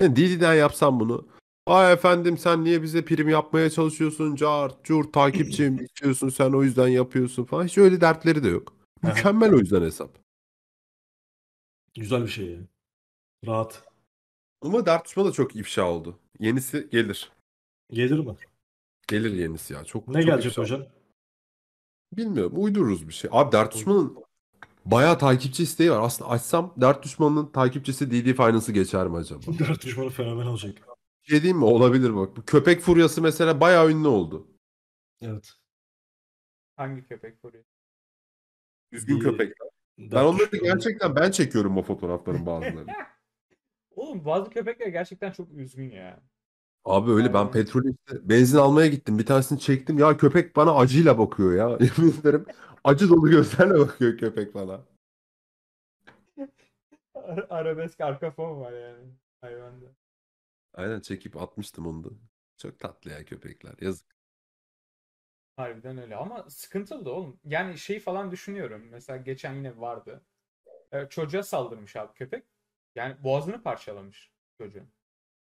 Yani 0.00 0.16
Didi'den 0.16 0.54
yapsam 0.54 1.00
bunu. 1.00 1.28
Ay 1.66 1.92
efendim 1.92 2.38
sen 2.38 2.64
niye 2.64 2.82
bize 2.82 3.04
prim 3.04 3.28
yapmaya 3.28 3.70
çalışıyorsun? 3.70 4.34
Cart, 4.34 4.84
cur, 4.84 5.04
takipçim 5.12 5.78
istiyorsun 5.84 6.28
sen 6.28 6.52
o 6.52 6.62
yüzden 6.62 6.88
yapıyorsun 6.88 7.44
falan. 7.44 7.64
Hiç 7.64 7.78
öyle 7.78 8.00
dertleri 8.00 8.44
de 8.44 8.48
yok. 8.48 8.72
Mükemmel 9.02 9.54
o 9.54 9.58
yüzden 9.58 9.82
hesap. 9.82 10.18
Güzel 11.94 12.22
bir 12.22 12.28
şey 12.28 12.46
yani. 12.46 12.66
Rahat. 13.46 13.84
Ama 14.62 15.04
düşmanı 15.04 15.28
da 15.28 15.32
çok 15.32 15.56
ifşa 15.56 15.90
oldu. 15.90 16.18
Yenisi 16.40 16.88
gelir. 16.92 17.32
Gelir 17.90 18.18
mi? 18.18 18.36
Gelir 19.08 19.32
yenisi 19.32 19.74
ya. 19.74 19.84
Çok 19.84 20.08
Ne 20.08 20.14
çok 20.22 20.30
gelecek 20.30 20.52
ifşa. 20.52 20.62
hocam? 20.62 20.82
Bilmiyorum. 22.12 22.52
Uydururuz 22.56 23.08
bir 23.08 23.12
şey. 23.12 23.30
Abi 23.32 23.52
Dert 23.52 23.74
Düşman'ın 23.74 24.16
bayağı 24.90 25.18
takipçi 25.18 25.62
isteği 25.62 25.90
var. 25.90 26.00
Aslında 26.02 26.30
açsam 26.30 26.74
Dert 26.76 27.02
Düşman'ın 27.04 27.46
takipçisi 27.52 28.10
DD 28.10 28.36
Finance'ı 28.36 28.72
geçer 28.74 29.06
mi 29.06 29.16
acaba? 29.16 29.40
Dert 29.58 29.84
düşmanı 29.84 30.10
fenomen 30.10 30.46
olacak. 30.46 30.78
Şey 31.22 31.42
diyeyim 31.42 31.58
mi? 31.58 31.64
Olabilir 31.64 32.16
bak. 32.16 32.36
Bu 32.36 32.44
köpek 32.44 32.80
furyası 32.80 33.22
mesela 33.22 33.60
bayağı 33.60 33.90
ünlü 33.90 34.08
oldu. 34.08 34.48
Evet. 35.20 35.52
Hangi 36.76 37.04
köpek 37.04 37.44
vuruyor? 37.44 37.64
Düzgün 38.92 39.16
Bir- 39.16 39.24
köpekler. 39.24 39.68
Ben 39.98 40.24
onları 40.24 40.56
gerçekten 40.56 41.16
ben 41.16 41.30
çekiyorum 41.30 41.78
o 41.78 41.82
fotoğrafların 41.82 42.46
bazılarını. 42.46 42.86
Oğlum 43.90 44.24
bazı 44.24 44.50
köpekler 44.50 44.86
gerçekten 44.86 45.32
çok 45.32 45.50
üzgün 45.52 45.90
ya. 45.90 46.22
Abi 46.88 47.10
öyle 47.10 47.34
ben 47.34 47.38
Aynen. 47.38 47.50
petrol 47.50 47.84
işte 47.84 48.28
benzin 48.28 48.58
almaya 48.58 48.86
gittim. 48.88 49.18
Bir 49.18 49.26
tanesini 49.26 49.60
çektim. 49.60 49.98
Ya 49.98 50.16
köpek 50.16 50.56
bana 50.56 50.74
acıyla 50.74 51.18
bakıyor 51.18 51.52
ya. 51.54 51.68
Yemin 51.98 52.20
ederim 52.20 52.46
acı 52.84 53.08
dolu 53.08 53.30
gözlerle 53.30 53.78
bakıyor 53.78 54.18
köpek 54.18 54.54
bana. 54.54 54.80
Ara- 57.14 57.46
Arabesk 57.50 58.00
arka 58.00 58.30
fon 58.30 58.60
var 58.60 58.72
yani 58.72 59.12
hayvanda. 59.40 59.86
Aynen 60.74 61.00
çekip 61.00 61.36
atmıştım 61.36 61.86
onu 61.86 62.04
da. 62.04 62.08
Çok 62.56 62.78
tatlı 62.78 63.10
ya 63.10 63.24
köpekler. 63.24 63.74
Yazık. 63.80 64.06
Harbiden 65.56 65.98
öyle 65.98 66.16
ama 66.16 66.50
sıkıntılı 66.50 67.04
da 67.04 67.10
oğlum. 67.10 67.40
Yani 67.44 67.78
şey 67.78 68.00
falan 68.00 68.30
düşünüyorum. 68.30 68.88
Mesela 68.90 69.16
geçen 69.16 69.54
yine 69.54 69.80
vardı. 69.80 70.24
Ee, 70.92 71.06
çocuğa 71.10 71.42
saldırmış 71.42 71.96
abi 71.96 72.12
köpek. 72.12 72.44
Yani 72.94 73.24
boğazını 73.24 73.62
parçalamış 73.62 74.32
çocuğun. 74.58 74.88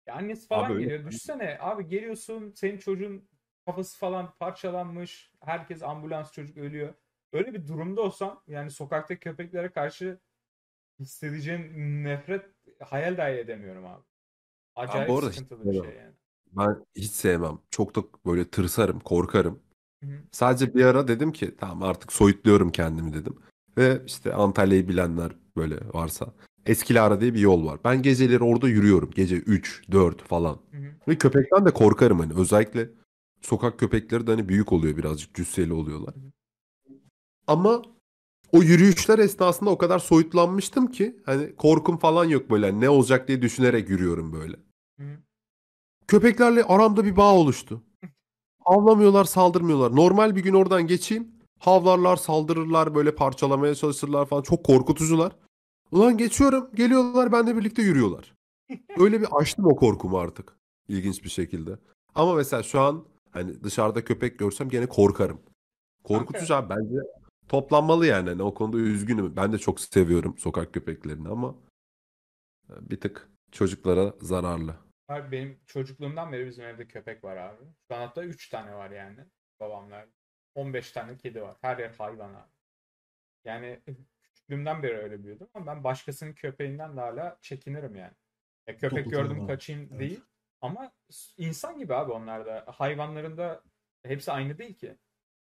Ya 0.07 0.15
annesi 0.15 0.49
falan 0.49 0.65
Abi 0.65 0.73
öyle. 0.73 0.85
geliyor. 0.85 1.11
Düşsene 1.11 1.59
abi 1.61 1.89
geliyorsun 1.89 2.53
senin 2.55 2.79
çocuğun 2.79 3.29
kafası 3.67 3.99
falan 3.99 4.35
parçalanmış. 4.39 5.33
Herkes 5.41 5.83
ambulans 5.83 6.33
çocuk 6.33 6.57
ölüyor. 6.57 6.95
Öyle 7.33 7.55
bir 7.55 7.67
durumda 7.67 8.01
olsam 8.01 8.43
yani 8.47 8.71
sokaktaki 8.71 9.21
köpeklere 9.21 9.73
karşı 9.73 10.19
hissedeceğin 11.01 12.05
nefret 12.05 12.47
hayal 12.81 13.17
dahi 13.17 13.33
edemiyorum 13.33 13.87
abi. 13.87 14.03
Acayip 14.77 15.11
arada 15.11 15.33
sıkıntılı 15.33 15.65
bir 15.65 15.83
şey 15.83 15.97
yani. 15.97 16.15
Ben 16.53 16.85
hiç 16.97 17.11
sevmem. 17.11 17.59
Çok 17.71 17.97
da 17.97 18.01
böyle 18.27 18.51
tırsarım, 18.51 19.01
korkarım. 19.01 19.63
Hı 20.05 20.11
hı. 20.11 20.23
Sadece 20.33 20.75
bir 20.75 20.85
ara 20.85 21.09
dedim 21.09 21.33
ki 21.33 21.57
tamam 21.57 21.83
artık 21.83 22.13
soyutluyorum 22.13 22.73
kendimi 22.73 23.13
dedim. 23.13 23.37
Ve 23.79 24.03
işte 24.07 24.35
Antalya'yı 24.35 24.89
bilenler 24.89 25.33
böyle 25.57 25.77
varsa. 25.93 26.35
Eskilara 26.67 27.21
diye 27.21 27.35
bir 27.35 27.41
yol 27.41 27.67
var. 27.67 27.81
Ben 27.85 28.03
geceleri 28.03 28.45
orada 28.45 28.69
yürüyorum. 28.69 29.11
Gece 29.15 29.37
3, 29.37 29.83
4 29.93 30.23
falan. 30.23 30.59
Hı 30.71 30.77
hı. 30.77 30.85
Ve 31.09 31.19
köpekten 31.19 31.67
de 31.67 31.71
korkarım 31.71 32.21
hani. 32.21 32.33
Özellikle 32.37 32.91
sokak 33.41 33.79
köpekleri 33.79 34.27
de 34.27 34.31
hani 34.31 34.49
büyük 34.49 34.73
oluyor 34.73 34.97
birazcık. 34.97 35.35
Cüsseli 35.35 35.73
oluyorlar. 35.73 36.15
Hı 36.15 36.21
hı. 36.21 36.33
Ama 37.47 37.83
o 38.53 38.63
yürüyüşler 38.63 39.19
esnasında 39.19 39.71
o 39.71 39.79
kadar 39.79 39.99
soyutlanmıştım 39.99 40.87
ki 40.87 41.17
hani 41.27 41.57
korkum 41.57 41.97
falan 41.97 42.25
yok 42.25 42.51
böyle. 42.51 42.67
Hani 42.67 42.81
ne 42.81 42.89
olacak 42.89 43.29
diye 43.29 43.43
düşünerek 43.43 43.89
yürüyorum 43.89 44.33
böyle. 44.33 44.57
Hı 45.01 45.03
hı. 45.03 45.17
Köpeklerle 46.09 46.65
aramda 46.65 47.05
bir 47.05 47.17
bağ 47.17 47.35
oluştu. 47.35 47.83
Havlamıyorlar, 48.65 49.25
saldırmıyorlar. 49.25 49.97
Normal 49.97 50.37
bir 50.37 50.43
gün 50.43 50.55
oradan 50.55 50.87
geçeyim. 50.87 51.29
Havlarlar, 51.59 52.17
saldırırlar, 52.17 52.95
böyle 52.95 53.15
parçalamaya 53.15 53.75
çalışırlar 53.75 54.27
falan. 54.27 54.43
Çok 54.43 54.65
korkutucular. 54.65 55.33
Ulan 55.95 56.19
geçiyorum, 56.19 56.71
geliyorlar, 56.75 57.33
benimle 57.33 57.57
birlikte 57.57 57.83
yürüyorlar. 57.83 58.35
Öyle 58.99 59.21
bir 59.21 59.29
aştım 59.41 59.67
o 59.67 59.77
korkumu 59.77 60.19
artık. 60.19 60.57
İlginç 60.89 61.25
bir 61.25 61.29
şekilde. 61.29 61.79
Ama 62.15 62.35
mesela 62.35 62.63
şu 62.63 62.81
an 62.81 63.09
hani 63.31 63.65
dışarıda 63.65 64.05
köpek 64.05 64.39
görsem 64.39 64.69
gene 64.69 64.87
korkarım. 64.87 65.43
Korkutucu 66.05 66.55
abi 66.55 66.69
bence 66.69 66.97
toplanmalı 67.49 68.07
yani. 68.07 68.29
Hani 68.29 68.43
o 68.43 68.55
konuda 68.55 68.79
üzgünüm. 68.79 69.37
Ben 69.37 69.53
de 69.53 69.59
çok 69.59 69.81
seviyorum 69.81 70.39
sokak 70.39 70.75
köpeklerini 70.75 71.29
ama 71.29 71.55
e, 72.71 72.91
bir 72.91 73.01
tık 73.01 73.29
çocuklara 73.53 74.15
zararlı. 74.21 74.77
Abi 75.09 75.33
benim 75.33 75.61
çocukluğumdan 75.67 76.33
beri 76.33 76.47
bizim 76.47 76.65
evde 76.65 76.87
köpek 76.87 77.25
var 77.25 77.37
abi. 77.37 77.63
Şu 77.89 77.97
an 77.97 78.01
hatta 78.01 78.25
3 78.25 78.49
tane 78.49 78.75
var 78.75 78.91
yani. 78.91 79.21
Babamlar. 79.61 80.07
15 80.55 80.93
tane 80.93 81.17
kedi 81.17 81.43
var. 81.43 81.57
Her 81.61 81.79
yer 81.79 81.95
hayvan 81.99 82.35
abi. 82.35 82.51
Yani 83.45 83.81
küçüklüğümden 84.45 84.83
beri 84.83 84.97
öyle 84.97 85.25
büyüdüm 85.25 85.49
ama 85.55 85.67
ben 85.67 85.85
başkasının 85.85 86.33
köpeğinden 86.33 86.97
de 86.97 87.01
hala 87.01 87.39
çekinirim 87.41 87.97
yani. 87.97 88.13
Ya 88.67 88.77
köpek 88.77 89.05
Toplu 89.05 89.11
gördüm 89.11 89.47
kaçayım 89.47 89.89
Evet. 89.91 90.01
değil. 90.01 90.21
Ama 90.61 90.93
insan 91.37 91.79
gibi 91.79 91.95
abi 91.95 92.13
onlar 92.13 92.47
da. 92.47 92.65
Hayvanların 92.67 93.37
da 93.37 93.63
hepsi 94.03 94.33
aynı 94.33 94.59
değil 94.59 94.75
ki. 94.75 94.97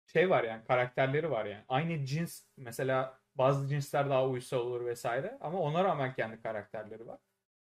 Şey 0.07 0.31
var 0.31 0.45
yani 0.45 0.65
karakterleri 0.65 1.31
var 1.31 1.45
yani. 1.45 1.65
Aynı 1.69 2.05
cins 2.05 2.45
mesela 2.57 3.19
bazı 3.35 3.69
cinsler 3.69 4.11
daha 4.11 4.29
uysal 4.29 4.59
olur 4.59 4.85
vesaire 4.85 5.39
ama 5.41 5.59
ona 5.59 5.85
rağmen 5.85 6.15
kendi 6.15 6.43
karakterleri 6.43 7.07
var. 7.07 7.19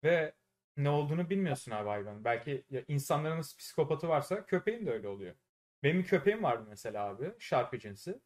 Ve 0.03 0.33
ne 0.77 0.89
olduğunu 0.89 1.29
bilmiyorsun 1.29 1.71
abi 1.71 1.89
hayvanın. 1.89 2.23
Belki 2.23 2.65
ya 2.69 2.81
insanların 2.87 3.37
nasıl 3.37 3.57
psikopatı 3.57 4.09
varsa 4.09 4.45
köpeğin 4.45 4.85
de 4.85 4.91
öyle 4.91 5.07
oluyor. 5.07 5.35
Benim 5.83 6.03
köpeğim 6.03 6.43
vardı 6.43 6.65
mesela 6.69 7.05
abi. 7.05 7.33
Şarpı 7.39 7.79
cinsi. 7.79 8.19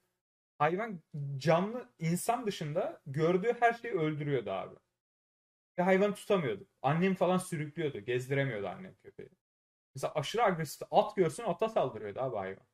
Hayvan 0.62 1.00
canlı 1.38 1.90
insan 2.00 2.48
dışında 2.48 3.02
gördüğü 3.06 3.54
her 3.60 3.74
şeyi 3.74 3.94
öldürüyordu 3.94 4.52
abi. 4.52 4.76
Ve 5.78 5.84
hayvanı 5.84 6.16
tutamıyordu. 6.16 6.68
Annem 6.82 7.16
falan 7.16 7.38
sürüklüyordu. 7.38 8.00
Gezdiremiyordu 8.00 8.68
annem 8.68 8.96
köpeği. 8.96 9.30
Mesela 9.96 10.14
aşırı 10.16 10.44
agresif. 10.44 10.82
At 10.92 11.16
görsün 11.16 11.44
ata 11.44 11.70
saldırıyordu 11.70 12.20
abi 12.20 12.36
hayvan. 12.36 12.66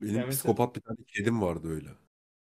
Benim 0.00 0.14
Ya 0.14 0.26
mesela- 0.26 0.30
psikopat 0.30 0.76
bir 0.76 0.80
tane 0.80 0.98
kedim 1.06 1.42
vardı 1.42 1.68
öyle. 1.68 1.88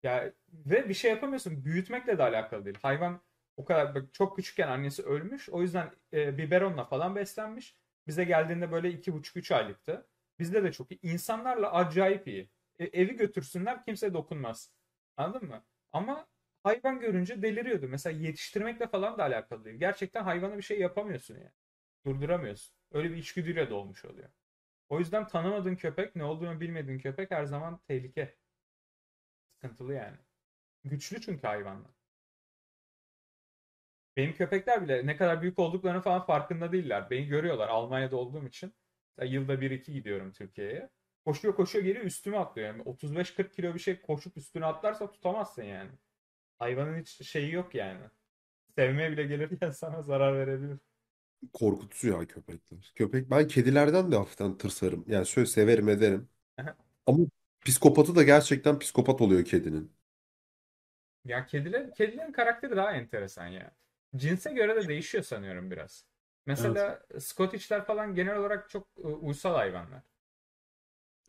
Ya 0.03 0.33
ve 0.53 0.89
bir 0.89 0.93
şey 0.93 1.11
yapamıyorsun. 1.11 1.65
Büyütmekle 1.65 2.17
de 2.17 2.23
alakalı 2.23 2.65
değil. 2.65 2.77
Hayvan 2.81 3.21
o 3.57 3.65
kadar 3.65 3.95
bak, 3.95 4.13
çok 4.13 4.35
küçükken 4.35 4.67
annesi 4.67 5.03
ölmüş. 5.03 5.49
O 5.49 5.61
yüzden 5.61 5.91
e, 6.13 6.37
biberonla 6.37 6.85
falan 6.85 7.15
beslenmiş. 7.15 7.77
Bize 8.07 8.23
geldiğinde 8.23 8.71
böyle 8.71 8.89
iki 8.91 9.13
buçuk 9.13 9.37
üç 9.37 9.51
aylıktı. 9.51 10.07
Bizde 10.39 10.63
de 10.63 10.71
çok 10.71 10.91
iyi. 10.91 10.99
İnsanlarla 11.01 11.73
acayip 11.73 12.27
iyi. 12.27 12.52
E, 12.79 12.85
evi 12.85 13.15
götürsünler 13.15 13.85
kimse 13.85 14.13
dokunmaz. 14.13 14.71
Anladın 15.17 15.47
mı? 15.49 15.65
Ama 15.91 16.27
hayvan 16.63 16.99
görünce 16.99 17.41
deliriyordu. 17.41 17.87
Mesela 17.87 18.17
yetiştirmekle 18.19 18.87
falan 18.87 19.17
da 19.17 19.23
alakalı 19.23 19.65
değil. 19.65 19.79
Gerçekten 19.79 20.23
hayvana 20.23 20.57
bir 20.57 20.61
şey 20.61 20.79
yapamıyorsun 20.79 21.35
yani. 21.35 21.51
Durduramıyorsun. 22.05 22.75
Öyle 22.91 23.11
bir 23.11 23.17
içgüdüyle 23.17 23.69
dolmuş 23.69 24.05
oluyor. 24.05 24.29
O 24.89 24.99
yüzden 24.99 25.27
tanımadığın 25.27 25.75
köpek, 25.75 26.15
ne 26.15 26.23
olduğunu 26.23 26.59
bilmediğin 26.59 26.99
köpek 26.99 27.31
her 27.31 27.45
zaman 27.45 27.79
tehlike. 27.87 28.35
Sıkıntılı 29.55 29.93
yani. 29.93 30.17
Güçlü 30.83 31.21
çünkü 31.21 31.47
hayvanlar. 31.47 31.91
Benim 34.17 34.33
köpekler 34.33 34.83
bile 34.83 35.05
ne 35.05 35.17
kadar 35.17 35.41
büyük 35.41 35.59
olduklarını 35.59 36.01
falan 36.01 36.25
farkında 36.25 36.71
değiller. 36.71 37.09
Beni 37.09 37.27
görüyorlar 37.27 37.67
Almanya'da 37.67 38.17
olduğum 38.17 38.47
için. 38.47 38.73
Yılda 39.21 39.61
1-2 39.61 39.91
gidiyorum 39.91 40.31
Türkiye'ye. 40.31 40.89
Koşuyor 41.25 41.55
koşuyor 41.55 41.85
geliyor 41.85 42.05
üstüme 42.05 42.37
atlıyor. 42.37 42.67
Yani 42.67 42.81
35-40 42.81 43.51
kilo 43.55 43.73
bir 43.73 43.79
şey 43.79 44.01
koşup 44.01 44.37
üstüne 44.37 44.65
atlarsa 44.65 45.11
tutamazsın 45.11 45.63
yani. 45.63 45.91
Hayvanın 46.59 46.99
hiç 47.01 47.27
şeyi 47.29 47.53
yok 47.53 47.75
yani. 47.75 48.01
Sevmeye 48.77 49.11
bile 49.11 49.23
gelirken 49.23 49.71
sana 49.71 50.01
zarar 50.03 50.37
verebilir. 50.37 50.79
Korkutucu 51.53 52.07
ya 52.07 52.27
köpekler. 52.27 52.91
Köpek 52.95 53.29
ben 53.31 53.47
kedilerden 53.47 54.11
de 54.11 54.15
hafiften 54.15 54.57
tırsarım. 54.57 55.05
Yani 55.07 55.25
şöyle 55.27 55.47
severim 55.47 55.89
ederim. 55.89 56.29
Ama 57.07 57.19
psikopatı 57.65 58.15
da 58.15 58.23
gerçekten 58.23 58.79
psikopat 58.79 59.21
oluyor 59.21 59.45
kedinin. 59.45 59.93
Ya 61.25 61.45
kediler, 61.45 61.93
kedilerin 61.93 62.31
karakteri 62.31 62.75
daha 62.75 62.91
enteresan 62.93 63.47
ya. 63.47 63.75
Cinse 64.15 64.53
göre 64.53 64.75
de 64.75 64.87
değişiyor 64.87 65.23
sanıyorum 65.23 65.71
biraz. 65.71 66.05
Mesela 66.45 67.05
Scottish'ler 67.19 67.85
falan 67.85 68.15
genel 68.15 68.35
olarak 68.37 68.69
çok 68.69 68.87
e, 68.97 69.01
uysal 69.07 69.53
hayvanlar. 69.55 70.03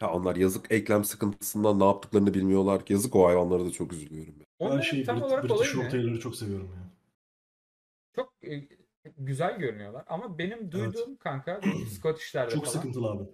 Ha 0.00 0.12
onlar 0.12 0.36
yazık 0.36 0.72
eklem 0.72 1.04
sıkıntısından 1.04 1.80
ne 1.80 1.84
yaptıklarını 1.84 2.34
bilmiyorlar. 2.34 2.82
Yazık 2.88 3.16
o 3.16 3.26
hayvanlara 3.26 3.64
da 3.64 3.70
çok 3.70 3.92
üzülüyorum. 3.92 4.34
ben. 4.38 4.46
Ben 4.60 4.64
Onların 4.66 4.80
şey 4.80 5.04
tam 5.04 5.18
Brit- 5.18 5.22
olarak 5.24 5.44
British 5.44 5.56
olayı 5.60 5.78
ne? 5.78 5.84
Rottweiler'ı 5.84 6.20
çok 6.20 6.36
seviyorum 6.36 6.70
ya. 6.76 6.90
Çok 8.16 8.32
e, 8.44 8.68
güzel 9.18 9.58
görünüyorlar 9.58 10.04
ama 10.06 10.38
benim 10.38 10.72
duyduğum 10.72 11.16
kanka 11.16 11.60
Scottish'lerde 11.98 12.50
Çok 12.54 12.64
falan 12.64 12.72
sıkıntılı 12.72 13.10
abi. 13.10 13.24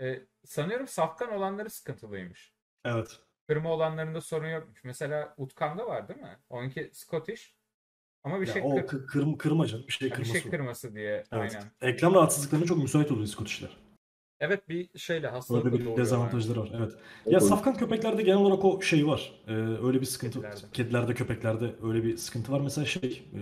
e, 0.00 0.26
sanıyorum 0.44 0.88
safkan 0.88 1.32
olanları 1.32 1.70
sıkıntılıymış. 1.70 2.54
Evet. 2.84 3.18
Kırma 3.48 3.72
olanlarında 3.72 4.20
sorun 4.20 4.48
yokmuş. 4.48 4.84
Mesela 4.84 5.34
Utkan'da 5.36 5.86
var 5.86 6.08
değil 6.08 6.20
mi? 6.20 6.36
Onunki 6.50 6.90
Scottish 6.92 7.54
ama 8.24 8.40
bir 8.40 8.46
Ya 8.46 8.52
şey 8.52 8.62
o 8.64 8.70
kır- 8.70 8.82
kı- 8.98 9.06
kırm 9.06 9.36
kırmaca 9.36 9.78
bir 9.86 9.92
şey 9.92 10.08
bir 10.10 10.14
kırması. 10.14 10.32
şey 10.40 10.50
kırması 10.50 10.94
diye 10.94 11.10
Evet. 11.12 11.26
aynen. 11.32 11.70
Eklem 11.80 12.14
rahatsızlıklarına 12.14 12.66
çok 12.66 12.78
müsait 12.78 13.12
oluyor 13.12 13.26
Scottish'ler. 13.26 13.76
Evet 14.40 14.68
bir 14.68 14.98
şeyle 14.98 15.26
Öyle 15.26 15.36
hastalıkla 15.36 15.72
bir 15.72 15.96
dezavantajları 15.96 16.60
var. 16.60 16.70
Evet. 16.74 16.92
Evet, 16.92 17.32
Ya 17.32 17.38
o- 17.38 17.40
safkan 17.40 17.76
köpeklerde 17.76 18.22
genel 18.22 18.38
olarak 18.38 18.64
o 18.64 18.82
şey 18.82 19.06
var. 19.06 19.32
Ee, 19.46 19.52
öyle 19.52 20.00
bir 20.00 20.06
sıkıntı. 20.06 20.40
Kedilerde. 20.40 20.66
Kedilerde, 20.72 21.14
köpeklerde 21.14 21.74
öyle 21.82 22.04
bir 22.04 22.16
sıkıntı 22.16 22.52
var. 22.52 22.60
Mesela 22.60 22.84
şey, 22.84 23.22
e, 23.34 23.40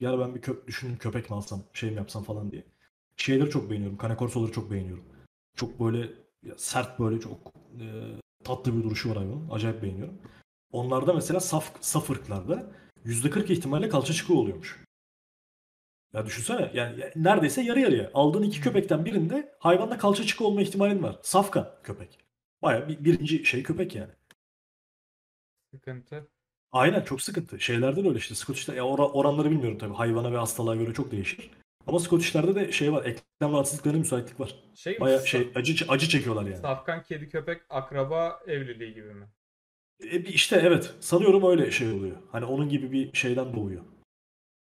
ya 0.00 0.18
ben 0.18 0.34
bir 0.34 0.40
köp 0.40 0.66
düşünün 0.66 0.96
köpek 0.96 1.30
mi 1.30 1.36
alsam, 1.36 1.62
şey 1.72 1.90
mi 1.90 1.96
yapsam 1.96 2.22
falan 2.22 2.50
diye. 2.50 2.64
Şeyleri 3.16 3.50
çok 3.50 3.70
beğeniyorum. 3.70 3.98
Cane 4.02 4.16
Corso'ları 4.18 4.52
çok 4.52 4.70
beğeniyorum. 4.70 5.04
Çok 5.56 5.80
böyle 5.80 5.98
ya 6.42 6.54
sert 6.56 6.98
böyle 7.00 7.20
çok 7.20 7.38
e, 7.80 7.86
tatlı 8.44 8.78
bir 8.78 8.82
duruşu 8.84 9.10
var 9.10 9.16
hayvanın. 9.16 9.50
Acayip 9.50 9.82
beğeniyorum. 9.82 10.14
Onlarda 10.72 11.12
mesela 11.12 11.40
saf, 11.40 11.72
saf 11.80 12.10
ırklarda 12.10 12.70
%40 13.04 13.50
ihtimalle 13.50 13.88
kalça 13.88 14.12
çıkığı 14.12 14.34
oluyormuş. 14.34 14.83
Ya 16.14 16.26
düşünsene 16.26 16.70
yani 16.74 17.00
ya- 17.00 17.12
neredeyse 17.16 17.62
yarı 17.62 17.80
yarıya. 17.80 18.10
Aldığın 18.14 18.42
iki 18.42 18.60
köpekten 18.60 19.04
birinde 19.04 19.54
hayvanda 19.58 19.98
kalça 19.98 20.24
çıkığı 20.24 20.44
olma 20.46 20.62
ihtimalin 20.62 21.02
var. 21.02 21.16
Safka 21.22 21.80
köpek. 21.82 22.18
Baya 22.62 22.88
bir, 22.88 23.04
birinci 23.04 23.44
şey 23.44 23.62
köpek 23.62 23.94
yani. 23.94 24.12
Sıkıntı. 25.74 26.28
Aynen 26.72 27.00
çok 27.02 27.22
sıkıntı. 27.22 27.60
Şeylerde 27.60 28.04
de 28.04 28.08
öyle 28.08 28.18
işte. 28.18 28.34
Scottish'te 28.34 28.74
ya 28.74 28.84
ora- 28.86 29.08
oranları 29.12 29.50
bilmiyorum 29.50 29.78
tabii. 29.78 29.94
Hayvana 29.94 30.32
ve 30.32 30.36
hastalığa 30.36 30.76
göre 30.76 30.92
çok 30.94 31.10
değişir. 31.10 31.50
Ama 31.86 31.98
Scottish'lerde 31.98 32.54
de 32.54 32.72
şey 32.72 32.92
var. 32.92 33.04
Eklem 33.04 33.52
rahatsızlıklarına 33.52 33.98
müsaitlik 33.98 34.40
var. 34.40 34.54
Şey, 34.74 35.00
Baya 35.00 35.18
şey 35.18 35.52
acı 35.54 35.84
acı 35.88 36.08
çekiyorlar 36.08 36.42
yani. 36.44 36.56
Safkan 36.56 37.02
kedi 37.02 37.28
köpek 37.28 37.62
akraba 37.70 38.40
evliliği 38.46 38.94
gibi 38.94 39.14
mi? 39.14 39.26
E, 40.00 40.20
işte 40.20 40.60
evet. 40.64 40.94
Sanıyorum 41.00 41.50
öyle 41.50 41.70
şey 41.70 41.92
oluyor. 41.92 42.16
Hani 42.32 42.44
onun 42.44 42.68
gibi 42.68 42.92
bir 42.92 43.12
şeyden 43.16 43.56
doğuyor. 43.56 43.84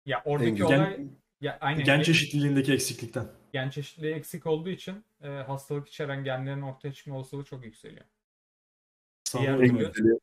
Ya 0.07 0.23
oradaki 0.25 0.51
güzel. 0.55 0.79
olay 0.81 1.01
ya 1.45 1.59
aynen 1.61 1.85
gen 1.85 2.03
çeşitliliğindeki 2.03 2.73
eksiklikten. 2.73 3.27
gen 3.53 3.71
çeşitliliği 3.71 4.15
eksik 4.15 4.47
olduğu 4.47 4.69
için 4.71 5.05
e, 5.23 5.29
hastalık 5.29 5.89
içeren 5.89 6.25
genlerin 6.25 6.63
ortaya 6.63 6.93
çıkma 6.93 7.17
olasılığı 7.17 7.45
çok 7.45 7.65
yükseliyor. 7.65 8.05
Öyle. 9.35 9.93
güzeli 9.95 10.19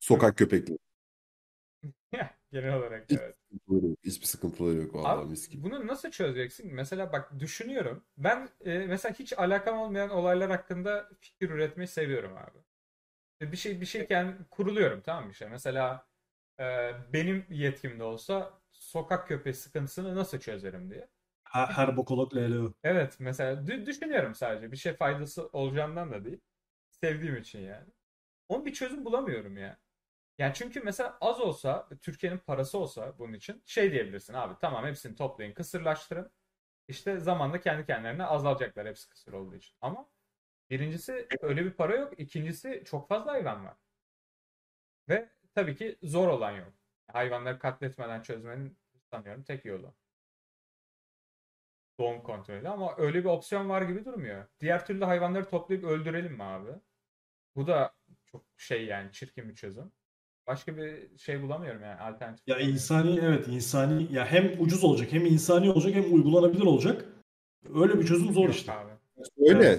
sokak 0.00 0.36
köpekleri. 0.38 0.78
Genel 2.52 2.74
olarak 2.74 3.08
Hiç 3.10 3.18
evet. 3.18 3.36
Hiçbir 4.04 4.26
sıkıntıları 4.26 4.74
yok 4.76 4.94
vallahi 4.94 5.10
Abi, 5.20 5.30
mis 5.30 5.48
gibi. 5.48 5.62
bunu 5.62 5.86
nasıl 5.86 6.10
çözeceksin? 6.10 6.74
Mesela 6.74 7.12
bak 7.12 7.40
düşünüyorum. 7.40 8.04
Ben 8.18 8.48
e, 8.64 8.78
mesela 8.78 9.14
hiç 9.18 9.32
alakam 9.38 9.78
olmayan 9.78 10.10
olaylar 10.10 10.50
hakkında 10.50 11.08
fikir 11.20 11.50
üretmeyi 11.50 11.88
seviyorum 11.88 12.36
abi. 12.36 12.58
E, 13.42 13.52
Bir 13.52 13.56
şey 13.56 13.80
bir 13.80 13.86
şeyken 13.86 14.46
kuruluyorum 14.50 15.02
tamam 15.02 15.24
mı 15.26 15.32
işte. 15.32 15.48
Mesela 15.48 16.06
e, 16.60 16.92
benim 17.12 17.46
yetkimde 17.50 18.04
olsa 18.04 18.60
sokak 18.96 19.28
köpeği 19.28 19.54
sıkıntısını 19.54 20.16
nasıl 20.16 20.38
çözerim 20.38 20.90
diye. 20.90 21.08
Her, 21.44 21.66
her 21.66 21.96
bokolog 21.96 22.36
LLO. 22.36 22.72
Evet 22.84 23.16
mesela 23.18 23.52
dü- 23.62 23.86
düşünüyorum 23.86 24.34
sadece. 24.34 24.72
Bir 24.72 24.76
şey 24.76 24.92
faydası 24.96 25.48
olacağından 25.52 26.12
da 26.12 26.24
değil. 26.24 26.40
Sevdiğim 26.90 27.36
için 27.36 27.60
yani. 27.60 27.88
Onun 28.48 28.66
bir 28.66 28.72
çözüm 28.72 29.04
bulamıyorum 29.04 29.56
ya. 29.56 29.78
Yani 30.38 30.54
çünkü 30.54 30.80
mesela 30.80 31.18
az 31.20 31.40
olsa, 31.40 31.88
Türkiye'nin 32.02 32.38
parası 32.38 32.78
olsa 32.78 33.18
bunun 33.18 33.32
için 33.32 33.62
şey 33.66 33.92
diyebilirsin 33.92 34.34
abi 34.34 34.54
tamam 34.60 34.86
hepsini 34.86 35.16
toplayın, 35.16 35.54
kısırlaştırın. 35.54 36.30
İşte 36.88 37.20
zamanla 37.20 37.60
kendi 37.60 37.86
kendilerine 37.86 38.24
azalacaklar 38.24 38.86
hepsi 38.86 39.08
kısır 39.08 39.32
olduğu 39.32 39.54
için. 39.56 39.76
Ama 39.80 40.08
birincisi 40.70 41.28
öyle 41.40 41.64
bir 41.64 41.72
para 41.72 41.96
yok. 41.96 42.20
İkincisi 42.20 42.82
çok 42.86 43.08
fazla 43.08 43.32
hayvan 43.32 43.64
var. 43.64 43.76
Ve 45.08 45.28
tabii 45.54 45.76
ki 45.76 45.98
zor 46.02 46.28
olan 46.28 46.50
yol. 46.50 46.72
Hayvanları 47.12 47.58
katletmeden 47.58 48.22
çözmenin 48.22 48.78
sanıyorum 49.10 49.42
tek 49.42 49.64
yolu. 49.64 49.94
Doğum 52.00 52.22
kontrolü 52.22 52.68
ama 52.68 52.94
öyle 52.96 53.18
bir 53.18 53.28
opsiyon 53.28 53.68
var 53.68 53.82
gibi 53.82 54.04
durmuyor. 54.04 54.44
Diğer 54.60 54.86
türlü 54.86 55.04
hayvanları 55.04 55.48
toplayıp 55.48 55.84
öldürelim 55.84 56.32
mi 56.32 56.42
abi? 56.42 56.70
Bu 57.56 57.66
da 57.66 57.94
çok 58.24 58.44
şey 58.56 58.86
yani 58.86 59.12
çirkin 59.12 59.48
bir 59.48 59.54
çözüm. 59.54 59.92
Başka 60.46 60.76
bir 60.76 61.18
şey 61.18 61.42
bulamıyorum 61.42 61.82
yani 61.82 62.00
alternatif. 62.00 62.48
Ya 62.48 62.54
bulamıyorum. 62.54 62.74
insani 62.74 63.18
evet 63.22 63.48
insani 63.48 64.12
ya 64.14 64.26
hem 64.26 64.60
ucuz 64.60 64.84
olacak 64.84 65.12
hem 65.12 65.26
insani 65.26 65.70
olacak 65.70 65.94
hem 65.94 66.14
uygulanabilir 66.14 66.62
olacak. 66.62 67.04
Öyle 67.74 67.98
bir 68.00 68.06
çözüm 68.06 68.32
zor 68.32 68.44
Yok 68.44 68.54
işte. 68.54 68.72
abi. 68.72 68.92
Öyle. 69.38 69.78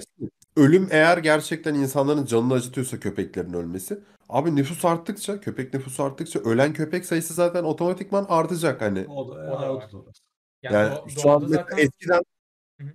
Ölüm 0.58 0.88
eğer 0.90 1.18
gerçekten 1.18 1.74
insanların 1.74 2.24
canını 2.24 2.54
acıtıyorsa 2.54 3.00
köpeklerin 3.00 3.52
ölmesi. 3.52 3.98
Abi 4.28 4.56
nüfus 4.56 4.84
arttıkça, 4.84 5.40
köpek 5.40 5.74
nüfusu 5.74 6.02
arttıkça 6.02 6.38
ölen 6.40 6.72
köpek 6.72 7.06
sayısı 7.06 7.34
zaten 7.34 7.64
otomatikman 7.64 8.26
artacak 8.28 8.80
hani. 8.80 9.06
O 9.08 9.28
da, 9.28 9.32
O 9.32 9.60
da 9.62 9.72
o 9.72 9.80
da 9.80 9.92
doğru. 9.92 10.10
Yani, 10.62 10.74
Yani 10.74 11.10
şu 11.10 11.30
an 11.30 11.38
zaten 11.40 11.78
eskiden 11.78 12.22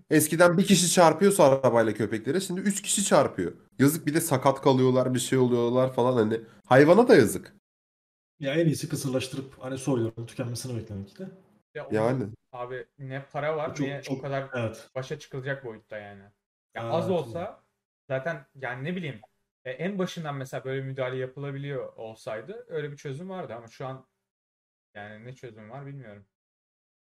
eskiden 0.09 0.57
bir 0.57 0.65
kişi 0.65 0.91
çarpıyorsa 0.91 1.43
arabayla 1.43 1.93
köpeklere 1.93 2.39
şimdi 2.41 2.61
üç 2.61 2.81
kişi 2.81 3.05
çarpıyor. 3.05 3.51
Yazık 3.79 4.05
bir 4.07 4.13
de 4.13 4.21
sakat 4.21 4.61
kalıyorlar, 4.61 5.13
bir 5.13 5.19
şey 5.19 5.39
oluyorlar 5.39 5.93
falan 5.93 6.13
hani. 6.13 6.41
Hayvana 6.65 7.07
da 7.07 7.15
yazık. 7.15 7.53
Ya 8.39 8.53
en 8.53 8.65
iyisi 8.65 8.89
kısırlaştırıp 8.89 9.55
hani 9.59 9.77
soyların 9.77 10.25
tükenmesini 10.25 10.77
beklemek 10.81 11.19
de. 11.19 11.27
ya 11.75 11.87
Yani. 11.91 12.23
abi 12.51 12.85
ne 12.99 13.25
para 13.31 13.57
var 13.57 13.75
Çok- 13.75 13.87
ne 13.87 14.01
çok- 14.01 14.17
o 14.17 14.21
kadar 14.21 14.49
Evet. 14.53 14.89
başa 14.95 15.19
çıkılacak 15.19 15.65
boyutta 15.65 15.97
yani. 15.97 16.23
Ya 16.75 16.89
az 16.89 17.11
olsa 17.11 17.63
zaten 18.07 18.45
yani 18.55 18.83
ne 18.83 18.95
bileyim 18.95 19.21
e, 19.65 19.71
en 19.71 19.99
başından 19.99 20.35
mesela 20.35 20.65
böyle 20.65 20.81
müdahale 20.81 21.17
yapılabiliyor 21.17 21.93
olsaydı 21.95 22.65
öyle 22.67 22.91
bir 22.91 22.97
çözüm 22.97 23.29
vardı 23.29 23.53
ama 23.53 23.67
şu 23.67 23.85
an 23.87 24.05
yani 24.95 25.25
ne 25.25 25.35
çözüm 25.35 25.69
var 25.69 25.85
bilmiyorum. 25.85 26.25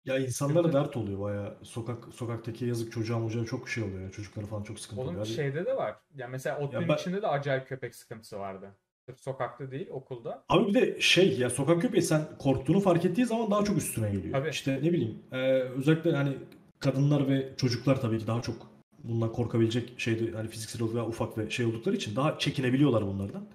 Ya 0.05 0.18
insanlara 0.18 0.59
Sıkıntı. 0.59 0.78
dert 0.78 0.97
oluyor 0.97 1.20
baya. 1.20 1.55
Sokak 1.62 2.05
sokaktaki 2.14 2.64
yazık 2.66 2.93
çocuğa 2.93 3.18
mocuğa 3.18 3.44
çok 3.44 3.68
şey 3.68 3.84
oluyor 3.84 4.01
ya. 4.02 4.10
Çocuklara 4.10 4.47
falan 4.47 4.62
çok 4.62 4.80
sıkıntı 4.80 5.02
Oğlum 5.02 5.10
oluyor. 5.10 5.26
Şeyde 5.26 5.66
de 5.66 5.76
var. 5.76 5.97
Ya 6.14 6.28
mesela 6.28 6.59
ODTÜ'nün 6.59 6.88
ben- 6.88 6.94
içinde 6.94 7.22
de 7.22 7.26
acayip 7.28 7.68
köpek 7.68 7.94
sıkıntısı 7.94 8.38
vardı. 8.38 8.74
Sırf 9.06 9.20
sokakta 9.20 9.70
değil 9.70 9.88
okulda. 9.90 10.44
Abi 10.48 10.66
bir 10.68 10.74
de 10.74 11.01
şey 11.01 11.38
ya 11.38 11.51
sokak 11.51 11.82
köpeği 11.82 12.02
sen 12.02 12.22
korktuğunu 12.38 12.80
fark 12.80 13.05
ettiği 13.05 13.26
zaman 13.26 13.51
daha 13.51 13.64
çok 13.64 13.76
üstüne 13.78 14.10
geliyor. 14.10 14.32
Tabii. 14.32 14.51
İşte 14.51 14.74
ne 14.82 14.93
bileyim 14.93 15.22
e, 15.32 15.38
özellikle 15.60 16.12
hani 16.16 16.36
kadınlar 16.80 17.28
ve 17.28 17.56
çocuklar 17.56 18.01
tabii 18.01 18.18
ki 18.18 18.26
daha 18.26 18.43
çok 18.43 18.76
bundan 19.09 19.33
korkabilecek 19.33 20.01
şeyde 20.01 20.37
hani 20.37 20.49
fiziksel 20.49 20.83
olarak 20.83 20.97
daha 20.97 21.07
ufak 21.07 21.39
ve 21.39 21.51
şey 21.51 21.66
oldukları 21.66 21.97
için 21.97 22.16
daha 22.16 22.39
çekinebiliyorlar 22.39 23.07
bunlardan. 23.07 23.47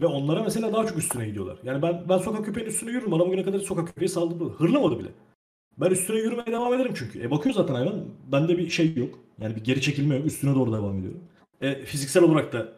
Ve 0.00 0.06
onlara 0.06 0.42
mesela 0.42 0.72
daha 0.72 0.86
çok 0.86 0.98
üstüne 0.98 1.26
gidiyorlar. 1.26 1.58
Yani 1.62 1.82
ben 1.82 2.08
ben 2.08 2.18
sokak 2.18 2.44
köpeğinin 2.44 2.70
üstüne 2.70 2.90
yürürüm. 2.90 3.12
Bana 3.12 3.26
bugüne 3.26 3.42
kadar 3.44 3.58
sokak 3.58 3.86
köpeği 3.86 4.08
saldırdı. 4.08 4.44
Hırlamadı 4.44 4.98
bile. 4.98 5.08
Ben 5.78 5.90
üstüne 5.90 6.16
yürümeye 6.16 6.46
devam 6.46 6.74
ederim 6.74 6.92
çünkü. 6.96 7.22
E 7.22 7.30
bakıyor 7.30 7.54
zaten 7.54 7.74
hayvan. 7.74 8.04
Bende 8.32 8.58
bir 8.58 8.70
şey 8.70 8.94
yok. 8.94 9.18
Yani 9.38 9.56
bir 9.56 9.64
geri 9.64 9.80
çekilme 9.80 10.16
yok. 10.16 10.26
Üstüne 10.26 10.54
doğru 10.54 10.72
devam 10.72 10.98
ediyorum. 10.98 11.24
E, 11.60 11.84
fiziksel 11.84 12.22
olarak 12.22 12.52
da 12.52 12.72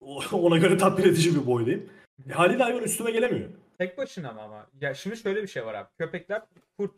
ona 0.32 0.58
göre 0.58 0.78
tatmin 0.78 1.04
edici 1.04 1.34
bir 1.34 1.46
boydayım. 1.46 1.90
E, 2.30 2.32
haliyle 2.32 2.62
hayvan 2.62 2.82
üstüme 2.82 3.10
gelemiyor. 3.10 3.50
Tek 3.78 3.98
başına 3.98 4.32
mı 4.32 4.42
ama? 4.42 4.66
Ya 4.80 4.94
şimdi 4.94 5.16
şöyle 5.16 5.42
bir 5.42 5.48
şey 5.48 5.66
var 5.66 5.74
abi. 5.74 5.88
Köpekler 5.98 6.42
kurt 6.76 6.94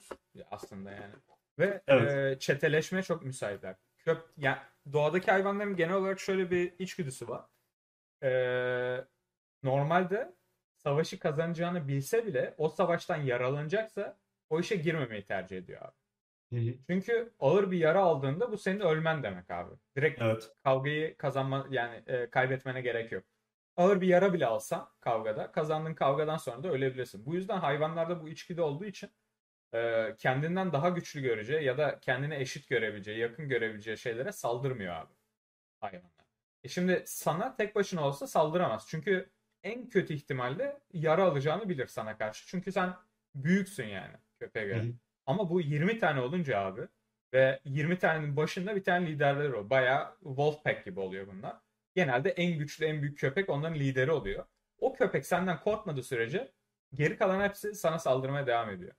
aslında 0.51 0.91
yani. 0.91 1.15
Ve 1.59 1.83
Evet. 1.89 2.37
e, 2.37 2.39
çeteleşmeye 2.39 3.03
çok 3.03 3.25
müsaitler. 3.25 3.77
Köp 4.05 4.19
ya 4.37 4.69
doğadaki 4.93 5.31
hayvanların 5.31 5.77
genel 5.77 5.95
olarak 5.95 6.21
şöyle 6.21 6.51
bir 6.51 6.73
içgüdüsü 6.79 7.29
var. 7.29 7.45
E, 8.23 8.31
normalde 9.63 10.35
savaşı 10.77 11.19
kazanacağını 11.19 11.89
bilse 11.89 12.27
bile 12.27 12.55
o 12.59 12.69
savaştan 12.69 13.17
yaralanacaksa 13.17 14.19
o 14.51 14.61
işe 14.61 14.77
girmemeyi 14.77 15.25
tercih 15.25 15.59
ediyor 15.59 15.83
abi. 15.83 15.93
Çünkü 16.87 17.33
ağır 17.41 17.71
bir 17.71 17.79
yara 17.79 18.03
aldığında 18.03 18.53
bu 18.53 18.59
senin 18.59 18.81
ölmen 18.81 19.23
demek 19.23 19.51
abi. 19.51 19.75
Direkt 19.97 20.23
Evet. 20.23 20.53
kavgayı 20.65 21.17
kazanma 21.17 21.67
yani 21.71 22.03
e, 22.07 22.31
kaybetmene 22.31 22.81
gerek 22.81 23.13
yok. 23.13 23.25
Ağır 23.77 24.01
bir 24.01 24.07
yara 24.07 24.33
bile 24.33 24.47
alsan 24.47 24.89
kavgada 25.01 25.53
kazandığın 25.53 25.95
kavgadan 25.95 26.37
sonra 26.37 26.63
da 26.63 26.69
ölebilirsin. 26.69 27.27
Bu 27.27 27.35
yüzden 27.35 27.59
hayvanlarda 27.59 28.23
bu 28.23 28.29
içgüdü 28.29 28.61
olduğu 28.61 28.85
için 28.85 29.11
e, 29.75 30.15
kendinden 30.19 30.73
daha 30.73 30.89
güçlü 30.89 31.23
göreceği 31.23 31.65
ya 31.65 31.79
da 31.79 32.01
kendine 32.01 32.41
eşit 32.41 32.69
görebileceği, 32.69 33.19
yakın 33.19 33.49
görebileceği 33.49 33.99
şeylere 33.99 34.33
saldırmıyor 34.33 34.95
abi 34.95 35.13
hayvanlar. 35.81 36.25
E 36.63 36.69
şimdi 36.69 37.03
sana 37.07 37.57
tek 37.57 37.75
başına 37.75 38.07
olsa 38.07 38.27
saldıramaz. 38.27 38.87
Çünkü 38.89 39.31
en 39.63 39.89
kötü 39.89 40.15
ihtimalle 40.15 40.81
yara 40.93 41.25
alacağını 41.25 41.69
bilir 41.69 41.87
sana 41.87 42.19
karşı. 42.19 42.47
Çünkü 42.47 42.73
sen 42.73 42.95
büyüksün 43.35 43.87
yani 43.87 44.17
köpeğe 44.39 44.67
göre. 44.67 44.83
Hı 44.83 44.87
hı. 44.87 44.93
Ama 45.27 45.51
bu 45.51 45.61
20 45.61 45.99
tane 45.99 46.21
olunca 46.21 46.61
abi 46.61 46.81
ve 47.35 47.61
20 47.65 47.99
tanenin 47.99 48.37
başında 48.37 48.77
bir 48.77 48.85
tane 48.85 49.07
liderleri 49.07 49.55
o. 49.55 49.71
Bayağı 49.71 50.15
Wolfpack 50.23 50.85
gibi 50.85 51.01
oluyor 51.01 51.27
bunlar. 51.27 51.57
Genelde 51.95 52.31
en 52.31 52.59
güçlü, 52.59 52.85
en 52.87 53.03
büyük 53.03 53.19
köpek 53.19 53.51
onların 53.51 53.79
lideri 53.79 54.13
oluyor. 54.13 54.45
O 54.79 54.95
köpek 54.95 55.27
senden 55.27 55.61
korkmadığı 55.61 56.03
sürece 56.03 56.53
geri 56.95 57.17
kalan 57.17 57.45
hepsi 57.45 57.75
sana 57.75 57.99
saldırmaya 57.99 58.47
devam 58.47 58.71
ediyor. 58.71 58.93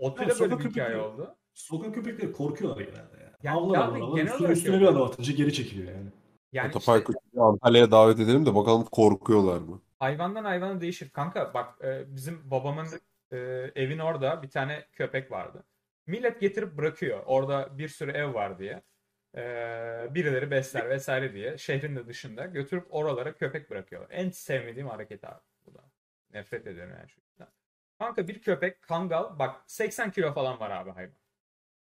Da 0.00 0.16
böyle 0.18 0.34
sokak 0.34 0.60
bir 0.60 0.70
hikaye 0.70 0.88
köpekleri- 0.88 1.00
oldu. 1.00 1.36
Sokak 1.54 1.94
köpekleri 1.94 2.32
korkuyorlar 2.32 2.80
genelde 2.82 3.16
yani. 3.22 3.32
Ya- 3.42 3.52
Avlar 3.52 3.78
ya 3.78 3.84
avlar 3.84 4.16
genel 4.16 4.26
Üstüne, 4.26 4.40
olarak 4.40 4.56
üstüne 4.56 4.74
öyle. 4.74 4.84
bir 4.84 4.90
adım 4.90 5.02
atınca 5.02 5.32
geri 5.32 5.52
çekiliyor 5.52 5.88
yani. 5.92 6.10
Yani 6.52 6.66
işte 6.66 6.78
Otoparka 6.78 7.12
Antalya'ya 7.38 7.90
davet 7.90 8.20
edelim 8.20 8.46
de 8.46 8.54
bakalım 8.54 8.84
korkuyorlar 8.84 9.58
mı? 9.58 9.82
hayvandan 9.98 10.44
hayvana 10.44 10.80
değişir. 10.80 11.10
Kanka 11.10 11.54
bak 11.54 11.84
e, 11.84 12.04
bizim 12.16 12.50
babamın 12.50 12.86
e, 13.32 13.36
evin 13.74 13.98
orada 13.98 14.42
bir 14.42 14.50
tane 14.50 14.84
köpek 14.92 15.30
vardı. 15.30 15.64
Millet 16.06 16.40
getirip 16.40 16.76
bırakıyor. 16.76 17.20
Orada 17.26 17.78
bir 17.78 17.88
sürü 17.88 18.10
ev 18.10 18.34
var 18.34 18.58
diye. 18.58 18.82
E, 19.36 19.42
birileri 20.10 20.50
besler 20.50 20.88
vesaire 20.88 21.34
diye. 21.34 21.58
Şehrin 21.58 21.96
de 21.96 22.06
dışında 22.06 22.46
götürüp 22.46 22.86
oralara 22.90 23.32
köpek 23.32 23.70
bırakıyorlar. 23.70 24.10
En 24.12 24.30
sevmediğim 24.30 24.88
hareket 24.88 25.24
abi. 25.24 25.40
Bu 25.66 25.74
da. 25.74 25.80
Nefret 26.34 26.66
ederim 26.66 26.90
yani 26.98 27.08
şu. 27.08 27.20
Kanka 28.00 28.28
bir 28.28 28.42
köpek 28.42 28.82
kangal 28.82 29.38
bak 29.38 29.62
80 29.66 30.10
kilo 30.10 30.34
falan 30.34 30.60
var 30.60 30.70
abi 30.70 30.90
hayvan. 30.90 31.16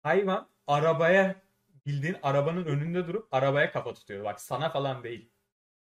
Hayvan 0.02 0.48
arabaya 0.66 1.43
bildiğin 1.86 2.16
arabanın 2.22 2.64
önünde 2.64 3.06
durup 3.09 3.35
arabaya 3.35 3.72
kafa 3.72 3.94
tutuyor. 3.94 4.24
Bak 4.24 4.40
sana 4.40 4.70
falan 4.70 5.05
değil. 5.05 5.31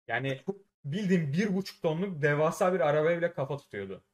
Yani 0.09 0.41
bildiğin 0.85 1.33
bir 1.33 1.57
buçuk 1.57 1.83
tonluk 1.83 2.23
devasa 2.23 2.74
bir 2.74 2.81
arabaya 2.81 3.19
bile 3.19 3.33
kafa 3.33 3.57
tutuyordu. 3.57 4.05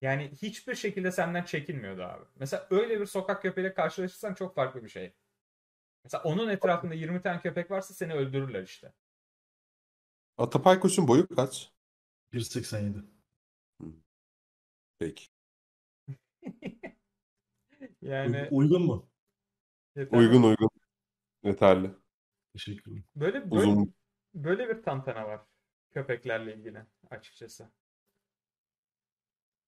Yani 0.00 0.30
hiçbir 0.42 0.74
şekilde 0.74 1.12
senden 1.12 1.44
çekinmiyordu 1.44 2.02
abi. 2.02 2.24
Mesela 2.34 2.66
öyle 2.70 3.00
bir 3.00 3.06
sokak 3.06 3.42
köpeğiyle 3.42 3.74
karşılaşırsan 3.74 4.34
çok 4.34 4.54
farklı 4.54 4.84
bir 4.84 4.88
şey. 4.88 5.14
Mesela 6.04 6.22
onun 6.22 6.48
etrafında 6.48 6.94
20 6.94 7.22
tane 7.22 7.40
köpek 7.40 7.70
varsa 7.70 7.94
seni 7.94 8.12
öldürürler 8.14 8.62
işte. 8.62 8.92
Atapay 10.38 10.80
Koç'un 10.80 11.08
boyu 11.08 11.28
kaç? 11.28 11.72
1.87. 12.32 13.16
Peki. 14.98 15.28
Yani 18.02 18.36
Uy- 18.36 18.48
Uygun 18.50 18.82
mu? 18.86 19.08
yeter. 19.96 20.18
Uygun 20.18 20.42
uygun. 20.42 20.70
Yeterli. 21.44 21.90
Teşekkürler. 22.52 23.02
Böyle 23.16 23.50
böyle, 23.50 23.70
Uzun. 23.70 23.94
böyle 24.34 24.68
bir 24.68 24.82
tantana 24.82 25.28
var 25.28 25.40
köpeklerle 25.90 26.54
ilgili 26.56 26.82
açıkçası. 27.10 27.70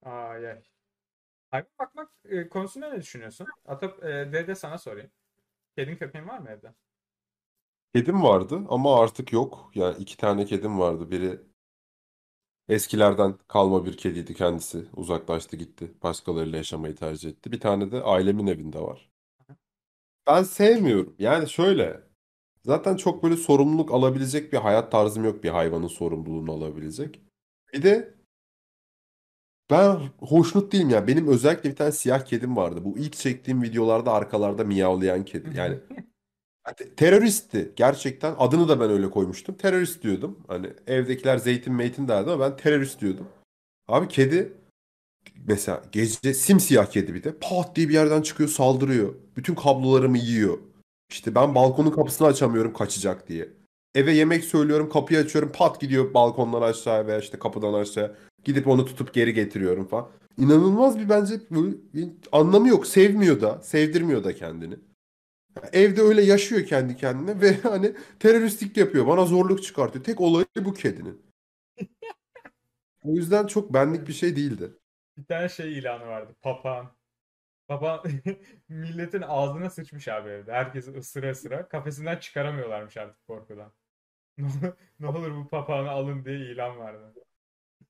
Ay 0.02 0.46
ay. 0.46 0.62
Hayvan 1.50 1.68
bakmak 1.78 2.12
e, 2.24 2.48
konusunda 2.48 2.90
ne 2.90 3.00
düşünüyorsun? 3.00 3.46
Atap 3.66 4.04
e, 4.04 4.08
Dede 4.32 4.54
sana 4.54 4.78
sorayım. 4.78 5.10
Kedin 5.76 5.96
köpeğin 5.96 6.28
var 6.28 6.38
mı 6.38 6.50
evde? 6.50 6.74
Kedim 7.94 8.22
vardı 8.22 8.60
ama 8.68 9.00
artık 9.00 9.32
yok. 9.32 9.70
Yani 9.74 9.96
iki 9.98 10.16
tane 10.16 10.44
kedim 10.44 10.78
vardı. 10.78 11.10
Biri 11.10 11.40
eskilerden 12.68 13.34
kalma 13.48 13.86
bir 13.86 13.96
kediydi 13.96 14.34
kendisi. 14.34 14.84
Uzaklaştı 14.96 15.56
gitti. 15.56 15.92
Başkalarıyla 16.02 16.58
yaşamayı 16.58 16.94
tercih 16.96 17.30
etti. 17.30 17.52
Bir 17.52 17.60
tane 17.60 17.92
de 17.92 18.02
ailemin 18.02 18.46
evinde 18.46 18.80
var. 18.80 19.10
Ben 20.26 20.42
sevmiyorum. 20.42 21.14
Yani 21.18 21.48
şöyle. 21.48 22.00
Zaten 22.64 22.96
çok 22.96 23.22
böyle 23.22 23.36
sorumluluk 23.36 23.92
alabilecek 23.92 24.52
bir 24.52 24.58
hayat 24.58 24.92
tarzım 24.92 25.24
yok 25.24 25.44
bir 25.44 25.48
hayvanın 25.50 25.86
sorumluluğunu 25.86 26.52
alabilecek. 26.52 27.22
Bir 27.72 27.82
de 27.82 28.14
ben 29.70 30.00
hoşnut 30.18 30.72
değilim 30.72 30.90
ya. 30.90 31.06
Benim 31.06 31.28
özellikle 31.28 31.70
bir 31.70 31.76
tane 31.76 31.92
siyah 31.92 32.24
kedim 32.24 32.56
vardı. 32.56 32.84
Bu 32.84 32.98
ilk 32.98 33.12
çektiğim 33.16 33.62
videolarda 33.62 34.12
arkalarda 34.12 34.64
miyavlayan 34.64 35.24
kedi. 35.24 35.56
Yani 35.56 35.78
te- 36.74 36.94
teröristti 36.94 37.72
gerçekten. 37.76 38.34
Adını 38.38 38.68
da 38.68 38.80
ben 38.80 38.90
öyle 38.90 39.10
koymuştum. 39.10 39.54
Terörist 39.54 40.02
diyordum. 40.02 40.38
Hani 40.48 40.66
evdekiler 40.86 41.38
zeytin 41.38 41.72
meytin 41.72 42.08
derdi 42.08 42.30
ama 42.30 42.50
ben 42.50 42.56
terörist 42.56 43.00
diyordum. 43.00 43.26
Abi 43.88 44.08
kedi 44.08 44.52
mesela 45.46 45.82
gece 45.92 46.34
simsiyah 46.34 46.86
kedi 46.86 47.14
bir 47.14 47.24
de 47.24 47.32
pat 47.40 47.76
diye 47.76 47.88
bir 47.88 47.94
yerden 47.94 48.22
çıkıyor 48.22 48.48
saldırıyor. 48.48 49.14
Bütün 49.36 49.54
kablolarımı 49.54 50.18
yiyor. 50.18 50.58
İşte 51.10 51.34
ben 51.34 51.54
balkonun 51.54 51.90
kapısını 51.90 52.28
açamıyorum 52.28 52.72
kaçacak 52.72 53.28
diye. 53.28 53.48
Eve 53.94 54.12
yemek 54.12 54.44
söylüyorum 54.44 54.90
kapıyı 54.90 55.20
açıyorum 55.20 55.52
pat 55.52 55.80
gidiyor 55.80 56.14
balkondan 56.14 56.62
aşağıya 56.62 57.06
veya 57.06 57.18
işte 57.18 57.38
kapıdan 57.38 57.74
aşağı. 57.74 58.16
Gidip 58.44 58.68
onu 58.68 58.84
tutup 58.84 59.14
geri 59.14 59.34
getiriyorum 59.34 59.86
falan. 59.86 60.08
İnanılmaz 60.38 60.98
bir 60.98 61.08
bence 61.08 61.40
bir 61.94 62.08
anlamı 62.32 62.68
yok. 62.68 62.86
Sevmiyor 62.86 63.40
da, 63.40 63.60
sevdirmiyor 63.62 64.24
da 64.24 64.34
kendini. 64.34 64.74
Evde 65.72 66.02
öyle 66.02 66.22
yaşıyor 66.22 66.66
kendi 66.66 66.96
kendine 66.96 67.40
ve 67.40 67.56
hani 67.62 67.94
teröristlik 68.20 68.76
yapıyor. 68.76 69.06
Bana 69.06 69.24
zorluk 69.24 69.62
çıkartıyor. 69.62 70.04
Tek 70.04 70.20
olayı 70.20 70.46
bu 70.60 70.74
kedinin. 70.74 71.22
O 73.02 73.10
yüzden 73.12 73.46
çok 73.46 73.74
benlik 73.74 74.08
bir 74.08 74.12
şey 74.12 74.36
değildi. 74.36 74.72
Bir 75.18 75.24
tane 75.24 75.48
şey 75.48 75.78
ilanı 75.78 76.06
vardı. 76.06 76.36
Papağan. 76.42 76.92
Papağan 77.68 78.04
milletin 78.68 79.22
ağzına 79.22 79.70
sıçmış 79.70 80.08
abi 80.08 80.28
evde. 80.28 80.52
Herkesi 80.52 80.90
ısıra 80.90 81.30
ısıra. 81.30 81.68
Kafesinden 81.68 82.16
çıkaramıyorlarmış 82.16 82.96
artık 82.96 83.26
korkudan. 83.26 83.72
Ne 84.38 84.46
olur, 84.46 84.72
ne 85.00 85.06
olur 85.06 85.36
bu 85.36 85.48
papağanı 85.48 85.90
alın 85.90 86.24
diye 86.24 86.38
ilan 86.38 86.78
vardı. 86.78 87.14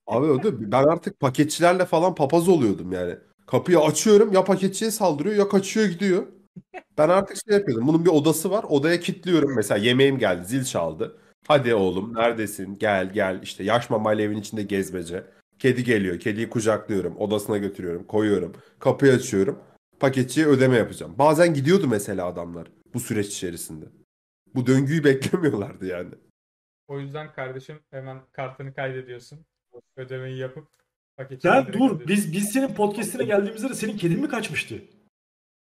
Abi 0.06 0.26
o 0.26 0.42
da 0.42 0.72
ben 0.72 0.84
artık 0.84 1.20
paketçilerle 1.20 1.84
falan 1.84 2.14
papaz 2.14 2.48
oluyordum 2.48 2.92
yani. 2.92 3.16
Kapıyı 3.46 3.80
açıyorum 3.80 4.32
ya 4.32 4.44
paketçiye 4.44 4.90
saldırıyor 4.90 5.36
ya 5.36 5.48
kaçıyor 5.48 5.86
gidiyor. 5.86 6.26
Ben 6.98 7.08
artık 7.08 7.36
şey 7.48 7.58
yapıyordum. 7.58 7.88
Bunun 7.88 8.04
bir 8.04 8.10
odası 8.10 8.50
var. 8.50 8.64
Odaya 8.68 9.00
kilitliyorum. 9.00 9.56
Mesela 9.56 9.78
yemeğim 9.78 10.18
geldi. 10.18 10.44
Zil 10.44 10.64
çaldı. 10.64 11.18
Hadi 11.46 11.74
oğlum 11.74 12.14
neredesin? 12.14 12.78
Gel 12.78 13.12
gel. 13.12 13.40
İşte 13.42 13.64
yaş 13.64 13.90
mamayla 13.90 14.24
evin 14.24 14.36
içinde 14.36 14.62
gezmece. 14.62 15.24
Kedi 15.58 15.84
geliyor. 15.84 16.20
Kediyi 16.20 16.50
kucaklıyorum. 16.50 17.16
Odasına 17.16 17.58
götürüyorum. 17.58 18.04
Koyuyorum. 18.06 18.54
Kapıyı 18.78 19.12
açıyorum. 19.12 19.58
Paketçiye 20.00 20.46
ödeme 20.46 20.76
yapacağım. 20.76 21.14
Bazen 21.18 21.54
gidiyordu 21.54 21.88
mesela 21.88 22.26
adamlar 22.26 22.68
bu 22.94 23.00
süreç 23.00 23.26
içerisinde. 23.26 23.84
Bu 24.54 24.66
döngüyü 24.66 25.04
beklemiyorlardı 25.04 25.86
yani. 25.86 26.10
O 26.88 27.00
yüzden 27.00 27.32
kardeşim 27.32 27.80
hemen 27.90 28.20
kartını 28.32 28.74
kaydediyorsun. 28.74 29.38
Ödemeyi 29.96 30.38
yapıp 30.38 30.68
paketi 31.16 31.40
Sen 31.40 31.72
dur 31.72 32.08
biz 32.08 32.32
biz 32.32 32.52
senin 32.52 32.74
podcast'ine 32.74 33.24
geldiğimizde 33.24 33.68
de 33.68 33.74
senin 33.74 33.96
kedin 33.96 34.20
mi 34.20 34.28
kaçmıştı? 34.28 34.74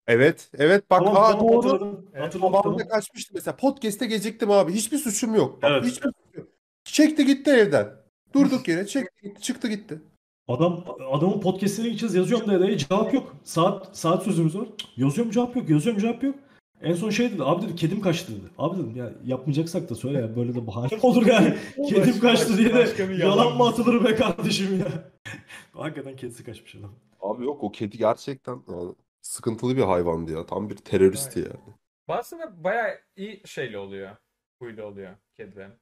Evet. 0.07 0.49
Evet 0.57 0.89
bak 0.89 0.99
Tamam 1.05 1.23
aa, 1.23 1.31
tamam 1.31 1.47
doğru. 1.47 1.57
hatırladım. 1.57 2.05
Evet, 2.13 2.25
Hatırladım 2.25 2.53
Babam 2.53 2.63
tamam. 2.63 2.87
kaçmıştı 2.87 3.31
mesela. 3.35 3.55
Podcast'te 3.57 4.05
geciktim 4.05 4.51
abi. 4.51 4.71
Hiçbir 4.73 4.97
suçum 4.97 5.35
yok. 5.35 5.61
Bak, 5.61 5.71
Evet. 5.71 5.83
hiçbir 5.85 6.01
suçum 6.07 6.13
yok. 6.33 6.47
Çekti 6.83 7.25
gitti 7.25 7.49
evden. 7.51 7.89
Durduk 8.33 8.67
yere 8.67 8.87
çekti 8.87 9.21
gitti. 9.23 9.41
Çıktı 9.41 9.67
gitti. 9.67 10.01
Adam 10.47 10.85
adamın 11.11 11.41
podcast'ine 11.41 11.87
gideceğiz 11.87 12.15
yazıyorum 12.15 12.51
dedeye 12.51 12.77
cevap 12.77 13.13
yok. 13.13 13.35
Saat 13.43 13.97
saat 13.97 14.23
sözümüz 14.23 14.57
var. 14.57 14.65
Cık, 14.77 14.97
Yazıyorum 14.97 15.31
cevap 15.31 15.55
yok. 15.55 15.69
Yazıyorum 15.69 16.01
cevap 16.01 16.23
yok. 16.23 16.35
En 16.81 16.93
son 16.93 17.09
şey 17.09 17.31
dedi. 17.31 17.43
Abi 17.43 17.61
dedi 17.65 17.75
kedim 17.75 18.01
kaçtı 18.01 18.31
dedi. 18.31 18.45
Abi 18.57 18.77
dedim 18.77 18.95
ya 18.95 19.13
yapmayacaksak 19.25 19.89
da 19.89 19.95
söyle 19.95 20.17
ya 20.19 20.35
böyle 20.35 20.55
de 20.55 20.67
bahane 20.67 20.89
olur 21.01 21.25
yani. 21.25 21.53
kedim 21.89 22.19
kaçtı 22.19 22.57
diye 22.57 22.73
başka 22.73 23.03
de 23.03 23.09
bir 23.09 23.17
yalan 23.17 23.37
yalan 23.37 23.57
mı 23.57 23.67
atılır 23.67 24.03
be 24.05 24.15
kardeşim 24.15 24.79
ya. 24.79 24.87
Hakikaten 25.73 26.15
kedisi 26.15 26.43
kaçmış 26.43 26.75
adam. 26.75 26.91
Abi 27.21 27.45
yok 27.45 27.63
o 27.63 27.71
kedi 27.71 27.97
gerçekten 27.97 28.59
yani 28.69 28.91
sıkıntılı 29.23 29.77
bir 29.77 29.81
hayvandı 29.81 30.31
ya. 30.31 30.45
Tam 30.45 30.69
bir 30.69 30.75
teröristti 30.77 31.39
Aynen. 31.39 31.49
yani. 31.49 31.75
Bazıları 32.07 32.63
bayağı 32.63 32.99
iyi 33.15 33.41
şeyli 33.45 33.77
oluyor. 33.77 34.17
Huylu 34.61 34.83
oluyor 34.83 35.15
kedilerin. 35.33 35.73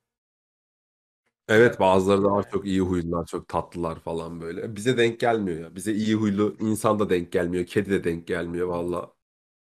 Evet 1.47 1.79
bazıları 1.79 2.23
daha 2.23 2.43
çok 2.43 2.65
iyi 2.65 2.81
huylular, 2.81 3.25
çok 3.25 3.47
tatlılar 3.47 3.99
falan 3.99 4.41
böyle. 4.41 4.75
Bize 4.75 4.97
denk 4.97 5.19
gelmiyor 5.19 5.59
ya. 5.61 5.75
Bize 5.75 5.93
iyi 5.93 6.15
huylu 6.15 6.57
insan 6.59 6.99
da 6.99 7.09
denk 7.09 7.31
gelmiyor. 7.31 7.65
Kedi 7.65 7.89
de 7.91 8.03
denk 8.03 8.27
gelmiyor 8.27 8.67
valla. 8.67 9.13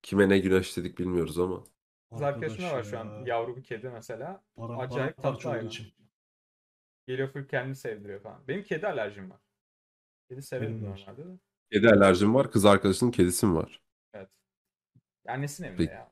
Kime 0.02 0.30
ne 0.30 0.40
güneş 0.40 0.78
dedik 0.78 1.00
bilmiyoruz 1.00 1.40
ama. 1.40 1.64
Kız 2.12 2.22
arkadaşım 2.22 2.66
da 2.66 2.72
var 2.74 2.84
şu 2.84 3.00
an. 3.00 3.06
ya. 3.06 3.24
Yavru 3.26 3.56
bir 3.58 3.64
kedi 3.64 3.90
mesela. 3.90 4.44
Acayip 4.58 4.78
paramparça 4.78 5.14
tatlı 5.22 5.30
olduğu 5.32 5.50
hayvan. 5.50 5.68
için. 5.68 5.88
Geliyor 7.08 7.28
full 7.30 7.48
kendini 7.48 7.76
sevdiriyor 7.76 8.22
falan. 8.22 8.48
Benim 8.48 8.64
kedi 8.64 8.88
alerjim 8.88 9.30
var. 9.32 9.40
Kedi 10.30 10.42
severim 10.42 10.72
Benim 10.74 10.86
de 10.86 10.90
var. 10.90 11.06
normalde 11.08 11.34
de. 11.34 11.40
Kedi 11.72 11.90
alerjim 11.90 12.36
var. 12.36 12.52
Kız 12.52 12.66
arkadaşının 12.66 13.12
kedisi 13.12 13.46
mi 13.46 13.56
var? 13.56 13.82
Evet. 14.14 14.30
Annesinin 15.28 15.68
evinde 15.68 15.78
Peki. 15.78 15.94
ya. 15.94 16.12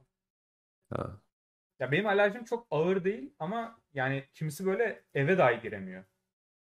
Ha. 0.89 1.21
Ya 1.79 1.91
benim 1.91 2.07
alerjim 2.07 2.43
çok 2.43 2.67
ağır 2.71 3.03
değil 3.03 3.33
ama 3.39 3.81
yani 3.93 4.25
kimisi 4.33 4.65
böyle 4.65 5.03
eve 5.13 5.37
dahi 5.37 5.61
giremiyor. 5.61 6.03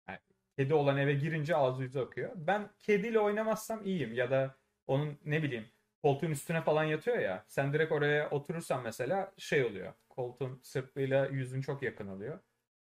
Yani 0.10 0.20
kedi 0.58 0.74
olan 0.74 0.98
eve 0.98 1.14
girince 1.14 1.56
ağzı 1.56 1.84
yüzü 1.84 2.00
akıyor. 2.00 2.32
Ben 2.36 2.72
kediyle 2.80 3.20
oynamazsam 3.20 3.86
iyiyim 3.86 4.14
ya 4.14 4.32
da 4.32 4.58
onun 4.88 5.20
ne 5.26 5.44
bileyim 5.44 5.70
koltuğun 6.04 6.32
üstüne 6.32 6.62
falan 6.62 6.84
yatıyor 6.84 7.18
ya. 7.18 7.46
Sen 7.48 7.74
direkt 7.74 7.92
oraya 7.92 8.30
oturursan 8.30 8.84
mesela 8.84 9.34
şey 9.38 9.64
oluyor. 9.66 9.94
Koltuğun 10.10 10.60
sırtıyla 10.64 11.26
yüzün 11.28 11.62
çok 11.62 11.84
yakın 11.84 12.08
oluyor. 12.08 12.40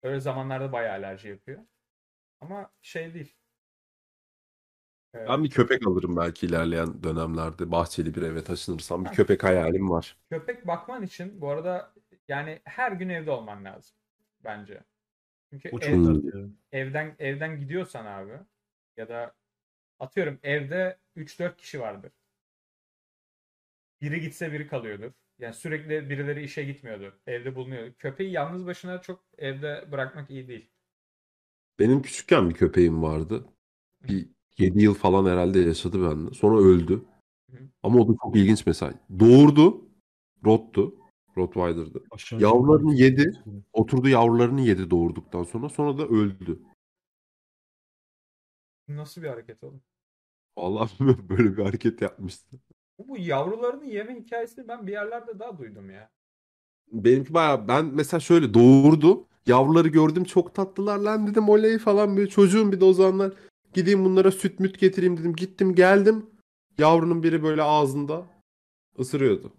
Öyle 0.02 0.20
zamanlarda 0.20 0.72
bayağı 0.72 0.92
alerji 0.92 1.28
yapıyor. 1.28 1.62
Ama 2.40 2.72
şey 2.82 3.14
değil. 3.14 3.37
Ben 5.14 5.44
bir 5.44 5.50
köpek 5.50 5.86
alırım 5.86 6.16
belki 6.16 6.46
ilerleyen 6.46 7.02
dönemlerde. 7.02 7.70
Bahçeli 7.70 8.14
bir 8.14 8.22
eve 8.22 8.44
taşınırsam 8.44 9.04
bir 9.04 9.08
Ha. 9.08 9.14
köpek 9.14 9.44
hayalim 9.44 9.90
var. 9.90 10.16
köpek 10.30 10.66
bakman 10.66 11.02
için 11.02 11.40
bu 11.40 11.48
arada 11.50 11.94
yani 12.28 12.60
her 12.64 12.92
gün 12.92 13.08
evde 13.08 13.30
olman 13.30 13.64
lazım 13.64 13.96
bence. 14.44 14.84
Çünkü 15.50 15.68
O 15.72 15.78
ev- 15.78 15.80
çok 15.80 15.94
Hmm. 15.94 16.14
dert 16.24 16.34
ya. 16.34 16.40
evden 16.72 17.16
evden 17.18 17.60
gidiyorsan 17.60 18.06
abi 18.06 18.32
ya 18.96 19.08
da 19.08 19.34
atıyorum 19.98 20.38
evde 20.42 20.98
3-4 21.16 21.56
kişi 21.56 21.80
vardır. 21.80 22.12
Biri 24.00 24.20
gitse 24.20 24.52
biri 24.52 24.66
kalıyordur. 24.68 25.12
Yani 25.38 25.54
sürekli 25.54 26.10
birileri 26.10 26.42
işe 26.44 26.64
gitmiyordur. 26.64 27.12
Evde 27.26 27.54
bulunuyor. 27.54 27.92
Köpeği 27.94 28.32
yalnız 28.32 28.66
başına 28.66 29.00
çok 29.02 29.24
evde 29.38 29.88
bırakmak 29.92 30.30
iyi 30.30 30.48
değil. 30.48 30.70
Benim 31.78 32.02
küçükken 32.02 32.50
bir 32.50 32.54
köpeğim 32.54 33.02
vardı. 33.02 33.44
Bir 34.02 34.28
7 34.58 34.82
yıl 34.82 34.94
falan 34.94 35.30
herhalde 35.30 35.58
yaşadı 35.58 36.10
bende. 36.10 36.34
Sonra 36.34 36.58
öldü. 36.58 37.04
Hı. 37.50 37.56
Ama 37.82 38.00
o 38.00 38.08
da 38.08 38.12
çok 38.22 38.36
ilginç 38.36 38.66
mesela. 38.66 38.94
Doğurdu. 39.20 39.88
Rottu. 40.44 40.94
Rottweiler'dı. 41.36 42.02
Aşağı 42.10 42.40
Yavrularını 42.40 42.94
yukarı- 42.94 43.02
yedi. 43.02 43.42
Oturdu 43.72 44.08
yavrularını 44.08 44.60
yedi 44.60 44.90
doğurduktan 44.90 45.44
sonra. 45.44 45.68
Sonra 45.68 45.98
da 45.98 46.06
öldü. 46.06 46.62
Nasıl 48.88 49.22
bir 49.22 49.28
hareket 49.28 49.64
oğlum? 49.64 49.80
Vallahi 50.58 50.90
bilmiyorum 51.00 51.26
böyle 51.28 51.56
bir 51.56 51.62
hareket 51.62 52.02
yapmıştı. 52.02 52.56
Bu, 52.98 53.18
yavrularını 53.18 53.84
yeme 53.84 54.20
hikayesini 54.20 54.68
ben 54.68 54.86
bir 54.86 54.92
yerlerde 54.92 55.38
daha 55.38 55.58
duydum 55.58 55.90
ya. 55.90 56.10
Benimki 56.92 57.34
bayağı 57.34 57.68
ben 57.68 57.84
mesela 57.84 58.20
şöyle 58.20 58.54
doğurdu. 58.54 59.24
Yavruları 59.46 59.88
gördüm 59.88 60.24
çok 60.24 60.54
tatlılar 60.54 60.98
lan 60.98 61.26
dedim 61.26 61.48
oley 61.48 61.78
falan 61.78 62.16
böyle 62.16 62.28
çocuğum 62.28 62.72
bir 62.72 62.80
de 62.80 62.84
o 62.84 62.92
zamanlar 62.92 63.32
gideyim 63.78 64.04
bunlara 64.04 64.30
süt 64.30 64.60
müt 64.60 64.78
getireyim 64.80 65.16
dedim. 65.16 65.36
Gittim 65.36 65.74
geldim. 65.74 66.26
Yavrunun 66.78 67.22
biri 67.22 67.42
böyle 67.42 67.62
ağzında 67.62 68.26
ısırıyordu. 68.98 69.52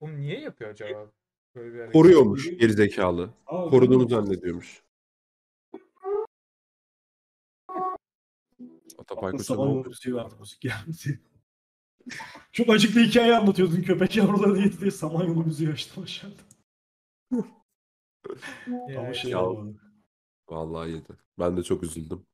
Oğlum 0.00 0.16
niye 0.20 0.40
yapıyor 0.40 0.70
acaba? 0.70 1.10
Böyle 1.54 1.72
bir 1.74 1.78
hareket? 1.78 1.92
Koruyormuş 1.92 2.50
gerizekalı. 2.58 3.30
Aa, 3.46 3.70
Koruduğunu 3.70 4.08
zannediyormuş. 4.08 4.82
Atapay 8.98 9.30
Koç'a 9.32 9.36
ne 9.36 9.42
Samanyolu 9.56 9.78
oldu? 9.80 9.88
müziği 9.88 10.14
vardı 10.14 10.34
müzik. 10.40 10.66
Çok 12.52 12.68
acıklı 12.70 13.00
hikaye 13.00 13.36
anlatıyordun 13.36 13.82
köpek 13.82 14.16
yavruları 14.16 14.58
yedi 14.60 14.80
diye 14.80 14.90
Samanyolu 14.90 15.44
müziği 15.44 15.70
açtım 15.70 16.02
aşağıda. 16.02 16.34
Ya, 18.88 19.00
Ama 19.00 19.14
şey 19.14 19.30
ya. 19.30 19.46
olmadı. 19.46 19.80
Vallahi 20.48 20.90
yedi. 20.90 21.08
Ben 21.38 21.56
de 21.56 21.62
çok 21.62 21.82
üzüldüm. 21.82 22.26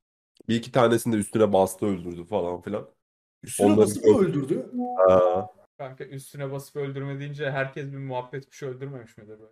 Bir 0.49 0.55
iki 0.55 0.71
tanesini 0.71 1.13
de 1.13 1.17
üstüne 1.17 1.53
bastı 1.53 1.85
öldürdü 1.85 2.23
falan 2.25 2.61
filan. 2.61 2.87
Üstüne 3.43 3.67
Onları 3.67 3.79
basıp 3.79 4.05
mı 4.05 4.11
gördüm. 4.21 4.41
öldürdü? 4.43 4.65
Ha. 5.07 5.49
Kanka 5.77 6.03
üstüne 6.05 6.51
basıp 6.51 6.75
öldürme 6.75 7.19
deyince 7.19 7.51
herkes 7.51 7.91
bir 7.91 7.97
muhabbet 7.97 8.45
kuşu 8.49 8.67
öldürmemiş 8.67 9.17
midir 9.17 9.29
böyle? 9.39 9.51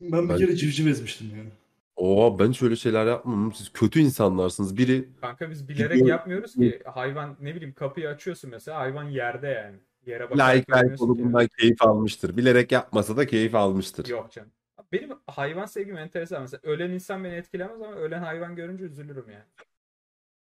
Ben 0.00 0.24
bir 0.24 0.28
Ben- 0.28 0.38
kere 0.38 0.56
civciv 0.56 0.86
ezmiştim 0.86 1.30
yani. 1.36 1.48
Oha 1.96 2.38
ben 2.38 2.52
şöyle 2.52 2.76
şeyler 2.76 3.06
yapmam. 3.06 3.52
Siz 3.52 3.72
kötü 3.72 4.00
insanlarsınız. 4.00 4.76
Biri 4.76 5.08
Kanka 5.20 5.50
biz 5.50 5.68
bilerek 5.68 5.92
Gidiyor. 5.92 6.08
yapmıyoruz 6.08 6.54
ki. 6.54 6.82
Hayvan 6.84 7.36
ne 7.40 7.54
bileyim 7.54 7.74
kapıyı 7.74 8.08
açıyorsun 8.08 8.50
mesela 8.50 8.78
hayvan 8.78 9.04
yerde 9.04 9.46
yani. 9.48 9.76
Yere 10.06 10.30
bakarak 10.30 10.56
like 10.56 10.72
like 10.72 10.94
ki. 10.94 11.00
bundan 11.00 11.48
keyif 11.58 11.82
almıştır. 11.82 12.36
Bilerek 12.36 12.72
yapmasa 12.72 13.16
da 13.16 13.26
keyif 13.26 13.54
almıştır. 13.54 14.06
Yok 14.08 14.32
canım. 14.32 14.50
Benim 14.92 15.10
hayvan 15.26 15.66
sevgim 15.66 15.96
enteresan. 15.98 16.42
Mesela 16.42 16.60
ölen 16.62 16.90
insan 16.90 17.24
beni 17.24 17.34
etkilemez 17.34 17.82
ama 17.82 17.92
ölen 17.94 18.22
hayvan 18.22 18.56
görünce 18.56 18.84
üzülürüm 18.84 19.30
yani. 19.30 19.44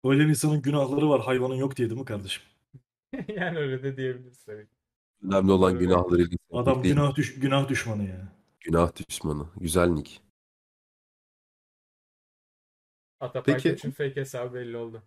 Öyle 0.04 0.24
insanın 0.24 0.62
günahları 0.62 1.10
var 1.10 1.22
hayvanın 1.22 1.56
yok 1.56 1.78
diye 1.78 1.90
değil 1.90 2.00
mi 2.00 2.06
kardeşim? 2.06 2.44
yani 3.28 3.58
öyle 3.58 3.84
de 3.84 3.98
diyebiliriz 3.98 4.44
tabii. 4.44 4.66
ki. 4.66 4.72
Önemli 5.24 5.52
olan 5.52 5.80
günahlarıyla 5.80 6.38
Adam 6.52 6.84
değil. 6.84 6.96
günah 6.96 7.16
düş 7.16 7.36
günah 7.40 7.70
düşmanı 7.70 8.04
ya. 8.04 8.36
Günah 8.60 8.92
düşmanı. 9.10 9.46
Güzel 9.58 9.88
nick. 9.88 10.12
Atapay 13.20 13.54
Peki- 13.56 13.70
Koç'un 13.72 13.92
fake 13.92 14.16
hesabı 14.16 14.54
belli 14.54 14.78
oldu. 14.78 15.04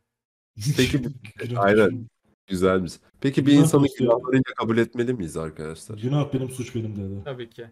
Peki- 0.77 1.03
Günah 1.49 1.61
Aynen. 1.63 1.87
düşmanı. 1.87 2.07
Güzelmiş. 2.47 2.93
Peki 3.21 3.47
bir 3.47 3.53
Günah 3.53 3.63
insanı 3.63 3.83
dostu. 3.85 4.05
günahlarıyla 4.05 4.55
kabul 4.57 4.79
etmeli 4.79 5.15
miyiz 5.15 5.37
arkadaşlar? 5.37 5.99
Günah 5.99 6.33
benim 6.33 6.51
suç 6.51 6.75
benim 6.75 6.97
dedi. 6.97 7.23
Tabii 7.25 7.51
ki. 7.51 7.71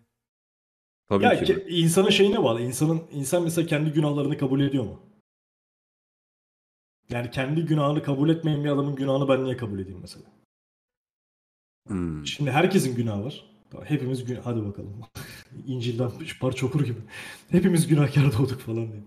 Tabii 1.08 1.24
Ya 1.24 1.44
ki. 1.44 1.52
ke- 1.54 1.68
insanın 1.68 2.10
şeyine 2.10 2.42
bağlı. 2.42 2.60
İnsanın 2.60 3.02
insan 3.12 3.42
mesela 3.42 3.66
kendi 3.66 3.92
günahlarını 3.92 4.38
kabul 4.38 4.60
ediyor 4.60 4.84
mu? 4.84 5.00
Yani 7.10 7.30
kendi 7.30 7.64
günahını 7.64 8.02
kabul 8.02 8.28
etmeyen 8.28 8.64
bir 8.64 8.68
adamın 8.68 8.94
günahını 8.94 9.28
ben 9.28 9.44
niye 9.44 9.56
kabul 9.56 9.78
edeyim 9.78 9.98
mesela? 10.00 10.24
Hmm. 11.88 12.26
Şimdi 12.26 12.50
herkesin 12.50 12.96
günahı 12.96 13.24
var. 13.24 13.44
Hepimiz 13.84 14.24
gün 14.24 14.38
hadi 14.44 14.66
bakalım. 14.66 14.92
İncil'den 15.66 16.10
bir 16.20 16.38
parça 16.40 16.66
okur 16.66 16.84
gibi. 16.84 16.98
Hepimiz 17.50 17.86
günahkar 17.86 18.32
doğduk 18.32 18.60
falan 18.60 18.92
diye. 18.92 19.02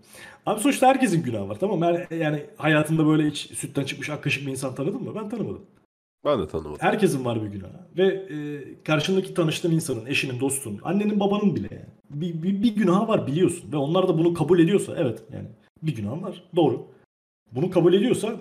Abi 0.46 0.60
sonuçta 0.62 0.88
herkesin 0.88 1.24
günahı 1.24 1.50
var 1.50 1.60
tamam 1.60 1.80
mı? 1.80 2.16
Yani 2.16 2.46
hayatında 2.58 3.06
böyle 3.08 3.28
hiç 3.28 3.38
sütten 3.38 3.84
çıkmış 3.84 4.10
ak 4.10 4.24
kaşık 4.24 4.46
bir 4.46 4.52
insan 4.52 4.76
tanıdın 4.76 5.04
mı? 5.04 5.16
Ben 5.16 5.30
tanımadım. 5.30 5.66
Ben 6.26 6.40
de 6.42 6.48
tanımadım. 6.48 6.78
Herkesin 6.80 7.26
var 7.26 7.42
bir 7.42 7.48
günahı. 7.48 7.88
Ve 7.98 8.08
e, 8.08 8.64
karşındaki 8.84 9.34
tanıştığın 9.34 9.72
insanın, 9.72 10.06
eşinin, 10.06 10.40
dostun, 10.40 10.80
annenin, 10.84 11.20
babanın 11.20 11.56
bile 11.56 11.68
yani. 11.72 11.90
Bir, 12.10 12.44
bir, 12.44 12.64
bir 12.64 12.76
günahı 12.76 13.08
var 13.08 13.28
biliyorsun. 13.28 13.72
Ve 13.72 13.78
onlar 13.78 14.08
da 14.08 14.18
bunu 14.18 14.34
kabul 14.34 14.60
ediyorsa 14.60 14.96
evet 14.98 15.24
yani 15.34 15.48
bir 15.84 15.96
günahın 15.96 16.22
var. 16.24 16.44
Doğru. 16.56 16.88
Bunu 17.52 17.70
kabul 17.72 17.94
ediyorsa 17.94 18.36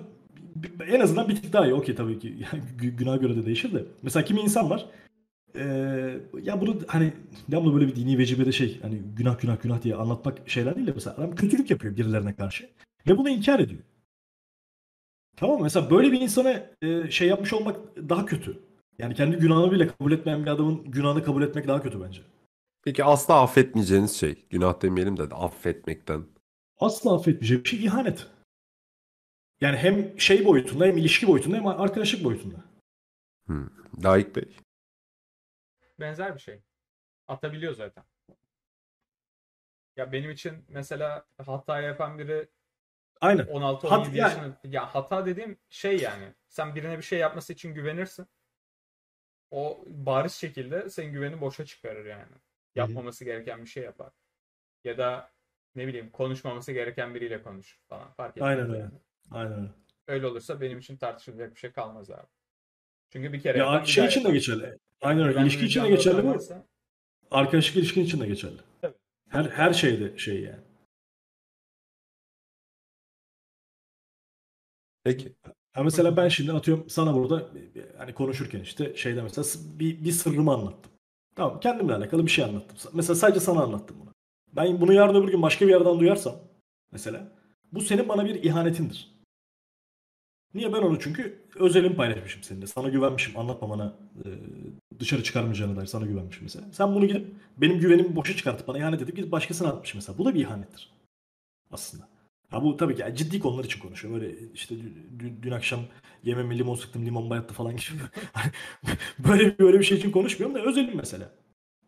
en 0.88 1.00
azından 1.00 1.28
bir 1.28 1.36
tık 1.36 1.52
daha 1.52 1.66
iyi. 1.66 1.74
Okey 1.74 1.94
tabii 1.94 2.18
ki 2.18 2.28
yani 2.52 2.62
gü- 2.78 2.96
günaha 2.96 3.20
göre 3.20 3.36
de 3.36 3.46
değişir 3.46 3.74
de. 3.74 3.84
Mesela 4.02 4.24
kimi 4.24 4.40
insan 4.40 4.70
var. 4.70 4.86
e, 5.54 5.64
ya 6.42 6.60
bunu 6.60 6.76
hani 6.86 7.12
devamlı 7.50 7.74
böyle 7.74 7.86
bir 7.86 7.96
dini 7.96 8.18
vecibede 8.18 8.52
şey 8.52 8.80
hani 8.82 8.98
günah 9.16 9.40
günah 9.40 9.62
günah 9.62 9.82
diye 9.82 9.94
anlatmak 9.94 10.50
şeyler 10.50 10.76
değil 10.76 10.86
de 10.86 10.92
mesela 10.94 11.16
adam 11.16 11.34
kötülük 11.34 11.70
yapıyor 11.70 11.96
birilerine 11.96 12.34
karşı. 12.36 12.68
Ve 13.08 13.18
bunu 13.18 13.28
inkar 13.28 13.60
ediyor. 13.60 13.80
Tamam 15.36 15.56
mı? 15.56 15.62
Mesela 15.62 15.90
böyle 15.90 16.12
bir 16.12 16.20
insana 16.20 16.62
e, 16.82 17.10
şey 17.10 17.28
yapmış 17.28 17.52
olmak 17.52 17.76
daha 18.08 18.26
kötü. 18.26 18.58
Yani 18.98 19.14
kendi 19.14 19.36
günahını 19.36 19.72
bile 19.72 19.86
kabul 19.88 20.12
etmeyen 20.12 20.42
bir 20.46 20.50
adamın 20.50 20.84
günahını 20.84 21.22
kabul 21.24 21.42
etmek 21.42 21.68
daha 21.68 21.82
kötü 21.82 22.00
bence. 22.00 22.20
Peki 22.84 23.04
asla 23.04 23.42
affetmeyeceğiniz 23.42 24.12
şey. 24.16 24.46
Günah 24.50 24.82
demeyelim 24.82 25.16
de 25.16 25.22
affetmekten. 25.22 26.24
Asla 26.80 27.14
affetmeyecek 27.14 27.64
bir 27.64 27.68
şey 27.68 27.84
ihanet. 27.84 28.26
Yani 29.60 29.76
hem 29.76 30.20
şey 30.20 30.44
boyutunda 30.44 30.84
hem 30.84 30.96
ilişki 30.96 31.26
boyutunda 31.26 31.56
hem 31.56 31.66
arkadaşlık 31.66 32.24
boyutunda. 32.24 32.64
Hmm. 33.46 33.70
Layık 34.04 34.36
Bey. 34.36 34.56
Benzer 36.00 36.34
bir 36.34 36.40
şey. 36.40 36.62
Atabiliyor 37.28 37.72
zaten. 37.74 38.04
Ya 39.96 40.12
benim 40.12 40.30
için 40.30 40.64
mesela 40.68 41.26
hata 41.46 41.80
yapan 41.80 42.18
biri 42.18 42.48
Aynen. 43.20 43.44
16-17 43.46 43.88
Hat- 43.88 44.14
yani- 44.14 44.54
ya 44.64 44.94
hata 44.94 45.26
dediğim 45.26 45.58
şey 45.70 45.98
yani 46.00 46.34
sen 46.48 46.74
birine 46.74 46.98
bir 46.98 47.02
şey 47.02 47.18
yapması 47.18 47.52
için 47.52 47.74
güvenirsin. 47.74 48.26
O 49.50 49.84
bariz 49.86 50.32
şekilde 50.32 50.90
senin 50.90 51.12
güveni 51.12 51.40
boşa 51.40 51.64
çıkarır 51.64 52.06
yani. 52.06 52.32
Yapmaması 52.74 53.24
gereken 53.24 53.62
bir 53.62 53.66
şey 53.68 53.82
yapar. 53.82 54.12
Ya 54.84 54.98
da 54.98 55.32
ne 55.74 55.86
bileyim 55.86 56.10
konuşmaması 56.10 56.72
gereken 56.72 57.14
biriyle 57.14 57.42
konuşur 57.42 57.80
falan 57.88 58.12
fark 58.12 58.36
etmez. 58.36 58.48
Aynen 58.48 58.70
öyle. 58.70 58.78
yani. 58.78 58.94
Aynen 59.30 59.70
öyle. 60.08 60.26
Olursa 60.26 60.60
benim 60.60 60.78
için 60.78 60.96
tartışılacak 60.96 61.54
bir 61.54 61.60
şey 61.60 61.72
kalmaz 61.72 62.10
abi. 62.10 62.26
Çünkü 63.10 63.32
bir 63.32 63.40
kere 63.40 63.58
Ya 63.58 63.84
şey 63.84 64.06
için 64.06 64.24
de 64.24 64.30
geçerli. 64.30 64.78
Aynen 65.00 65.26
öyle. 65.28 65.40
İlişki 65.42 65.66
için 65.66 65.84
de 65.84 65.88
geçerli 65.88 66.22
bu. 66.24 66.28
varsa- 66.28 66.66
Arkadaşlık 67.30 67.76
ilişkin 67.76 68.04
için 68.04 68.20
de 68.20 68.26
geçerli. 68.26 68.56
Tabii. 68.80 68.94
Her 69.28 69.44
her 69.44 69.72
şeyde 69.72 70.18
şey 70.18 70.40
yani. 70.40 70.60
Peki. 75.04 75.34
Ha 75.72 75.82
mesela 75.82 76.16
ben 76.16 76.28
şimdi 76.28 76.52
atıyorum 76.52 76.90
sana 76.90 77.14
burada 77.14 77.48
hani 77.98 78.14
konuşurken 78.14 78.60
işte 78.60 78.96
şeyde 78.96 79.22
mesela 79.22 79.44
bir, 79.78 80.04
bir 80.04 80.12
sırrımı 80.12 80.52
anlattım. 80.52 80.92
Tamam 81.34 81.60
kendimle 81.60 81.94
alakalı 81.94 82.26
bir 82.26 82.30
şey 82.30 82.44
anlattım. 82.44 82.90
Mesela 82.94 83.14
sadece 83.14 83.40
sana 83.40 83.62
anlattım 83.62 83.96
bunu. 84.00 84.14
Ben 84.52 84.80
bunu 84.80 84.92
yarın 84.92 85.14
öbür 85.14 85.28
gün 85.32 85.42
başka 85.42 85.66
bir 85.66 85.70
yerden 85.70 86.00
duyarsam 86.00 86.34
mesela 86.92 87.32
bu 87.72 87.80
senin 87.80 88.08
bana 88.08 88.24
bir 88.24 88.34
ihanetindir. 88.44 89.15
Niye 90.56 90.72
ben 90.72 90.82
onu 90.82 91.00
çünkü 91.00 91.38
özelimi 91.56 91.96
paylaşmışım 91.96 92.42
seninle. 92.42 92.66
Sana 92.66 92.88
güvenmişim 92.88 93.38
anlatmamana 93.38 93.94
e, 94.24 94.28
dışarı 95.00 95.22
çıkarmayacağına 95.22 95.76
dair 95.76 95.86
sana 95.86 96.06
güvenmişim 96.06 96.42
mesela. 96.42 96.66
Sen 96.72 96.94
bunu 96.94 97.06
gidip 97.06 97.26
benim 97.58 97.78
güvenimi 97.78 98.16
boşa 98.16 98.36
çıkartıp 98.36 98.68
bana 98.68 98.78
ihanet 98.78 99.02
edip 99.02 99.16
gidip 99.16 99.32
başkasına 99.32 99.68
atmış 99.68 99.94
mesela. 99.94 100.18
Bu 100.18 100.24
da 100.24 100.34
bir 100.34 100.40
ihanettir. 100.40 100.92
Aslında. 101.70 102.08
Ha 102.50 102.62
bu 102.64 102.76
tabii 102.76 102.94
ki 102.96 103.02
yani 103.02 103.16
ciddi 103.16 103.40
konular 103.40 103.64
için 103.64 103.80
konuşuyorum. 103.80 104.20
Öyle 104.20 104.34
işte 104.54 104.74
dün, 105.18 105.38
dün- 105.42 105.50
akşam 105.50 105.80
yememe 106.24 106.58
limon 106.58 106.74
sıktım 106.74 107.06
limon 107.06 107.30
bayattı 107.30 107.54
falan 107.54 107.72
gibi. 107.76 108.02
Böyle 109.18 109.58
böyle 109.58 109.78
bir 109.78 109.84
şey 109.84 109.98
için 109.98 110.10
konuşmuyorum 110.10 110.56
da 110.56 110.62
özelim 110.68 110.96
mesela. 110.96 111.30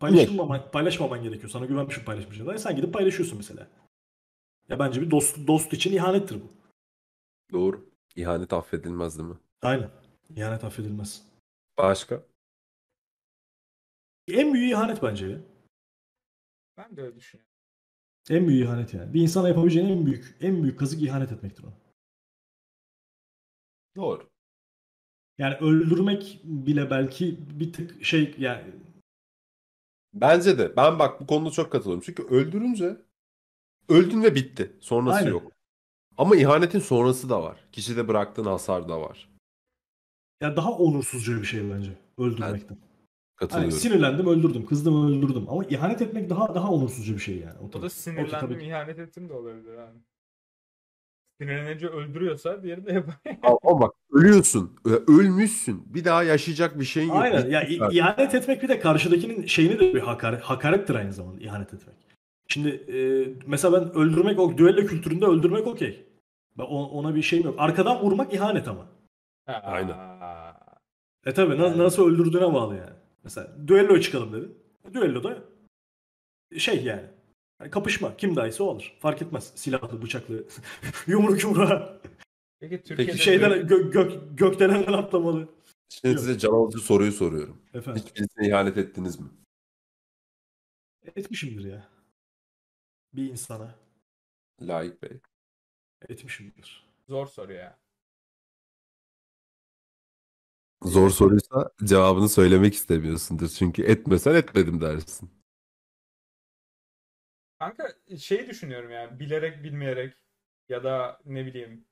Paylaşılmaman, 0.00 0.70
paylaşmaman 0.72 1.22
gerekiyor. 1.22 1.50
Sana 1.50 1.66
güvenmişim 1.66 2.04
paylaşmayacağına 2.04 2.50
dair. 2.50 2.58
Sen 2.58 2.76
gidip 2.76 2.92
paylaşıyorsun 2.94 3.36
mesela. 3.38 3.68
Ya 4.68 4.78
bence 4.78 5.00
bir 5.02 5.10
dost, 5.10 5.46
dost 5.46 5.72
için 5.72 5.92
ihanettir 5.92 6.36
bu. 6.40 6.50
Doğru. 7.52 7.87
İhanet 8.18 8.52
affedilmez 8.52 9.18
değil 9.18 9.28
mi? 9.28 9.36
Aynen. 9.62 9.90
İhanet 10.36 10.64
affedilmez. 10.64 11.22
Başka? 11.78 12.22
En 14.28 14.54
büyük 14.54 14.72
ihanet 14.72 15.02
bence 15.02 15.26
ya. 15.26 15.38
Ben 16.76 16.96
de 16.96 17.02
öyle 17.02 17.16
düşünüyorum. 17.16 17.52
En 18.30 18.48
büyük 18.48 18.64
ihanet 18.64 18.94
yani. 18.94 19.14
Bir 19.14 19.20
insana 19.20 19.48
yapabileceğin 19.48 19.88
en 19.88 20.06
büyük 20.06 20.36
en 20.40 20.62
büyük 20.62 20.78
kazık 20.78 21.02
ihanet 21.02 21.32
etmektir 21.32 21.64
o. 21.64 21.72
Doğru. 23.96 24.30
Yani 25.38 25.54
öldürmek 25.54 26.40
bile 26.44 26.90
belki 26.90 27.38
bir 27.60 27.72
tık 27.72 28.04
şey 28.04 28.34
yani 28.38 28.72
Bence 30.14 30.58
de. 30.58 30.76
Ben 30.76 30.98
bak 30.98 31.20
bu 31.20 31.26
konuda 31.26 31.50
çok 31.50 31.72
katılıyorum. 31.72 32.02
Çünkü 32.06 32.22
öldürünce 32.22 32.96
öldün 33.88 34.22
ve 34.22 34.34
bitti. 34.34 34.76
Sonrası 34.80 35.18
Aynen. 35.18 35.30
yok. 35.30 35.57
Ama 36.18 36.36
ihanetin 36.36 36.78
sonrası 36.78 37.28
da 37.28 37.42
var. 37.42 37.56
Kişide 37.72 38.08
bıraktığın 38.08 38.44
hasar 38.44 38.88
da 38.88 39.00
var. 39.00 39.28
ya 40.42 40.56
daha 40.56 40.72
onursuzca 40.72 41.40
bir 41.40 41.44
şey 41.46 41.70
bence 41.70 41.90
öldürmekten. 42.18 42.76
Hani 42.76 42.78
Katılıyorum. 43.36 43.78
sinirlendim 43.78 44.26
öldürdüm, 44.26 44.66
kızdım 44.66 45.08
öldürdüm 45.08 45.46
ama 45.48 45.64
ihanet 45.64 46.02
etmek 46.02 46.30
daha 46.30 46.54
daha 46.54 46.70
onursuzca 46.70 47.14
bir 47.14 47.18
şey 47.18 47.36
yani. 47.38 47.58
O 47.58 47.70
tabii. 47.70 47.82
da 47.82 47.86
O 47.86 47.88
sinirlendim 47.88 48.38
tabii 48.40 48.58
ki. 48.58 48.66
ihanet 48.66 48.98
ettim 48.98 49.28
de 49.28 49.32
olabilir 49.32 49.74
abi. 49.74 49.98
Sinirlenince 51.40 51.86
öldürüyorsa 51.86 52.62
diğeri 52.62 52.86
de 52.86 52.92
yapar. 52.92 53.14
Ama, 53.42 53.80
bak 53.80 53.94
ölüyorsun. 54.12 54.76
Ölmüşsün. 55.08 55.82
Bir 55.94 56.04
daha 56.04 56.22
yaşayacak 56.22 56.80
bir 56.80 56.84
şeyin 56.84 57.08
yok. 57.08 57.16
Aynen 57.16 57.50
ya 57.50 57.62
ihanet 57.90 58.34
etmek 58.34 58.62
bir 58.62 58.68
de 58.68 58.80
karşıdakinin 58.80 59.46
şeyini 59.46 59.80
de 59.80 59.94
bir 59.94 60.00
hakaret, 60.00 60.40
hakarettir 60.42 60.94
aynı 60.94 61.12
zamanda 61.12 61.40
ihanet 61.40 61.74
etmek. 61.74 61.96
Şimdi 62.48 62.68
e, 62.68 62.98
mesela 63.46 63.80
ben 63.80 63.92
öldürmek, 63.94 64.38
o 64.38 64.58
düello 64.58 64.86
kültüründe 64.86 65.26
öldürmek 65.26 65.66
okey. 65.66 66.07
Ben 66.58 66.64
ona 66.64 67.14
bir 67.14 67.22
şeyim 67.22 67.44
yok. 67.46 67.54
Arkadan 67.58 68.00
vurmak 68.02 68.34
ihanet 68.34 68.68
ama. 68.68 68.86
Aynen. 69.46 69.96
E 71.26 71.34
tabi 71.34 71.58
nasıl 71.78 72.08
öldürdüğüne 72.08 72.54
bağlı 72.54 72.76
yani. 72.76 72.96
Mesela 73.24 73.68
düello 73.68 74.00
çıkalım 74.00 74.32
dedi. 74.32 74.48
Düelloda 74.94 75.38
şey 76.58 76.84
yani. 76.84 77.04
yani 77.60 77.70
kapışma. 77.70 78.16
Kim 78.16 78.36
daha 78.36 78.48
iyisi 78.48 78.62
o 78.62 78.70
alır. 78.70 78.96
Fark 79.00 79.22
etmez. 79.22 79.52
Silahlı, 79.54 80.02
bıçaklı, 80.02 80.44
yumruk 81.06 81.42
yumruğa. 81.42 82.00
Peki 82.60 82.82
Türkiye'de 82.82 83.16
Şeyden 83.16 83.50
düello- 83.50 83.66
gö- 83.68 83.90
gök, 83.90 84.38
gökdelenden 84.38 84.92
atlamalı. 85.02 85.48
Şimdi 85.88 86.08
Yok. 86.14 86.20
size 86.20 86.38
can 86.38 86.52
alıcı 86.52 86.78
soruyu 86.78 87.12
soruyorum. 87.12 87.62
Efendim. 87.74 88.02
Hiç 88.06 88.16
birisine 88.16 88.48
ihanet 88.48 88.76
ettiniz 88.78 89.20
mi? 89.20 89.28
Etmişimdir 91.16 91.64
ya. 91.64 91.88
Bir 93.12 93.30
insana. 93.30 93.74
Layık 94.62 95.02
Bey. 95.02 95.20
Etmişimdir. 96.08 96.88
zor 97.08 97.26
soru 97.26 97.52
ya. 97.52 97.78
Zor 100.82 101.10
soruysa 101.10 101.70
cevabını 101.84 102.28
söylemek 102.28 102.74
istemiyorsundur. 102.74 103.48
Çünkü 103.48 103.82
etmesen 103.82 104.34
etmedim 104.34 104.80
dersin. 104.80 105.30
Kanka 107.58 107.94
şeyi 108.18 108.46
düşünüyorum 108.46 108.90
yani 108.90 109.20
bilerek 109.20 109.64
bilmeyerek 109.64 110.14
ya 110.68 110.84
da 110.84 111.20
ne 111.24 111.46
bileyim 111.46 111.84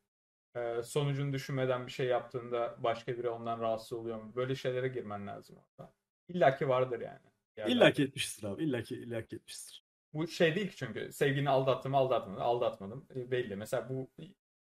e, 0.57 0.83
sonucunu 0.83 1.33
düşünmeden 1.33 1.87
bir 1.87 1.93
şey 1.93 2.07
yaptığında 2.07 2.77
başka 2.79 3.19
biri 3.19 3.29
ondan 3.29 3.61
rahatsız 3.61 3.93
oluyor 3.93 4.23
mu? 4.23 4.33
Böyle 4.37 4.55
şeylere 4.55 4.89
girmen 4.89 5.27
lazım 5.27 5.57
orada. 5.57 5.93
İlla 6.29 6.57
ki 6.57 6.69
vardır 6.69 7.01
yani. 7.01 7.21
İlla 7.67 7.93
ki 7.93 8.03
etmişizdir 8.03 8.49
abi. 8.49 8.65
İlla 8.65 8.83
ki, 8.83 8.97
illa 8.97 9.27
ki 9.27 9.37
etmişizdir. 9.37 9.86
Bu 10.15 10.27
şey 10.29 10.55
değil 10.55 10.69
ki 10.71 10.77
çünkü 10.77 11.13
sevgilini 11.13 11.51
aldattım 11.51 11.95
aldatmadım 11.95 12.43
aldatmadım 12.43 13.07
E, 13.17 13.31
belli. 13.31 13.57
Mesela 13.57 13.89
bu 13.89 14.11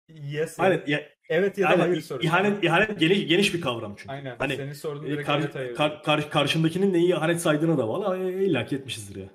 yes 0.09 0.61
Aynen. 0.61 0.83
Ya, 0.87 1.09
evet 1.29 1.59
ya 1.59 1.65
da 1.69 1.71
aynen, 1.73 1.81
hayır 1.83 1.97
i- 1.97 2.03
sorusu. 2.03 2.27
ihanet, 2.27 2.65
ihanet 2.65 3.01
geniş, 3.01 3.29
geniş 3.29 3.55
bir 3.55 3.61
kavram 3.61 3.95
çünkü. 3.97 4.13
Aynen. 4.13 4.37
Hani 4.39 4.57
Senin 4.57 4.73
sorunun 4.73 5.07
e, 5.07 5.11
direkt 5.11 5.27
kar- 5.27 5.53
hayır. 5.53 5.75
kar- 5.75 6.03
kar- 6.03 6.31
karşındakinin 6.31 6.93
neyi 6.93 7.09
ihanet 7.13 7.41
saydığına 7.41 7.79
da 7.79 7.89
bağlı. 7.89 8.17
E, 8.19 8.45
İlla 8.45 8.67
ki 8.67 8.77
etmişizdir 8.77 9.17
ya. 9.21 9.31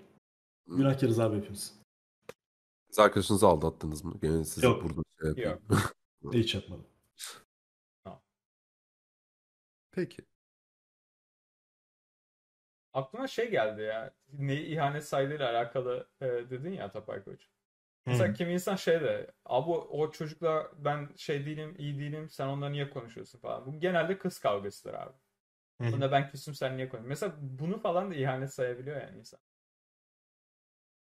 Günahkarız 0.67 1.19
abi 1.19 1.37
hepimiz. 1.37 1.79
Siz 2.89 2.99
arkadaşınızı 2.99 3.47
aldattınız 3.47 4.03
mı? 4.03 4.13
Gene 4.21 4.45
sizi 4.45 4.65
Yok. 4.65 4.83
burada 4.83 5.01
şey 5.35 5.43
yapayım. 5.43 5.83
Hiç 6.33 6.55
yapmadım. 6.55 6.85
Peki. 9.91 10.21
Aklıma 12.93 13.27
şey 13.27 13.51
geldi 13.51 13.81
ya. 13.81 14.11
Neyi 14.33 14.65
ihanet 14.65 15.07
saydığıyla 15.07 15.49
alakalı 15.49 16.07
e, 16.21 16.25
dedin 16.25 16.71
ya 16.71 16.91
Tapay 16.91 17.23
Koç. 17.23 17.49
Mesela 18.05 18.29
Hı. 18.29 18.33
kimi 18.33 18.53
insan 18.53 18.75
şey 18.75 19.01
de 19.01 19.31
abi 19.45 19.69
o, 19.71 20.11
çocukla 20.11 20.71
ben 20.77 21.09
şey 21.15 21.45
değilim 21.45 21.75
iyi 21.77 21.99
değilim 21.99 22.29
sen 22.29 22.47
onunla 22.47 22.69
niye 22.69 22.89
konuşuyorsun 22.89 23.39
falan. 23.39 23.65
Bu 23.65 23.79
genelde 23.79 24.17
kız 24.17 24.39
kavgasıdır 24.39 24.93
abi. 24.93 25.13
Hı. 25.81 25.91
Bunda 25.91 26.11
ben 26.11 26.29
küstüm 26.29 26.53
sen 26.53 26.77
niye 26.77 26.89
konuşuyorsun. 26.89 27.09
Mesela 27.09 27.33
bunu 27.59 27.79
falan 27.79 28.11
da 28.11 28.15
ihanet 28.15 28.53
sayabiliyor 28.53 29.01
yani 29.01 29.17
insan. 29.19 29.39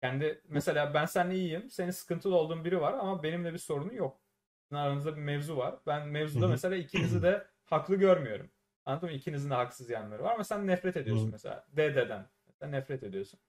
Kendi 0.02 0.42
mesela 0.48 0.94
ben 0.94 1.06
seninle 1.06 1.36
iyiyim. 1.36 1.70
Senin 1.70 1.92
sıkıntılı 1.92 2.36
olduğun 2.36 2.66
biri 2.66 2.82
var 2.82 2.94
ama 2.94 3.24
benimle 3.24 3.54
bir 3.54 3.58
sorunu 3.58 3.94
yok. 3.96 4.22
Sizin 4.64 4.76
aranızda 4.76 5.16
bir 5.16 5.22
mevzu 5.22 5.58
var. 5.58 5.76
Ben 5.88 6.08
mevzuda 6.08 6.48
mesela 6.48 6.76
ikinizi 6.76 7.24
de 7.24 7.48
haklı 7.64 7.96
görmüyorum. 7.96 8.52
Anladın 8.86 9.10
mı? 9.10 9.16
İkinizin 9.16 9.50
de 9.50 9.54
haksız 9.54 9.90
yanları 9.90 10.24
var 10.24 10.34
ama 10.34 10.44
sen 10.44 10.68
nefret 10.68 10.98
ediyorsun 10.98 11.28
Hı. 11.28 11.32
mesela. 11.32 11.66
DD'den. 11.78 12.26
Sen 12.60 12.72
nefret 12.72 13.04
ediyorsun. 13.04 13.40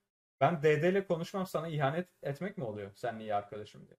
Ben 0.41 0.63
DD 0.63 0.89
ile 0.91 1.07
konuşmam 1.07 1.47
sana 1.47 1.69
ihanet 1.69 2.09
etmek 2.23 2.59
mi 2.59 2.65
oluyor? 2.65 2.91
Seninle 2.95 3.23
iyi 3.25 3.35
arkadaşım 3.35 3.87
diye. 3.87 3.97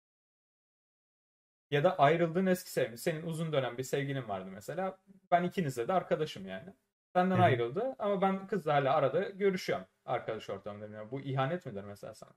Ya 1.71 1.83
da 1.83 1.99
ayrıldığın 1.99 2.45
eski 2.45 2.71
sevgilin. 2.71 2.95
Senin 2.95 3.23
uzun 3.25 3.53
dönem 3.53 3.77
bir 3.77 3.83
sevgilin 3.83 4.27
vardı 4.29 4.49
mesela. 4.53 4.97
Ben 5.31 5.43
ikinizle 5.43 5.87
de 5.87 5.93
arkadaşım 5.93 6.47
yani. 6.47 6.73
Senden 7.13 7.37
Hı 7.37 7.41
ayrıldı 7.43 7.95
ama 7.99 8.21
ben 8.21 8.47
kızla 8.47 8.73
hala 8.73 8.93
arada 8.93 9.19
görüşüyorum. 9.29 9.85
Arkadaş 10.05 10.49
ortamında. 10.49 10.85
bilmiyorum. 10.85 11.09
Bu 11.11 11.21
ihanet 11.21 11.65
midir 11.65 11.83
mesela 11.83 12.13
sana? 12.13 12.31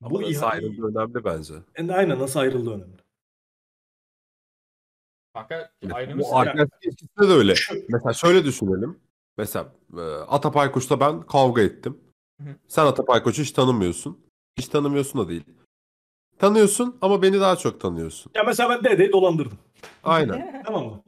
Ama 0.00 0.10
Bu 0.10 0.22
nasıl 0.22 0.32
iha- 0.32 0.46
ayrıldığı 0.46 0.86
önemli 0.98 1.24
bence. 1.24 1.54
En- 1.74 1.88
Aynen 1.88 2.18
nasıl 2.18 2.40
ayrıldığı 2.40 2.70
önemli. 2.74 2.96
Kanka 5.36 5.70
Bu 5.84 5.96
ayrılmışsın. 5.96 6.34
arkadaşlık 6.34 6.84
ilişkisinde 6.84 7.28
de 7.28 7.32
öyle. 7.32 7.54
Mesela 7.88 8.12
şöyle 8.12 8.44
düşünelim. 8.44 8.98
Mesela 9.38 9.72
e, 9.96 10.00
Atapay 10.28 10.72
Koç'ta 10.72 11.00
ben 11.00 11.22
kavga 11.22 11.62
ettim. 11.62 11.98
Hı 12.42 12.50
hı. 12.50 12.54
Sen 12.68 12.86
Atapay 12.86 13.22
Koç'u 13.22 13.42
hiç 13.42 13.50
tanımıyorsun. 13.50 14.18
Hiç 14.58 14.68
tanımıyorsun 14.68 15.20
da 15.20 15.28
değil. 15.28 15.44
Tanıyorsun 16.38 16.96
ama 17.02 17.22
beni 17.22 17.40
daha 17.40 17.56
çok 17.56 17.80
tanıyorsun. 17.80 18.32
Ya 18.34 18.42
mesela 18.44 18.70
ben 18.70 18.84
D'de'yi 18.84 19.12
dolandırdım. 19.12 19.58
Aynen. 20.04 20.62
Tamam 20.66 20.84
mı? 20.86 21.02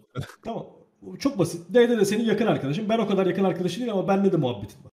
tamam. 0.45 0.67
Bu 1.03 1.19
Çok 1.19 1.39
basit. 1.39 1.69
D'de 1.75 1.99
de 2.01 2.05
senin 2.05 2.25
yakın 2.25 2.47
arkadaşın. 2.47 2.89
Ben 2.89 2.99
o 2.99 3.07
kadar 3.09 3.27
yakın 3.27 3.45
arkadaşın 3.45 3.81
değil 3.81 3.93
ama 3.93 4.09
bende 4.09 4.33
de 4.33 4.37
muhabbetin 4.37 4.85
var. 4.85 4.91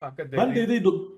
Kanka 0.00 0.32
Ben 0.32 0.54
D'deyi 0.54 0.82
do- 0.82 1.08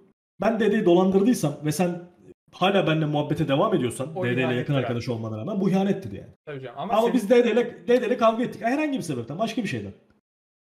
ben 0.40 0.60
D'deyi 0.60 0.84
dolandırdıysam 0.84 1.56
ve 1.64 1.72
sen 1.72 2.10
hala 2.52 2.86
benimle 2.86 3.06
muhabbete 3.06 3.48
devam 3.48 3.74
ediyorsan 3.74 4.16
O 4.16 4.24
DD 4.24 4.28
ile 4.28 4.40
ihanettir 4.40 4.58
yakın 4.58 4.72
abi. 4.74 4.80
arkadaş 4.80 5.08
olmana 5.08 5.38
rağmen 5.38 5.60
bu 5.60 5.70
ihanettir 5.70 6.12
yani. 6.12 6.28
Tabii 6.46 6.60
canım. 6.60 6.74
Ama, 6.78 6.92
Ama, 6.92 7.02
senin 7.02 7.14
biz 7.14 7.30
DD 7.30 7.32
ile, 7.52 7.86
DD 7.88 8.06
ile 8.06 8.16
kavga 8.16 8.44
ettik. 8.44 8.62
Herhangi 8.62 8.98
bir 8.98 9.02
sebepten, 9.02 9.38
başka 9.38 9.62
bir 9.62 9.68
şeyden. 9.68 9.92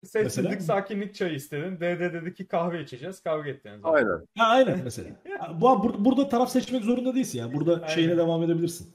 sessizlik, 0.03 0.51
mesela- 0.51 0.59
sakinlik 0.61 1.15
çayı 1.15 1.33
istedin. 1.35 1.75
DD 1.77 2.13
dedi 2.13 2.33
ki 2.33 2.47
kahve 2.47 2.81
içeceğiz. 2.83 3.19
Kavga 3.23 3.49
ettiniz. 3.49 3.79
Aynen. 3.83 4.25
Ha, 4.37 4.45
aynen 4.47 4.79
mesela. 4.83 5.09
Ha, 5.39 5.61
bu, 5.61 5.65
bur- 5.65 6.05
burada 6.05 6.29
taraf 6.29 6.49
seçmek 6.49 6.83
zorunda 6.83 7.15
değilsin 7.15 7.39
yani. 7.39 7.53
Burada 7.53 7.73
Aynen. 7.75 7.87
şeyine 7.87 8.17
devam 8.17 8.43
edebilirsin. 8.43 8.87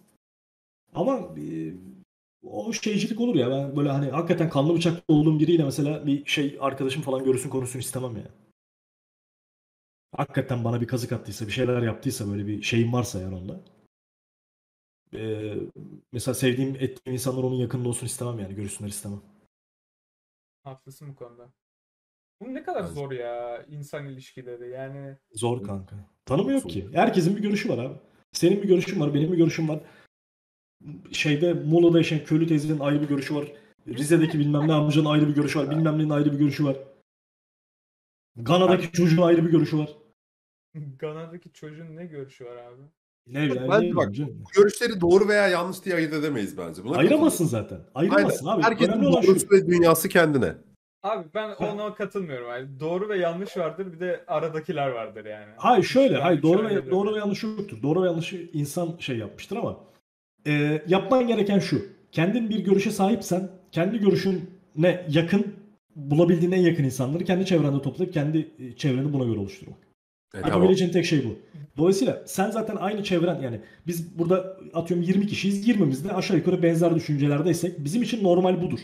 Ama 0.95 1.17
e, 1.17 1.73
o 2.43 2.73
şeycilik 2.73 3.21
olur 3.21 3.35
ya. 3.35 3.51
Ben 3.51 3.77
böyle 3.77 3.89
hani 3.91 4.11
hakikaten 4.11 4.51
kanlı 4.51 4.75
bıçaklı 4.75 5.15
olduğum 5.15 5.39
biriyle 5.39 5.65
mesela 5.65 6.07
bir 6.07 6.27
şey 6.27 6.59
arkadaşım 6.61 7.03
falan 7.03 7.25
görürsün 7.25 7.51
konuşsun 7.51 7.79
istemem 7.79 8.17
ya. 8.17 8.25
Hakikaten 10.17 10.65
bana 10.65 10.81
bir 10.81 10.87
kazık 10.87 11.13
attıysa, 11.13 11.47
bir 11.47 11.53
şeyler 11.53 11.83
yaptıysa 11.83 12.29
böyle 12.29 12.47
bir 12.47 12.63
şeyim 12.63 12.93
varsa 12.93 13.21
yani 13.21 13.35
onda. 13.35 13.61
E, 15.15 15.55
mesela 16.13 16.35
sevdiğim, 16.35 16.75
ettiğim 16.75 17.15
insanlar 17.15 17.43
onun 17.43 17.57
yakınında 17.57 17.89
olsun 17.89 18.07
istemem 18.07 18.39
yani. 18.39 18.55
Görüşsünler 18.55 18.89
istemem. 18.89 19.21
Haklısın 20.65 21.09
bu 21.09 21.15
konuda. 21.15 21.53
Bu 22.41 22.55
ne 22.55 22.63
kadar 22.63 22.85
zor 22.85 23.13
ya 23.13 23.67
insan 23.67 24.07
ilişkileri 24.07 24.71
yani. 24.71 25.17
Zor 25.33 25.65
kanka. 25.65 25.97
Tanımı 26.25 26.53
yok 26.53 26.71
ki. 26.71 26.89
Herkesin 26.93 27.37
bir 27.37 27.43
görüşü 27.43 27.69
var 27.69 27.79
abi. 27.79 27.95
Senin 28.33 28.63
bir 28.63 28.69
görüşün 28.69 29.01
var, 29.01 29.15
benim 29.15 29.33
bir 29.33 29.37
görüşüm 29.37 29.69
var. 29.69 29.81
Şeyde 31.13 31.53
Muğla'da 31.53 31.99
yaşayan 31.99 32.25
köylü 32.25 32.47
teyzenin 32.47 32.81
ayrı 32.81 33.03
bir 33.03 33.09
görüşü 33.09 33.35
var. 33.35 33.53
Rize'deki 33.89 34.39
bilmem 34.39 34.69
ne 34.69 34.73
amcanın 34.73 35.05
ayrı 35.05 35.29
bir 35.29 35.35
görüşü 35.35 35.59
var. 35.59 35.71
Bilmem 35.71 35.99
nenin 35.99 36.11
ayrı 36.11 36.33
bir 36.33 36.39
görüşü 36.39 36.65
var. 36.65 36.77
Gana'daki 38.37 38.93
çocuğun 38.93 39.23
ayrı 39.23 39.47
bir 39.47 39.51
görüşü 39.51 39.79
var. 39.79 40.00
Gana'daki 40.99 41.53
çocuğun 41.53 41.97
ne 41.97 42.07
görüşü 42.07 42.45
var 42.45 42.57
abi? 42.57 42.83
Ne 43.27 43.43
bileyim. 43.43 43.71
Bence 43.71 43.91
ne 43.91 43.97
bak. 43.97 44.09
Bu 44.19 44.61
görüşleri 44.61 45.01
doğru 45.01 45.29
veya 45.29 45.49
yanlış 45.49 45.85
diye 45.85 45.95
ayırt 45.95 46.13
edemeyiz 46.13 46.59
bence. 46.59 46.85
Buna 46.85 46.97
Ayıramazsın 46.97 47.45
zaten. 47.45 47.79
Ayıramazsın 47.95 48.47
Aynen. 48.47 48.59
abi. 48.59 48.67
Herkesin 48.67 49.03
doğrusu 49.03 49.51
ve 49.51 49.67
dünyası 49.67 50.09
kendine. 50.09 50.55
Abi 51.03 51.29
ben 51.35 51.51
ona 51.51 51.95
katılmıyorum. 51.95 52.49
Yani 52.49 52.81
doğru 52.81 53.09
ve 53.09 53.19
yanlış 53.19 53.57
vardır 53.57 53.93
bir 53.93 54.01
de 54.01 54.25
aradakiler 54.27 54.89
vardır 54.89 55.25
yani. 55.25 55.53
Hayır 55.57 55.85
şöyle, 55.85 56.15
Ben 56.15 56.21
hayır 56.21 56.43
doğru 56.43 56.69
ve 56.69 56.91
doğru 56.91 57.15
ve 57.15 57.19
yanlış 57.19 57.43
yoktur. 57.43 57.83
Doğru 57.83 58.03
ve 58.03 58.07
yanlışı 58.07 58.51
insan 58.53 58.97
şey 58.99 59.17
yapmıştır 59.19 59.57
ama 59.57 59.81
e, 60.47 60.83
yapman 60.87 61.27
gereken 61.27 61.59
şu. 61.59 61.83
Kendin 62.13 62.51
bir 62.51 62.59
görüşe 62.59 62.91
sahipsen 62.91 63.51
kendi 63.73 63.99
görüşüne 63.99 65.07
yakın 65.09 65.55
bulabildiğin 65.97 66.53
en 66.53 66.61
yakın 66.61 66.85
insanları 66.85 67.25
kendi 67.25 67.47
çevrende 67.47 67.83
toplayıp 67.83 68.13
kendi 68.15 68.51
e, 68.59 68.77
çevreni 68.77 69.13
buna 69.13 69.25
göre 69.25 69.39
oluşturmak. 69.39 69.90
E, 70.35 70.41
tamam. 70.41 70.49
Yapabileceğin 70.51 70.93
tek 70.93 71.05
şey 71.05 71.25
bu. 71.25 71.39
Dolayısıyla 71.77 72.23
sen 72.27 72.51
zaten 72.51 72.77
aynı 72.77 73.05
çevren 73.05 73.41
yani 73.41 73.61
biz 73.87 74.19
burada 74.19 74.57
atıyorum 74.75 75.07
20 75.07 75.27
kişiyiz 75.27 75.69
20'miz 75.69 76.09
de 76.09 76.13
aşağı 76.13 76.37
yukarı 76.37 76.63
benzer 76.63 76.95
düşüncelerdeysek 76.95 77.85
bizim 77.85 78.03
için 78.03 78.25
normal 78.25 78.63
budur. 78.63 78.81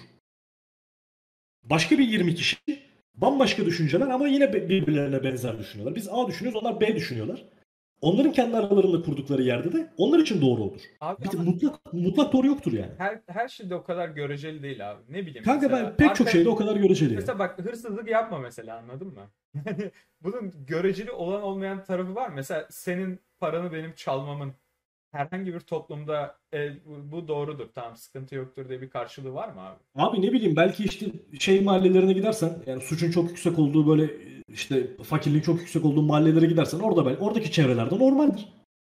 Başka 1.64 1.98
bir 1.98 2.08
20 2.08 2.34
kişi 2.34 2.56
bambaşka 3.14 3.64
düşünceler 3.66 4.06
ama 4.06 4.28
yine 4.28 4.52
birbirlerine 4.52 5.24
benzer 5.24 5.58
düşünüyorlar. 5.58 5.94
Biz 5.96 6.08
A 6.08 6.26
düşünüyoruz 6.26 6.62
onlar 6.62 6.80
B 6.80 6.96
düşünüyorlar. 6.96 7.44
Onların 8.00 8.32
kendi 8.32 8.56
aralarında 8.56 9.02
kurdukları 9.02 9.42
yerde 9.42 9.72
de 9.72 9.92
onlar 9.96 10.18
için 10.18 10.40
doğru 10.40 10.62
olur. 10.62 10.80
Abi 11.00 11.24
Bir 11.24 11.28
ama 11.34 11.42
mutlak 11.42 11.92
mutlak 11.92 12.32
doğru 12.32 12.46
yoktur 12.46 12.72
yani. 12.72 12.92
her, 12.98 13.20
her 13.26 13.48
şeyde 13.48 13.74
o 13.74 13.84
kadar 13.84 14.08
göreceli 14.08 14.62
değil 14.62 14.90
abi. 14.90 15.02
Ne 15.08 15.26
bileyim 15.26 15.44
Kanka 15.44 15.68
mesela. 15.68 15.88
ben 15.88 15.96
pek 15.96 16.16
çok 16.16 16.26
arka- 16.26 16.30
şeyde 16.32 16.48
o 16.48 16.56
kadar 16.56 16.76
göreceli. 16.76 17.08
yani. 17.10 17.20
Mesela 17.20 17.38
bak 17.38 17.58
hırsızlık 17.64 18.08
yapma 18.10 18.38
mesela 18.38 18.76
anladın 18.78 19.06
mı? 19.08 19.30
Yani 19.66 19.90
bunun 20.20 20.52
göreceli 20.66 21.10
olan 21.12 21.42
olmayan 21.42 21.84
tarafı 21.84 22.14
var. 22.14 22.28
Mesela 22.28 22.66
senin 22.70 23.20
paranı 23.38 23.72
benim 23.72 23.94
çalmamın 23.94 24.52
herhangi 25.12 25.54
bir 25.54 25.60
toplumda 25.60 26.38
e, 26.54 26.70
bu, 26.86 27.28
doğrudur 27.28 27.68
tamam 27.74 27.96
sıkıntı 27.96 28.34
yoktur 28.34 28.68
diye 28.68 28.80
bir 28.82 28.90
karşılığı 28.90 29.34
var 29.34 29.48
mı 29.48 29.60
abi? 29.60 29.78
Abi 29.94 30.22
ne 30.22 30.32
bileyim 30.32 30.56
belki 30.56 30.84
işte 30.84 31.06
şey 31.38 31.60
mahallelerine 31.60 32.12
gidersen 32.12 32.62
yani 32.66 32.82
suçun 32.82 33.10
çok 33.10 33.28
yüksek 33.28 33.58
olduğu 33.58 33.88
böyle 33.88 34.10
işte 34.48 34.96
fakirliğin 35.02 35.42
çok 35.42 35.60
yüksek 35.60 35.84
olduğu 35.84 36.02
mahallelere 36.02 36.46
gidersen 36.46 36.78
orada 36.78 37.06
belki 37.06 37.22
oradaki 37.22 37.52
çevrelerde 37.52 37.98
normaldir. 37.98 38.48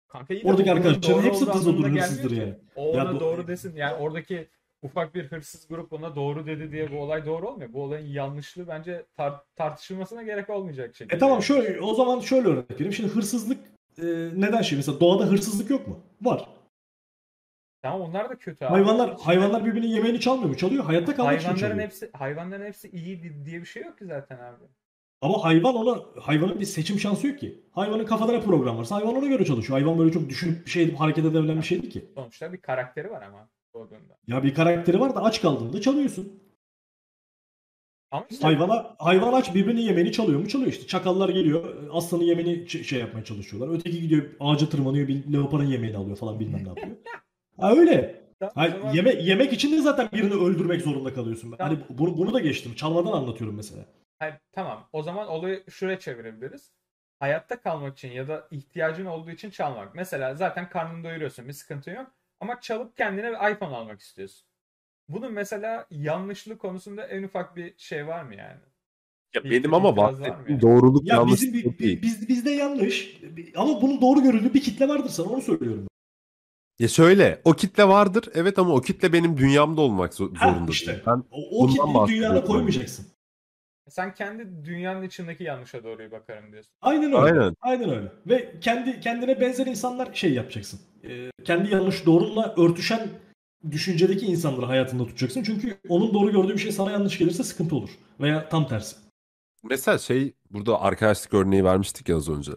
Kanka 0.09 0.35
yine 0.35 0.51
Oradaki 0.51 0.73
arkadaşların 0.73 1.23
hepsi 1.23 1.47
hırsızdır 1.47 1.87
gelmiyor 1.95 2.31
yani. 2.31 2.55
O 2.75 2.97
Ya 2.97 3.05
ona 3.05 3.11
do- 3.11 3.21
doğru 3.21 3.47
desin. 3.47 3.77
Yani 3.77 3.95
oradaki 3.95 4.49
ufak 4.83 5.15
bir 5.15 5.25
hırsız 5.25 5.69
grup 5.69 5.93
ona 5.93 6.17
doğru 6.17 6.47
dedi 6.47 6.73
diye 6.73 6.93
bu 6.93 6.97
olay 7.03 7.27
doğru 7.27 7.49
olmuyor. 7.49 7.73
Bu 7.73 7.83
olayın 7.83 8.07
yanlışlığı 8.07 8.69
bence 8.69 9.05
tar- 9.19 9.41
tartışılmasına 9.57 10.23
gerek 10.23 10.51
olmayacak 10.51 10.95
şekilde. 10.97 11.17
E 11.17 11.19
tamam 11.19 11.43
şöyle 11.43 11.81
o 11.81 11.95
zaman 11.95 12.21
şöyle 12.21 12.49
örnek 12.49 12.71
vereyim. 12.71 12.93
Şimdi 12.93 13.11
hırsızlık 13.13 13.59
e, 13.99 14.05
neden 14.37 14.63
şey? 14.63 14.77
Mesela 14.79 15.01
doğada 15.01 15.25
hırsızlık 15.27 15.71
yok 15.71 15.89
mu? 15.89 16.01
Var. 16.23 16.49
Tamam 17.83 18.01
onlar 18.01 18.31
da 18.31 18.35
kötü 18.39 18.65
abi. 18.65 18.71
Hayvanlar 18.73 19.09
İçinde- 19.09 19.23
hayvanlar 19.23 19.65
birbirinin 19.65 19.89
yemeğini 19.89 20.21
çalmıyor 20.21 20.49
mu? 20.49 20.57
Çalıyor. 20.57 20.85
Hayatta 20.85 21.15
kalmak 21.17 21.35
için 21.41 21.45
hayvanların 21.49 21.71
çalıyor. 21.71 21.87
hepsi 21.87 22.11
hayvanların 22.13 22.65
hepsi 22.65 22.91
iyi 22.91 23.23
di- 23.23 23.45
diye 23.47 23.61
bir 23.61 23.67
şey 23.67 23.83
yok 23.83 23.99
ki 23.99 24.05
zaten 24.05 24.39
abi. 24.39 24.65
Ama 25.21 25.45
hayvan 25.45 25.75
ona 25.75 26.03
hayvanın 26.21 26.61
bir 26.61 26.65
seçim 26.65 26.99
şansı 27.01 27.27
yok 27.27 27.39
ki. 27.39 27.61
Hayvanın 27.73 28.05
kafada 28.05 28.33
ne 28.33 28.41
program 28.41 28.79
varsa 28.79 28.97
hayvan 28.97 29.17
ona 29.17 29.27
göre 29.27 29.45
çalışıyor. 29.45 29.79
Hayvan 29.79 29.99
böyle 29.99 30.13
çok 30.13 30.29
düşünüp 30.29 30.67
bir 30.67 30.71
şey 30.71 30.95
hareket 30.95 31.25
edebilen 31.25 31.57
bir 31.57 31.63
şey 31.63 31.83
değil 31.83 31.93
ki. 31.93 32.05
Sonuçta 32.15 32.53
bir 32.53 32.59
karakteri 32.61 33.11
var 33.11 33.23
ama 33.23 33.49
Ya 34.27 34.43
bir 34.43 34.55
karakteri 34.55 35.01
var 35.01 35.15
da 35.15 35.23
aç 35.23 35.43
kaldığında 35.43 35.81
çalıyorsun. 35.81 36.43
Ama 38.11 38.27
işte 38.31 38.43
Hayvana 38.45 38.97
hayvan 38.99 39.33
aç 39.33 39.55
birbirinin 39.55 39.81
yemeğini 39.81 40.13
çalıyor 40.13 40.41
mu? 40.41 40.49
Çalıyor 40.49 40.71
işte. 40.71 40.87
Çakallar 40.87 41.29
geliyor. 41.29 41.89
Aslanın 41.93 42.23
yemeğini 42.25 42.65
ç- 42.65 42.85
şey 42.85 43.01
yapmaya 43.01 43.25
çalışıyorlar. 43.25 43.75
Öteki 43.79 44.01
gidiyor 44.01 44.25
ağaca 44.41 44.69
tırmanıyor. 44.69 45.09
Bir 45.09 45.33
leoparın 45.33 45.65
yemeğini 45.67 45.97
alıyor 45.97 46.17
falan 46.17 46.41
bilmem 46.41 46.65
ne 46.65 46.69
yapıyor. 46.69 46.89
Ha 47.61 47.73
öyle. 47.73 48.23
Tamam, 48.41 48.71
zaman- 48.71 48.93
yeme 48.95 49.11
yemek 49.13 49.53
için 49.53 49.73
de 49.73 49.81
zaten 49.83 50.09
birini 50.13 50.35
öldürmek 50.35 50.81
zorunda 50.83 51.15
kalıyorsun. 51.15 51.55
Tamam. 51.59 51.77
Hani 51.77 51.99
bunu, 51.99 52.19
bunu 52.19 52.35
da 52.35 52.41
geçtim. 52.41 52.75
Çalmadan 52.75 53.13
anlatıyorum 53.13 53.57
mesela. 53.57 53.85
Hayır, 54.19 54.35
tamam. 54.53 54.89
O 54.93 55.03
zaman 55.03 55.29
olayı 55.29 55.65
şuraya 55.71 55.99
çevirebiliriz. 55.99 56.73
Hayatta 57.19 57.61
kalmak 57.61 57.93
için 57.99 58.09
ya 58.13 58.29
da 58.29 58.49
ihtiyacın 58.51 59.07
olduğu 59.07 59.31
için 59.31 59.51
çalmak. 59.51 59.95
Mesela 59.95 60.35
zaten 60.35 60.69
karnını 60.69 61.05
doyuruyorsun. 61.05 61.49
Bir 61.49 61.53
sıkıntı 61.53 61.91
yok. 61.91 62.11
Ama 62.43 62.61
çalıp 62.61 62.97
kendine 62.97 63.31
bir 63.31 63.53
iPhone 63.55 63.77
almak 63.77 64.01
istiyorsun. 64.01 64.47
Bunun 65.09 65.33
mesela 65.33 65.87
yanlışlık 65.91 66.61
konusunda 66.61 67.07
en 67.07 67.23
ufak 67.23 67.57
bir 67.57 67.75
şey 67.77 68.07
var 68.07 68.23
mı 68.23 68.35
yani? 68.35 68.61
Ya 69.35 69.45
Bir- 69.45 69.51
benim 69.51 69.75
ama 69.75 69.97
var 69.97 70.13
mı 70.13 70.19
bahsettiğim 70.21 70.49
yani? 70.49 70.61
doğruluk 70.61 71.07
Ya 71.09 71.17
yanlış 71.17 71.33
bizim 71.43 71.55
bir, 71.55 71.79
değil. 71.79 72.03
biz, 72.03 72.29
bizde 72.29 72.51
yanlış. 72.51 73.21
Ama 73.57 73.83
bunun 73.83 74.01
doğru 74.01 74.23
görüldüğü 74.23 74.55
bir 74.55 74.61
kitle 74.63 74.89
vardır 74.89 75.09
sana 75.11 75.29
onu 75.29 75.43
söylüyorum. 75.43 75.87
Ya 76.79 76.89
şöyle 76.89 77.41
o 77.45 77.53
kitle 77.53 77.89
vardır 77.89 78.29
evet 78.35 78.59
ama 78.59 78.75
o 78.75 78.81
kitle 78.81 79.13
benim 79.13 79.37
dünyamda 79.39 79.81
olmak 79.81 80.13
zo- 80.13 80.37
Ha, 80.37 80.49
zorunda 80.49 80.71
işte. 80.71 81.03
Ben 81.07 81.25
O, 81.31 81.65
o 81.65 81.67
kitleyi 81.67 82.07
dünyana 82.21 82.45
koymayacaksın. 82.45 83.07
Sen 83.89 84.15
kendi 84.15 84.65
dünyanın 84.65 85.03
içindeki 85.03 85.45
yanlışa 85.45 85.85
doğru 85.85 86.11
bakarım 86.11 86.53
diyorsun. 86.53 86.73
Aynen 86.81 87.05
öyle. 87.13 87.17
Aynen. 87.17 87.55
Aynen 87.61 87.91
öyle. 87.91 88.13
Ve 88.27 88.61
kendi 88.61 89.01
kendine 89.01 89.41
benzer 89.41 89.67
insanlar 89.67 90.15
şey 90.15 90.33
yapacaksın. 90.33 90.81
Ee, 91.05 91.31
kendi 91.45 91.71
yanlış 91.71 92.07
doğrunla 92.07 92.55
örtüşen 92.57 93.09
düşüncedeki 93.71 94.27
insanları 94.27 94.67
hayatında 94.67 95.05
tutacaksın. 95.07 95.43
Çünkü 95.43 95.79
onun 95.89 96.15
doğru 96.15 96.33
gördüğü 96.33 96.55
bir 96.55 96.59
şey 96.59 96.73
sana 96.73 96.91
yanlış 96.91 97.19
gelirse 97.19 97.45
sıkıntı 97.45 97.77
olur. 97.77 97.91
Veya 98.21 98.49
tam 98.49 98.69
tersi. 98.69 98.97
mesela 99.63 99.99
şey 99.99 100.35
burada 100.51 100.81
arkadaşlık 100.81 101.35
örneği 101.35 101.65
vermiştik 101.65 102.09
ya 102.09 102.17
az 102.17 102.29
önce. 102.29 102.53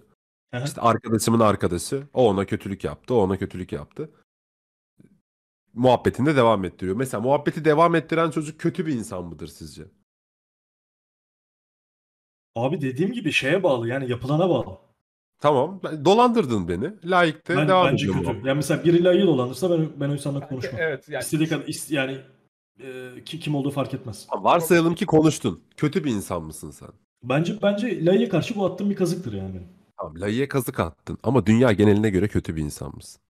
Aha. 0.53 0.63
İşte 0.63 0.81
arkadaşımın 0.81 1.39
arkadaşı 1.39 2.07
o 2.13 2.29
ona 2.29 2.45
kötülük 2.45 2.83
yaptı, 2.83 3.13
o 3.13 3.17
ona 3.17 3.37
kötülük 3.37 3.71
yaptı. 3.71 4.11
Muhabbetinde 5.73 6.35
devam 6.35 6.65
ettiriyor. 6.65 6.97
Mesela 6.97 7.21
muhabbeti 7.21 7.65
devam 7.65 7.95
ettiren 7.95 8.31
çocuk 8.31 8.59
kötü 8.59 8.85
bir 8.85 8.93
insan 8.93 9.25
mıdır 9.25 9.47
sizce? 9.47 9.83
Abi 12.55 12.81
dediğim 12.81 13.11
gibi 13.13 13.31
şeye 13.31 13.63
bağlı 13.63 13.87
yani 13.87 14.11
yapılana 14.11 14.49
bağlı. 14.49 14.84
Tamam, 15.39 15.81
dolandırdın 16.05 16.67
beni. 16.67 16.91
Layıkta 17.05 17.57
Ben, 17.57 17.67
devam 17.67 17.91
bence 17.91 18.07
kötü. 18.07 18.25
Yani 18.27 18.53
mesela 18.53 18.83
biriyle 18.83 19.09
ayı 19.09 19.25
dolandırsa 19.27 19.69
ben, 19.71 19.87
ben 19.99 20.09
o 20.09 20.13
insanla 20.13 20.47
konuşmam. 20.47 20.81
evet 20.81 21.09
yani 21.09 21.21
İstediği 21.21 21.49
kadar 21.49 21.65
is- 21.65 21.93
yani 21.93 22.17
e, 22.79 23.23
ki- 23.25 23.39
kim 23.39 23.55
olduğu 23.55 23.71
fark 23.71 23.93
etmez. 23.93 24.27
Tamam, 24.29 24.43
Varsayalım 24.43 24.95
ki 24.95 25.05
konuştun. 25.05 25.63
Kötü 25.77 26.03
bir 26.03 26.11
insan 26.11 26.43
mısın 26.43 26.71
sen? 26.71 26.89
Bence 27.23 27.61
bence 27.61 28.05
Layı'ya 28.05 28.29
karşı 28.29 28.55
bu 28.55 28.65
attığım 28.65 28.89
bir 28.89 28.95
kazıktır 28.95 29.33
yani 29.33 29.49
benim. 29.49 29.67
Tamam, 29.97 30.21
layığa 30.21 30.47
kazık 30.47 30.79
attın 30.79 31.17
ama 31.23 31.45
dünya 31.45 31.71
geneline 31.71 32.09
göre 32.09 32.27
kötü 32.27 32.55
bir 32.55 32.61
insan 32.61 32.95
mısın? 32.95 33.21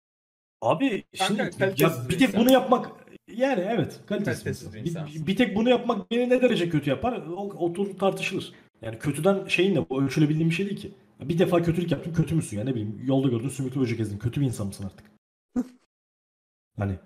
Abi 0.62 1.04
şimdi 1.14 1.38
Kanka, 1.38 1.64
ya 1.76 1.92
bir 2.08 2.18
tek 2.18 2.28
insan. 2.28 2.40
bunu 2.40 2.52
yapmak 2.52 2.90
yani 3.28 3.60
evet 3.68 4.00
kalitesiz, 4.06 4.42
Kalitesiz 4.44 4.74
bir, 4.74 4.90
insan. 4.90 5.06
bir, 5.06 5.26
bir 5.26 5.36
tek 5.36 5.56
bunu 5.56 5.68
yapmak 5.70 6.10
beni 6.10 6.28
ne 6.28 6.42
derece 6.42 6.68
kötü 6.68 6.90
yapar 6.90 7.22
o, 7.36 7.40
oturur 7.42 7.98
tartışılır. 7.98 8.52
Yani 8.82 8.98
kötüden 8.98 9.46
şeyin 9.48 9.74
ne 9.74 9.88
bu 9.90 10.02
ölçülebildiğim 10.02 10.50
bir 10.50 10.54
şey 10.54 10.66
değil 10.66 10.80
ki. 10.80 10.92
Bir 11.20 11.38
defa 11.38 11.62
kötülük 11.62 11.90
yaptın 11.90 12.12
kötü 12.12 12.34
müsün 12.34 12.58
ya 12.58 12.64
ne 12.64 12.74
bileyim 12.74 13.00
yolda 13.04 13.28
gördün 13.28 13.48
sümüklü 13.48 13.80
böcek 13.80 14.00
ezdin 14.00 14.18
kötü 14.18 14.40
bir 14.40 14.46
insan 14.46 14.66
mısın 14.66 14.84
artık? 14.84 15.10
hani 16.78 16.98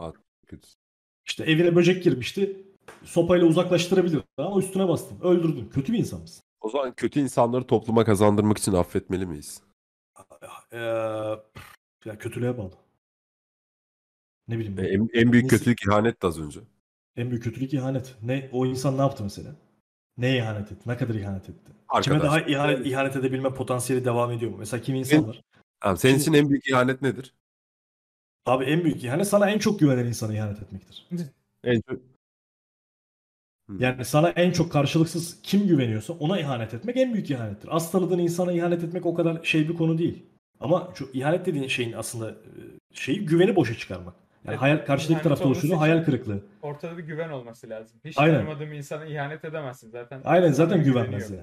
işte 1.27 1.45
evine 1.45 1.77
böcek 1.77 2.05
girmişti 2.05 2.67
sopayla 3.05 3.47
uzaklaştırabilir 3.47 4.23
ama 4.37 4.59
üstüne 4.59 4.89
bastın 4.89 5.21
öldürdün 5.21 5.69
kötü 5.69 5.93
bir 5.93 5.99
insan 5.99 6.21
mısın? 6.21 6.43
O 6.61 6.69
zaman 6.69 6.95
kötü 6.95 7.21
insanları 7.21 7.67
topluma 7.67 8.05
kazandırmak 8.05 8.59
için 8.59 8.73
affetmeli 8.73 9.27
miyiz? 9.27 9.63
Ee, 10.73 10.79
ya 12.05 12.19
kötülüğe 12.19 12.59
bağlı. 12.59 12.75
Ne 14.49 14.59
bileyim 14.59 14.79
E. 14.79 14.83
En, 14.83 15.09
en 15.13 15.33
büyük 15.33 15.45
Nesi- 15.45 15.59
kötülük 15.59 15.83
ihanet 15.87 16.23
de 16.23 16.27
az 16.27 16.41
önce. 16.41 16.61
En 17.17 17.31
büyük 17.31 17.45
kötülük 17.45 17.75
ihanet. 17.75 18.17
Ne 18.23 18.49
o 18.53 18.67
insan 18.67 18.97
ne 18.99 19.01
yaptı 19.01 19.23
mesela? 19.23 19.57
Neye 20.19 20.39
ihanet 20.39 20.73
etti? 20.73 20.89
Ne 20.89 20.97
kadar 20.97 21.15
ihanet 21.15 21.49
etti? 21.49 21.73
Kime 22.03 22.17
Arkadaş. 22.17 22.23
daha 22.23 22.41
ihanet, 22.41 22.87
ihanet 22.87 23.17
edebilme 23.17 23.55
potansiyeli 23.55 24.05
devam 24.05 24.33
ediyor 24.33 24.51
mu? 24.51 24.57
Mesela 24.59 24.83
kimi 24.83 24.99
insan 24.99 25.19
En- 25.19 25.29
var. 25.29 25.43
Tamam, 25.81 25.97
senin 25.97 26.19
için 26.19 26.33
en 26.33 26.49
büyük 26.49 26.69
ihanet 26.69 27.03
nedir? 27.03 27.35
Abi 28.47 28.65
en 28.65 28.85
büyük 28.85 29.05
ihanet 29.05 29.29
sana 29.29 29.51
en 29.51 29.59
çok 29.59 29.81
güvenen 29.81 30.07
insana 30.07 30.35
ihanet 30.35 30.63
etmektir. 30.63 31.09
En 31.65 31.81
çok... 31.81 31.99
Hı. 33.71 33.77
Yani 33.79 34.05
sana 34.05 34.29
en 34.29 34.51
çok 34.53 34.73
karşılıksız 34.73 35.43
kim 35.43 35.67
güveniyorsa 35.67 36.13
ona 36.13 36.41
ihanet 36.41 36.75
etmek 36.75 36.97
en 36.97 37.15
büyük 37.15 37.31
ihanettir. 37.31 37.77
Az 37.77 37.93
tanıdığın 37.93 38.19
insana 38.19 38.53
ihanet 38.53 38.85
etmek 38.85 39.07
o 39.07 39.15
kadar 39.15 39.45
şey 39.45 39.69
bir 39.69 39.77
konu 39.77 39.99
değil. 39.99 40.23
Ama 40.61 40.93
şu 40.95 41.11
ihanet 41.13 41.47
dediğin 41.47 41.69
şeyin 41.69 41.93
aslında 41.93 42.31
e, 42.31 42.61
şeyi 42.93 43.27
güveni 43.27 43.57
boşa 43.57 43.75
çıkarmak. 43.75 44.15
Yani 44.45 44.53
Evet, 44.53 44.63
hayal 44.63 44.79
karşıdaki 44.87 45.13
ihanet 45.13 45.25
tarafta 45.25 45.51
için- 45.51 45.77
hayal 45.77 46.05
kırıklığı. 46.05 46.41
ortada 46.63 46.99
bir 46.99 47.03
güven 47.03 47.31
olması 47.31 47.71
lazım. 47.71 48.01
Hiç 48.05 48.19
Aynen. 48.19 48.35
tanımadığım 48.35 48.73
insana 48.73 49.07
ihanet 49.07 49.45
edemezsin 49.45 49.91
zaten. 49.91 50.21
Aynen 50.25 50.53
zaten 50.53 50.85
güvenmez 50.85 51.31
yani. 51.31 51.43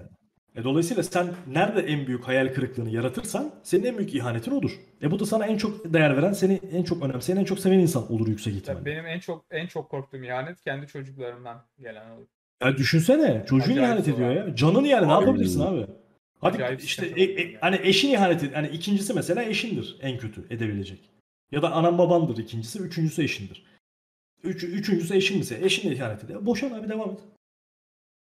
E 0.55 0.63
dolayısıyla 0.63 1.03
sen 1.03 1.27
nerede 1.47 1.81
en 1.81 2.07
büyük 2.07 2.27
hayal 2.27 2.53
kırıklığını 2.53 2.89
yaratırsan 2.89 3.51
senin 3.63 3.83
en 3.85 3.97
büyük 3.97 4.15
ihanetin 4.15 4.51
odur. 4.51 4.71
E 5.01 5.11
bu 5.11 5.19
da 5.19 5.25
sana 5.25 5.45
en 5.45 5.57
çok 5.57 5.93
değer 5.93 6.17
veren, 6.17 6.33
seni 6.33 6.59
en 6.71 6.83
çok 6.83 7.03
önemseyen, 7.03 7.37
en 7.37 7.43
çok 7.45 7.59
seven 7.59 7.79
insan 7.79 8.11
olur 8.11 8.27
yüksek 8.27 8.53
ihtimalle. 8.55 8.85
benim 8.85 9.05
en 9.07 9.19
çok 9.19 9.45
en 9.51 9.67
çok 9.67 9.89
korktuğum 9.89 10.23
ihanet 10.23 10.61
kendi 10.61 10.87
çocuklarımdan 10.87 11.61
gelen 11.79 12.09
olur. 12.09 12.25
Ya 12.63 12.77
düşünsene 12.77 13.43
çocuğun 13.49 13.71
Acayip 13.71 13.83
ihanet 13.89 14.07
ediyor 14.07 14.31
ya. 14.31 14.55
Canını 14.55 14.87
yani 14.87 15.07
ne 15.07 15.11
Abi. 15.13 15.21
yapabilirsin 15.25 15.59
abi? 15.61 15.85
Hadi 16.41 16.55
Acayip 16.57 16.81
işte 16.81 17.05
e- 17.05 17.23
e- 17.23 17.41
yani. 17.41 17.57
hani 17.61 17.79
eşin 17.83 18.09
ihanet 18.13 18.43
ed- 18.43 18.53
hani 18.53 18.67
ikincisi 18.67 19.13
mesela 19.13 19.43
eşindir 19.43 19.97
en 20.01 20.17
kötü 20.17 20.41
edebilecek. 20.49 20.99
Ya 21.51 21.61
da 21.61 21.71
anan 21.71 21.97
babandır 21.97 22.37
ikincisi, 22.37 22.79
üçüncüsü 22.79 23.23
eşindir. 23.23 23.65
Üç, 24.43 24.63
üçüncüsü 24.63 25.15
eşin 25.15 25.41
ise 25.41 25.65
eşinle 25.65 25.95
ihanet 25.95 26.23
ediyor. 26.23 26.45
Boşan 26.45 26.71
abi 26.71 26.89
devam 26.89 27.11
et. 27.11 27.19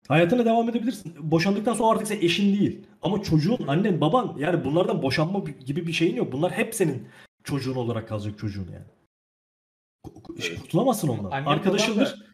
Hayatına 0.08 0.44
devam 0.44 0.68
edebilirsin. 0.68 1.14
Boşandıktan 1.30 1.74
sonra 1.74 1.94
artık 1.94 2.08
sen 2.08 2.20
eşin 2.20 2.58
değil. 2.58 2.86
Ama 3.02 3.22
çocuğun, 3.22 3.66
annen, 3.66 4.00
baban 4.00 4.34
yani 4.38 4.64
bunlardan 4.64 5.02
boşanma 5.02 5.46
bi- 5.46 5.64
gibi 5.64 5.86
bir 5.86 5.92
şeyin 5.92 6.16
yok. 6.16 6.32
Bunlar 6.32 6.52
hep 6.52 6.74
senin 6.74 7.08
çocuğun 7.44 7.74
olarak 7.74 8.08
kalacak 8.08 8.38
çocuğun 8.38 8.68
yani. 8.72 8.86
Evet. 10.38 10.60
Kurtulamazsın 10.60 11.08
ondan. 11.08 11.30
Annem 11.30 11.48
Arkadaşındır. 11.48 12.06
baban 12.06 12.20
da, 12.20 12.24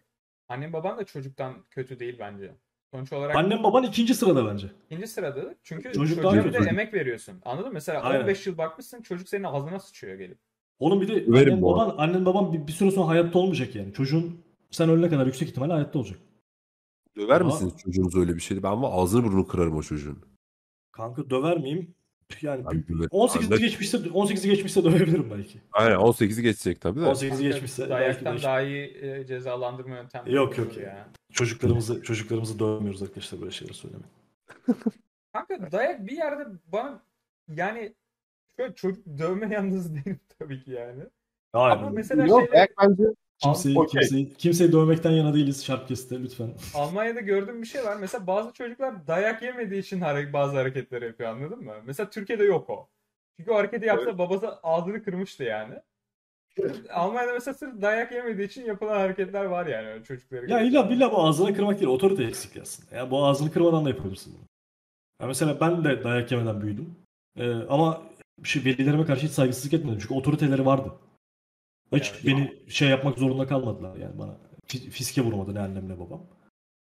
annem 0.48 0.72
baban 0.72 0.98
da 0.98 1.04
çocuktan 1.04 1.64
kötü 1.70 1.98
değil 1.98 2.16
bence. 2.18 2.54
Sonuç 2.90 3.12
olarak 3.12 3.36
Annen 3.36 3.62
baban 3.62 3.84
ikinci 3.84 4.14
sırada 4.14 4.46
bence. 4.46 4.66
ikinci 4.86 5.06
sırada 5.06 5.54
çünkü 5.62 5.92
Çocuk 5.92 6.22
çocuğa 6.22 6.44
bir 6.44 6.52
de 6.52 6.58
emek 6.68 6.94
veriyorsun. 6.94 7.40
Anladın 7.44 7.68
mı? 7.68 7.74
Mesela 7.74 8.02
Aynen. 8.02 8.20
15 8.20 8.46
yıl 8.46 8.58
bakmışsın 8.58 9.02
çocuk 9.02 9.28
senin 9.28 9.44
ağzına 9.44 9.80
sıçıyor 9.80 10.18
gelip. 10.18 10.38
Oğlum 10.78 11.00
bir 11.00 11.08
de 11.08 11.12
Överim 11.12 11.52
annen 11.52 11.62
bu 11.62 11.66
baban, 11.72 11.94
annen 11.98 12.24
baban 12.26 12.52
bir, 12.52 12.66
bir 12.66 12.72
süre 12.72 12.90
sonra 12.90 13.08
hayatta 13.08 13.38
olmayacak 13.38 13.74
yani. 13.74 13.92
Çocuğun 13.92 14.40
sen 14.70 14.88
ölene 14.90 15.08
kadar 15.08 15.26
yüksek 15.26 15.48
ihtimalle 15.48 15.72
hayatta 15.72 15.98
olacak. 15.98 16.18
Döver 17.16 17.40
Ama- 17.40 17.50
misiniz 17.54 17.72
çocuğunuz 17.84 18.16
öyle 18.16 18.34
bir 18.34 18.40
şeydi? 18.40 18.62
Ben 18.62 18.70
ama 18.70 18.90
ağzını 18.92 19.24
burnunu 19.24 19.46
kırarım 19.46 19.76
o 19.76 19.82
çocuğun. 19.82 20.18
Kanka 20.92 21.30
döver 21.30 21.58
miyim? 21.58 21.94
Yani 22.42 22.64
Ben 22.66 22.84
döverim. 22.88 23.10
18'i 23.10 23.50
Ben 23.50 23.58
de- 23.58 23.62
geçmişse 23.62 23.96
18'i 23.98 24.50
geçmişse 24.50 24.84
dövebilirim 24.84 25.30
belki. 25.30 25.58
Aynen 25.72 25.96
18'i 25.96 26.42
geçecek 26.42 26.80
tabii 26.80 27.00
de. 27.00 27.04
18'i 27.04 27.42
geçmişse 27.42 27.82
belki 27.82 27.90
Dayaktan 27.92 28.42
daha 28.42 28.60
iyi 28.60 28.96
e, 29.02 29.26
cezalandırma 29.26 29.96
yöntemleri 29.96 30.34
Yok, 30.34 30.58
yok 30.58 30.76
ya. 30.76 31.08
çocuklarımızı 31.32 32.02
çocuklarımızı 32.02 32.58
dövmüyoruz 32.58 33.02
arkadaşlar 33.02 33.40
böyle 33.40 33.52
şeyler 33.52 33.72
söylemeyin. 33.74 34.06
Kanka 35.32 35.72
dayak 35.72 36.06
bir 36.06 36.16
yerde 36.16 36.46
bana 36.72 37.02
yani 37.48 37.94
şöyle 38.58 38.74
çocuk 38.74 39.06
dövme 39.18 39.54
yalnız 39.54 39.94
değil 40.04 40.16
tabii 40.38 40.64
ki 40.64 40.70
yani. 40.70 41.02
Hayır. 41.52 41.76
Ama 41.76 41.90
mesela 41.90 42.26
Yok 42.26 42.40
şeyler 42.40 42.52
dayak 42.52 42.70
bence 42.82 43.04
Kimseyi, 43.42 43.78
Okey. 43.78 44.00
kimseyi, 44.00 44.34
kimseyi 44.34 44.72
dövmekten 44.72 45.10
yana 45.10 45.34
değiliz 45.34 45.64
Sharpcast'te 45.64 46.22
lütfen. 46.22 46.50
Almanya'da 46.74 47.20
gördüğüm 47.20 47.62
bir 47.62 47.66
şey 47.66 47.84
var. 47.84 47.96
Mesela 47.96 48.26
bazı 48.26 48.52
çocuklar 48.52 49.06
dayak 49.06 49.42
yemediği 49.42 49.80
için 49.80 50.00
bazı 50.32 50.56
hareketleri 50.56 51.04
yapıyor 51.04 51.30
anladın 51.30 51.64
mı? 51.64 51.74
Mesela 51.84 52.10
Türkiye'de 52.10 52.44
yok 52.44 52.70
o. 52.70 52.88
Çünkü 53.36 53.50
o 53.50 53.54
hareketi 53.54 53.86
yapsa 53.86 54.18
babası 54.18 54.48
ağzını 54.62 55.02
kırmıştı 55.02 55.44
yani. 55.44 55.74
Almanya'da 56.90 57.32
mesela 57.32 57.54
sırf 57.54 57.82
dayak 57.82 58.12
yemediği 58.12 58.46
için 58.46 58.64
yapılan 58.64 59.00
hareketler 59.00 59.44
var 59.44 59.66
yani 59.66 59.88
öyle 59.88 60.04
çocukları. 60.04 60.50
Ya 60.50 60.60
illa 60.60 60.88
illa 60.88 61.12
bu 61.12 61.22
ağzını 61.22 61.54
kırmak 61.54 61.80
değil, 61.80 61.90
otorite 61.90 62.24
eksikliği 62.24 62.62
aslında. 62.62 62.96
Ya 62.96 63.10
bu 63.10 63.26
ağzını 63.26 63.52
kırmadan 63.52 63.84
da 63.84 63.88
yapabilirsin 63.88 64.34
bunu. 64.34 64.44
Ya 65.20 65.26
mesela 65.26 65.60
ben 65.60 65.84
de 65.84 66.04
dayak 66.04 66.32
yemeden 66.32 66.60
büyüdüm. 66.60 66.96
Ee, 67.36 67.52
ama 67.52 68.02
şu 68.42 68.64
velilerime 68.64 69.04
karşı 69.04 69.26
hiç 69.26 69.32
saygısızlık 69.32 69.72
etmedim. 69.74 69.98
Çünkü 70.02 70.14
otoriteleri 70.14 70.66
vardı. 70.66 70.92
Hiç 71.92 72.10
Evet. 72.12 72.24
beni 72.26 72.70
şey 72.70 72.88
yapmak 72.88 73.18
zorunda 73.18 73.46
kalmadılar 73.46 73.96
yani 73.96 74.18
bana. 74.18 74.38
Fi- 74.66 74.90
Fiske 74.90 75.22
vurmadı 75.22 75.54
ne 75.54 75.60
annem 75.60 75.88
ne 75.88 75.98
babam. 75.98 76.26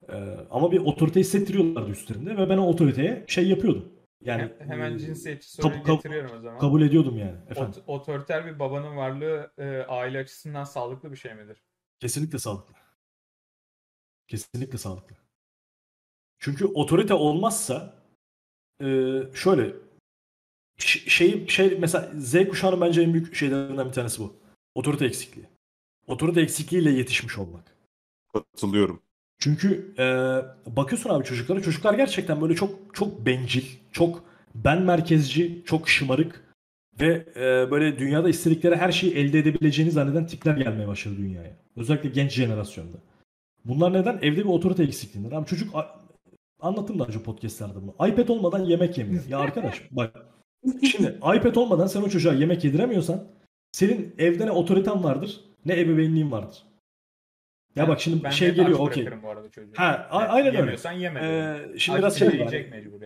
Ee, 0.09 0.15
ama 0.51 0.73
bir 0.73 0.79
otorite 0.79 1.21
hissettiriyorlardı 1.21 1.91
üstlerinde 1.91 2.37
ve 2.37 2.49
ben 2.49 2.59
o 2.59 2.67
otoriteye 2.69 3.25
şey 3.29 3.49
yapıyordum. 3.49 3.93
Yani 4.25 4.43
He- 4.43 4.57
hemen 4.65 4.93
e, 4.95 4.99
cinsiyetçi 4.99 5.51
soruyu 5.53 5.81
kab- 5.83 5.97
getiriyorum 5.97 6.31
o 6.37 6.41
zaman. 6.41 6.59
kabul 6.59 6.83
ediyordum 6.83 7.19
yani. 7.19 7.37
Efendim. 7.51 7.83
Ot- 7.87 8.01
otoriter 8.01 8.47
bir 8.47 8.59
babanın 8.59 8.97
varlığı 8.97 9.53
e, 9.59 9.65
aile 9.89 10.19
açısından 10.19 10.65
sağlıklı 10.65 11.11
bir 11.13 11.17
şey 11.17 11.35
midir? 11.35 11.63
Kesinlikle 12.01 12.39
sağlıklı. 12.39 12.75
Kesinlikle 14.29 14.79
sağlıklı. 14.79 15.17
Çünkü 16.39 16.67
otorite 16.67 17.15
olmazsa 17.15 17.95
e, 18.81 18.87
şöyle 19.35 19.73
şey 20.79 21.47
şey 21.49 21.79
mesela 21.79 22.11
Z 22.19 22.49
kuşağının 22.49 22.81
bence 22.81 23.03
en 23.03 23.13
büyük 23.13 23.35
şeylerinden 23.35 23.89
bir 23.89 23.93
tanesi 23.93 24.23
bu. 24.23 24.37
Otorite 24.75 25.05
eksikliği. 25.07 25.47
Otorite 26.07 26.41
eksikliğiyle 26.41 26.91
yetişmiş 26.91 27.39
olmak. 27.39 27.77
Katılıyorum. 28.33 29.03
Çünkü 29.39 29.95
e, 29.99 30.07
bakıyorsun 30.77 31.11
abi 31.11 31.25
çocuklara 31.25 31.63
çocuklar 31.63 31.95
gerçekten 31.95 32.41
böyle 32.41 32.55
çok 32.55 32.95
çok 32.95 33.27
bencil, 33.27 33.65
çok 33.93 34.25
ben 34.55 34.83
merkezci, 34.83 35.63
çok 35.67 35.89
şımarık 35.89 36.45
ve 37.01 37.27
e, 37.37 37.71
böyle 37.71 37.99
dünyada 37.99 38.29
istedikleri 38.29 38.77
her 38.77 38.93
şeyi 38.93 39.15
elde 39.15 39.39
edebileceğini 39.39 39.93
zanneden 39.93 40.27
tipler 40.27 40.57
gelmeye 40.57 40.89
başladı 40.89 41.15
dünyaya. 41.19 41.57
Özellikle 41.77 42.09
genç 42.09 42.31
jenerasyonda. 42.31 42.97
Bunlar 43.65 43.93
neden? 43.93 44.19
Evde 44.23 44.37
bir 44.37 44.45
otorite 44.45 44.83
eksikliğinden. 44.83 45.37
Abi 45.37 45.47
çocuk 45.47 45.75
anlattım 46.61 46.99
daha 46.99 47.09
önce 47.09 47.23
podcastlerde 47.23 47.75
bunu. 47.75 48.09
iPad 48.09 48.29
olmadan 48.29 48.65
yemek 48.65 48.99
yemiyor. 48.99 49.25
Ya 49.29 49.39
arkadaş 49.39 49.83
bak 49.91 50.27
şimdi 50.91 51.09
iPad 51.37 51.55
olmadan 51.57 51.87
sen 51.87 52.03
o 52.03 52.09
çocuğa 52.09 52.33
yemek 52.35 52.65
yediremiyorsan 52.65 53.25
senin 53.73 54.15
evde 54.19 54.47
ne 54.47 54.51
otoriten 54.51 55.05
vardır 55.05 55.41
ne 55.65 55.81
ebeveynliğin 55.81 56.31
vardır. 56.31 56.63
Ya 57.77 57.89
bak 57.89 58.01
şimdi 58.01 58.25
ben 58.25 58.31
şey 58.31 58.49
geliyor 58.55 58.79
okey. 58.79 59.05
Ha, 59.77 60.09
a- 60.11 60.19
aynen 60.19 60.47
öyle. 60.49 60.57
Yemiyorsan 60.59 60.93
yeme. 60.93 61.21
Ee, 61.23 61.79
şimdi 61.79 61.99
biraz 61.99 62.19
şey 62.19 62.29
var. 62.29 62.53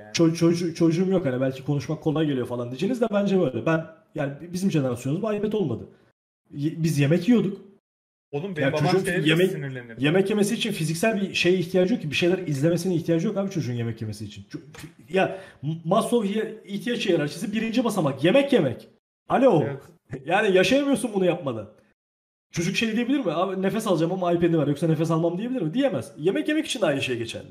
yani. 0.01 0.13
Ço- 0.13 0.35
çocuğu- 0.35 0.75
çocuğum 0.75 1.11
yok 1.11 1.27
hani 1.27 1.41
belki 1.41 1.65
konuşmak 1.65 2.03
kolay 2.03 2.27
geliyor 2.27 2.47
falan 2.47 2.69
diyeceğiniz 2.71 3.01
de 3.01 3.07
bence 3.13 3.41
böyle. 3.41 3.67
Ben 3.67 3.87
yani 4.15 4.33
bizim 4.53 4.71
jenerasyonumuz 4.71 5.23
bu 5.23 5.33
iPad 5.35 5.53
olmadı. 5.53 5.89
Ye- 6.55 6.75
biz 6.83 6.99
yemek 6.99 7.29
yiyorduk. 7.29 7.61
Oğlum 8.33 8.57
benim 8.57 8.69
Ya 8.69 8.73
babam 8.73 8.87
çocuğun 8.93 9.23
yemek- 9.23 9.51
sinirlenir. 9.51 9.99
Yemek 10.01 10.31
yemesi 10.31 10.55
için 10.55 10.73
fiziksel 10.73 11.21
bir 11.21 11.35
şeye 11.35 11.59
ihtiyacı 11.59 11.95
yok 11.95 12.03
ki. 12.03 12.11
Bir 12.11 12.17
şeyler 12.17 12.39
izlemesine 12.39 12.95
ihtiyacı 12.95 13.27
yok 13.27 13.37
abi 13.37 13.51
çocuğun 13.51 13.73
yemek 13.73 14.01
yemesi 14.03 14.25
için. 14.25 14.45
Ço- 14.53 14.61
Ya 15.09 15.39
Maslow 15.85 16.29
hiye- 16.29 16.55
ihtiyaç 16.65 17.07
hiyerarşisi 17.07 17.53
birinci 17.53 17.85
basamak. 17.85 18.25
Yemek 18.25 18.53
yemek. 18.53 18.89
Alo. 19.29 19.63
Evet. 19.67 19.81
Yani 20.27 20.57
yaşayamıyorsun 20.57 21.11
bunu 21.15 21.25
yapmadan. 21.25 21.69
Çocuk 22.53 22.77
şey 22.77 22.97
diyebilir 22.97 23.19
mi? 23.25 23.33
Abi 23.33 23.63
nefes 23.63 23.87
alacağım 23.87 24.13
ama 24.13 24.33
iPad'i 24.33 24.59
var 24.59 24.67
yoksa 24.67 24.87
nefes 24.87 25.11
almam 25.11 25.39
diyebilir 25.39 25.63
mi? 25.63 25.75
Diyemez. 25.75 26.13
Yemek 26.19 26.49
yemek 26.49 26.67
için 26.67 26.81
de 26.81 26.87
aynı 26.87 27.03
şey 27.03 27.19
geçerli. 27.19 27.49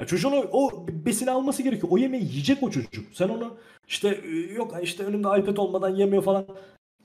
Ya 0.00 0.06
çocuğun 0.06 0.32
o, 0.32 0.44
o 0.52 0.86
besini 0.88 1.30
alması 1.30 1.62
gerekiyor. 1.62 1.88
O 1.92 1.98
yemeği 1.98 2.24
yiyecek 2.24 2.62
o 2.62 2.70
çocuk. 2.70 3.04
Sen 3.12 3.28
onu 3.28 3.56
işte 3.88 4.08
e, 4.24 4.52
yok 4.54 4.74
işte 4.82 5.04
önümde 5.04 5.28
iPad 5.40 5.56
olmadan 5.56 5.88
yemiyor 5.96 6.22
falan. 6.22 6.46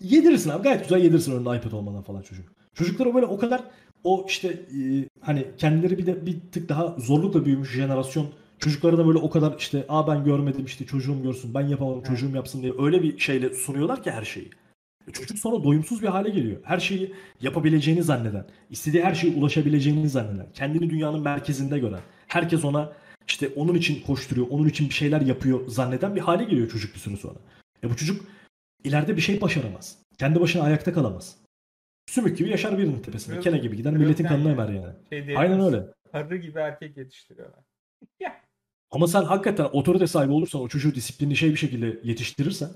Yedirirsin 0.02 0.50
abi 0.50 0.64
gayet 0.64 0.82
güzel 0.84 1.04
yedirirsin 1.04 1.32
önünde 1.36 1.58
iPad 1.58 1.72
olmadan 1.72 2.04
falan 2.04 2.22
çocuk. 2.22 2.46
Çocuklar 2.76 3.16
böyle 3.16 3.26
o 3.26 3.38
kadar 3.38 3.62
o 4.04 4.26
işte 4.28 4.48
e, 4.48 5.06
hani 5.22 5.46
kendileri 5.58 5.98
bir 5.98 6.06
de 6.06 6.26
bir 6.26 6.40
tık 6.52 6.70
daha 6.70 6.96
zorlukla 7.00 7.46
büyümüş 7.46 7.72
jenerasyon 7.72 8.28
çocukları 8.60 8.98
da 8.98 9.08
böyle 9.08 9.18
o 9.18 9.30
kadar 9.30 9.56
işte 9.58 9.86
aa 9.90 10.08
ben 10.08 10.24
görmedim 10.24 10.66
işte 10.66 10.86
çocuğum 10.86 11.24
görsün 11.24 11.54
ben 11.54 11.68
yapamadım 11.68 12.04
çocuğum 12.04 12.36
yapsın 12.36 12.62
diye 12.62 12.74
öyle 12.80 13.04
bir 13.04 13.20
şeyle 13.20 13.54
sunuyorlar 13.54 14.04
ki 14.04 14.12
her 14.12 14.26
şeyi. 14.26 14.50
E, 15.08 15.12
Çocuk 15.12 15.40
sonra 15.40 15.64
doyumsuz 15.64 16.02
bir 16.02 16.08
hale 16.08 16.30
geliyor. 16.30 16.58
Her 16.64 16.80
şeyi 16.80 17.14
yapabileceğini 17.42 18.04
zanneden, 18.04 18.46
istediği 18.70 19.04
her 19.04 19.16
şeye 19.16 19.36
ulaşabileceğini 19.36 20.10
zanneden, 20.10 20.48
kendini 20.54 20.90
dünyanın 20.90 21.22
merkezinde 21.22 21.80
gören, 21.80 22.02
herkes 22.28 22.66
ona 22.66 22.94
işte 23.28 23.50
onun 23.56 23.76
için 23.76 24.02
koşturuyor, 24.02 24.48
onun 24.50 24.68
için 24.68 24.90
bir 24.90 24.94
şeyler 24.94 25.22
yapıyor 25.22 25.68
zanneden 25.68 26.16
bir 26.16 26.22
hale 26.22 26.44
geliyor 26.44 26.70
çocuk 26.70 26.94
bir 26.96 27.00
süre 27.00 27.18
sonra. 27.18 27.40
E 27.84 27.90
bu 27.90 27.96
çocuk 27.96 28.26
ileride 28.84 29.18
bir 29.18 29.22
şey 29.22 29.42
başaramaz. 29.42 29.98
Kendi 30.18 30.42
başına 30.42 30.64
ayakta 30.64 30.94
kalamaz. 30.94 31.36
Sümük 32.10 32.38
gibi 32.38 32.50
yaşar 32.50 32.78
birinin 32.78 33.00
tepesinde. 33.00 33.34
Biraz- 33.34 33.44
Kene 33.44 33.58
gibi 33.58 33.78
gider 33.78 33.92
biraz 33.96 34.02
milletin 34.02 34.24
kanını 34.26 34.52
emer 34.52 34.70
yani. 34.70 34.94
Şey 35.10 35.38
Aynen 35.38 35.60
öyle. 35.62 35.86
Karı 36.12 36.38
gibi 36.38 36.60
erkek 36.60 36.98
yetiştiriyorlar. 36.98 37.60
Ama 38.92 39.08
sen 39.08 39.24
hakikaten 39.24 39.64
otorite 39.74 40.08
sahibi 40.08 40.32
olursan, 40.32 40.62
o 40.62 40.68
çocuğu 40.68 40.96
disiplinli 40.96 41.36
şey 41.36 41.50
bir 41.52 41.56
şekilde 41.56 42.00
yetiştirirsen, 42.04 42.70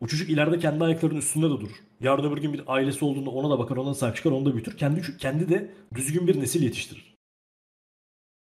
o 0.00 0.06
çocuk 0.06 0.30
ileride 0.30 0.58
kendi 0.58 0.84
ayaklarının 0.84 1.18
üstünde 1.18 1.46
de 1.46 1.50
durur. 1.50 1.76
Yarın 2.00 2.30
öbür 2.32 2.42
gün 2.42 2.52
bir 2.52 2.62
ailesi 2.66 3.04
olduğunda 3.04 3.30
ona 3.30 3.50
da 3.50 3.58
bakar, 3.58 3.76
ona 3.76 3.90
da 3.90 3.94
sahip 3.94 4.16
çıkar, 4.16 4.30
onu 4.30 4.46
da 4.46 4.52
büyütür. 4.52 4.76
Kendi, 4.76 5.16
kendi 5.16 5.48
de 5.48 5.70
düzgün 5.94 6.26
bir 6.26 6.40
nesil 6.40 6.62
yetiştirir. 6.62 7.14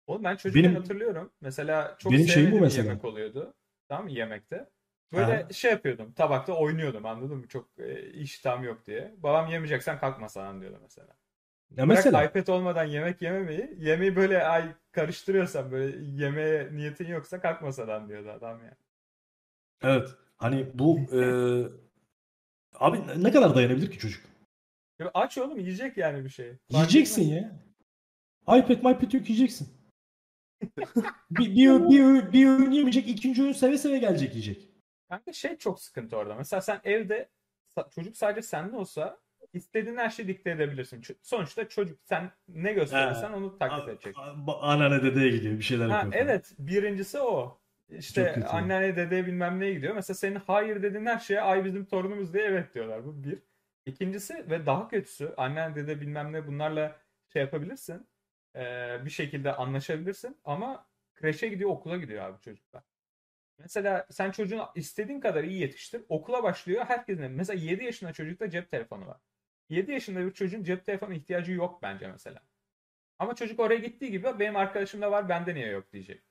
Oğlum 0.07 0.25
ben 0.25 0.37
çocukken 0.37 0.65
Benim- 0.65 0.77
hatırlıyorum. 0.77 1.31
Mesela 1.41 1.97
çok 1.99 2.13
Benim 2.13 2.27
şeyim 2.27 2.29
bu 2.29 2.33
sevmediğim 2.35 2.63
mesela. 2.63 2.89
yemek 2.89 3.05
oluyordu. 3.05 3.55
Tamam 3.89 4.05
mı 4.05 4.11
yemekte. 4.11 4.69
Böyle 5.13 5.43
Ha. 5.43 5.53
şey 5.53 5.71
yapıyordum. 5.71 6.13
Tabakta 6.13 6.53
oynuyordum 6.53 7.07
anladın 7.07 7.37
mı? 7.37 7.49
Çok 7.49 7.69
e, 7.79 8.13
iştahım 8.13 8.65
yok 8.65 8.87
diye. 8.87 9.15
Babam 9.19 9.49
yemeyeceksen 9.51 9.99
kalkma 9.99 10.29
sana 10.29 10.61
diyordu 10.61 10.79
mesela. 10.83 11.09
Ya 11.71 11.77
Bırak 11.77 11.89
mesela 11.89 12.25
iPad 12.25 12.47
olmadan 12.47 12.85
yemek 12.85 13.23
yememeyi. 13.23 13.75
Yemeği 13.79 14.17
böyle 14.17 14.45
ay 14.45 14.75
karıştırıyorsan 14.93 15.73
böyle 15.73 15.97
yemeğe 16.25 16.69
niyetin 16.73 17.07
yoksa 17.07 17.41
kalkmasadan 17.41 18.09
diyordu 18.09 18.31
adam 18.31 18.59
yani. 18.65 18.75
evet 19.83 20.09
hani 20.37 20.67
bu 20.75 20.99
eee, 21.13 21.67
abi 22.75 22.99
ne 23.25 23.33
kadar 23.33 23.55
dayanabilir 23.55 23.91
ki 23.91 23.99
çocuk? 23.99 24.25
Ya 24.99 25.11
aç 25.15 25.39
oğlum 25.39 25.59
yiyecek 25.59 25.97
yani 25.97 26.25
bir 26.25 26.29
şey. 26.31 26.49
Fark 26.49 26.61
Yiyeceksin 26.71 27.23
etmez. 27.35 27.53
ya. 28.49 28.57
iPad 28.59 28.79
iPad 28.79 29.13
yok 29.13 29.29
yiyeceksin. 29.29 29.69
bir, 31.31 31.51
bir, 31.51 31.57
bir, 31.57 32.01
öğün- 32.01 32.33
bir 32.33 32.47
öğün 32.47 32.71
yemeyecek, 32.71 33.09
ikinci 33.09 33.43
öğün 33.43 33.53
seve 33.53 33.79
seve 33.79 33.99
gelecek 33.99 34.31
yiyecek. 34.31 34.69
Kanka 35.13 35.33
şey 35.33 35.57
çok 35.59 35.81
sıkıntı 35.81 36.17
orada. 36.17 36.35
Mesela 36.35 36.61
sen 36.61 36.81
evde 36.85 37.29
çocuk 37.91 38.17
sadece 38.17 38.43
sende 38.43 38.77
olsa 38.77 39.19
istediğin 39.53 39.97
her 39.97 40.11
şeyi 40.11 40.29
dikte 40.29 40.51
edebilirsin. 40.51 41.03
Sonuçta 41.23 41.69
çocuk 41.69 41.99
sen 42.05 42.31
ne 42.49 42.73
gösterirsen 42.73 43.31
Ha. 43.31 43.37
onu 43.37 43.59
taklit 43.59 43.89
edecek. 43.89 44.17
Anneanne 44.61 45.03
dedeye 45.03 45.31
gidiyor 45.31 45.55
bir 45.59 45.63
şeyler 45.63 45.89
Ha, 45.89 45.95
yapıyor. 45.95 46.13
falan. 46.13 46.25
evet 46.27 46.53
birincisi 46.59 47.19
o. 47.19 47.61
İşte 47.89 48.45
anneanne 48.49 48.97
dedeye 48.97 49.27
bilmem 49.27 49.61
neye 49.61 49.75
gidiyor. 49.75 49.95
Mesela 49.95 50.15
senin 50.15 50.37
hayır 50.37 50.83
dediğin 50.83 51.07
her 51.07 51.19
şeye 51.19 51.41
ay 51.41 51.65
bizim 51.65 51.85
torunumuz 51.85 52.35
diye 52.35 52.45
evet 52.45 52.75
diyorlar. 52.75 53.05
Bu 53.07 53.25
bir. 53.25 53.39
İkincisi 53.87 54.51
ve 54.51 54.67
daha 54.67 54.89
kötüsü 54.89 55.35
anneanne 55.37 55.77
dede 55.77 56.01
bilmem 56.01 56.33
ne 56.33 56.47
bunlarla 56.47 56.97
şey 57.33 57.43
yapabilirsin. 57.43 58.07
Ee, 58.57 58.99
bir 59.05 59.11
şekilde 59.11 59.53
anlaşabilirsin 59.53 60.37
ama 60.45 60.87
kreşe 61.15 61.49
gidiyor 61.49 61.71
okula 61.71 61.97
gidiyor 61.97 62.25
abi 62.25 62.41
çocuklar. 62.41 62.83
Mesela 63.59 64.07
sen 64.11 64.31
çocuğunu 64.31 64.69
istediğin 64.75 65.21
kadar 65.21 65.45
iyi 65.45 65.61
yetiştir. 65.61 66.03
Okula 66.09 66.43
başlıyor 66.43 66.85
herkesin. 66.89 67.31
Mesela 67.31 67.61
7 67.61 67.85
yaşında 67.85 68.13
çocukta 68.13 68.51
cep 68.51 68.71
telefonu 68.71 69.07
var. 69.07 69.21
7 69.69 69.93
yaşında 69.93 70.27
bir 70.27 70.33
çocuğun 70.33 70.65
cep 70.65 70.85
telefonu 70.87 71.15
ihtiyacı 71.15 71.53
yok 71.53 71.83
bence 71.83 72.09
mesela. 72.09 72.41
Ama 73.19 73.35
çocuk 73.35 73.61
oraya 73.61 73.79
gittiği 73.79 74.11
gibi 74.11 74.39
benim 74.39 74.57
arkadaşımda 74.57 75.11
var 75.13 75.29
bende 75.29 75.55
niye 75.55 75.67
yok 75.69 75.93
diyecek. 75.93 76.23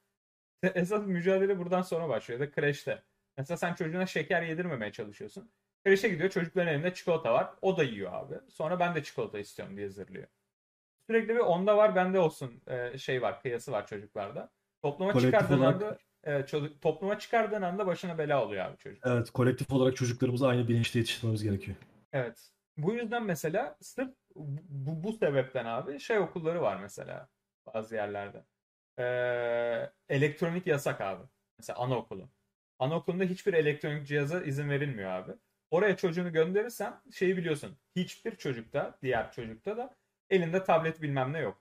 Esas 0.75 1.05
mücadele 1.07 1.59
buradan 1.59 1.81
sonra 1.81 2.09
başlıyor 2.09 2.39
ya 2.39 2.47
da 2.47 2.51
kreşte. 2.51 3.03
Mesela 3.37 3.57
sen 3.57 3.73
çocuğuna 3.73 4.05
şeker 4.05 4.41
yedirmemeye 4.43 4.91
çalışıyorsun. 4.91 5.51
Kreşe 5.85 6.09
gidiyor 6.09 6.29
çocukların 6.29 6.73
elinde 6.73 6.93
çikolata 6.93 7.33
var. 7.33 7.53
O 7.61 7.77
da 7.77 7.83
yiyor 7.83 8.13
abi. 8.13 8.35
Sonra 8.49 8.79
ben 8.79 8.95
de 8.95 9.03
çikolata 9.03 9.39
istiyorum 9.39 9.77
diye 9.77 9.89
zırlıyor. 9.89 10.27
Sürekli 11.09 11.29
bir 11.29 11.39
onda 11.39 11.77
var 11.77 11.95
bende 11.95 12.19
olsun 12.19 12.61
e, 12.67 12.97
şey 12.97 13.21
var 13.21 13.41
kıyası 13.41 13.71
var 13.71 13.87
çocuklarda. 13.87 14.51
Topluma 14.81 15.11
Kolektif 15.11 15.31
çıkardığın 15.39 15.59
olarak- 15.59 15.75
anda 15.75 15.97
e, 16.23 16.45
çocuk, 16.45 16.81
topluma 16.81 17.19
çıkardığın 17.19 17.61
anda 17.61 17.87
başına 17.87 18.17
bela 18.17 18.45
oluyor 18.45 18.65
abi 18.65 18.77
çocuk. 18.77 19.03
Evet, 19.05 19.31
kolektif 19.31 19.71
olarak 19.71 19.95
çocuklarımızı 19.95 20.47
aynı 20.47 20.67
bilinçte 20.67 20.99
yetiştirmemiz 20.99 21.43
gerekiyor. 21.43 21.77
Evet. 22.13 22.51
Bu 22.77 22.93
yüzden 22.93 23.23
mesela 23.23 23.77
sırf 23.81 24.09
bu, 24.35 25.03
bu 25.03 25.13
sebepten 25.13 25.65
abi 25.65 25.99
şey 25.99 26.19
okulları 26.19 26.61
var 26.61 26.79
mesela 26.81 27.29
bazı 27.73 27.95
yerlerde. 27.95 28.43
Ee, 28.99 29.91
elektronik 30.09 30.67
yasak 30.67 31.01
abi. 31.01 31.23
Mesela 31.59 31.79
anaokulu. 31.79 32.29
Anaokulunda 32.79 33.23
hiçbir 33.23 33.53
elektronik 33.53 34.07
cihaza 34.07 34.41
izin 34.41 34.69
verilmiyor 34.69 35.11
abi. 35.11 35.31
Oraya 35.71 35.97
çocuğunu 35.97 36.33
gönderirsen 36.33 37.01
şeyi 37.11 37.37
biliyorsun. 37.37 37.77
Hiçbir 37.95 38.35
çocukta, 38.35 38.97
diğer 39.01 39.31
çocukta 39.31 39.77
da 39.77 39.95
elinde 40.29 40.63
tablet 40.63 41.01
bilmem 41.01 41.33
ne 41.33 41.39
yok. 41.39 41.60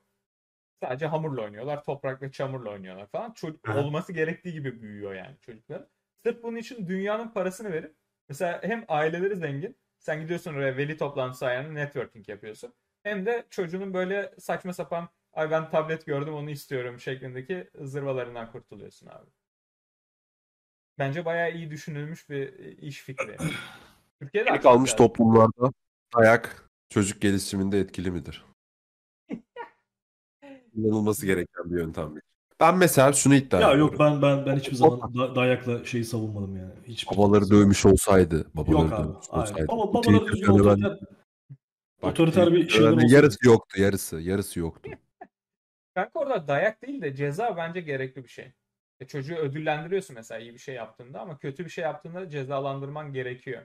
Sadece 0.80 1.06
hamurla 1.06 1.42
oynuyorlar, 1.42 1.84
toprak 1.84 2.22
ve 2.22 2.32
çamurla 2.32 2.70
oynuyorlar 2.70 3.06
falan. 3.06 3.32
Çocuk 3.32 3.68
Aha. 3.68 3.78
olması 3.78 4.12
gerektiği 4.12 4.52
gibi 4.52 4.82
büyüyor 4.82 5.14
yani 5.14 5.36
çocuklar. 5.40 5.86
Sırf 6.22 6.42
bunun 6.42 6.56
için 6.56 6.88
dünyanın 6.88 7.28
parasını 7.28 7.72
verip 7.72 7.94
mesela 8.28 8.60
hem 8.62 8.84
aileleri 8.88 9.36
zengin, 9.36 9.76
sen 9.98 10.20
gidiyorsun 10.20 10.54
oraya 10.54 10.76
veli 10.76 10.96
toplantısı 10.96 11.46
ayarını 11.46 11.74
networking 11.74 12.28
yapıyorsun. 12.28 12.72
Hem 13.02 13.26
de 13.26 13.46
çocuğunun 13.50 13.94
böyle 13.94 14.34
saçma 14.38 14.72
sapan 14.72 15.08
ay 15.32 15.50
ben 15.50 15.70
tablet 15.70 16.06
gördüm 16.06 16.34
onu 16.34 16.50
istiyorum 16.50 17.00
şeklindeki 17.00 17.70
zırvalarından 17.74 18.52
kurtuluyorsun 18.52 19.06
abi. 19.06 19.30
Bence 20.98 21.24
bayağı 21.24 21.52
iyi 21.52 21.70
düşünülmüş 21.70 22.30
bir 22.30 22.58
iş 22.78 23.00
fikri. 23.02 23.36
Türkiye'de 24.20 24.50
lazım. 24.92 25.06
toplumlarda 25.06 25.72
dayak 26.16 26.68
çocuk 26.88 27.22
gelişiminde 27.22 27.80
etkili 27.80 28.10
midir? 28.10 28.49
Kullanılması 30.74 31.26
gereken 31.26 31.64
bir 31.70 31.78
yöntem. 31.78 32.14
Ben 32.60 32.78
mesela 32.78 33.12
şunu 33.12 33.34
iddia 33.34 33.60
Ya 33.60 33.70
ediyorum. 33.72 33.92
yok 33.92 34.00
ben 34.00 34.22
ben 34.22 34.46
ben 34.46 34.56
hiçbir 34.56 34.76
zaman 34.76 35.14
da- 35.14 35.34
dayakla 35.34 35.84
şeyi 35.84 36.04
savunmadım 36.04 36.56
yani. 36.56 36.72
Hiçbir 36.84 37.16
Babaları 37.16 37.50
dövmüş 37.50 37.86
olsaydı, 37.86 38.46
babaları 38.54 38.72
Yok 38.82 38.92
abi. 38.92 39.04
dövmüş 39.04 39.26
Hayır. 39.30 39.42
olsaydı. 39.50 39.68
Baba, 39.68 39.78
bu 39.88 39.94
babalar 39.94 40.02
Twitter 40.02 40.32
düzgün 40.32 40.46
fenomen- 40.46 40.70
otoriter, 40.72 40.98
Bak, 42.02 42.10
otoriter 42.10 42.52
bir 42.52 42.68
şeyler 42.68 42.90
olsaydı. 42.92 43.14
yarısı 43.14 43.38
yoktu, 43.46 43.80
yarısı, 43.82 44.20
yarısı 44.20 44.60
yoktu. 44.60 44.90
Kanka 45.94 46.18
orada 46.20 46.48
dayak 46.48 46.82
değil 46.82 47.02
de 47.02 47.14
ceza 47.14 47.56
bence 47.56 47.80
gerekli 47.80 48.24
bir 48.24 48.28
şey. 48.28 48.52
E 49.00 49.06
çocuğu 49.06 49.34
ödüllendiriyorsun 49.34 50.14
mesela 50.14 50.40
iyi 50.40 50.52
bir 50.54 50.58
şey 50.58 50.74
yaptığında 50.74 51.20
ama 51.20 51.38
kötü 51.38 51.64
bir 51.64 51.70
şey 51.70 51.84
yaptığında 51.84 52.30
cezalandırman 52.30 53.12
gerekiyor. 53.12 53.62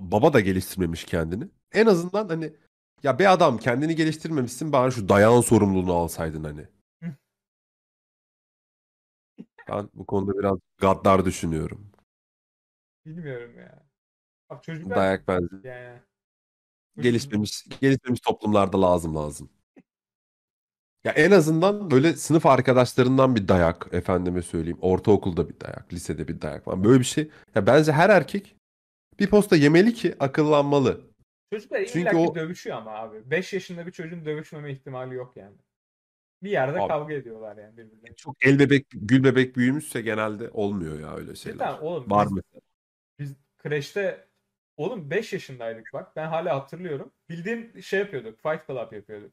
Baba 0.00 0.32
da 0.32 0.40
geliştirmemiş 0.40 1.04
kendini. 1.04 1.44
En 1.72 1.86
azından 1.86 2.28
hani 2.28 2.52
ya 3.02 3.18
be 3.18 3.28
adam 3.28 3.58
kendini 3.58 3.96
geliştirmemişsin 3.96 4.72
bari 4.72 4.92
şu 4.92 5.08
dayağın 5.08 5.40
sorumluluğunu 5.40 5.92
alsaydın 5.94 6.44
hani. 6.44 6.66
Ben 9.68 9.88
bu 9.94 10.06
konuda 10.06 10.38
biraz 10.38 10.58
gaddar 10.78 11.24
düşünüyorum. 11.24 11.92
Bilmiyorum 13.06 13.58
ya. 13.58 13.82
Bak 14.50 14.62
çocuklar 14.64 14.96
Dayak 14.96 15.28
bence 15.28 15.48
yani. 15.68 16.00
gelişmemiş 16.96 17.66
gelişmemiş 17.80 18.20
toplumlarda 18.20 18.82
lazım 18.82 19.16
lazım. 19.16 19.50
Ya 21.04 21.12
en 21.12 21.30
azından 21.30 21.90
böyle 21.90 22.12
sınıf 22.16 22.46
arkadaşlarından 22.46 23.36
bir 23.36 23.48
dayak 23.48 23.88
efendime 23.92 24.42
söyleyeyim. 24.42 24.78
Ortaokulda 24.80 25.48
bir 25.48 25.60
dayak, 25.60 25.92
lisede 25.92 26.28
bir 26.28 26.40
dayak 26.40 26.64
falan. 26.64 26.84
Böyle 26.84 27.00
bir 27.00 27.04
şey. 27.04 27.30
Ya 27.54 27.66
bence 27.66 27.92
her 27.92 28.10
erkek 28.10 28.56
bir 29.20 29.26
posta 29.30 29.56
yemeli 29.56 29.94
ki 29.94 30.14
akıllanmalı. 30.20 31.11
Çocuklar 31.52 31.84
Çünkü 31.84 32.16
o- 32.16 32.34
dövüşüyor 32.34 32.76
ama 32.76 32.90
abi. 32.90 33.30
5 33.30 33.52
yaşında 33.52 33.86
bir 33.86 33.92
çocuğun 33.92 34.24
dövüşmeme 34.24 34.72
ihtimali 34.72 35.14
yok 35.14 35.36
yani. 35.36 35.56
Bir 36.42 36.50
yerde 36.50 36.80
Abi. 36.80 36.88
kavga 36.88 37.14
ediyorlar 37.14 37.56
yani 37.56 37.76
birbirlerine. 37.76 38.16
Çok 38.16 38.46
el 38.46 38.58
bebek, 38.58 38.86
gül 38.92 39.24
bebek 39.24 39.56
büyümüşse 39.56 40.00
genelde 40.02 40.50
olmuyor 40.50 41.00
ya 41.00 41.16
öyle 41.16 41.34
şeyler. 41.34 41.58
Cidden 41.58 41.78
oğlum 41.78 42.10
Var 42.10 42.26
biz, 42.26 42.32
mı? 42.32 42.40
biz 43.18 43.36
kreşte 43.58 44.28
oğlum 44.76 45.10
5 45.10 45.32
yaşındaydık 45.32 45.90
bak. 45.92 46.16
Ben 46.16 46.26
hala 46.26 46.54
hatırlıyorum. 46.56 47.12
Bildiğin 47.28 47.80
şey 47.80 47.98
yapıyorduk. 48.00 48.42
Fight 48.42 48.66
Club 48.66 48.92
yapıyorduk. 48.92 49.32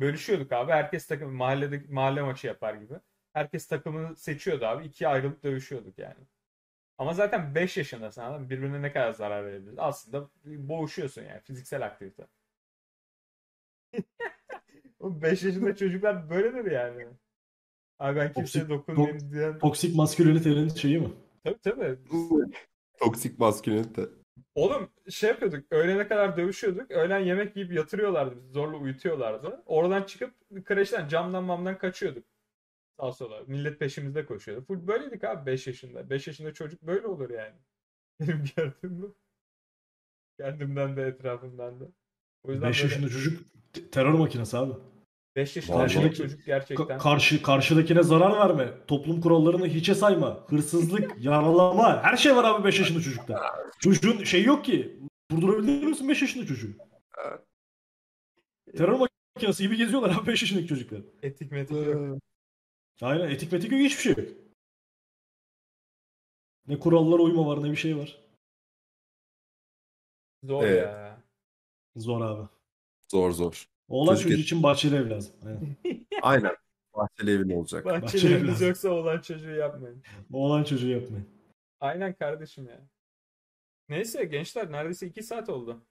Bölüşüyorduk 0.00 0.52
abi. 0.52 0.72
Herkes 0.72 1.06
takım 1.06 1.32
mahallede 1.32 1.84
mahalle 1.88 2.22
maçı 2.22 2.46
yapar 2.46 2.74
gibi. 2.74 2.94
Herkes 3.32 3.66
takımını 3.66 4.16
seçiyordu 4.16 4.66
abi. 4.66 4.86
İkiye 4.86 5.08
ayrılıp 5.08 5.42
dövüşüyorduk 5.42 5.98
yani. 5.98 6.24
Ama 6.98 7.14
zaten 7.14 7.54
5 7.54 7.76
yaşındasın 7.76 8.20
anladın 8.20 8.42
mı? 8.42 8.50
Birbirine 8.50 8.82
ne 8.82 8.92
kadar 8.92 9.12
zarar 9.12 9.46
verebiliriz? 9.46 9.78
Aslında 9.78 10.28
boğuşuyorsun 10.44 11.22
yani. 11.22 11.40
Fiziksel 11.40 11.86
aktivite. 11.86 12.26
5 15.00 15.42
yaşında 15.42 15.76
çocuklar 15.76 16.30
böyledir 16.30 16.70
yani. 16.70 17.06
Abi 17.98 18.16
ben 18.18 18.32
kimseye 18.32 18.68
dokunmayayım 18.68 19.32
diyen. 19.32 19.58
Toksik 19.58 19.96
maskülenitenin 19.96 20.68
şeyi 20.68 20.98
mi? 20.98 21.08
Tabii 21.44 21.58
tabii. 21.58 21.98
Toksik 23.00 23.38
maskülenite. 23.38 24.02
Oğlum 24.54 24.90
şey 25.10 25.30
yapıyorduk. 25.30 25.72
Öğlene 25.72 26.08
kadar 26.08 26.36
dövüşüyorduk. 26.36 26.90
Öğlen 26.90 27.18
yemek 27.18 27.56
yiyip 27.56 27.72
yatırıyorlardı 27.72 28.36
bizi. 28.36 28.48
Zorla 28.52 28.76
uyutuyorlardı. 28.76 29.62
Oradan 29.66 30.02
çıkıp 30.02 30.34
kreşten 30.64 31.08
camdan 31.08 31.44
mamdan 31.44 31.78
kaçıyorduk. 31.78 32.24
Sağa 33.00 33.12
sola. 33.12 33.40
Millet 33.46 33.78
peşimizde 33.80 34.26
koşuyordu. 34.26 34.64
Full 34.64 34.86
böyleydik 34.86 35.24
abi 35.24 35.46
5 35.46 35.66
yaşında. 35.66 36.10
5 36.10 36.26
yaşında 36.26 36.52
çocuk 36.54 36.82
böyle 36.82 37.06
olur 37.06 37.30
yani. 37.30 37.54
Benim 38.20 38.44
gördüğüm 38.56 39.02
bu. 39.02 39.16
Kendimden 40.40 40.96
de 40.96 41.02
etrafımdan 41.02 41.80
da. 41.80 41.84
O 42.42 42.52
yüzden 42.52 42.68
5 42.68 42.82
böyle 42.82 42.92
yaşında 42.94 43.08
çocuk 43.12 43.42
te- 43.72 43.90
terör 43.90 44.12
makinesi 44.12 44.58
abi. 44.58 44.72
5 45.36 45.56
yaşında 45.56 45.76
Karşıdaki- 45.76 46.16
çocuk 46.16 46.46
gerçekten. 46.46 46.86
Ka- 46.86 46.98
karşı 46.98 47.42
karşıdakine 47.42 48.02
zarar 48.02 48.48
verme. 48.48 48.74
Toplum 48.86 49.20
kurallarını 49.20 49.66
hiçe 49.66 49.94
sayma. 49.94 50.46
Hırsızlık, 50.48 51.12
yaralama. 51.24 52.02
Her 52.02 52.16
şey 52.16 52.36
var 52.36 52.44
abi 52.44 52.64
5 52.64 52.78
yaşında 52.78 53.00
çocukta. 53.00 53.42
Çocuğun 53.80 54.24
şey 54.24 54.44
yok 54.44 54.64
ki. 54.64 54.98
Durdurabilir 55.30 55.86
misin 55.86 56.08
5 56.08 56.22
yaşında 56.22 56.46
çocuğu? 56.46 56.70
Terör 58.76 58.98
makinesi 59.36 59.62
gibi 59.62 59.76
geziyorlar 59.76 60.16
abi 60.20 60.26
5 60.26 60.42
yaşındaki 60.42 60.66
çocuklar. 60.66 61.00
Etik 61.22 61.52
metik 61.52 61.76
yok. 61.86 62.18
Aynen 63.02 63.28
etik 63.30 63.52
metik 63.52 63.72
yok 63.72 63.80
hiçbir 63.80 64.02
şey 64.02 64.24
yok. 64.24 64.34
Ne 66.66 66.78
kurallara 66.78 67.22
uyma 67.22 67.46
var 67.46 67.62
ne 67.64 67.70
bir 67.70 67.76
şey 67.76 67.96
var. 67.96 68.22
Zor 70.44 70.62
Evet. 70.64 70.82
ya. 70.82 71.22
Zor 71.96 72.20
abi. 72.20 72.48
Zor 73.10 73.30
zor. 73.30 73.68
Oğlan 73.88 74.12
Çocuk 74.14 74.22
çocuğu 74.22 74.38
et- 74.40 74.44
için 74.44 74.62
bahçeli 74.62 74.96
ev 74.96 75.10
lazım. 75.10 75.34
Aynen. 75.44 75.76
Aynen. 76.22 76.56
Bahçeli 76.94 77.30
evin 77.30 77.50
olacak. 77.50 77.84
Bahçeli 77.84 78.02
Bahçeli 78.02 78.34
eviniz 78.34 78.48
lazım. 78.50 78.68
yoksa 78.68 78.88
olan 78.90 79.20
çocuğu 79.20 79.50
yapmayın. 79.50 80.02
Oğlan 80.32 80.64
çocuğu 80.64 80.88
yapmayın. 80.88 81.28
Aynen 81.80 82.14
kardeşim 82.14 82.68
ya. 82.68 82.88
Neyse 83.88 84.24
gençler 84.24 84.72
neredeyse 84.72 85.06
2 85.06 85.22
saat 85.22 85.48
oldu. 85.48 85.82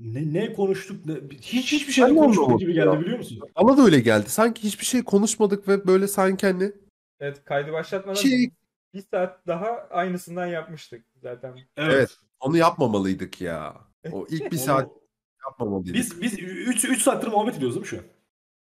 Ne, 0.00 0.32
ne 0.32 0.52
konuştuk? 0.52 1.06
Ne, 1.06 1.14
hiç 1.40 1.72
hiçbir 1.72 1.92
şey 1.92 2.14
konuşmadık 2.14 2.58
gibi 2.58 2.72
geldi 2.72 2.94
ya. 2.94 3.00
biliyor 3.00 3.18
musun? 3.18 3.40
Bana 3.56 3.76
da 3.76 3.82
öyle 3.82 4.00
geldi. 4.00 4.30
Sanki 4.30 4.62
hiçbir 4.62 4.84
şey 4.84 5.02
konuşmadık 5.04 5.68
ve 5.68 5.86
böyle 5.86 6.08
sanki 6.08 6.46
hani 6.46 6.72
Evet 7.20 7.44
kaydı 7.44 7.72
başlatmadan 7.72 8.20
şey 8.20 8.50
bir 8.94 9.04
saat 9.10 9.46
daha 9.46 9.66
aynısından 9.90 10.46
yapmıştık 10.46 11.04
zaten. 11.22 11.58
Evet. 11.76 12.16
onu 12.40 12.56
yapmamalıydık 12.56 13.40
ya. 13.40 13.74
O 14.12 14.26
ilk 14.30 14.52
bir 14.52 14.56
saat 14.56 14.90
yapmamalıydık. 15.44 15.94
Biz 15.94 16.22
biz 16.22 16.38
3 16.38 16.84
3 16.84 17.02
saattir 17.02 17.28
muhabbet 17.28 17.56
ediyoruz 17.56 17.74
değil 17.74 17.82
mi 17.82 17.88
şu 17.88 17.96
an? 17.98 18.04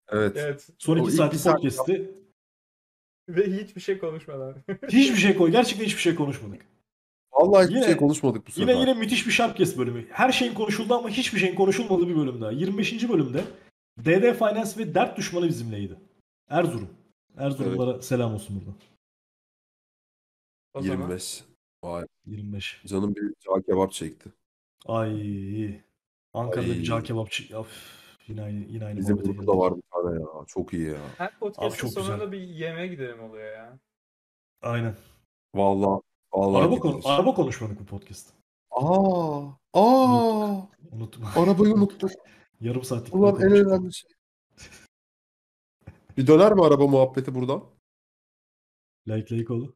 Evet. 0.10 0.38
Evet 0.38 0.70
Son 0.78 0.98
O 0.98 1.02
2 1.02 1.10
ilk 1.10 1.18
saat 1.18 1.34
bir 1.34 1.38
saat- 1.38 1.56
podcast'i 1.56 2.12
ve 3.30 3.64
hiçbir 3.64 3.82
şey 3.82 3.98
konuşmadan. 4.00 4.56
hiçbir 4.88 5.18
şey 5.18 5.38
koy. 5.38 5.52
Gerçekten 5.52 5.86
hiçbir 5.86 6.02
şey 6.02 6.16
konuşmadık. 6.16 6.62
Vallahi 7.34 7.64
hiçbir 7.64 7.76
Yine- 7.76 7.86
şey 7.86 7.98
konuşmadık 7.98 8.48
bu 8.48 8.52
sefer. 8.52 8.74
Yine 8.74 8.80
yine 8.82 8.94
müthiş 8.94 9.28
bir 9.28 9.32
Sharpcast 9.32 9.78
bölümü. 9.78 10.08
Her 10.10 10.32
şeyin 10.32 10.54
konuşuldu 10.54 10.94
ama 10.96 11.10
hiçbir 11.10 11.40
şeyin 11.40 11.56
konuşulmadığı 11.56 12.08
bir 12.08 12.16
bölüm 12.16 12.42
daha. 12.42 12.52
25. 12.52 13.10
bölümde 13.10 13.44
DD 14.00 14.34
Finance 14.34 14.72
ve 14.78 14.96
Dert 14.96 15.18
Düşmanı 15.18 15.48
bizimleydi. 15.48 15.96
Erzurum. 16.50 16.90
Erzurumlara 17.38 18.02
selam 18.02 18.34
olsun. 18.34 18.64
O 20.74 20.82
zaman 20.82 20.98
25. 20.98 21.44
Vay. 21.84 22.06
25. 22.26 22.82
Canım 22.86 23.16
bir 23.16 23.34
cağ 23.40 23.62
kebap 23.66 23.92
çekti. 23.92 24.30
Ay. 24.86 25.82
Ankara'da 26.34 26.72
Ay. 26.72 26.78
bir 26.78 26.84
cağ 26.84 27.04
kebapçı. 27.04 27.60
Of, 27.60 27.68
yine 28.28 28.42
aynı, 28.42 28.66
yine 28.66 28.86
aynı 28.86 29.00
Bizim 29.00 29.18
burada 29.26 29.48
da 29.48 29.58
var 29.58 29.74
bir 29.78 29.82
tane 29.94 30.20
ya. 30.22 30.28
Çok 30.48 30.74
iyi 30.74 30.88
ya. 30.88 30.98
her 31.18 31.28
Abi 31.28 31.34
podcast'ın 31.40 31.78
çok 31.78 31.90
güzel. 31.90 32.04
sonunda 32.04 32.32
bir 32.32 32.40
yemeğe 32.42 32.88
gidelim 32.88 33.24
oluyor 33.24 33.52
ya. 33.58 33.80
Aynen. 34.62 34.96
Vallahi. 35.56 36.02
Vallahi 36.34 36.62
Araba, 36.64 36.80
konu, 36.80 36.92
gidilir. 36.98 37.14
araba 37.14 37.34
konuşmadık 37.34 37.80
bu 37.80 37.86
podcast. 37.86 38.34
Aa. 38.72 39.48
Aa. 39.74 40.68
Unuttum. 40.92 41.24
Arabayı 41.36 41.74
unuttuk. 41.74 42.12
Yarım 42.62 42.84
saatlik. 42.84 43.16
Ulan 43.16 43.36
en 43.36 43.40
konuştuk. 43.40 43.68
önemli 43.68 43.94
şey. 43.94 44.12
Bir 46.18 46.28
döner 46.28 46.54
mi 46.54 46.66
araba 46.66 46.88
muhabbeti 46.88 47.36
buradan? 47.36 47.64
Like 49.08 49.38
like 49.38 49.54
oldu. 49.54 49.76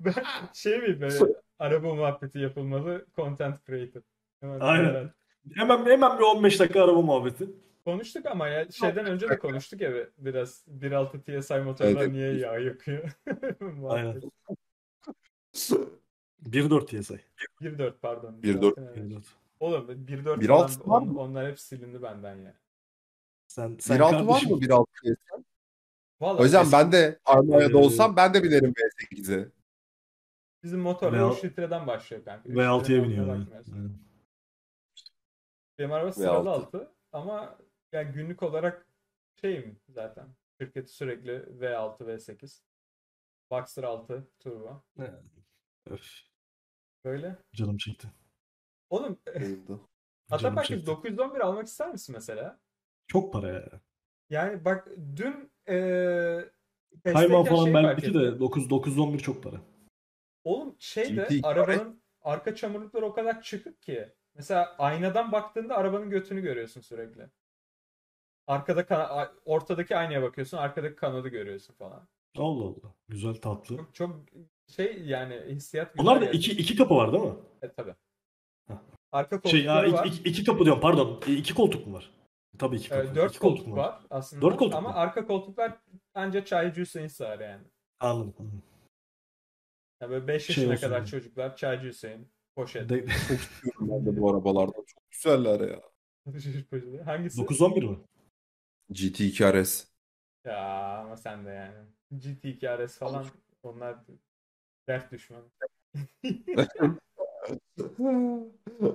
Ben 0.00 0.12
şey 0.54 0.78
mi 0.78 1.00
böyle 1.00 1.18
araba 1.58 1.94
muhabbeti 1.94 2.38
yapılmalı 2.38 3.06
content 3.16 3.66
creator. 3.66 4.02
Hemen 4.40 4.60
Aynen. 4.60 4.84
hemen. 4.88 5.12
Hemen 5.54 5.86
hemen 5.86 6.18
bir 6.18 6.22
15 6.22 6.60
dakika 6.60 6.84
araba 6.84 7.02
muhabbeti. 7.02 7.50
Konuştuk 7.84 8.26
ama 8.26 8.48
ya 8.48 8.70
şeyden 8.70 9.06
önce 9.06 9.28
de 9.28 9.38
konuştuk 9.38 9.80
ya 9.80 9.92
biraz 10.18 10.66
1.6 10.68 11.40
TSI 11.42 11.54
motorlar 11.54 12.00
Evet. 12.02 12.12
niye 12.12 12.32
yağ 12.38 12.58
yakıyor? 12.58 13.10
Aynen. 13.88 14.20
1.4 15.54 16.86
TSI. 16.86 17.20
1.4 17.60 17.92
pardon. 18.02 18.32
1.4. 18.42 18.74
Evet. 18.80 18.96
1.4. 18.96 19.22
Oğlum 19.60 19.90
1.4 19.90 20.40
1.6 20.40 20.68
falan 20.68 21.06
var 21.06 21.12
mı? 21.12 21.20
onlar 21.20 21.50
hep 21.50 21.60
silindi 21.60 22.02
benden 22.02 22.36
ya. 22.36 22.54
Sen, 23.46 23.76
sen 23.80 23.98
1.6 23.98 24.26
var 24.26 24.42
mı 24.42 24.48
1.6 24.60 24.86
diye? 25.04 25.14
Vallahi 26.20 26.42
Hocam 26.42 26.62
eski- 26.62 26.76
ben 26.76 26.92
de 26.92 27.18
Almanya'da 27.24 27.72
Ee, 27.72 27.76
olsam 27.76 28.16
ben 28.16 28.34
de 28.34 28.44
binerim 28.44 28.72
V8'e. 28.72 29.48
Bizim 30.62 30.80
motorlar 30.80 31.18
V6 31.18 31.36
3 31.38 31.44
litreden 31.44 31.86
başlıyor 31.86 32.24
kanka. 32.24 32.48
Üç 32.48 32.56
V6'ya 32.56 32.78
litrenin 32.78 33.04
biniyor 33.04 33.26
yani. 33.26 33.46
Benim 35.78 35.92
araba 35.92 36.08
V6. 36.08 36.12
sıralı 36.12 36.50
altı 36.50 36.92
ama 37.12 37.58
yani 37.92 38.12
günlük 38.12 38.42
olarak 38.42 38.86
şeyim 39.40 39.80
zaten. 39.88 40.26
Şirketi 40.60 40.92
sürekli 40.92 41.32
V6, 41.32 42.04
V8. 42.04 42.60
Boxster 43.50 43.82
6 43.84 44.28
turbo. 44.40 44.82
Öf, 45.90 46.02
Böyle. 47.04 47.36
canım 47.54 47.76
çekti. 47.76 48.08
Oğlum 48.90 49.18
Oldu. 49.28 49.66
Canım 49.68 49.88
Atapark 50.30 50.66
çekti. 50.66 50.86
911 50.86 51.40
almak 51.40 51.66
ister 51.66 51.88
misin 51.92 52.14
mesela? 52.14 52.60
Çok 53.06 53.32
para 53.32 53.48
ya. 53.48 53.80
Yani 54.30 54.64
bak 54.64 54.88
dün 55.16 55.52
eee 55.68 56.50
Kayman 57.04 57.22
testteyken 57.22 57.44
falan 57.44 57.64
şeyi 57.64 57.72
fark 57.72 57.84
belki 57.96 58.06
ettim. 58.06 58.20
de 58.20 58.38
9 58.40 58.70
911 58.70 59.18
çok 59.18 59.42
para. 59.42 59.56
Oğlum 60.44 60.76
şey 60.78 61.16
de 61.16 61.22
GT2 61.22 61.40
arabanın 61.46 62.02
arka 62.22 62.54
çamurlukları 62.54 63.06
o 63.06 63.12
kadar 63.12 63.42
çıkık 63.42 63.82
ki. 63.82 64.12
Mesela 64.34 64.76
aynadan 64.78 65.32
baktığında 65.32 65.76
arabanın 65.76 66.10
götünü 66.10 66.40
görüyorsun 66.40 66.80
sürekli. 66.80 67.30
Arkada 68.46 68.86
kana- 68.86 69.32
ortadaki 69.44 69.96
aynaya 69.96 70.22
bakıyorsun, 70.22 70.56
arkadaki 70.56 70.96
kanadı 70.96 71.28
görüyorsun 71.28 71.74
falan. 71.74 72.08
Allah 72.36 72.64
Allah. 72.64 72.94
Güzel 73.08 73.34
tatlı. 73.34 73.76
Çok, 73.76 73.94
çok 73.94 74.16
şey 74.76 75.02
yani 75.04 75.34
hissiyat 75.48 75.92
güzel. 75.94 76.06
Bunlar 76.06 76.20
da 76.20 76.30
iki, 76.30 76.52
iki 76.52 76.76
kapı 76.76 76.94
var 76.96 77.12
değil 77.12 77.24
mi? 77.24 77.34
E, 77.62 77.72
tabii. 77.72 77.94
Heh. 78.68 78.74
Arka 79.12 79.40
koltukları 79.40 79.56
Şey 79.56 79.64
ya 79.66 79.84
iki, 79.84 79.92
var. 79.94 80.06
iki, 80.06 80.28
iki 80.28 80.44
kapı 80.44 80.64
diyorum 80.64 80.82
pardon. 80.82 81.20
E, 81.26 81.32
iki 81.34 81.54
koltuk 81.54 81.86
mu 81.86 81.92
var? 81.94 82.10
Tabii 82.58 82.76
iki 82.76 82.86
E, 82.86 82.88
kapı. 82.88 83.14
dört 83.14 83.30
İki 83.30 83.38
koltuk 83.40 83.66
mu 83.66 83.76
var 83.76 84.00
aslında. 84.10 84.42
Dört 84.42 84.56
koltuk 84.56 84.74
Ama 84.74 84.88
mu? 84.90 84.94
arka 84.96 85.26
koltuklar 85.26 85.78
ancak 86.14 86.46
çaycı 86.46 86.80
Hüseyin 86.80 87.06
sığar 87.08 87.40
yani. 87.40 87.64
Anladım. 88.00 88.34
anladım. 88.38 88.62
Yani 90.00 90.10
böyle 90.10 90.28
5 90.28 90.46
Şey 90.46 90.64
yaşına 90.64 90.80
kadar 90.88 90.98
yani. 90.98 91.08
çocuklar 91.08 91.56
çaycı 91.56 91.86
Hüseyin. 91.88 92.28
Poşet. 92.56 92.88
De- 92.88 93.06
Çok 93.28 93.38
istiyorum 93.40 93.88
ben 93.90 94.06
de 94.06 94.20
bu 94.20 94.30
arabalardan. 94.30 94.84
Çok 94.86 95.10
güzeller 95.10 95.60
ya. 95.68 95.80
Hangisi? 97.04 97.38
911 97.42 97.82
mi? 97.82 97.98
GT2 98.92 99.62
RS. 99.62 99.86
Ya 100.46 100.98
ama 100.98 101.16
sen 101.16 101.46
de 101.46 101.50
yani. 101.50 101.86
GT2 102.12 102.86
RS 102.86 102.98
falan 102.98 103.26
onlar 103.62 103.96
dert 104.88 105.12
düşmanı. 105.12 105.44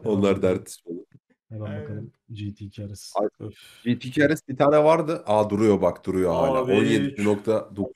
Onlar 0.05 0.41
dert 0.41 0.65
düşmanı. 0.65 1.05
Hemen 1.49 1.81
bakalım. 1.81 2.11
GT2 2.29 2.93
RS. 2.93 3.13
Ay- 3.15 3.29
Öf. 3.39 3.85
GT2 3.85 4.35
RS 4.35 4.47
bir 4.47 4.57
tane 4.57 4.83
vardı. 4.83 5.23
Aa 5.25 5.49
duruyor 5.49 5.81
bak 5.81 6.05
duruyor 6.05 6.33
hala. 6.33 6.59
Abi. 6.59 6.71
17.9 6.71 7.93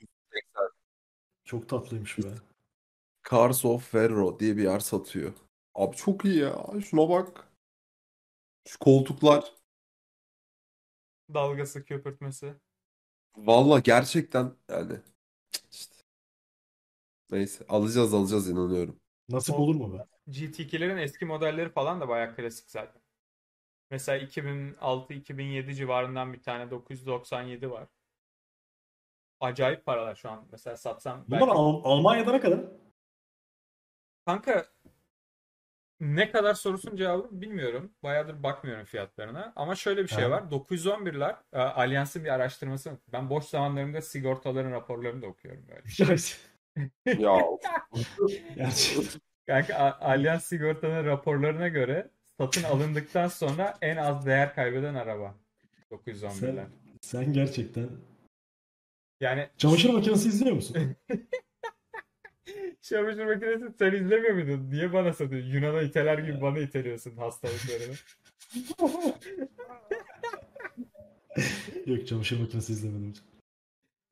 Çok 1.44 1.68
tatlıymış 1.68 2.18
be. 2.18 2.28
Cars 3.30 3.64
of 3.64 3.90
Ferro 3.90 4.40
diye 4.40 4.56
bir 4.56 4.62
yer 4.62 4.80
satıyor. 4.80 5.32
Abi 5.74 5.96
çok 5.96 6.24
iyi 6.24 6.38
ya. 6.38 6.66
Şuna 6.84 7.08
bak. 7.08 7.48
Şu 8.68 8.78
koltuklar. 8.78 9.52
Dalgası, 11.34 11.84
köpürtmesi. 11.84 12.54
Valla 13.46 13.78
gerçekten 13.78 14.52
yani. 14.70 14.96
cık, 15.52 15.64
işte. 15.72 15.96
Neyse 17.30 17.64
alacağız 17.68 18.14
alacağız 18.14 18.48
inanıyorum. 18.48 19.00
Nasip 19.28 19.54
olur 19.54 19.74
mu 19.74 19.98
be? 19.98 20.06
GT2'lerin 20.28 21.00
eski 21.00 21.24
modelleri 21.24 21.68
falan 21.70 22.00
da 22.00 22.08
bayağı 22.08 22.36
klasik 22.36 22.70
zaten. 22.70 23.02
Mesela 23.90 24.24
2006-2007 24.24 25.74
civarından 25.74 26.32
bir 26.32 26.42
tane 26.42 26.70
997 26.70 27.70
var. 27.70 27.88
Acayip 29.40 29.86
paralar 29.86 30.14
şu 30.14 30.30
an. 30.30 30.48
Mesela 30.52 30.76
satsam 30.76 31.24
Bunlar 31.28 31.40
belki... 31.40 31.52
Al- 31.52 31.80
Almanya'da 31.84 32.32
ne 32.32 32.40
kadar? 32.40 32.60
Kanka 34.26 34.66
ne 36.00 36.30
kadar 36.30 36.54
sorusun 36.54 36.96
cevabını 36.96 37.40
bilmiyorum. 37.40 37.92
Bayağıdır 38.02 38.42
bakmıyorum 38.42 38.84
fiyatlarına. 38.84 39.52
Ama 39.56 39.74
şöyle 39.74 40.02
bir 40.02 40.08
şey 40.08 40.24
Ha. 40.24 40.30
var. 40.30 40.42
911'ler 40.42 41.34
e, 41.52 41.58
Allianz'ın 41.58 42.24
bir 42.24 42.28
araştırması. 42.34 42.98
Ben 43.12 43.30
boş 43.30 43.44
zamanlarımda 43.44 44.02
sigortaların 44.02 44.70
raporlarını 44.70 45.22
da 45.22 45.26
okuyorum 45.26 45.64
böyle. 45.68 46.16
Ya. 47.18 47.38
Kanka 49.46 49.74
A- 49.74 50.00
Allianz 50.12 50.44
sigortanın 50.44 51.04
raporlarına 51.04 51.68
göre 51.68 52.10
satın 52.38 52.62
alındıktan 52.62 53.28
sonra 53.28 53.74
en 53.82 53.96
az 53.96 54.26
değer 54.26 54.54
kaybeden 54.54 54.94
araba. 54.94 55.34
911'ler. 55.90 56.30
Sen, 56.30 56.68
sen 57.00 57.32
gerçekten 57.32 57.88
Yani 59.20 59.48
çamaşır 59.56 59.90
makinesi 59.90 60.28
izliyor 60.28 60.54
musun? 60.56 60.96
çamaşır 62.80 63.24
makinesi 63.24 63.66
sen 63.78 63.92
izlemiyor 63.92 64.34
muydun? 64.34 64.70
Niye 64.70 64.92
bana 64.92 65.12
satıyorsun? 65.12 65.48
Yunan'a 65.48 65.82
iteler 65.82 66.18
gibi 66.18 66.40
bana 66.40 66.58
iteliyorsun 66.58 67.16
hastalıklarını. 67.16 67.94
Yok 71.86 72.06
çamaşır 72.06 72.40
makinesi 72.40 72.72
izlemedim. 72.72 73.14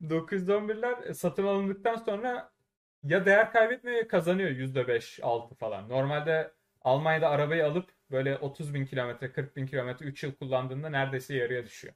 911'ler 0.01 1.13
satın 1.13 1.43
alındıktan 1.43 1.95
sonra 1.95 2.51
ya 3.03 3.25
değer 3.25 3.51
kaybetmiyor 3.51 3.97
ya 3.97 4.07
kazanıyor 4.07 4.49
%5, 4.49 5.21
6 5.21 5.55
falan. 5.55 5.89
Normalde 5.89 6.51
Almanya'da 6.81 7.29
arabayı 7.29 7.65
alıp 7.65 7.89
böyle 8.11 8.37
30 8.37 8.73
bin 8.73 8.85
kilometre, 8.85 9.31
40 9.31 9.55
bin 9.55 9.65
kilometre 9.65 10.05
3 10.05 10.23
yıl 10.23 10.35
kullandığında 10.35 10.89
neredeyse 10.89 11.35
yarıya 11.35 11.65
düşüyor. 11.65 11.93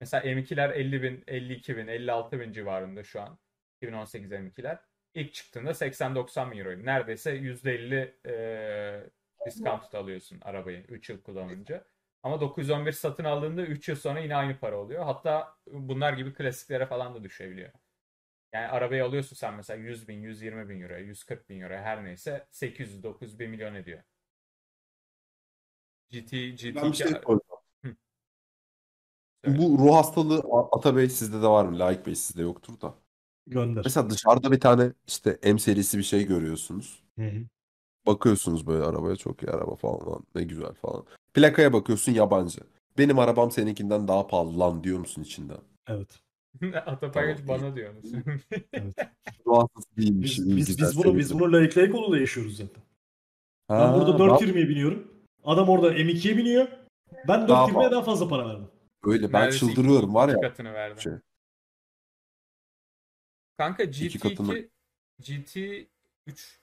Mesela 0.00 0.24
M2'ler 0.24 0.72
50 0.72 1.02
bin, 1.02 1.24
52 1.26 1.76
bin, 1.76 1.86
56 1.86 2.40
bin 2.40 2.52
civarında 2.52 3.04
şu 3.04 3.20
an. 3.20 3.38
2018 3.76 4.32
M2'ler. 4.32 4.78
İlk 5.14 5.34
çıktığında 5.34 5.74
80-90 5.74 6.50
bin 6.52 6.58
euroydu. 6.58 6.84
Neredeyse 6.86 7.30
%50 7.34 8.14
e, 8.26 9.10
discount 9.46 9.94
alıyorsun 9.94 10.40
arabayı 10.42 10.84
3 10.88 11.10
yıl 11.10 11.22
kullanınca. 11.22 11.84
Ama 12.22 12.40
911 12.40 12.92
satın 12.92 13.24
aldığında 13.24 13.62
3 13.62 13.88
yıl 13.88 13.96
sonra 13.96 14.20
yine 14.20 14.36
aynı 14.36 14.58
para 14.58 14.78
oluyor. 14.78 15.04
Hatta 15.04 15.56
bunlar 15.66 16.12
gibi 16.12 16.34
klasiklere 16.34 16.86
falan 16.86 17.14
da 17.14 17.24
düşebiliyor. 17.24 17.70
Yani 18.52 18.66
arabayı 18.68 19.04
alıyorsun 19.04 19.36
sen 19.36 19.54
mesela 19.54 19.76
100 19.82 20.08
bin, 20.08 20.22
120 20.22 20.68
bin 20.68 20.80
euro, 20.80 20.96
140 20.98 21.48
bin 21.48 21.60
euro 21.60 21.74
her 21.74 22.04
neyse 22.04 22.46
800, 22.50 23.02
900, 23.02 23.38
1 23.38 23.46
milyon 23.46 23.74
ediyor. 23.74 24.02
GT, 26.10 26.30
GT 26.56 26.74
ben 26.76 26.92
bir 26.92 26.96
şey. 26.96 27.06
Bu 29.46 29.78
ruh 29.78 29.94
hastalığı 29.94 30.38
A- 30.52 30.76
Atabey 30.78 31.08
sizde 31.08 31.42
de 31.42 31.46
var 31.46 31.64
mı? 31.64 31.78
Laik 31.78 32.06
Bey 32.06 32.14
sizde 32.14 32.42
yoktur 32.42 32.80
da. 32.80 32.94
Gönder. 33.46 33.82
Mesela 33.84 34.10
dışarıda 34.10 34.52
bir 34.52 34.60
tane 34.60 34.92
işte 35.06 35.38
M 35.44 35.58
serisi 35.58 35.98
bir 35.98 36.02
şey 36.02 36.26
görüyorsunuz. 36.26 37.02
Hı 37.18 37.24
hı. 37.26 37.42
Bakıyorsunuz 38.06 38.66
böyle 38.66 38.84
arabaya 38.84 39.16
çok 39.16 39.42
iyi 39.42 39.50
araba 39.50 39.74
falan 39.74 40.06
lan, 40.12 40.24
ne 40.34 40.42
güzel 40.42 40.72
falan. 40.74 41.04
Plakaya 41.34 41.72
bakıyorsun 41.72 42.12
yabancı. 42.12 42.60
Benim 42.98 43.18
arabam 43.18 43.50
seninkinden 43.50 44.08
daha 44.08 44.26
pahalı 44.26 44.58
lan 44.58 44.84
diyor 44.84 44.98
musun 44.98 45.22
içinden? 45.22 45.58
Evet. 45.86 46.20
Atapaygaç 46.86 47.38
Tamam. 47.46 47.62
bana 47.62 47.76
diyor 47.76 47.94
musun? 47.94 48.24
Evet. 48.72 48.94
Ruh 49.46 49.58
hastası 49.58 49.96
değilmiş. 49.96 50.38
Biz, 50.38 50.56
biz, 50.56 50.78
biz 50.78 50.98
bunu 51.04 51.18
biz 51.18 51.34
bunu 51.38 51.52
layık 51.52 51.78
layık 51.78 51.94
oluyla 51.94 52.18
yaşıyoruz 52.20 52.56
zaten. 52.56 52.82
ben 53.70 53.94
burada 53.94 54.10
420'ye 54.10 54.68
biniyorum. 54.68 55.12
Adam 55.44 55.68
orada 55.68 55.94
M2'ye 55.94 56.36
biniyor. 56.36 56.68
Ben 57.28 57.48
Daha 57.48 57.66
420'ye 57.66 57.90
daha 57.90 58.02
fazla 58.02 58.28
para 58.28 58.48
verdim. 58.48 58.68
Öyle 59.04 59.32
ben 59.32 59.40
Neredeyse 59.40 59.66
çıldırıyorum 59.66 60.14
var 60.14 60.28
iki 60.28 60.36
ya. 60.44 60.50
katını 60.50 60.72
verdim. 60.72 61.00
Şey. 61.00 61.12
Kanka 63.58 63.82
İki 63.82 64.08
GT2 64.08 64.18
katını. 64.18 64.68
GT3 65.20 65.86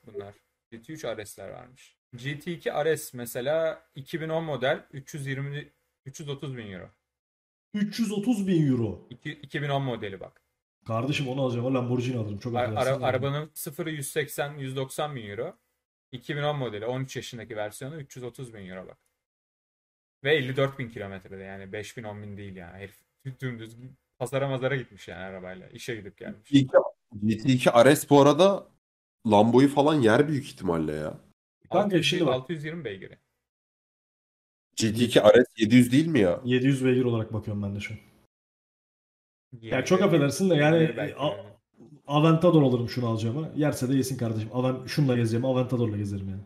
bunlar. 0.06 0.34
GT3 0.72 1.24
RS'ler 1.24 1.48
varmış. 1.48 1.96
GT2 2.16 2.94
RS 2.96 3.14
mesela 3.14 3.86
2010 3.94 4.44
model 4.44 4.86
320 4.92 5.72
330 6.06 6.56
bin 6.56 6.72
euro. 6.72 6.90
330 7.74 8.46
bin 8.46 8.66
euro. 8.72 9.06
İki- 9.10 9.32
2010 9.32 9.82
modeli 9.82 10.20
bak. 10.20 10.42
Kardeşim 10.86 11.28
onu 11.28 11.42
alacağım. 11.42 11.74
Lamborghini 11.74 12.16
alırım. 12.18 12.38
Çok 12.38 12.56
Ara- 12.56 12.80
ara- 12.80 13.04
arabanın 13.04 13.50
sıfırı 13.54 13.90
180 13.90 14.54
190 14.58 15.16
bin 15.16 15.28
euro. 15.30 15.58
2010 16.12 16.56
modeli 16.56 16.86
13 16.86 17.16
yaşındaki 17.16 17.56
versiyonu 17.56 18.00
330 18.00 18.54
bin 18.54 18.66
euro 18.68 18.86
bak. 18.88 18.98
Ve 20.24 20.34
54 20.34 20.78
bin 20.78 20.88
kilometrede 20.88 21.42
yani 21.42 21.72
5 21.72 21.96
bin 21.96 22.02
10 22.04 22.22
bin 22.22 22.36
değil 22.36 22.56
yani. 22.56 22.78
Herif 22.78 23.00
dümdüz 23.40 23.76
pazara 24.20 24.48
mazara 24.48 24.76
gitmiş 24.76 25.08
yani 25.08 25.20
arabayla. 25.20 25.68
İşe 25.68 25.96
gidip 25.96 26.18
gelmiş. 26.18 26.50
GT2, 26.50 26.82
GT2 27.24 27.94
RS 27.94 28.10
bu 28.10 28.20
arada 28.20 28.66
Lambo'yu 29.26 29.68
falan 29.68 29.94
yer 29.94 30.28
büyük 30.28 30.44
ihtimalle 30.44 30.92
ya. 30.92 31.20
Kanka 31.70 31.84
600 31.84 32.06
şimdi 32.06 32.26
bak. 32.26 32.34
620 32.34 32.84
beygiri. 32.84 33.18
GT2 34.76 35.42
RS 35.42 35.46
700 35.58 35.92
değil 35.92 36.06
mi 36.06 36.18
ya? 36.18 36.40
700 36.44 36.84
beygir 36.84 37.04
olarak 37.04 37.32
bakıyorum 37.32 37.62
ben 37.62 37.76
de 37.76 37.80
şu 37.80 37.94
an. 37.94 37.98
Yani, 39.60 39.84
çok 39.84 40.02
affedersin 40.02 40.50
de 40.50 40.54
yani 40.54 40.94
yani. 40.96 41.14
Aventador 42.06 42.62
alırım 42.62 42.88
şunu 42.88 43.06
alacağıma. 43.06 43.50
Yerse 43.56 43.88
de 43.88 43.94
yesin 43.94 44.16
kardeşim. 44.16 44.50
Aven, 44.52 44.86
şunla 44.86 45.16
gezeceğim. 45.16 45.44
Aventador'la 45.44 45.96
gezerim 45.96 46.28
yani. 46.28 46.42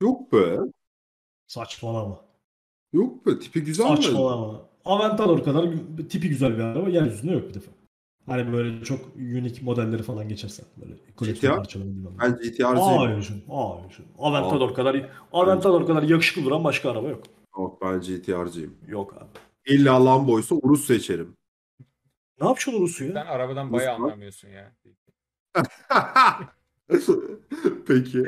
Yok 0.00 0.32
be. 0.32 0.58
Saçmalama. 1.46 2.24
Yok 2.92 3.26
be 3.26 3.38
tipi 3.38 3.64
güzel 3.64 3.90
mi? 3.90 3.96
Saçmalama. 3.96 4.73
Aventador 4.84 5.44
kadar 5.44 5.70
tipi 6.08 6.28
güzel 6.28 6.54
bir 6.58 6.62
araba 6.62 6.88
yeryüzünde 6.88 7.32
yok 7.32 7.48
bir 7.48 7.54
defa. 7.54 7.70
Hani 8.26 8.52
böyle 8.52 8.84
çok 8.84 9.16
unique 9.16 9.62
modelleri 9.62 10.02
falan 10.02 10.28
geçersen. 10.28 10.66
Böyle 10.76 10.94
koleksiyon 11.16 11.52
GTR? 11.54 11.58
parçaları 11.58 11.88
bilmem. 11.88 12.12
Ben 12.22 12.32
GTR'cıyım. 12.36 12.76
Hayır. 12.78 13.32
Hayır. 13.48 13.98
Aventador 14.18 14.74
kadar 14.74 15.10
Aventador 15.32 15.86
kadar 15.86 16.02
yakışıklı 16.02 16.44
duran 16.44 16.64
başka 16.64 16.90
araba 16.90 17.08
yok. 17.08 17.24
Yok 17.58 17.82
ben 17.82 18.00
GTR'cıyım. 18.00 18.74
Yok 18.86 19.14
abi. 19.16 19.28
İlla 19.74 20.04
Lambo'ysa 20.04 20.54
Urus 20.54 20.84
seçerim. 20.86 21.36
Ne 22.40 22.46
yapacaksın 22.46 22.72
Urus'u 22.82 23.04
ya? 23.04 23.12
Sen 23.12 23.26
arabadan 23.26 23.72
bayağı 23.72 23.94
Nasıl? 23.94 24.04
anlamıyorsun 24.04 24.48
ya. 24.48 24.72
Peki. 27.86 28.22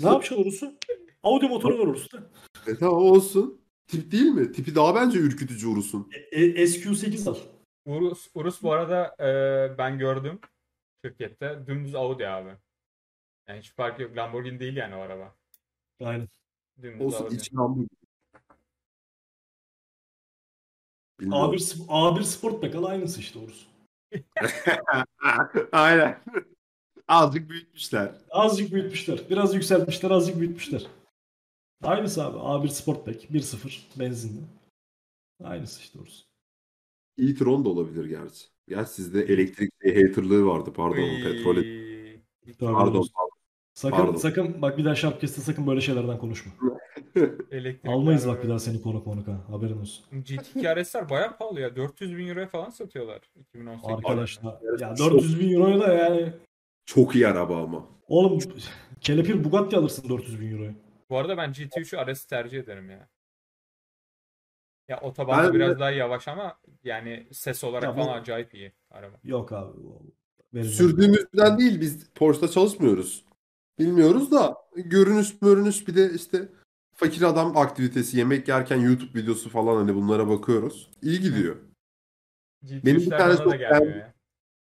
Ne 0.00 0.06
yapacaksın 0.08 0.42
Urus'u? 0.42 0.72
Audi 1.22 1.48
motoru 1.48 1.78
var 1.78 1.86
Urus'ta. 1.86 2.18
E 2.66 2.76
tamam 2.76 3.02
olsun. 3.02 3.59
Tip 3.90 4.12
değil 4.12 4.26
mi? 4.26 4.52
Tipi 4.52 4.74
daha 4.74 4.94
bence 4.94 5.18
ürkütücü 5.18 5.66
Urus'un. 5.66 6.10
E, 6.32 6.44
e, 6.44 6.66
SQ8 6.66 7.30
al. 7.30 7.36
Urus, 7.86 8.30
Urus 8.34 8.62
bu 8.62 8.72
arada 8.72 9.16
e, 9.20 9.78
ben 9.78 9.98
gördüm 9.98 10.40
şirkette. 11.04 11.66
Dümdüz 11.66 11.94
Audi 11.94 12.28
abi. 12.28 12.56
Yani 13.48 13.58
hiç 13.58 13.72
fark 13.72 14.00
yok. 14.00 14.16
Lamborghini 14.16 14.60
değil 14.60 14.76
yani 14.76 14.94
o 14.94 14.98
araba. 14.98 15.34
Aynen. 16.00 16.28
Dümdüz 16.82 17.06
Olsun 17.06 17.24
Audi. 17.24 17.34
içi 17.34 17.56
Lambo. 17.56 17.80
Bilmiyorum. 21.20 21.54
A1, 21.54 21.86
A1 21.86 22.22
Sportback 22.22 22.74
al 22.74 22.84
aynısı 22.84 23.20
işte 23.20 23.38
Urus. 23.38 23.66
Aynen. 25.72 26.20
Azıcık 27.08 27.50
büyütmüşler. 27.50 28.14
Azıcık 28.30 28.72
büyütmüşler. 28.72 29.20
Biraz 29.30 29.54
yükseltmişler, 29.54 30.10
azıcık 30.10 30.40
büyütmüşler. 30.40 30.86
Aynısı 31.82 32.24
abi. 32.24 32.36
A1 32.38 32.68
Sportback 32.68 33.24
1.0 33.30 33.80
benzinli. 33.98 34.40
Aynısı 35.44 35.80
işte 35.80 35.98
Urus. 35.98 36.24
e-tron 37.18 37.64
da 37.64 37.68
olabilir 37.68 38.04
gerçi. 38.04 38.44
Gerçi 38.68 38.90
sizde 38.92 39.22
elektrik 39.22 39.70
şey, 39.82 40.06
haterlığı 40.08 40.46
vardı 40.46 40.72
pardon. 40.76 40.96
Uy. 41.02 41.22
Petrol. 41.22 41.54
Pardon. 42.74 42.98
Urus. 43.00 43.10
Sakın 43.74 43.96
Pardon. 43.96 44.16
sakın 44.16 44.62
bak 44.62 44.78
bir 44.78 44.84
daha 44.84 44.94
Sharpcast'te 44.94 45.40
sakın 45.42 45.66
böyle 45.66 45.80
şeylerden 45.80 46.18
konuşma. 46.18 46.52
Elektrik 47.50 47.92
Almayız 47.92 48.26
bak 48.28 48.44
bir 48.44 48.48
daha 48.48 48.58
seni 48.58 48.82
konuk 48.82 49.04
konuk 49.04 49.28
ha. 49.28 49.44
Haberin 49.48 49.78
olsun. 49.80 50.04
GT2 50.12 50.82
RS'ler 50.82 51.10
bayağı 51.10 51.38
pahalı 51.38 51.60
ya. 51.60 51.76
400 51.76 52.16
bin 52.16 52.28
euroya 52.28 52.46
falan 52.48 52.70
satıyorlar. 52.70 53.20
2018 53.40 53.90
Arkadaşlar 53.94 54.56
ya 54.80 54.94
çok- 54.94 55.12
400 55.12 55.40
bin 55.40 55.52
euroya 55.52 55.80
da 55.80 55.92
yani 55.94 56.32
Çok 56.86 57.14
iyi 57.14 57.26
araba 57.28 57.62
ama. 57.62 57.86
oğlum 58.08 58.38
kelepir 59.00 59.44
Bugatti 59.44 59.76
alırsın 59.76 60.08
400 60.08 60.40
bin 60.40 60.52
euroya. 60.52 60.74
Bu 61.10 61.18
arada 61.18 61.36
ben 61.36 61.52
GT3'ü 61.52 62.12
RS 62.12 62.26
tercih 62.26 62.58
ederim 62.58 62.90
ya. 62.90 63.08
Ya 64.88 65.00
otobanda 65.00 65.42
Ben 65.42 65.50
de- 65.50 65.54
biraz 65.54 65.78
daha 65.80 65.90
yavaş 65.90 66.28
ama 66.28 66.58
yani 66.84 67.28
ses 67.32 67.64
olarak 67.64 67.82
Ya 67.82 67.96
bu- 67.96 68.00
falan 68.00 68.20
acayip 68.20 68.54
iyi 68.54 68.72
araba. 68.90 69.16
Yok 69.24 69.52
abi. 69.52 69.78
Verin 70.54 70.68
Sürdüğümüzden 70.68 71.58
değil 71.58 71.80
biz 71.80 72.10
Porsche'da 72.10 72.48
çalışmıyoruz. 72.48 73.24
Bilmiyoruz 73.78 74.32
da 74.32 74.56
görünüş 74.74 75.38
görünüş 75.38 75.88
bir 75.88 75.94
de 75.94 76.14
işte 76.14 76.48
fakir 76.92 77.22
adam 77.22 77.56
aktivitesi 77.56 78.18
yemek 78.18 78.48
yerken 78.48 78.80
YouTube 78.80 79.20
videosu 79.20 79.50
falan 79.50 79.76
hani 79.76 79.94
bunlara 79.94 80.28
bakıyoruz. 80.28 80.90
İyi 81.02 81.20
gidiyor. 81.20 81.56
GT3'ler 82.64 82.84
Benim 82.84 83.00
bir 83.00 83.10
tane 83.10 83.36
çok 83.36 83.60
ya. 83.60 84.14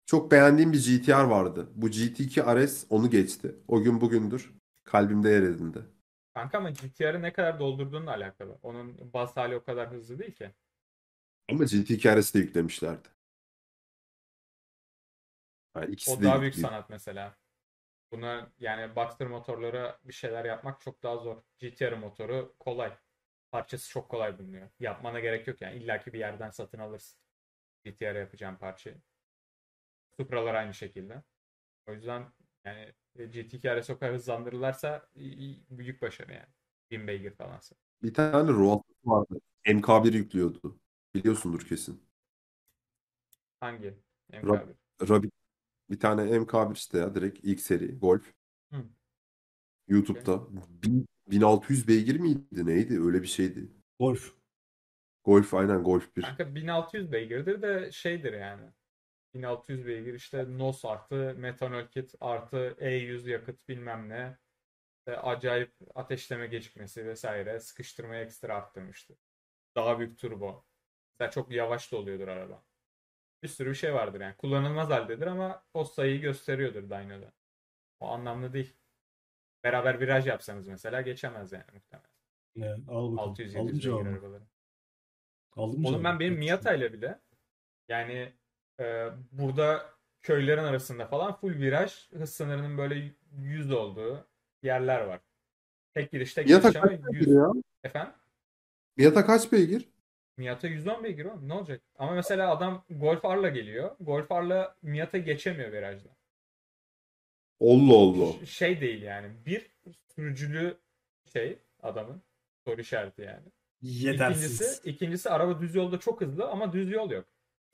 Çok 0.05 0.31
beğendiğim 0.31 0.73
bir 0.73 0.83
GTR 0.83 1.23
vardı. 1.23 1.69
Bu 1.75 1.89
GT2 1.89 2.41
RS 2.67 2.85
onu 2.89 3.09
geçti. 3.09 3.55
O 3.67 3.81
gün 3.81 4.01
bugündür 4.01 4.53
kalbimde 4.83 5.29
yer 5.29 5.41
edindi. 5.41 5.79
Kanka 6.33 6.57
ama 6.57 6.69
GTR'ı 6.69 7.21
ne 7.21 7.33
kadar 7.33 7.59
doldurduğunla 7.59 8.11
alakalı. 8.11 8.59
Onun 8.63 9.13
baz 9.13 9.37
hali 9.37 9.55
o 9.55 9.63
kadar 9.63 9.91
hızlı 9.91 10.19
değil 10.19 10.35
ki. 10.35 10.51
Ama 11.49 11.63
GT2 11.63 12.19
RS 12.21 12.33
de 12.33 12.39
yüklemişlerdi. 12.39 13.07
Yani 15.75 15.91
ikisi 15.91 16.11
O 16.11 16.19
de 16.19 16.23
daha 16.23 16.41
büyük 16.41 16.55
yüklü. 16.55 16.67
sanat 16.67 16.89
mesela. 16.89 17.37
Buna 18.11 18.51
yani 18.59 18.95
Boxster 18.95 19.27
motorlara 19.27 19.99
bir 20.03 20.13
şeyler 20.13 20.45
yapmak 20.45 20.81
çok 20.81 21.03
daha 21.03 21.17
zor. 21.17 21.43
GTR 21.59 21.93
motoru 21.93 22.55
kolay. 22.59 22.97
Parçası 23.51 23.89
çok 23.89 24.09
kolay 24.09 24.39
bulunuyor. 24.39 24.69
Yapmana 24.79 25.19
gerek 25.19 25.47
yok 25.47 25.61
yani. 25.61 25.77
İlla 25.77 25.99
ki 25.99 26.13
bir 26.13 26.19
yerden 26.19 26.49
satın 26.49 26.79
alırsın. 26.79 27.19
GTR 27.85 28.15
yapacağım 28.15 28.57
parçayı. 28.57 29.01
Supralar 30.17 30.55
aynı 30.55 30.73
şekilde. 30.73 31.23
O 31.87 31.93
yüzden 31.93 32.31
yani 32.65 32.93
GT2 33.15 33.81
RS 33.81 33.89
o 33.89 33.99
kadar 33.99 34.13
hızlandırırlarsa 34.15 35.09
büyük 35.69 36.01
başarı 36.01 36.33
yani. 36.33 36.47
1000 36.91 37.07
beygir 37.07 37.31
falansa. 37.31 37.75
Bir 38.03 38.13
tane 38.13 38.51
Roald 38.51 38.81
vardı. 39.03 39.41
MK1 39.65 40.13
yüklüyordu. 40.13 40.79
Biliyorsundur 41.15 41.61
kesin. 41.67 42.03
Hangi? 43.59 43.93
Rab- 44.33 44.75
MK1. 44.99 45.09
Rabbit 45.09 45.33
bir 45.89 45.99
tane 45.99 46.21
MK1 46.39 46.73
işte 46.75 46.97
ya 46.97 47.15
direkt 47.15 47.39
ilk 47.43 47.59
seri 47.61 47.99
Golf. 47.99 48.33
Hı. 48.73 48.83
YouTube'da. 49.87 50.47
Bin- 50.83 51.07
1600 51.27 51.87
beygir 51.87 52.19
miydi 52.19 52.65
neydi 52.65 53.01
öyle 53.01 53.21
bir 53.21 53.27
şeydi. 53.27 53.71
Golf. 53.99 54.33
Golf 55.23 55.53
aynen 55.53 55.83
Golf 55.83 56.15
1. 56.17 56.21
Kanka 56.21 56.55
1600 56.55 57.11
beygirdir 57.11 57.61
de 57.61 57.91
şeydir 57.91 58.33
yani. 58.33 58.71
1600 59.33 59.85
beygir 59.85 60.13
işte 60.13 60.45
NOS 60.57 60.85
artı 60.85 61.35
metanol 61.37 61.87
kit 61.87 62.15
artı 62.19 62.75
E100 62.79 63.29
yakıt 63.29 63.69
bilmem 63.69 64.09
ne. 64.09 64.37
İşte 64.97 65.17
acayip 65.17 65.73
ateşleme 65.95 66.47
gecikmesi 66.47 67.05
vesaire 67.05 67.59
sıkıştırmayı 67.59 68.25
ekstra 68.25 68.55
arttırmıştı. 68.55 69.17
Daha 69.75 69.99
büyük 69.99 70.19
turbo. 70.19 70.65
Mesela 71.13 71.31
çok 71.31 71.51
yavaş 71.51 71.91
da 71.91 71.97
oluyordur 71.97 72.27
araba. 72.27 72.63
Bir 73.43 73.47
sürü 73.47 73.69
bir 73.69 73.75
şey 73.75 73.93
vardır 73.93 74.21
yani. 74.21 74.35
Kullanılmaz 74.37 74.89
haldedir 74.89 75.27
ama 75.27 75.63
o 75.73 75.83
sayıyı 75.83 76.21
gösteriyordur 76.21 76.89
dyno'da. 76.89 77.33
O 77.99 78.07
anlamlı 78.07 78.53
değil. 78.53 78.77
Beraber 79.63 79.99
viraj 79.99 80.27
yapsanız 80.27 80.67
mesela 80.67 81.01
geçemez 81.01 81.51
yani 81.51 81.65
muhtemelen. 81.73 82.11
Ne? 82.55 82.91
Al 82.91 83.11
bakalım. 83.11 83.35
600-700 83.35 83.91
Aldım 83.91 84.07
arabaları. 84.07 84.43
Aldım 85.55 85.85
Oğlum 85.85 86.03
ben 86.03 86.19
benim 86.19 86.37
Miata 86.37 86.73
ile 86.73 86.93
bile 86.93 87.19
yani 87.87 88.33
e, 88.81 89.09
burada 89.31 89.85
köylerin 90.21 90.63
arasında 90.63 91.05
falan 91.05 91.35
full 91.35 91.53
viraj 91.53 92.11
hız 92.11 92.33
sınırının 92.33 92.77
böyle 92.77 93.11
100 93.41 93.71
olduğu 93.71 94.27
yerler 94.63 95.01
var. 95.01 95.19
Tek 95.93 96.11
giriş 96.11 96.33
tek 96.33 96.47
giriş 96.47 96.65
ama 96.65 96.73
kaç 96.73 96.91
100. 96.91 97.05
beygir 97.13 97.35
ya? 97.35 97.51
Efendim? 97.83 98.13
Miata 98.97 99.25
kaç 99.25 99.51
beygir? 99.51 99.89
Miata 100.37 100.67
110 100.67 101.03
beygir 101.03 101.25
oğlum 101.25 101.49
ne 101.49 101.53
olacak? 101.53 101.81
Ama 101.95 102.11
mesela 102.11 102.51
adam 102.51 102.85
Golf 102.89 103.25
R'la 103.25 103.49
geliyor. 103.49 103.95
Golf 103.99 104.31
R'la 104.31 104.75
Miata 104.81 105.17
geçemiyor 105.17 105.71
virajda. 105.71 106.09
Allah 107.61 107.95
Allah. 107.95 108.45
Şey 108.45 108.81
değil 108.81 109.01
yani. 109.01 109.27
Bir 109.45 109.71
sürücülü 110.15 110.77
şey 111.33 111.57
adamın 111.83 112.21
soru 112.65 112.81
işareti 112.81 113.21
yani. 113.21 113.45
Yetersiz. 113.81 114.43
İkincisi, 114.43 114.89
ikincisi 114.89 115.29
araba 115.29 115.61
düz 115.61 115.75
yolda 115.75 115.99
çok 115.99 116.21
hızlı 116.21 116.49
ama 116.49 116.73
düz 116.73 116.91
yol 116.91 117.11
yok. 117.11 117.25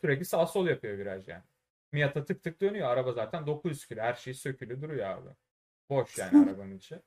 Sürekli 0.01 0.25
sağ 0.25 0.47
sol 0.47 0.67
yapıyor 0.67 0.97
viraj 0.97 1.27
yani. 1.27 1.43
Miata 1.91 2.25
tık 2.25 2.43
tık 2.43 2.61
dönüyor. 2.61 2.89
Araba 2.89 3.11
zaten 3.11 3.47
900 3.47 3.85
kilo. 3.85 4.01
Her 4.01 4.13
şey 4.13 4.33
sökülü 4.33 4.81
duruyor 4.81 5.09
abi. 5.09 5.29
Boş 5.89 6.17
yani 6.17 6.49
arabanın 6.49 6.77
içi. 6.77 7.01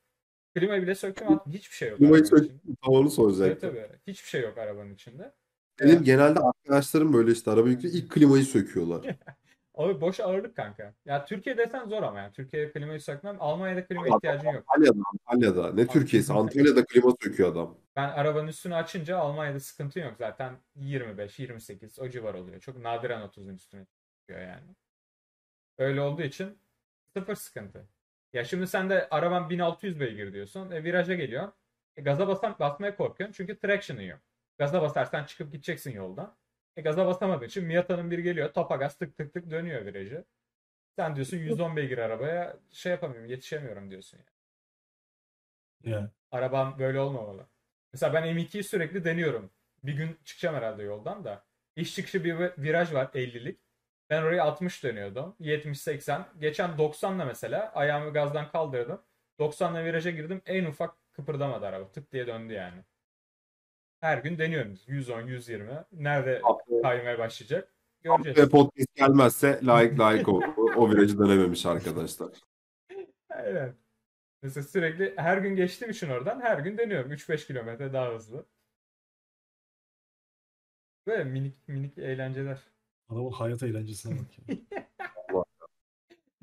Klima 0.55 0.83
bile 0.83 0.95
söktüm. 0.95 1.27
Hiçbir 1.47 1.75
şey 1.77 1.89
yok 1.89 1.99
Klimayı 1.99 2.23
arabanın 2.23 2.39
sök- 2.39 2.47
içinde. 2.47 2.75
Tam 2.83 2.95
onu 2.95 3.03
Tabii 3.03 3.11
soracaktım. 3.11 3.77
Hiçbir 4.07 4.29
şey 4.29 4.43
yok 4.43 4.59
arabanın 4.59 4.95
içinde. 4.95 5.33
Benim 5.81 6.05
genelde 6.05 6.41
arkadaşlarım 6.41 7.13
böyle 7.13 7.33
işte 7.33 7.51
araba 7.51 7.69
yüklüyor 7.69 7.95
ilk 7.95 8.11
klimayı 8.11 8.45
söküyorlar. 8.45 9.17
Abi 9.75 10.01
boş 10.01 10.21
ağırlık 10.21 10.57
kanka. 10.57 10.95
Ya 11.05 11.25
Türkiye 11.25 11.59
desen 11.59 11.89
zor 11.89 12.03
ama 12.03 12.19
yani. 12.19 12.33
Türkiye'de 12.33 12.73
klimayı 12.73 13.01
sökmem. 13.01 13.37
Almanya'da 13.41 13.87
klima 13.87 14.09
ihtiyacın 14.09 14.49
yok. 14.49 14.65
Antalya'da, 14.67 14.99
Antalya'da. 15.27 15.73
Ne 15.75 15.87
Türkiye'si? 15.87 16.33
Antalya'da 16.33 16.85
klima 16.85 17.13
söküyor 17.23 17.53
adam. 17.53 17.79
Ben 18.01 18.09
arabanın 18.09 18.47
üstünü 18.49 18.75
açınca 18.75 19.19
Almanya'da 19.19 19.61
sıkıntı 19.61 19.99
yok. 19.99 20.17
Zaten 20.19 20.59
25-28 20.77 22.01
o 22.01 22.09
civar 22.09 22.35
oluyor. 22.35 22.61
Çok 22.61 22.77
nadiren 22.77 23.21
30'un 23.21 23.55
üstüne 23.55 23.87
çıkıyor 24.21 24.41
yani. 24.41 24.75
Öyle 25.79 26.01
olduğu 26.01 26.23
için 26.23 26.59
sıfır 27.13 27.35
sıkıntı. 27.35 27.89
Ya 28.33 28.45
şimdi 28.45 28.67
sen 28.67 28.91
de 28.91 29.09
araban 29.11 29.51
1600 29.51 30.01
beygir 30.01 30.33
diyorsun. 30.33 30.71
E, 30.71 30.85
viraja 30.85 31.15
geliyorsun. 31.15 31.55
E, 31.97 32.03
gaza 32.03 32.29
basan, 32.29 32.57
basmaya 32.61 32.97
korkuyorsun 32.97 33.33
çünkü 33.33 33.59
traction'ı 33.59 34.03
yok. 34.03 34.21
Gaza 34.59 34.83
basarsan 34.83 35.25
çıkıp 35.25 35.53
gideceksin 35.53 35.93
yoldan. 35.93 36.37
E, 36.77 36.83
gaza 36.83 37.07
basamadığın 37.07 37.47
için 37.47 37.65
Miata'nın 37.65 38.11
biri 38.11 38.23
geliyor. 38.23 38.53
Topa 38.53 38.77
gaz 38.77 38.99
tık 38.99 39.17
tık 39.17 39.35
tık 39.35 39.51
dönüyor 39.51 39.87
virajı. 39.87 40.25
Sen 40.97 41.17
diyorsun 41.17 41.37
110 41.37 41.77
beygir 41.77 41.99
arabaya 41.99 42.57
şey 42.71 42.93
yapamıyorum 42.93 43.27
yetişemiyorum 43.27 43.91
diyorsun. 43.91 44.19
Yani. 44.19 45.95
Yani. 45.95 46.09
Arabam 46.31 46.79
böyle 46.79 47.01
olmamalı. 47.01 47.50
Mesela 47.93 48.15
ben 48.15 48.37
M2'yi 48.37 48.65
sürekli 48.65 49.05
deniyorum. 49.05 49.51
Bir 49.85 49.93
gün 49.93 50.19
çıkacağım 50.25 50.57
herhalde 50.57 50.83
yoldan 50.83 51.25
da. 51.25 51.45
İş 51.77 51.95
çıkışı 51.95 52.25
bir 52.25 52.35
viraj 52.59 52.93
var 52.93 53.07
50'lik. 53.15 53.61
Ben 54.11 54.23
oraya 54.23 54.45
60 54.45 54.85
dönüyordum. 54.85 55.37
70-80. 55.41 56.25
Geçen 56.39 56.71
90'la 56.71 57.25
mesela 57.25 57.73
ayağımı 57.75 58.13
gazdan 58.13 58.51
kaldırdım. 58.51 59.03
90'la 59.39 59.85
viraja 59.85 60.11
girdim. 60.11 60.43
En 60.47 60.65
ufak 60.65 61.13
kıpırdamadı 61.13 61.67
araba. 61.67 61.93
Tık 61.93 62.13
diye 62.13 62.27
döndü 62.27 62.53
yani. 62.53 62.85
Her 64.01 64.19
gün 64.19 64.39
deniyorum. 64.39 64.79
110, 64.87 65.21
120. 65.23 65.71
Nerede 65.93 66.43
kaymaya 66.83 67.19
başlayacak? 67.19 67.75
göreceğiz. 68.03 68.39
Ve 68.39 68.49
podcast 68.49 68.95
gelmezse 68.95 69.61
layık 69.63 69.99
layık 69.99 70.29
o, 70.29 70.41
o, 70.57 70.63
o 70.77 70.91
virajı 70.91 71.19
dönememiş 71.19 71.67
arkadaşlar. 71.67 72.31
Aynen. 73.31 73.75
Mesela 74.43 74.65
sürekli 74.65 75.15
her 75.17 75.39
gün 75.39 75.57
geçtiğim 75.57 75.91
için 75.91 76.09
oradan 76.09 76.41
her 76.41 76.59
gün 76.59 76.79
deniyorum. 76.79 77.13
3-5 77.13 77.47
kilometre 77.47 77.93
daha 77.93 78.15
hızlı. 78.15 78.47
Böyle 81.07 81.25
minik 81.25 81.69
minik 81.69 81.99
eğlenceler. 81.99 82.61
Adamın 83.09 83.31
hayat 83.31 83.63
eğlencesine 83.63 84.19
bak 84.19 84.39
ya. 84.39 84.57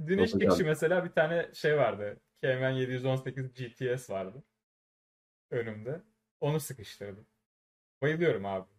Dün 0.08 0.18
iş 0.18 0.34
Yapacağım. 0.34 0.40
çıkışı 0.40 0.66
mesela 0.66 1.06
bir 1.06 1.12
tane 1.12 1.54
şey 1.54 1.78
vardı. 1.78 2.20
Cayman 2.42 2.70
718 2.70 3.54
GTS 3.54 4.10
vardı. 4.10 4.44
Önümde. 5.52 6.02
Onu 6.40 6.60
sıkıştırdım. 6.60 7.28
Bayılıyorum 8.02 8.46
abi. 8.46 8.70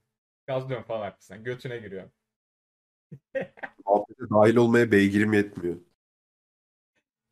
Gazlıyorum 0.47 0.86
falan 0.86 1.01
arkasından. 1.07 1.45
Götüne 1.45 1.78
giriyorum. 1.78 2.12
Muhabbete 3.86 4.31
dahil 4.31 4.57
olmaya 4.57 4.93
beygirim 4.93 5.32
yetmiyor. 5.32 5.77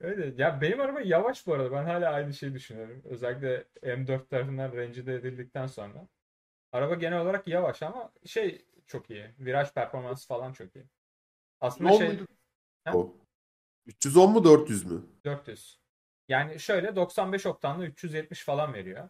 Öyle. 0.00 0.42
Ya 0.42 0.60
benim 0.60 0.80
araba 0.80 1.00
yavaş 1.00 1.46
bu 1.46 1.54
arada. 1.54 1.72
Ben 1.72 1.84
hala 1.84 2.12
aynı 2.12 2.34
şeyi 2.34 2.54
düşünüyorum. 2.54 3.02
Özellikle 3.04 3.64
M4 3.82 4.28
tarafından 4.28 4.72
rencide 4.72 5.14
edildikten 5.14 5.66
sonra. 5.66 6.08
Araba 6.72 6.94
genel 6.94 7.20
olarak 7.20 7.48
yavaş 7.48 7.82
ama 7.82 8.12
şey 8.24 8.66
çok 8.86 9.10
iyi. 9.10 9.34
Viraj 9.38 9.72
performansı 9.72 10.26
falan 10.28 10.52
çok 10.52 10.76
iyi. 10.76 10.84
Aslında 11.60 11.92
şey 11.92 12.08
muydu? 12.08 12.26
Ha? 12.84 12.96
O. 12.96 13.16
310 13.86 14.32
mu 14.32 14.44
400 14.44 14.84
mü? 14.84 15.02
400. 15.24 15.80
Yani 16.28 16.60
şöyle 16.60 16.96
95 16.96 17.46
oktanlı 17.46 17.86
370 17.86 18.44
falan 18.44 18.74
veriyor. 18.74 19.08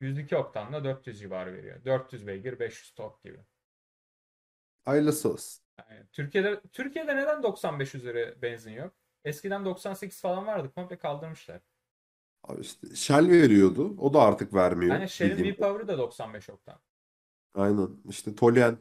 102 0.00 0.36
oktanlı 0.36 0.84
400 0.84 1.20
civarı 1.20 1.52
veriyor. 1.54 1.84
400 1.84 2.26
beygir 2.26 2.58
500 2.58 2.90
tork 2.94 3.22
gibi. 3.22 3.38
Hayırlısı 4.84 5.32
olsun. 5.32 5.64
Yani 5.78 6.06
Türkiye'de 6.12 6.60
Türkiye'de 6.72 7.16
neden 7.16 7.42
95 7.42 7.94
üzeri 7.94 8.42
benzin 8.42 8.72
yok? 8.72 8.99
Eskiden 9.24 9.64
98 9.64 10.20
falan 10.20 10.46
vardı. 10.46 10.70
Komple 10.74 10.98
kaldırmışlar. 10.98 11.60
Abi 12.42 12.60
işte 12.60 12.94
Shell 12.94 13.30
veriyordu. 13.30 13.96
O 13.98 14.14
da 14.14 14.20
artık 14.20 14.54
vermiyor. 14.54 14.94
Yani 14.94 15.08
Shell'in. 15.08 15.44
V-Power'ı 15.44 15.88
da 15.88 15.98
95 15.98 16.50
oktan. 16.50 16.80
Aynen. 17.54 17.88
İşte 18.08 18.34
Tolyan 18.34 18.78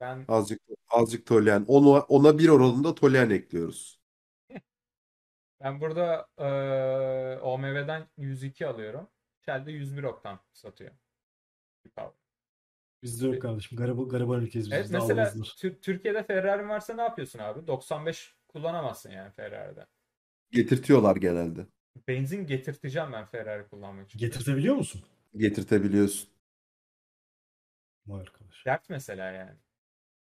Ben 0.00 0.24
azıcık 0.28 0.60
azıcık 0.90 1.26
Tolyan. 1.26 1.64
Ona, 1.68 2.00
ona 2.00 2.38
bir 2.38 2.48
oranında 2.48 2.94
Tolyan 2.94 3.30
ekliyoruz. 3.30 4.00
ben 5.60 5.80
burada 5.80 6.28
eee 6.38 7.38
OMV'den 7.42 8.08
102 8.16 8.66
alıyorum. 8.66 9.08
Shell'de 9.40 9.72
101 9.72 10.02
oktan 10.02 10.40
satıyor. 10.52 10.90
V-Power. 11.86 12.24
Bizde 13.02 13.26
yok 13.26 13.42
kardeşim. 13.42 13.78
Gariban, 13.78 14.08
gariban 14.08 14.40
ülkeyiz 14.40 14.66
biz. 14.66 14.72
Evet 14.72 14.90
mesela 14.90 15.32
Türkiye'de 15.82 16.22
Ferrari 16.22 16.68
varsa 16.68 16.94
ne 16.94 17.02
yapıyorsun 17.02 17.38
abi? 17.38 17.66
95 17.66 18.34
kullanamazsın 18.54 19.10
yani 19.10 19.30
Ferrari'de. 19.30 19.86
Getirtiyorlar 20.50 21.16
genelde. 21.16 21.66
Benzin 22.08 22.46
getirteceğim 22.46 23.12
ben 23.12 23.24
Ferrari 23.24 23.68
kullanmak 23.68 24.08
için. 24.08 24.18
Getirtebiliyor 24.18 24.74
musun? 24.74 25.02
Getirtebiliyorsun. 25.36 26.28
Vay 28.06 28.20
arkadaş. 28.20 28.66
Dert 28.66 28.90
mesela 28.90 29.30
yani. 29.30 29.58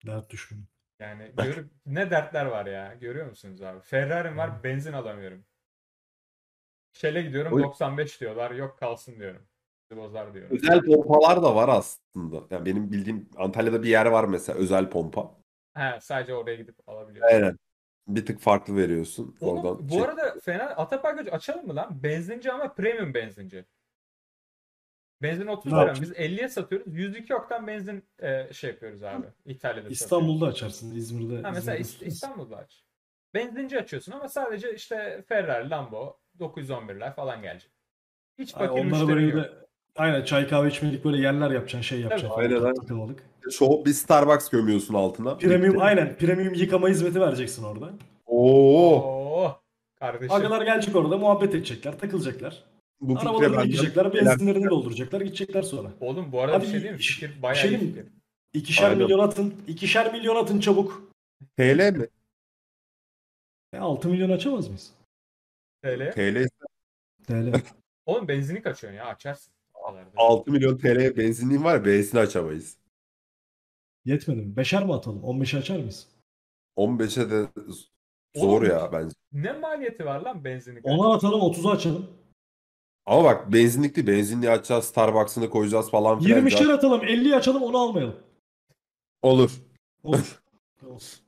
Dert 0.06 0.30
düşkünü. 0.30 0.60
Yani 1.00 1.32
görüp 1.36 1.70
ne 1.86 2.10
dertler 2.10 2.46
var 2.46 2.66
ya. 2.66 2.94
Görüyor 2.94 3.26
musunuz 3.26 3.62
abi? 3.62 3.80
Ferrari'm 3.80 4.36
var, 4.36 4.64
benzin 4.64 4.92
alamıyorum. 4.92 5.44
Shell'e 6.92 7.22
gidiyorum 7.22 7.52
Oy. 7.52 7.62
95 7.62 8.20
diyorlar. 8.20 8.50
Yok 8.50 8.78
kalsın 8.78 9.18
diyorum. 9.20 9.42
Bozar 9.96 10.34
diyorum. 10.34 10.56
Özel 10.56 10.84
pompalar 10.84 11.42
da 11.42 11.54
var 11.54 11.68
aslında. 11.68 12.42
Yani 12.50 12.66
benim 12.66 12.92
bildiğim 12.92 13.30
Antalya'da 13.36 13.82
bir 13.82 13.88
yer 13.88 14.06
var 14.06 14.24
mesela 14.24 14.58
özel 14.58 14.90
pompa. 14.90 15.34
He, 15.74 16.00
sadece 16.00 16.34
oraya 16.34 16.56
gidip 16.56 16.88
alabiliyorsun. 16.88 17.34
Aynen. 17.34 17.58
Bir 18.08 18.26
tık 18.26 18.40
farklı 18.40 18.76
veriyorsun. 18.76 19.36
Oğlum, 19.40 19.58
Oradan 19.58 19.88
bu 19.88 19.92
şey- 19.92 20.02
arada 20.02 20.40
fena 20.40 20.64
Atapark 20.64 21.32
açalım 21.32 21.66
mı 21.66 21.76
lan? 21.76 22.02
Benzinci 22.02 22.52
ama 22.52 22.72
premium 22.72 23.14
benzinci. 23.14 23.64
Benzin 25.22 25.46
30 25.46 25.72
Ne 25.72 25.78
lira. 25.80 25.94
Biz 26.00 26.12
50'ye 26.12 26.48
satıyoruz. 26.48 26.86
102 26.96 27.34
oktan 27.34 27.66
benzin 27.66 28.04
e, 28.22 28.52
şey 28.52 28.70
yapıyoruz 28.70 29.02
abi. 29.02 29.26
İtalya'da 29.44 29.80
satıyoruz. 29.80 29.92
İstanbul'da 29.92 30.46
açarsın. 30.46 30.94
İzmir'de. 30.94 31.42
Ha, 31.42 31.50
mesela 31.50 31.76
İzmir'de 31.76 32.06
İst- 32.06 32.14
İstanbul'da 32.14 32.56
aç. 32.56 32.84
Benzinci 33.34 33.78
açıyorsun 33.78 34.12
ama 34.12 34.28
sadece 34.28 34.74
işte 34.74 35.24
Ferrari, 35.28 35.70
Lambo, 35.70 36.20
911'ler 36.38 37.14
falan 37.14 37.42
gelecek. 37.42 37.72
Hiç 38.38 38.54
Ay, 38.54 38.60
bakır 38.68 38.72
onlara 38.80 38.84
müşteri 39.04 39.08
böyle 39.08 39.26
yok. 39.26 39.44
de 39.44 39.67
aynen 39.98 40.24
çay 40.24 40.48
kahve 40.48 40.68
içmelik 40.68 41.04
böyle 41.04 41.18
yerler 41.22 41.50
yapacaksın 41.50 41.88
şey 41.88 42.00
yapacaksın. 42.00 42.40
Aynen, 42.40 42.62
aynen. 42.62 42.74
takılmalık. 42.74 43.22
Show 43.50 43.84
bir 43.84 43.94
Starbucks 43.94 44.48
gömüyorsun 44.48 44.94
altına. 44.94 45.36
Premium 45.36 45.74
Bitti. 45.74 45.84
aynen 45.84 46.16
premium 46.16 46.54
yıkama 46.54 46.88
hizmeti 46.88 47.20
vereceksin 47.20 47.64
orada. 47.64 47.90
Oo. 48.26 48.94
Oo, 48.94 49.60
kardeşim. 49.98 50.36
Agalar 50.36 50.62
gelecek 50.62 50.96
orada 50.96 51.18
muhabbet 51.18 51.54
edecekler, 51.54 51.98
takılacaklar. 51.98 52.64
Bu 53.00 53.14
fikre 53.14 53.28
Arabalarını 53.28 53.56
ben 53.56 53.64
yıkayacaklar, 53.64 54.14
benzinlerini 54.14 54.70
dolduracaklar, 54.70 55.20
gidecekler 55.20 55.62
sonra. 55.62 55.88
Oğlum 56.00 56.32
bu 56.32 56.40
arada 56.40 56.56
Abi, 56.56 56.62
bir 56.62 56.70
şey 56.70 56.80
diyeyim 56.80 56.96
mi? 56.96 57.02
Fikir 57.02 57.42
bayağı 57.42 57.56
şey 57.56 57.70
iyi 57.70 57.78
fikir. 57.78 58.06
İkişer 58.52 58.90
Aynen. 58.90 58.98
milyon 59.02 59.18
atın, 59.18 59.54
ikişer 59.68 60.12
milyon 60.12 60.36
atın 60.36 60.60
çabuk. 60.60 61.02
TL 61.56 61.92
mi? 61.96 62.06
E, 63.72 63.78
6 63.78 64.08
milyon 64.08 64.30
açamaz 64.30 64.66
mıyız? 64.68 64.92
TL. 65.82 66.12
TL 66.12 66.48
TL. 67.26 67.60
Oğlum 68.06 68.28
benzinlik 68.28 68.66
açıyorsun 68.66 68.98
ya 68.98 69.06
açarsın. 69.06 69.52
O 69.88 69.92
kadar 69.92 70.06
da. 70.06 70.10
6 70.16 70.50
milyon 70.50 70.78
TL 70.78 71.16
benzinliğin 71.16 71.64
var 71.64 71.84
B'sini 71.84 72.20
açamayız. 72.20 72.76
Yetmedi 74.04 74.40
mi? 74.40 74.56
Beşer 74.56 74.84
mi 74.84 74.94
atalım? 74.94 75.22
15'e 75.22 75.58
açar 75.58 75.76
mıyız? 75.76 76.08
15'e 76.76 77.30
de 77.30 77.34
z- 77.56 77.86
zor 78.36 78.62
Oğlum, 78.62 78.70
ya 78.70 78.92
bence. 78.92 79.14
Ne 79.32 79.52
maliyeti 79.52 80.04
var 80.04 80.20
lan 80.20 80.44
benzinlik? 80.44 80.84
10'a 80.84 81.14
atalım, 81.14 81.40
30'a 81.40 81.72
açalım. 81.72 82.10
Ama 83.06 83.24
bak 83.24 83.52
benzinlikli 83.52 84.06
benzinliği 84.06 84.50
açacağız, 84.52 84.84
Starbucks'ını 84.84 85.50
koyacağız 85.50 85.90
falan 85.90 86.20
filan. 86.20 86.46
20'şer 86.46 86.72
atalım, 86.72 87.00
50'yi 87.00 87.34
açalım, 87.36 87.62
onu 87.62 87.78
almayalım. 87.78 88.16
Olur. 89.22 89.50
Olur. 90.02 90.40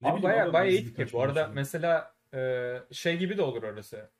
Ne 0.00 0.08
Abi 0.08 0.16
bileyim 0.18 0.22
bayağı 0.22 0.46
abi, 0.46 0.52
bayağı 0.52 0.68
iyi 0.70 0.76
benzinlik 0.76 0.96
fikir. 0.96 1.12
Bu 1.12 1.22
arada 1.22 1.48
mesela 1.48 2.14
e, 2.34 2.72
şey 2.92 3.16
gibi 3.18 3.36
de 3.36 3.42
olur 3.42 3.62
orası. 3.62 4.10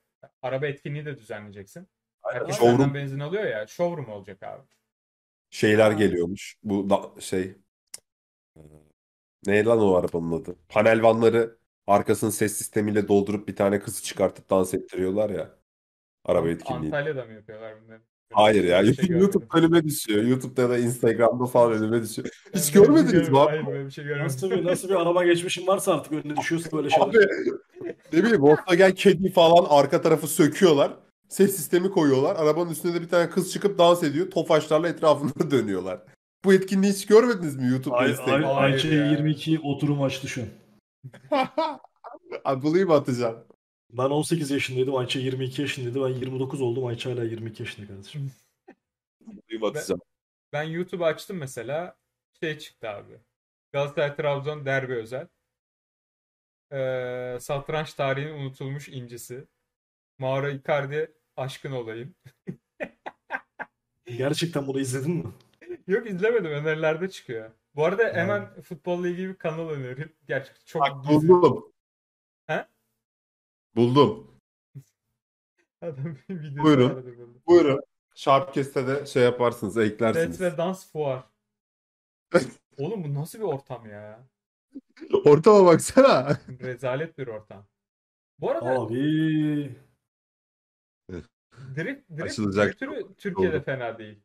Araba 0.42 0.66
etkinliği 0.66 1.04
de 1.04 1.16
düzenleyeceksin. 1.18 1.88
Herkes 2.22 2.56
Showroom 2.56 2.78
senden 2.78 2.94
benzin 2.94 3.20
alıyor 3.20 3.44
ya. 3.44 3.66
Showroom 3.66 4.08
olacak 4.08 4.42
abi. 4.42 4.62
şeyler 5.50 5.90
geliyormuş. 5.90 6.56
Bu 6.62 6.90
da, 6.90 7.20
şey 7.20 7.54
ne 9.46 9.64
lan 9.64 9.80
o 9.80 9.94
arabanın 9.94 10.42
adı? 10.42 10.56
Panel 10.68 11.02
vanları 11.02 11.58
arkasını 11.86 12.32
ses 12.32 12.56
sistemiyle 12.56 13.08
doldurup 13.08 13.48
bir 13.48 13.56
tane 13.56 13.80
kızı 13.80 14.02
çıkartıp 14.02 14.50
dans 14.50 14.74
ettiriyorlar 14.74 15.30
ya. 15.30 15.58
Araba 16.24 16.48
etkinliği. 16.48 16.94
Antalya'da 16.94 17.24
mı 17.24 17.32
yapıyorlar 17.32 17.82
bunları? 17.82 18.02
Hayır 18.32 18.64
ya. 18.64 18.94
Şey 18.94 19.08
YouTube 19.08 19.44
önüme 19.54 19.84
düşüyor. 19.84 20.24
YouTube'da 20.24 20.62
ya 20.62 20.70
da 20.70 20.78
Instagram'da 20.78 21.46
falan 21.46 21.72
önüme 21.72 22.02
düşüyor. 22.02 22.28
Ben 22.54 22.58
Hiç 22.58 22.64
şey 22.64 22.82
görmediniz 22.82 23.28
mi? 23.28 23.38
Hayır 23.38 23.66
böyle 23.66 23.86
bir 23.86 23.90
şey 23.90 24.04
görmedim. 24.04 24.26
Nasıl 24.26 24.50
bir, 24.50 24.64
nasıl 24.64 24.88
bir 24.88 24.94
araba 24.94 25.24
geçmişin 25.24 25.66
varsa 25.66 25.94
artık 25.94 26.12
önüne 26.12 26.36
düşüyorsa 26.36 26.76
böyle 26.76 26.90
şeyler. 26.90 27.06
Abi 27.06 27.18
ne 28.12 28.22
bileyim 28.22 28.42
Volkswagen 28.42 28.92
kedi 28.92 29.32
falan 29.32 29.66
arka 29.68 30.02
tarafı 30.02 30.26
söküyorlar. 30.26 30.92
Ses 31.28 31.56
sistemi 31.56 31.90
koyuyorlar. 31.90 32.36
Arabanın 32.36 32.70
üstünde 32.70 32.94
de 32.94 33.02
bir 33.02 33.08
tane 33.08 33.30
kız 33.30 33.52
çıkıp 33.52 33.78
dans 33.78 34.02
ediyor. 34.02 34.30
Tofaşlarla 34.30 34.88
etrafında 34.88 35.50
dönüyorlar. 35.50 36.00
Bu 36.44 36.52
etkinliği 36.52 36.92
hiç 36.92 37.06
görmediniz 37.06 37.56
mi 37.56 37.68
YouTube'da 37.70 37.98
Ay, 37.98 38.06
ay, 38.06 38.12
Instagram'da? 38.12 38.56
Hayır 38.56 38.74
Ayça 38.74 38.88
ya. 38.88 39.10
22 39.10 39.60
oturum 39.60 40.02
açtı 40.02 40.28
şu 40.28 40.42
an. 40.42 40.48
Abi 42.44 42.62
bulayım 42.62 42.90
atacağım. 42.90 43.36
Ben 43.90 44.10
18 44.10 44.50
yaşındaydım, 44.50 44.96
Ayça 44.96 45.18
22 45.18 45.62
yaşındaydı. 45.62 46.04
Ben 46.04 46.08
29 46.08 46.60
oldum, 46.60 46.86
Ayça 46.86 47.10
hala 47.10 47.24
22 47.24 47.62
yaşında 47.62 47.86
kardeşim. 47.86 48.32
Bulayım 49.20 49.64
atacağım. 49.64 50.00
Ben 50.52 50.62
YouTube'u 50.62 51.04
açtım 51.06 51.36
mesela. 51.36 51.96
Şey 52.40 52.58
çıktı 52.58 52.88
abi. 52.88 53.18
Galatasaray 53.72 54.16
Trabzon 54.16 54.66
derbi 54.66 54.94
özel. 54.94 55.28
Ee, 56.72 57.38
satranç 57.40 57.94
tarihinin 57.94 58.32
unutulmuş 58.32 58.88
incisi. 58.88 59.46
Mauro 60.18 60.48
Icardi 60.50 61.12
aşkın 61.36 61.72
olayım. 61.72 62.14
Gerçekten 64.06 64.66
bunu 64.66 64.80
izledin 64.80 65.12
mi? 65.12 65.32
Yok 65.86 66.06
izlemedim 66.06 66.50
önerilerde 66.50 67.10
çıkıyor. 67.10 67.50
Bu 67.74 67.84
arada 67.84 68.12
hemen 68.12 68.60
futbolla 68.62 69.08
ilgili 69.08 69.28
bir 69.28 69.34
kanal 69.36 69.68
önereyim. 69.68 70.12
Gerçi 70.28 70.52
çok 70.64 70.82
Bak 70.82 71.04
gizli. 71.08 71.28
buldum. 71.28 71.72
Buldum. 73.76 74.30
Adam 75.82 76.16
bir 76.28 76.40
videosu 76.40 76.56
Buyurun. 76.64 76.90
vardı 76.96 77.06
böyle. 77.18 77.32
Buyurun. 77.46 77.80
Sharpcast'e 78.14 78.86
de 78.86 79.06
şey 79.06 79.22
yaparsınız, 79.22 79.76
eklersiniz. 79.78 80.40
ve 80.40 80.56
dans 80.56 80.92
fuar. 80.92 81.24
Oğlum 82.78 83.04
bu 83.04 83.14
nasıl 83.14 83.38
bir 83.38 83.44
ortam 83.44 83.86
ya? 83.86 84.26
Ortama 85.24 85.66
baksana. 85.66 86.38
Rezalet 86.60 87.18
bir 87.18 87.26
ortam. 87.26 87.66
Bu 88.38 88.50
arada 88.50 88.80
Abi. 88.80 89.76
drift, 91.76 92.10
drift 92.10 92.22
Açılacak. 92.22 92.70
kültürü 92.72 93.14
Türkiye'de 93.14 93.54
Doğru. 93.54 93.62
fena 93.62 93.98
değil. 93.98 94.18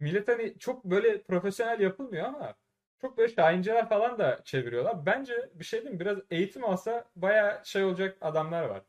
millet 0.00 0.28
hani 0.28 0.58
çok 0.58 0.84
böyle 0.84 1.22
profesyonel 1.22 1.80
yapılmıyor 1.80 2.24
ama 2.26 2.54
çok 3.00 3.18
böyle 3.18 3.34
şahinceler 3.34 3.88
falan 3.88 4.18
da 4.18 4.40
çeviriyorlar. 4.44 5.06
Bence 5.06 5.50
bir 5.54 5.64
şey 5.64 5.80
diyeyim 5.80 6.00
biraz 6.00 6.18
eğitim 6.30 6.64
alsa 6.64 7.04
bayağı 7.16 7.60
şey 7.64 7.84
olacak 7.84 8.18
adamlar 8.20 8.64
var. 8.64 8.82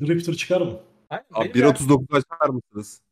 Drifter 0.00 0.34
çıkar 0.34 0.60
mı? 0.60 0.80
Aynen. 1.10 1.24
Abi 1.32 1.54
benim 1.54 1.66
ya- 1.66 1.72
1.39 1.72 2.16
açar 2.16 2.48
mısınız? 2.48 3.02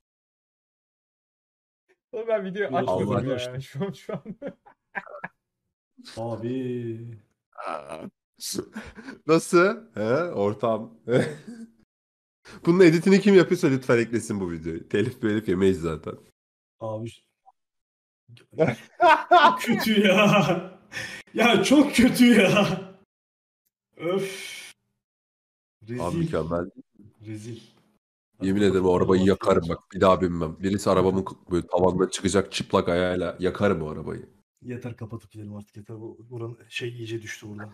Oğlum 2.12 2.28
ben 2.28 2.44
video 2.44 2.68
Allah 2.68 2.78
açmadım 2.78 3.28
ya 3.28 3.34
aşkına. 3.34 3.60
şu 3.60 3.84
an 3.86 3.92
şu 3.92 4.12
an. 4.14 4.22
Abi. 6.16 7.00
Nasıl? 9.26 9.94
He, 9.94 10.14
ortam. 10.32 10.94
Bunun 12.66 12.80
editini 12.80 13.20
kim 13.20 13.34
yapıyorsa 13.34 13.68
lütfen 13.68 13.98
eklesin 13.98 14.40
bu 14.40 14.50
videoyu. 14.52 14.88
Telif 14.88 15.22
belif 15.22 15.48
yemeyiz 15.48 15.80
zaten. 15.80 16.14
Abi. 16.80 17.10
Kötü 19.60 20.06
ya. 20.06 20.80
Ya 21.34 21.62
çok 21.64 21.94
kötü 21.94 22.40
ya. 22.40 22.80
Öf. 23.96 24.60
Rezil. 25.88 26.00
Abi 26.04 26.16
mükemmel. 26.16 26.70
Rezil. 27.26 27.60
Yemin 28.42 28.62
ederim 28.62 28.86
o 28.86 28.96
arabayı 28.96 29.24
yakarım 29.24 29.68
bak. 29.68 29.78
Bir 29.94 30.00
daha 30.00 30.20
binmem. 30.20 30.56
Birisi 30.60 30.90
arabamın 30.90 31.26
böyle 31.50 31.66
tavanına 31.66 32.10
çıkacak 32.10 32.52
çıplak 32.52 32.88
ayağıyla 32.88 33.36
yakarım 33.40 33.82
o 33.82 33.88
arabayı. 33.90 34.28
Yeter 34.62 34.96
kapatıp 34.96 35.30
gidelim 35.30 35.54
artık 35.56 35.76
yeter. 35.76 36.00
Bu- 36.00 36.26
Buranın 36.30 36.58
şey 36.68 36.88
iyice 36.88 37.22
düştü 37.22 37.48
burada. 37.48 37.70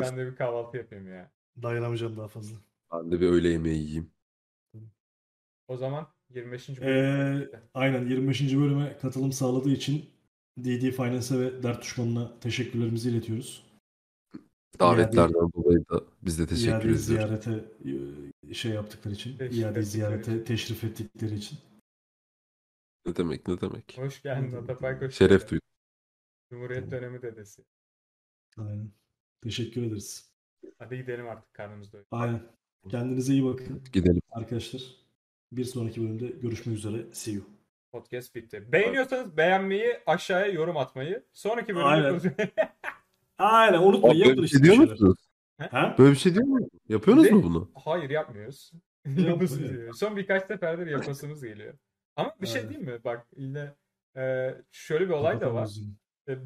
Ben 0.00 0.16
de 0.16 0.26
bir 0.30 0.36
kahvaltı 0.36 0.76
yapayım 0.76 1.08
ya. 1.08 1.32
Dayanamayacağım 1.62 2.16
daha 2.16 2.28
fazla. 2.28 2.56
Ben 2.92 3.12
de 3.12 3.20
bir 3.20 3.28
öğle 3.28 3.48
yemeği 3.48 3.82
yiyeyim. 3.82 4.10
O 5.68 5.76
zaman 5.76 6.08
25. 6.34 6.68
bölüm. 6.68 6.88
Ee, 6.88 7.50
aynen 7.74 8.06
25. 8.06 8.56
bölüme 8.56 8.98
katılım 9.02 9.32
sağladığı 9.32 9.70
için 9.70 10.04
DD 10.58 10.90
Finance'e 10.90 11.40
ve 11.40 11.62
Dert 11.62 11.82
Düşmanı'na 11.82 12.40
teşekkürlerimizi 12.40 13.10
iletiyoruz. 13.10 13.66
Davetlerden 14.80 15.52
dolayı 15.52 15.84
da 15.88 16.04
biz 16.22 16.38
de 16.38 16.46
teşekkür 16.46 16.70
İade 16.72 16.82
ediyoruz. 16.82 17.04
ziyarete 17.06 17.64
e, 18.50 18.54
şey 18.54 18.72
yaptıkları 18.72 19.14
için, 19.14 19.38
Teşrif 19.38 19.58
iade 19.58 19.82
ziyarete 19.82 20.44
teşrif 20.44 20.84
ettikleri 20.84 21.34
için. 21.34 21.58
Ne 23.06 23.16
demek 23.16 23.48
ne 23.48 23.60
demek. 23.60 23.98
Hoş 23.98 24.22
geldin 24.22 24.56
Atapark. 24.56 25.02
Hoş 25.02 25.14
Şeref 25.14 25.50
duydum. 25.50 25.66
Cumhuriyet 26.52 26.90
dönemi 26.90 27.22
dedesi. 27.22 27.62
Aynen. 28.58 28.90
Teşekkür 29.42 29.82
ederiz. 29.82 30.30
Hadi 30.78 30.96
gidelim 30.96 31.28
artık 31.28 31.54
karnımız 31.54 31.92
doyuyor. 31.92 32.06
Aynen. 32.10 32.42
Kendinize 32.90 33.32
iyi 33.32 33.44
bakın 33.44 33.84
Gidelim. 33.92 34.22
arkadaşlar. 34.30 34.82
Bir 35.52 35.64
sonraki 35.64 36.02
bölümde 36.02 36.26
görüşmek 36.26 36.76
üzere. 36.76 36.96
See 37.12 37.32
you. 37.32 37.44
Podcast 37.92 38.34
bitti. 38.34 38.72
Beğeniyorsanız 38.72 39.36
beğenmeyi, 39.36 39.98
aşağıya 40.06 40.46
yorum 40.46 40.76
atmayı. 40.76 41.24
Sonraki 41.32 41.74
bölümde 41.74 41.88
Aynen. 41.88 42.20
Aynen 43.38 43.78
unutmayın 43.78 44.18
Böyle 44.18 44.28
yapın 44.28 44.42
bir 44.42 44.46
işte 44.46 44.58
şey 44.58 44.64
diyor 44.64 44.76
musunuz? 44.76 45.18
Ha? 45.70 45.94
Böyle 45.98 46.10
bir 46.10 46.16
şey 46.16 46.34
diyor 46.34 46.46
musunuz? 46.46 46.70
Yapıyorsunuz 46.88 47.30
mu 47.30 47.42
bunu? 47.42 47.70
Hayır 47.84 48.10
yapmıyoruz. 48.10 48.72
Yapmıyor. 49.06 49.28
Yapasımız 49.28 49.70
geliyor. 49.70 49.94
Son 49.94 50.16
birkaç 50.16 50.46
seferdir 50.46 50.86
yapasımız 50.86 51.44
geliyor. 51.44 51.74
Ama 52.16 52.34
bir 52.42 52.46
şey 52.46 52.68
diyeyim 52.68 52.90
mi? 52.90 53.04
Bak 53.04 53.26
yine 53.36 53.74
e, 54.16 54.54
şöyle 54.70 55.04
bir 55.04 55.14
olay 55.14 55.40
da 55.40 55.54
var. 55.54 55.70
E, 56.28 56.38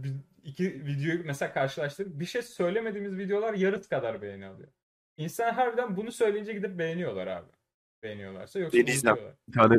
iki 0.44 0.86
videoyu 0.86 1.24
mesela 1.24 1.52
karşılaştırdık. 1.52 2.20
Bir 2.20 2.24
şey 2.26 2.42
söylemediğimiz 2.42 3.18
videolar 3.18 3.54
yarıt 3.54 3.88
kadar 3.88 4.22
beğeni 4.22 4.46
alıyor. 4.46 4.68
İnsan 5.16 5.52
harbiden 5.52 5.96
bunu 5.96 6.12
söyleyince 6.12 6.52
gidip 6.52 6.78
beğeniyorlar 6.78 7.26
abi. 7.26 7.55
Beğeniyorlarsa 8.02 8.58
yoksa 8.58 8.78
Deneyeceğim. 8.78 9.16
Bir 9.48 9.52
tane 9.52 9.74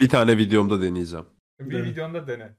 bir 0.00 0.08
tane 0.08 0.38
videomda 0.38 0.82
deneyeceğim. 0.82 1.26
Bir 1.60 1.74
Evet. 1.76 1.86
videonda 1.86 2.26
dene. 2.26 2.52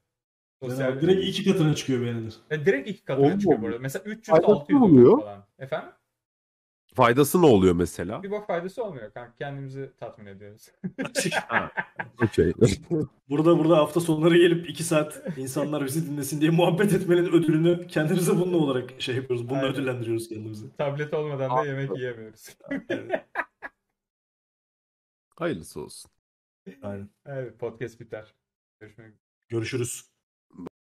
Sosyal 0.64 1.02
direkt 1.02 1.26
iki 1.26 1.52
katına 1.52 1.76
çıkıyor 1.76 2.02
beğenilir. 2.02 2.36
E, 2.52 2.66
direkt 2.66 2.90
iki 2.90 3.04
katına 3.06 3.26
Olmuyor 3.26 3.40
çıkıyor 3.40 3.62
bu 3.62 3.68
arada. 3.68 3.80
Mesela 3.80 4.04
300 4.06 4.26
Faydası 4.28 4.52
600 4.52 4.80
ne 4.80 4.86
oluyor 4.86 5.20
falan. 5.22 5.46
Efendim? 5.60 5.90
Faydası 6.94 7.42
ne 7.42 7.46
oluyor 7.46 7.76
mesela? 7.76 8.24
Bir 8.24 8.32
bok 8.32 8.48
faydası 8.48 8.84
olmuyor 8.84 9.12
kanka. 9.14 9.34
Kendimizi 9.40 9.92
tatmin 10.00 10.26
ediyoruz. 10.26 10.70
Okey. 12.24 12.54
Burada 13.30 13.60
burada 13.60 13.78
hafta 13.78 14.00
sonları 14.00 14.38
gelip 14.38 14.70
iki 14.70 14.84
saat 14.84 15.24
insanlar 15.38 15.86
bizi 15.86 16.12
dinlesin 16.12 16.42
diye 16.42 16.52
muhabbet 16.52 16.94
etmenin 16.94 17.26
ödülünü 17.26 17.88
kendimize 17.88 18.38
bununla 18.38 18.58
olarak 18.58 19.02
şey 19.02 19.16
yapıyoruz. 19.16 19.50
Bununla 19.50 19.62
Aynen. 19.62 19.74
ödüllendiriyoruz 19.76 20.30
kendimizi. 20.30 20.78
Tablet 20.78 21.14
olmadan 21.14 21.58
da 21.58 21.66
yemek 21.66 21.98
yiyemiyoruz. 21.98 22.50
Hayırlısı 25.36 25.82
olsun. 25.82 26.12
Aynen. 26.82 27.10
evet 27.26 27.60
podcast 27.60 28.00
biter. 28.00 28.34
Görüşmek 28.80 29.08
üzere. 29.08 29.20
Görüşürüz. 29.48 30.14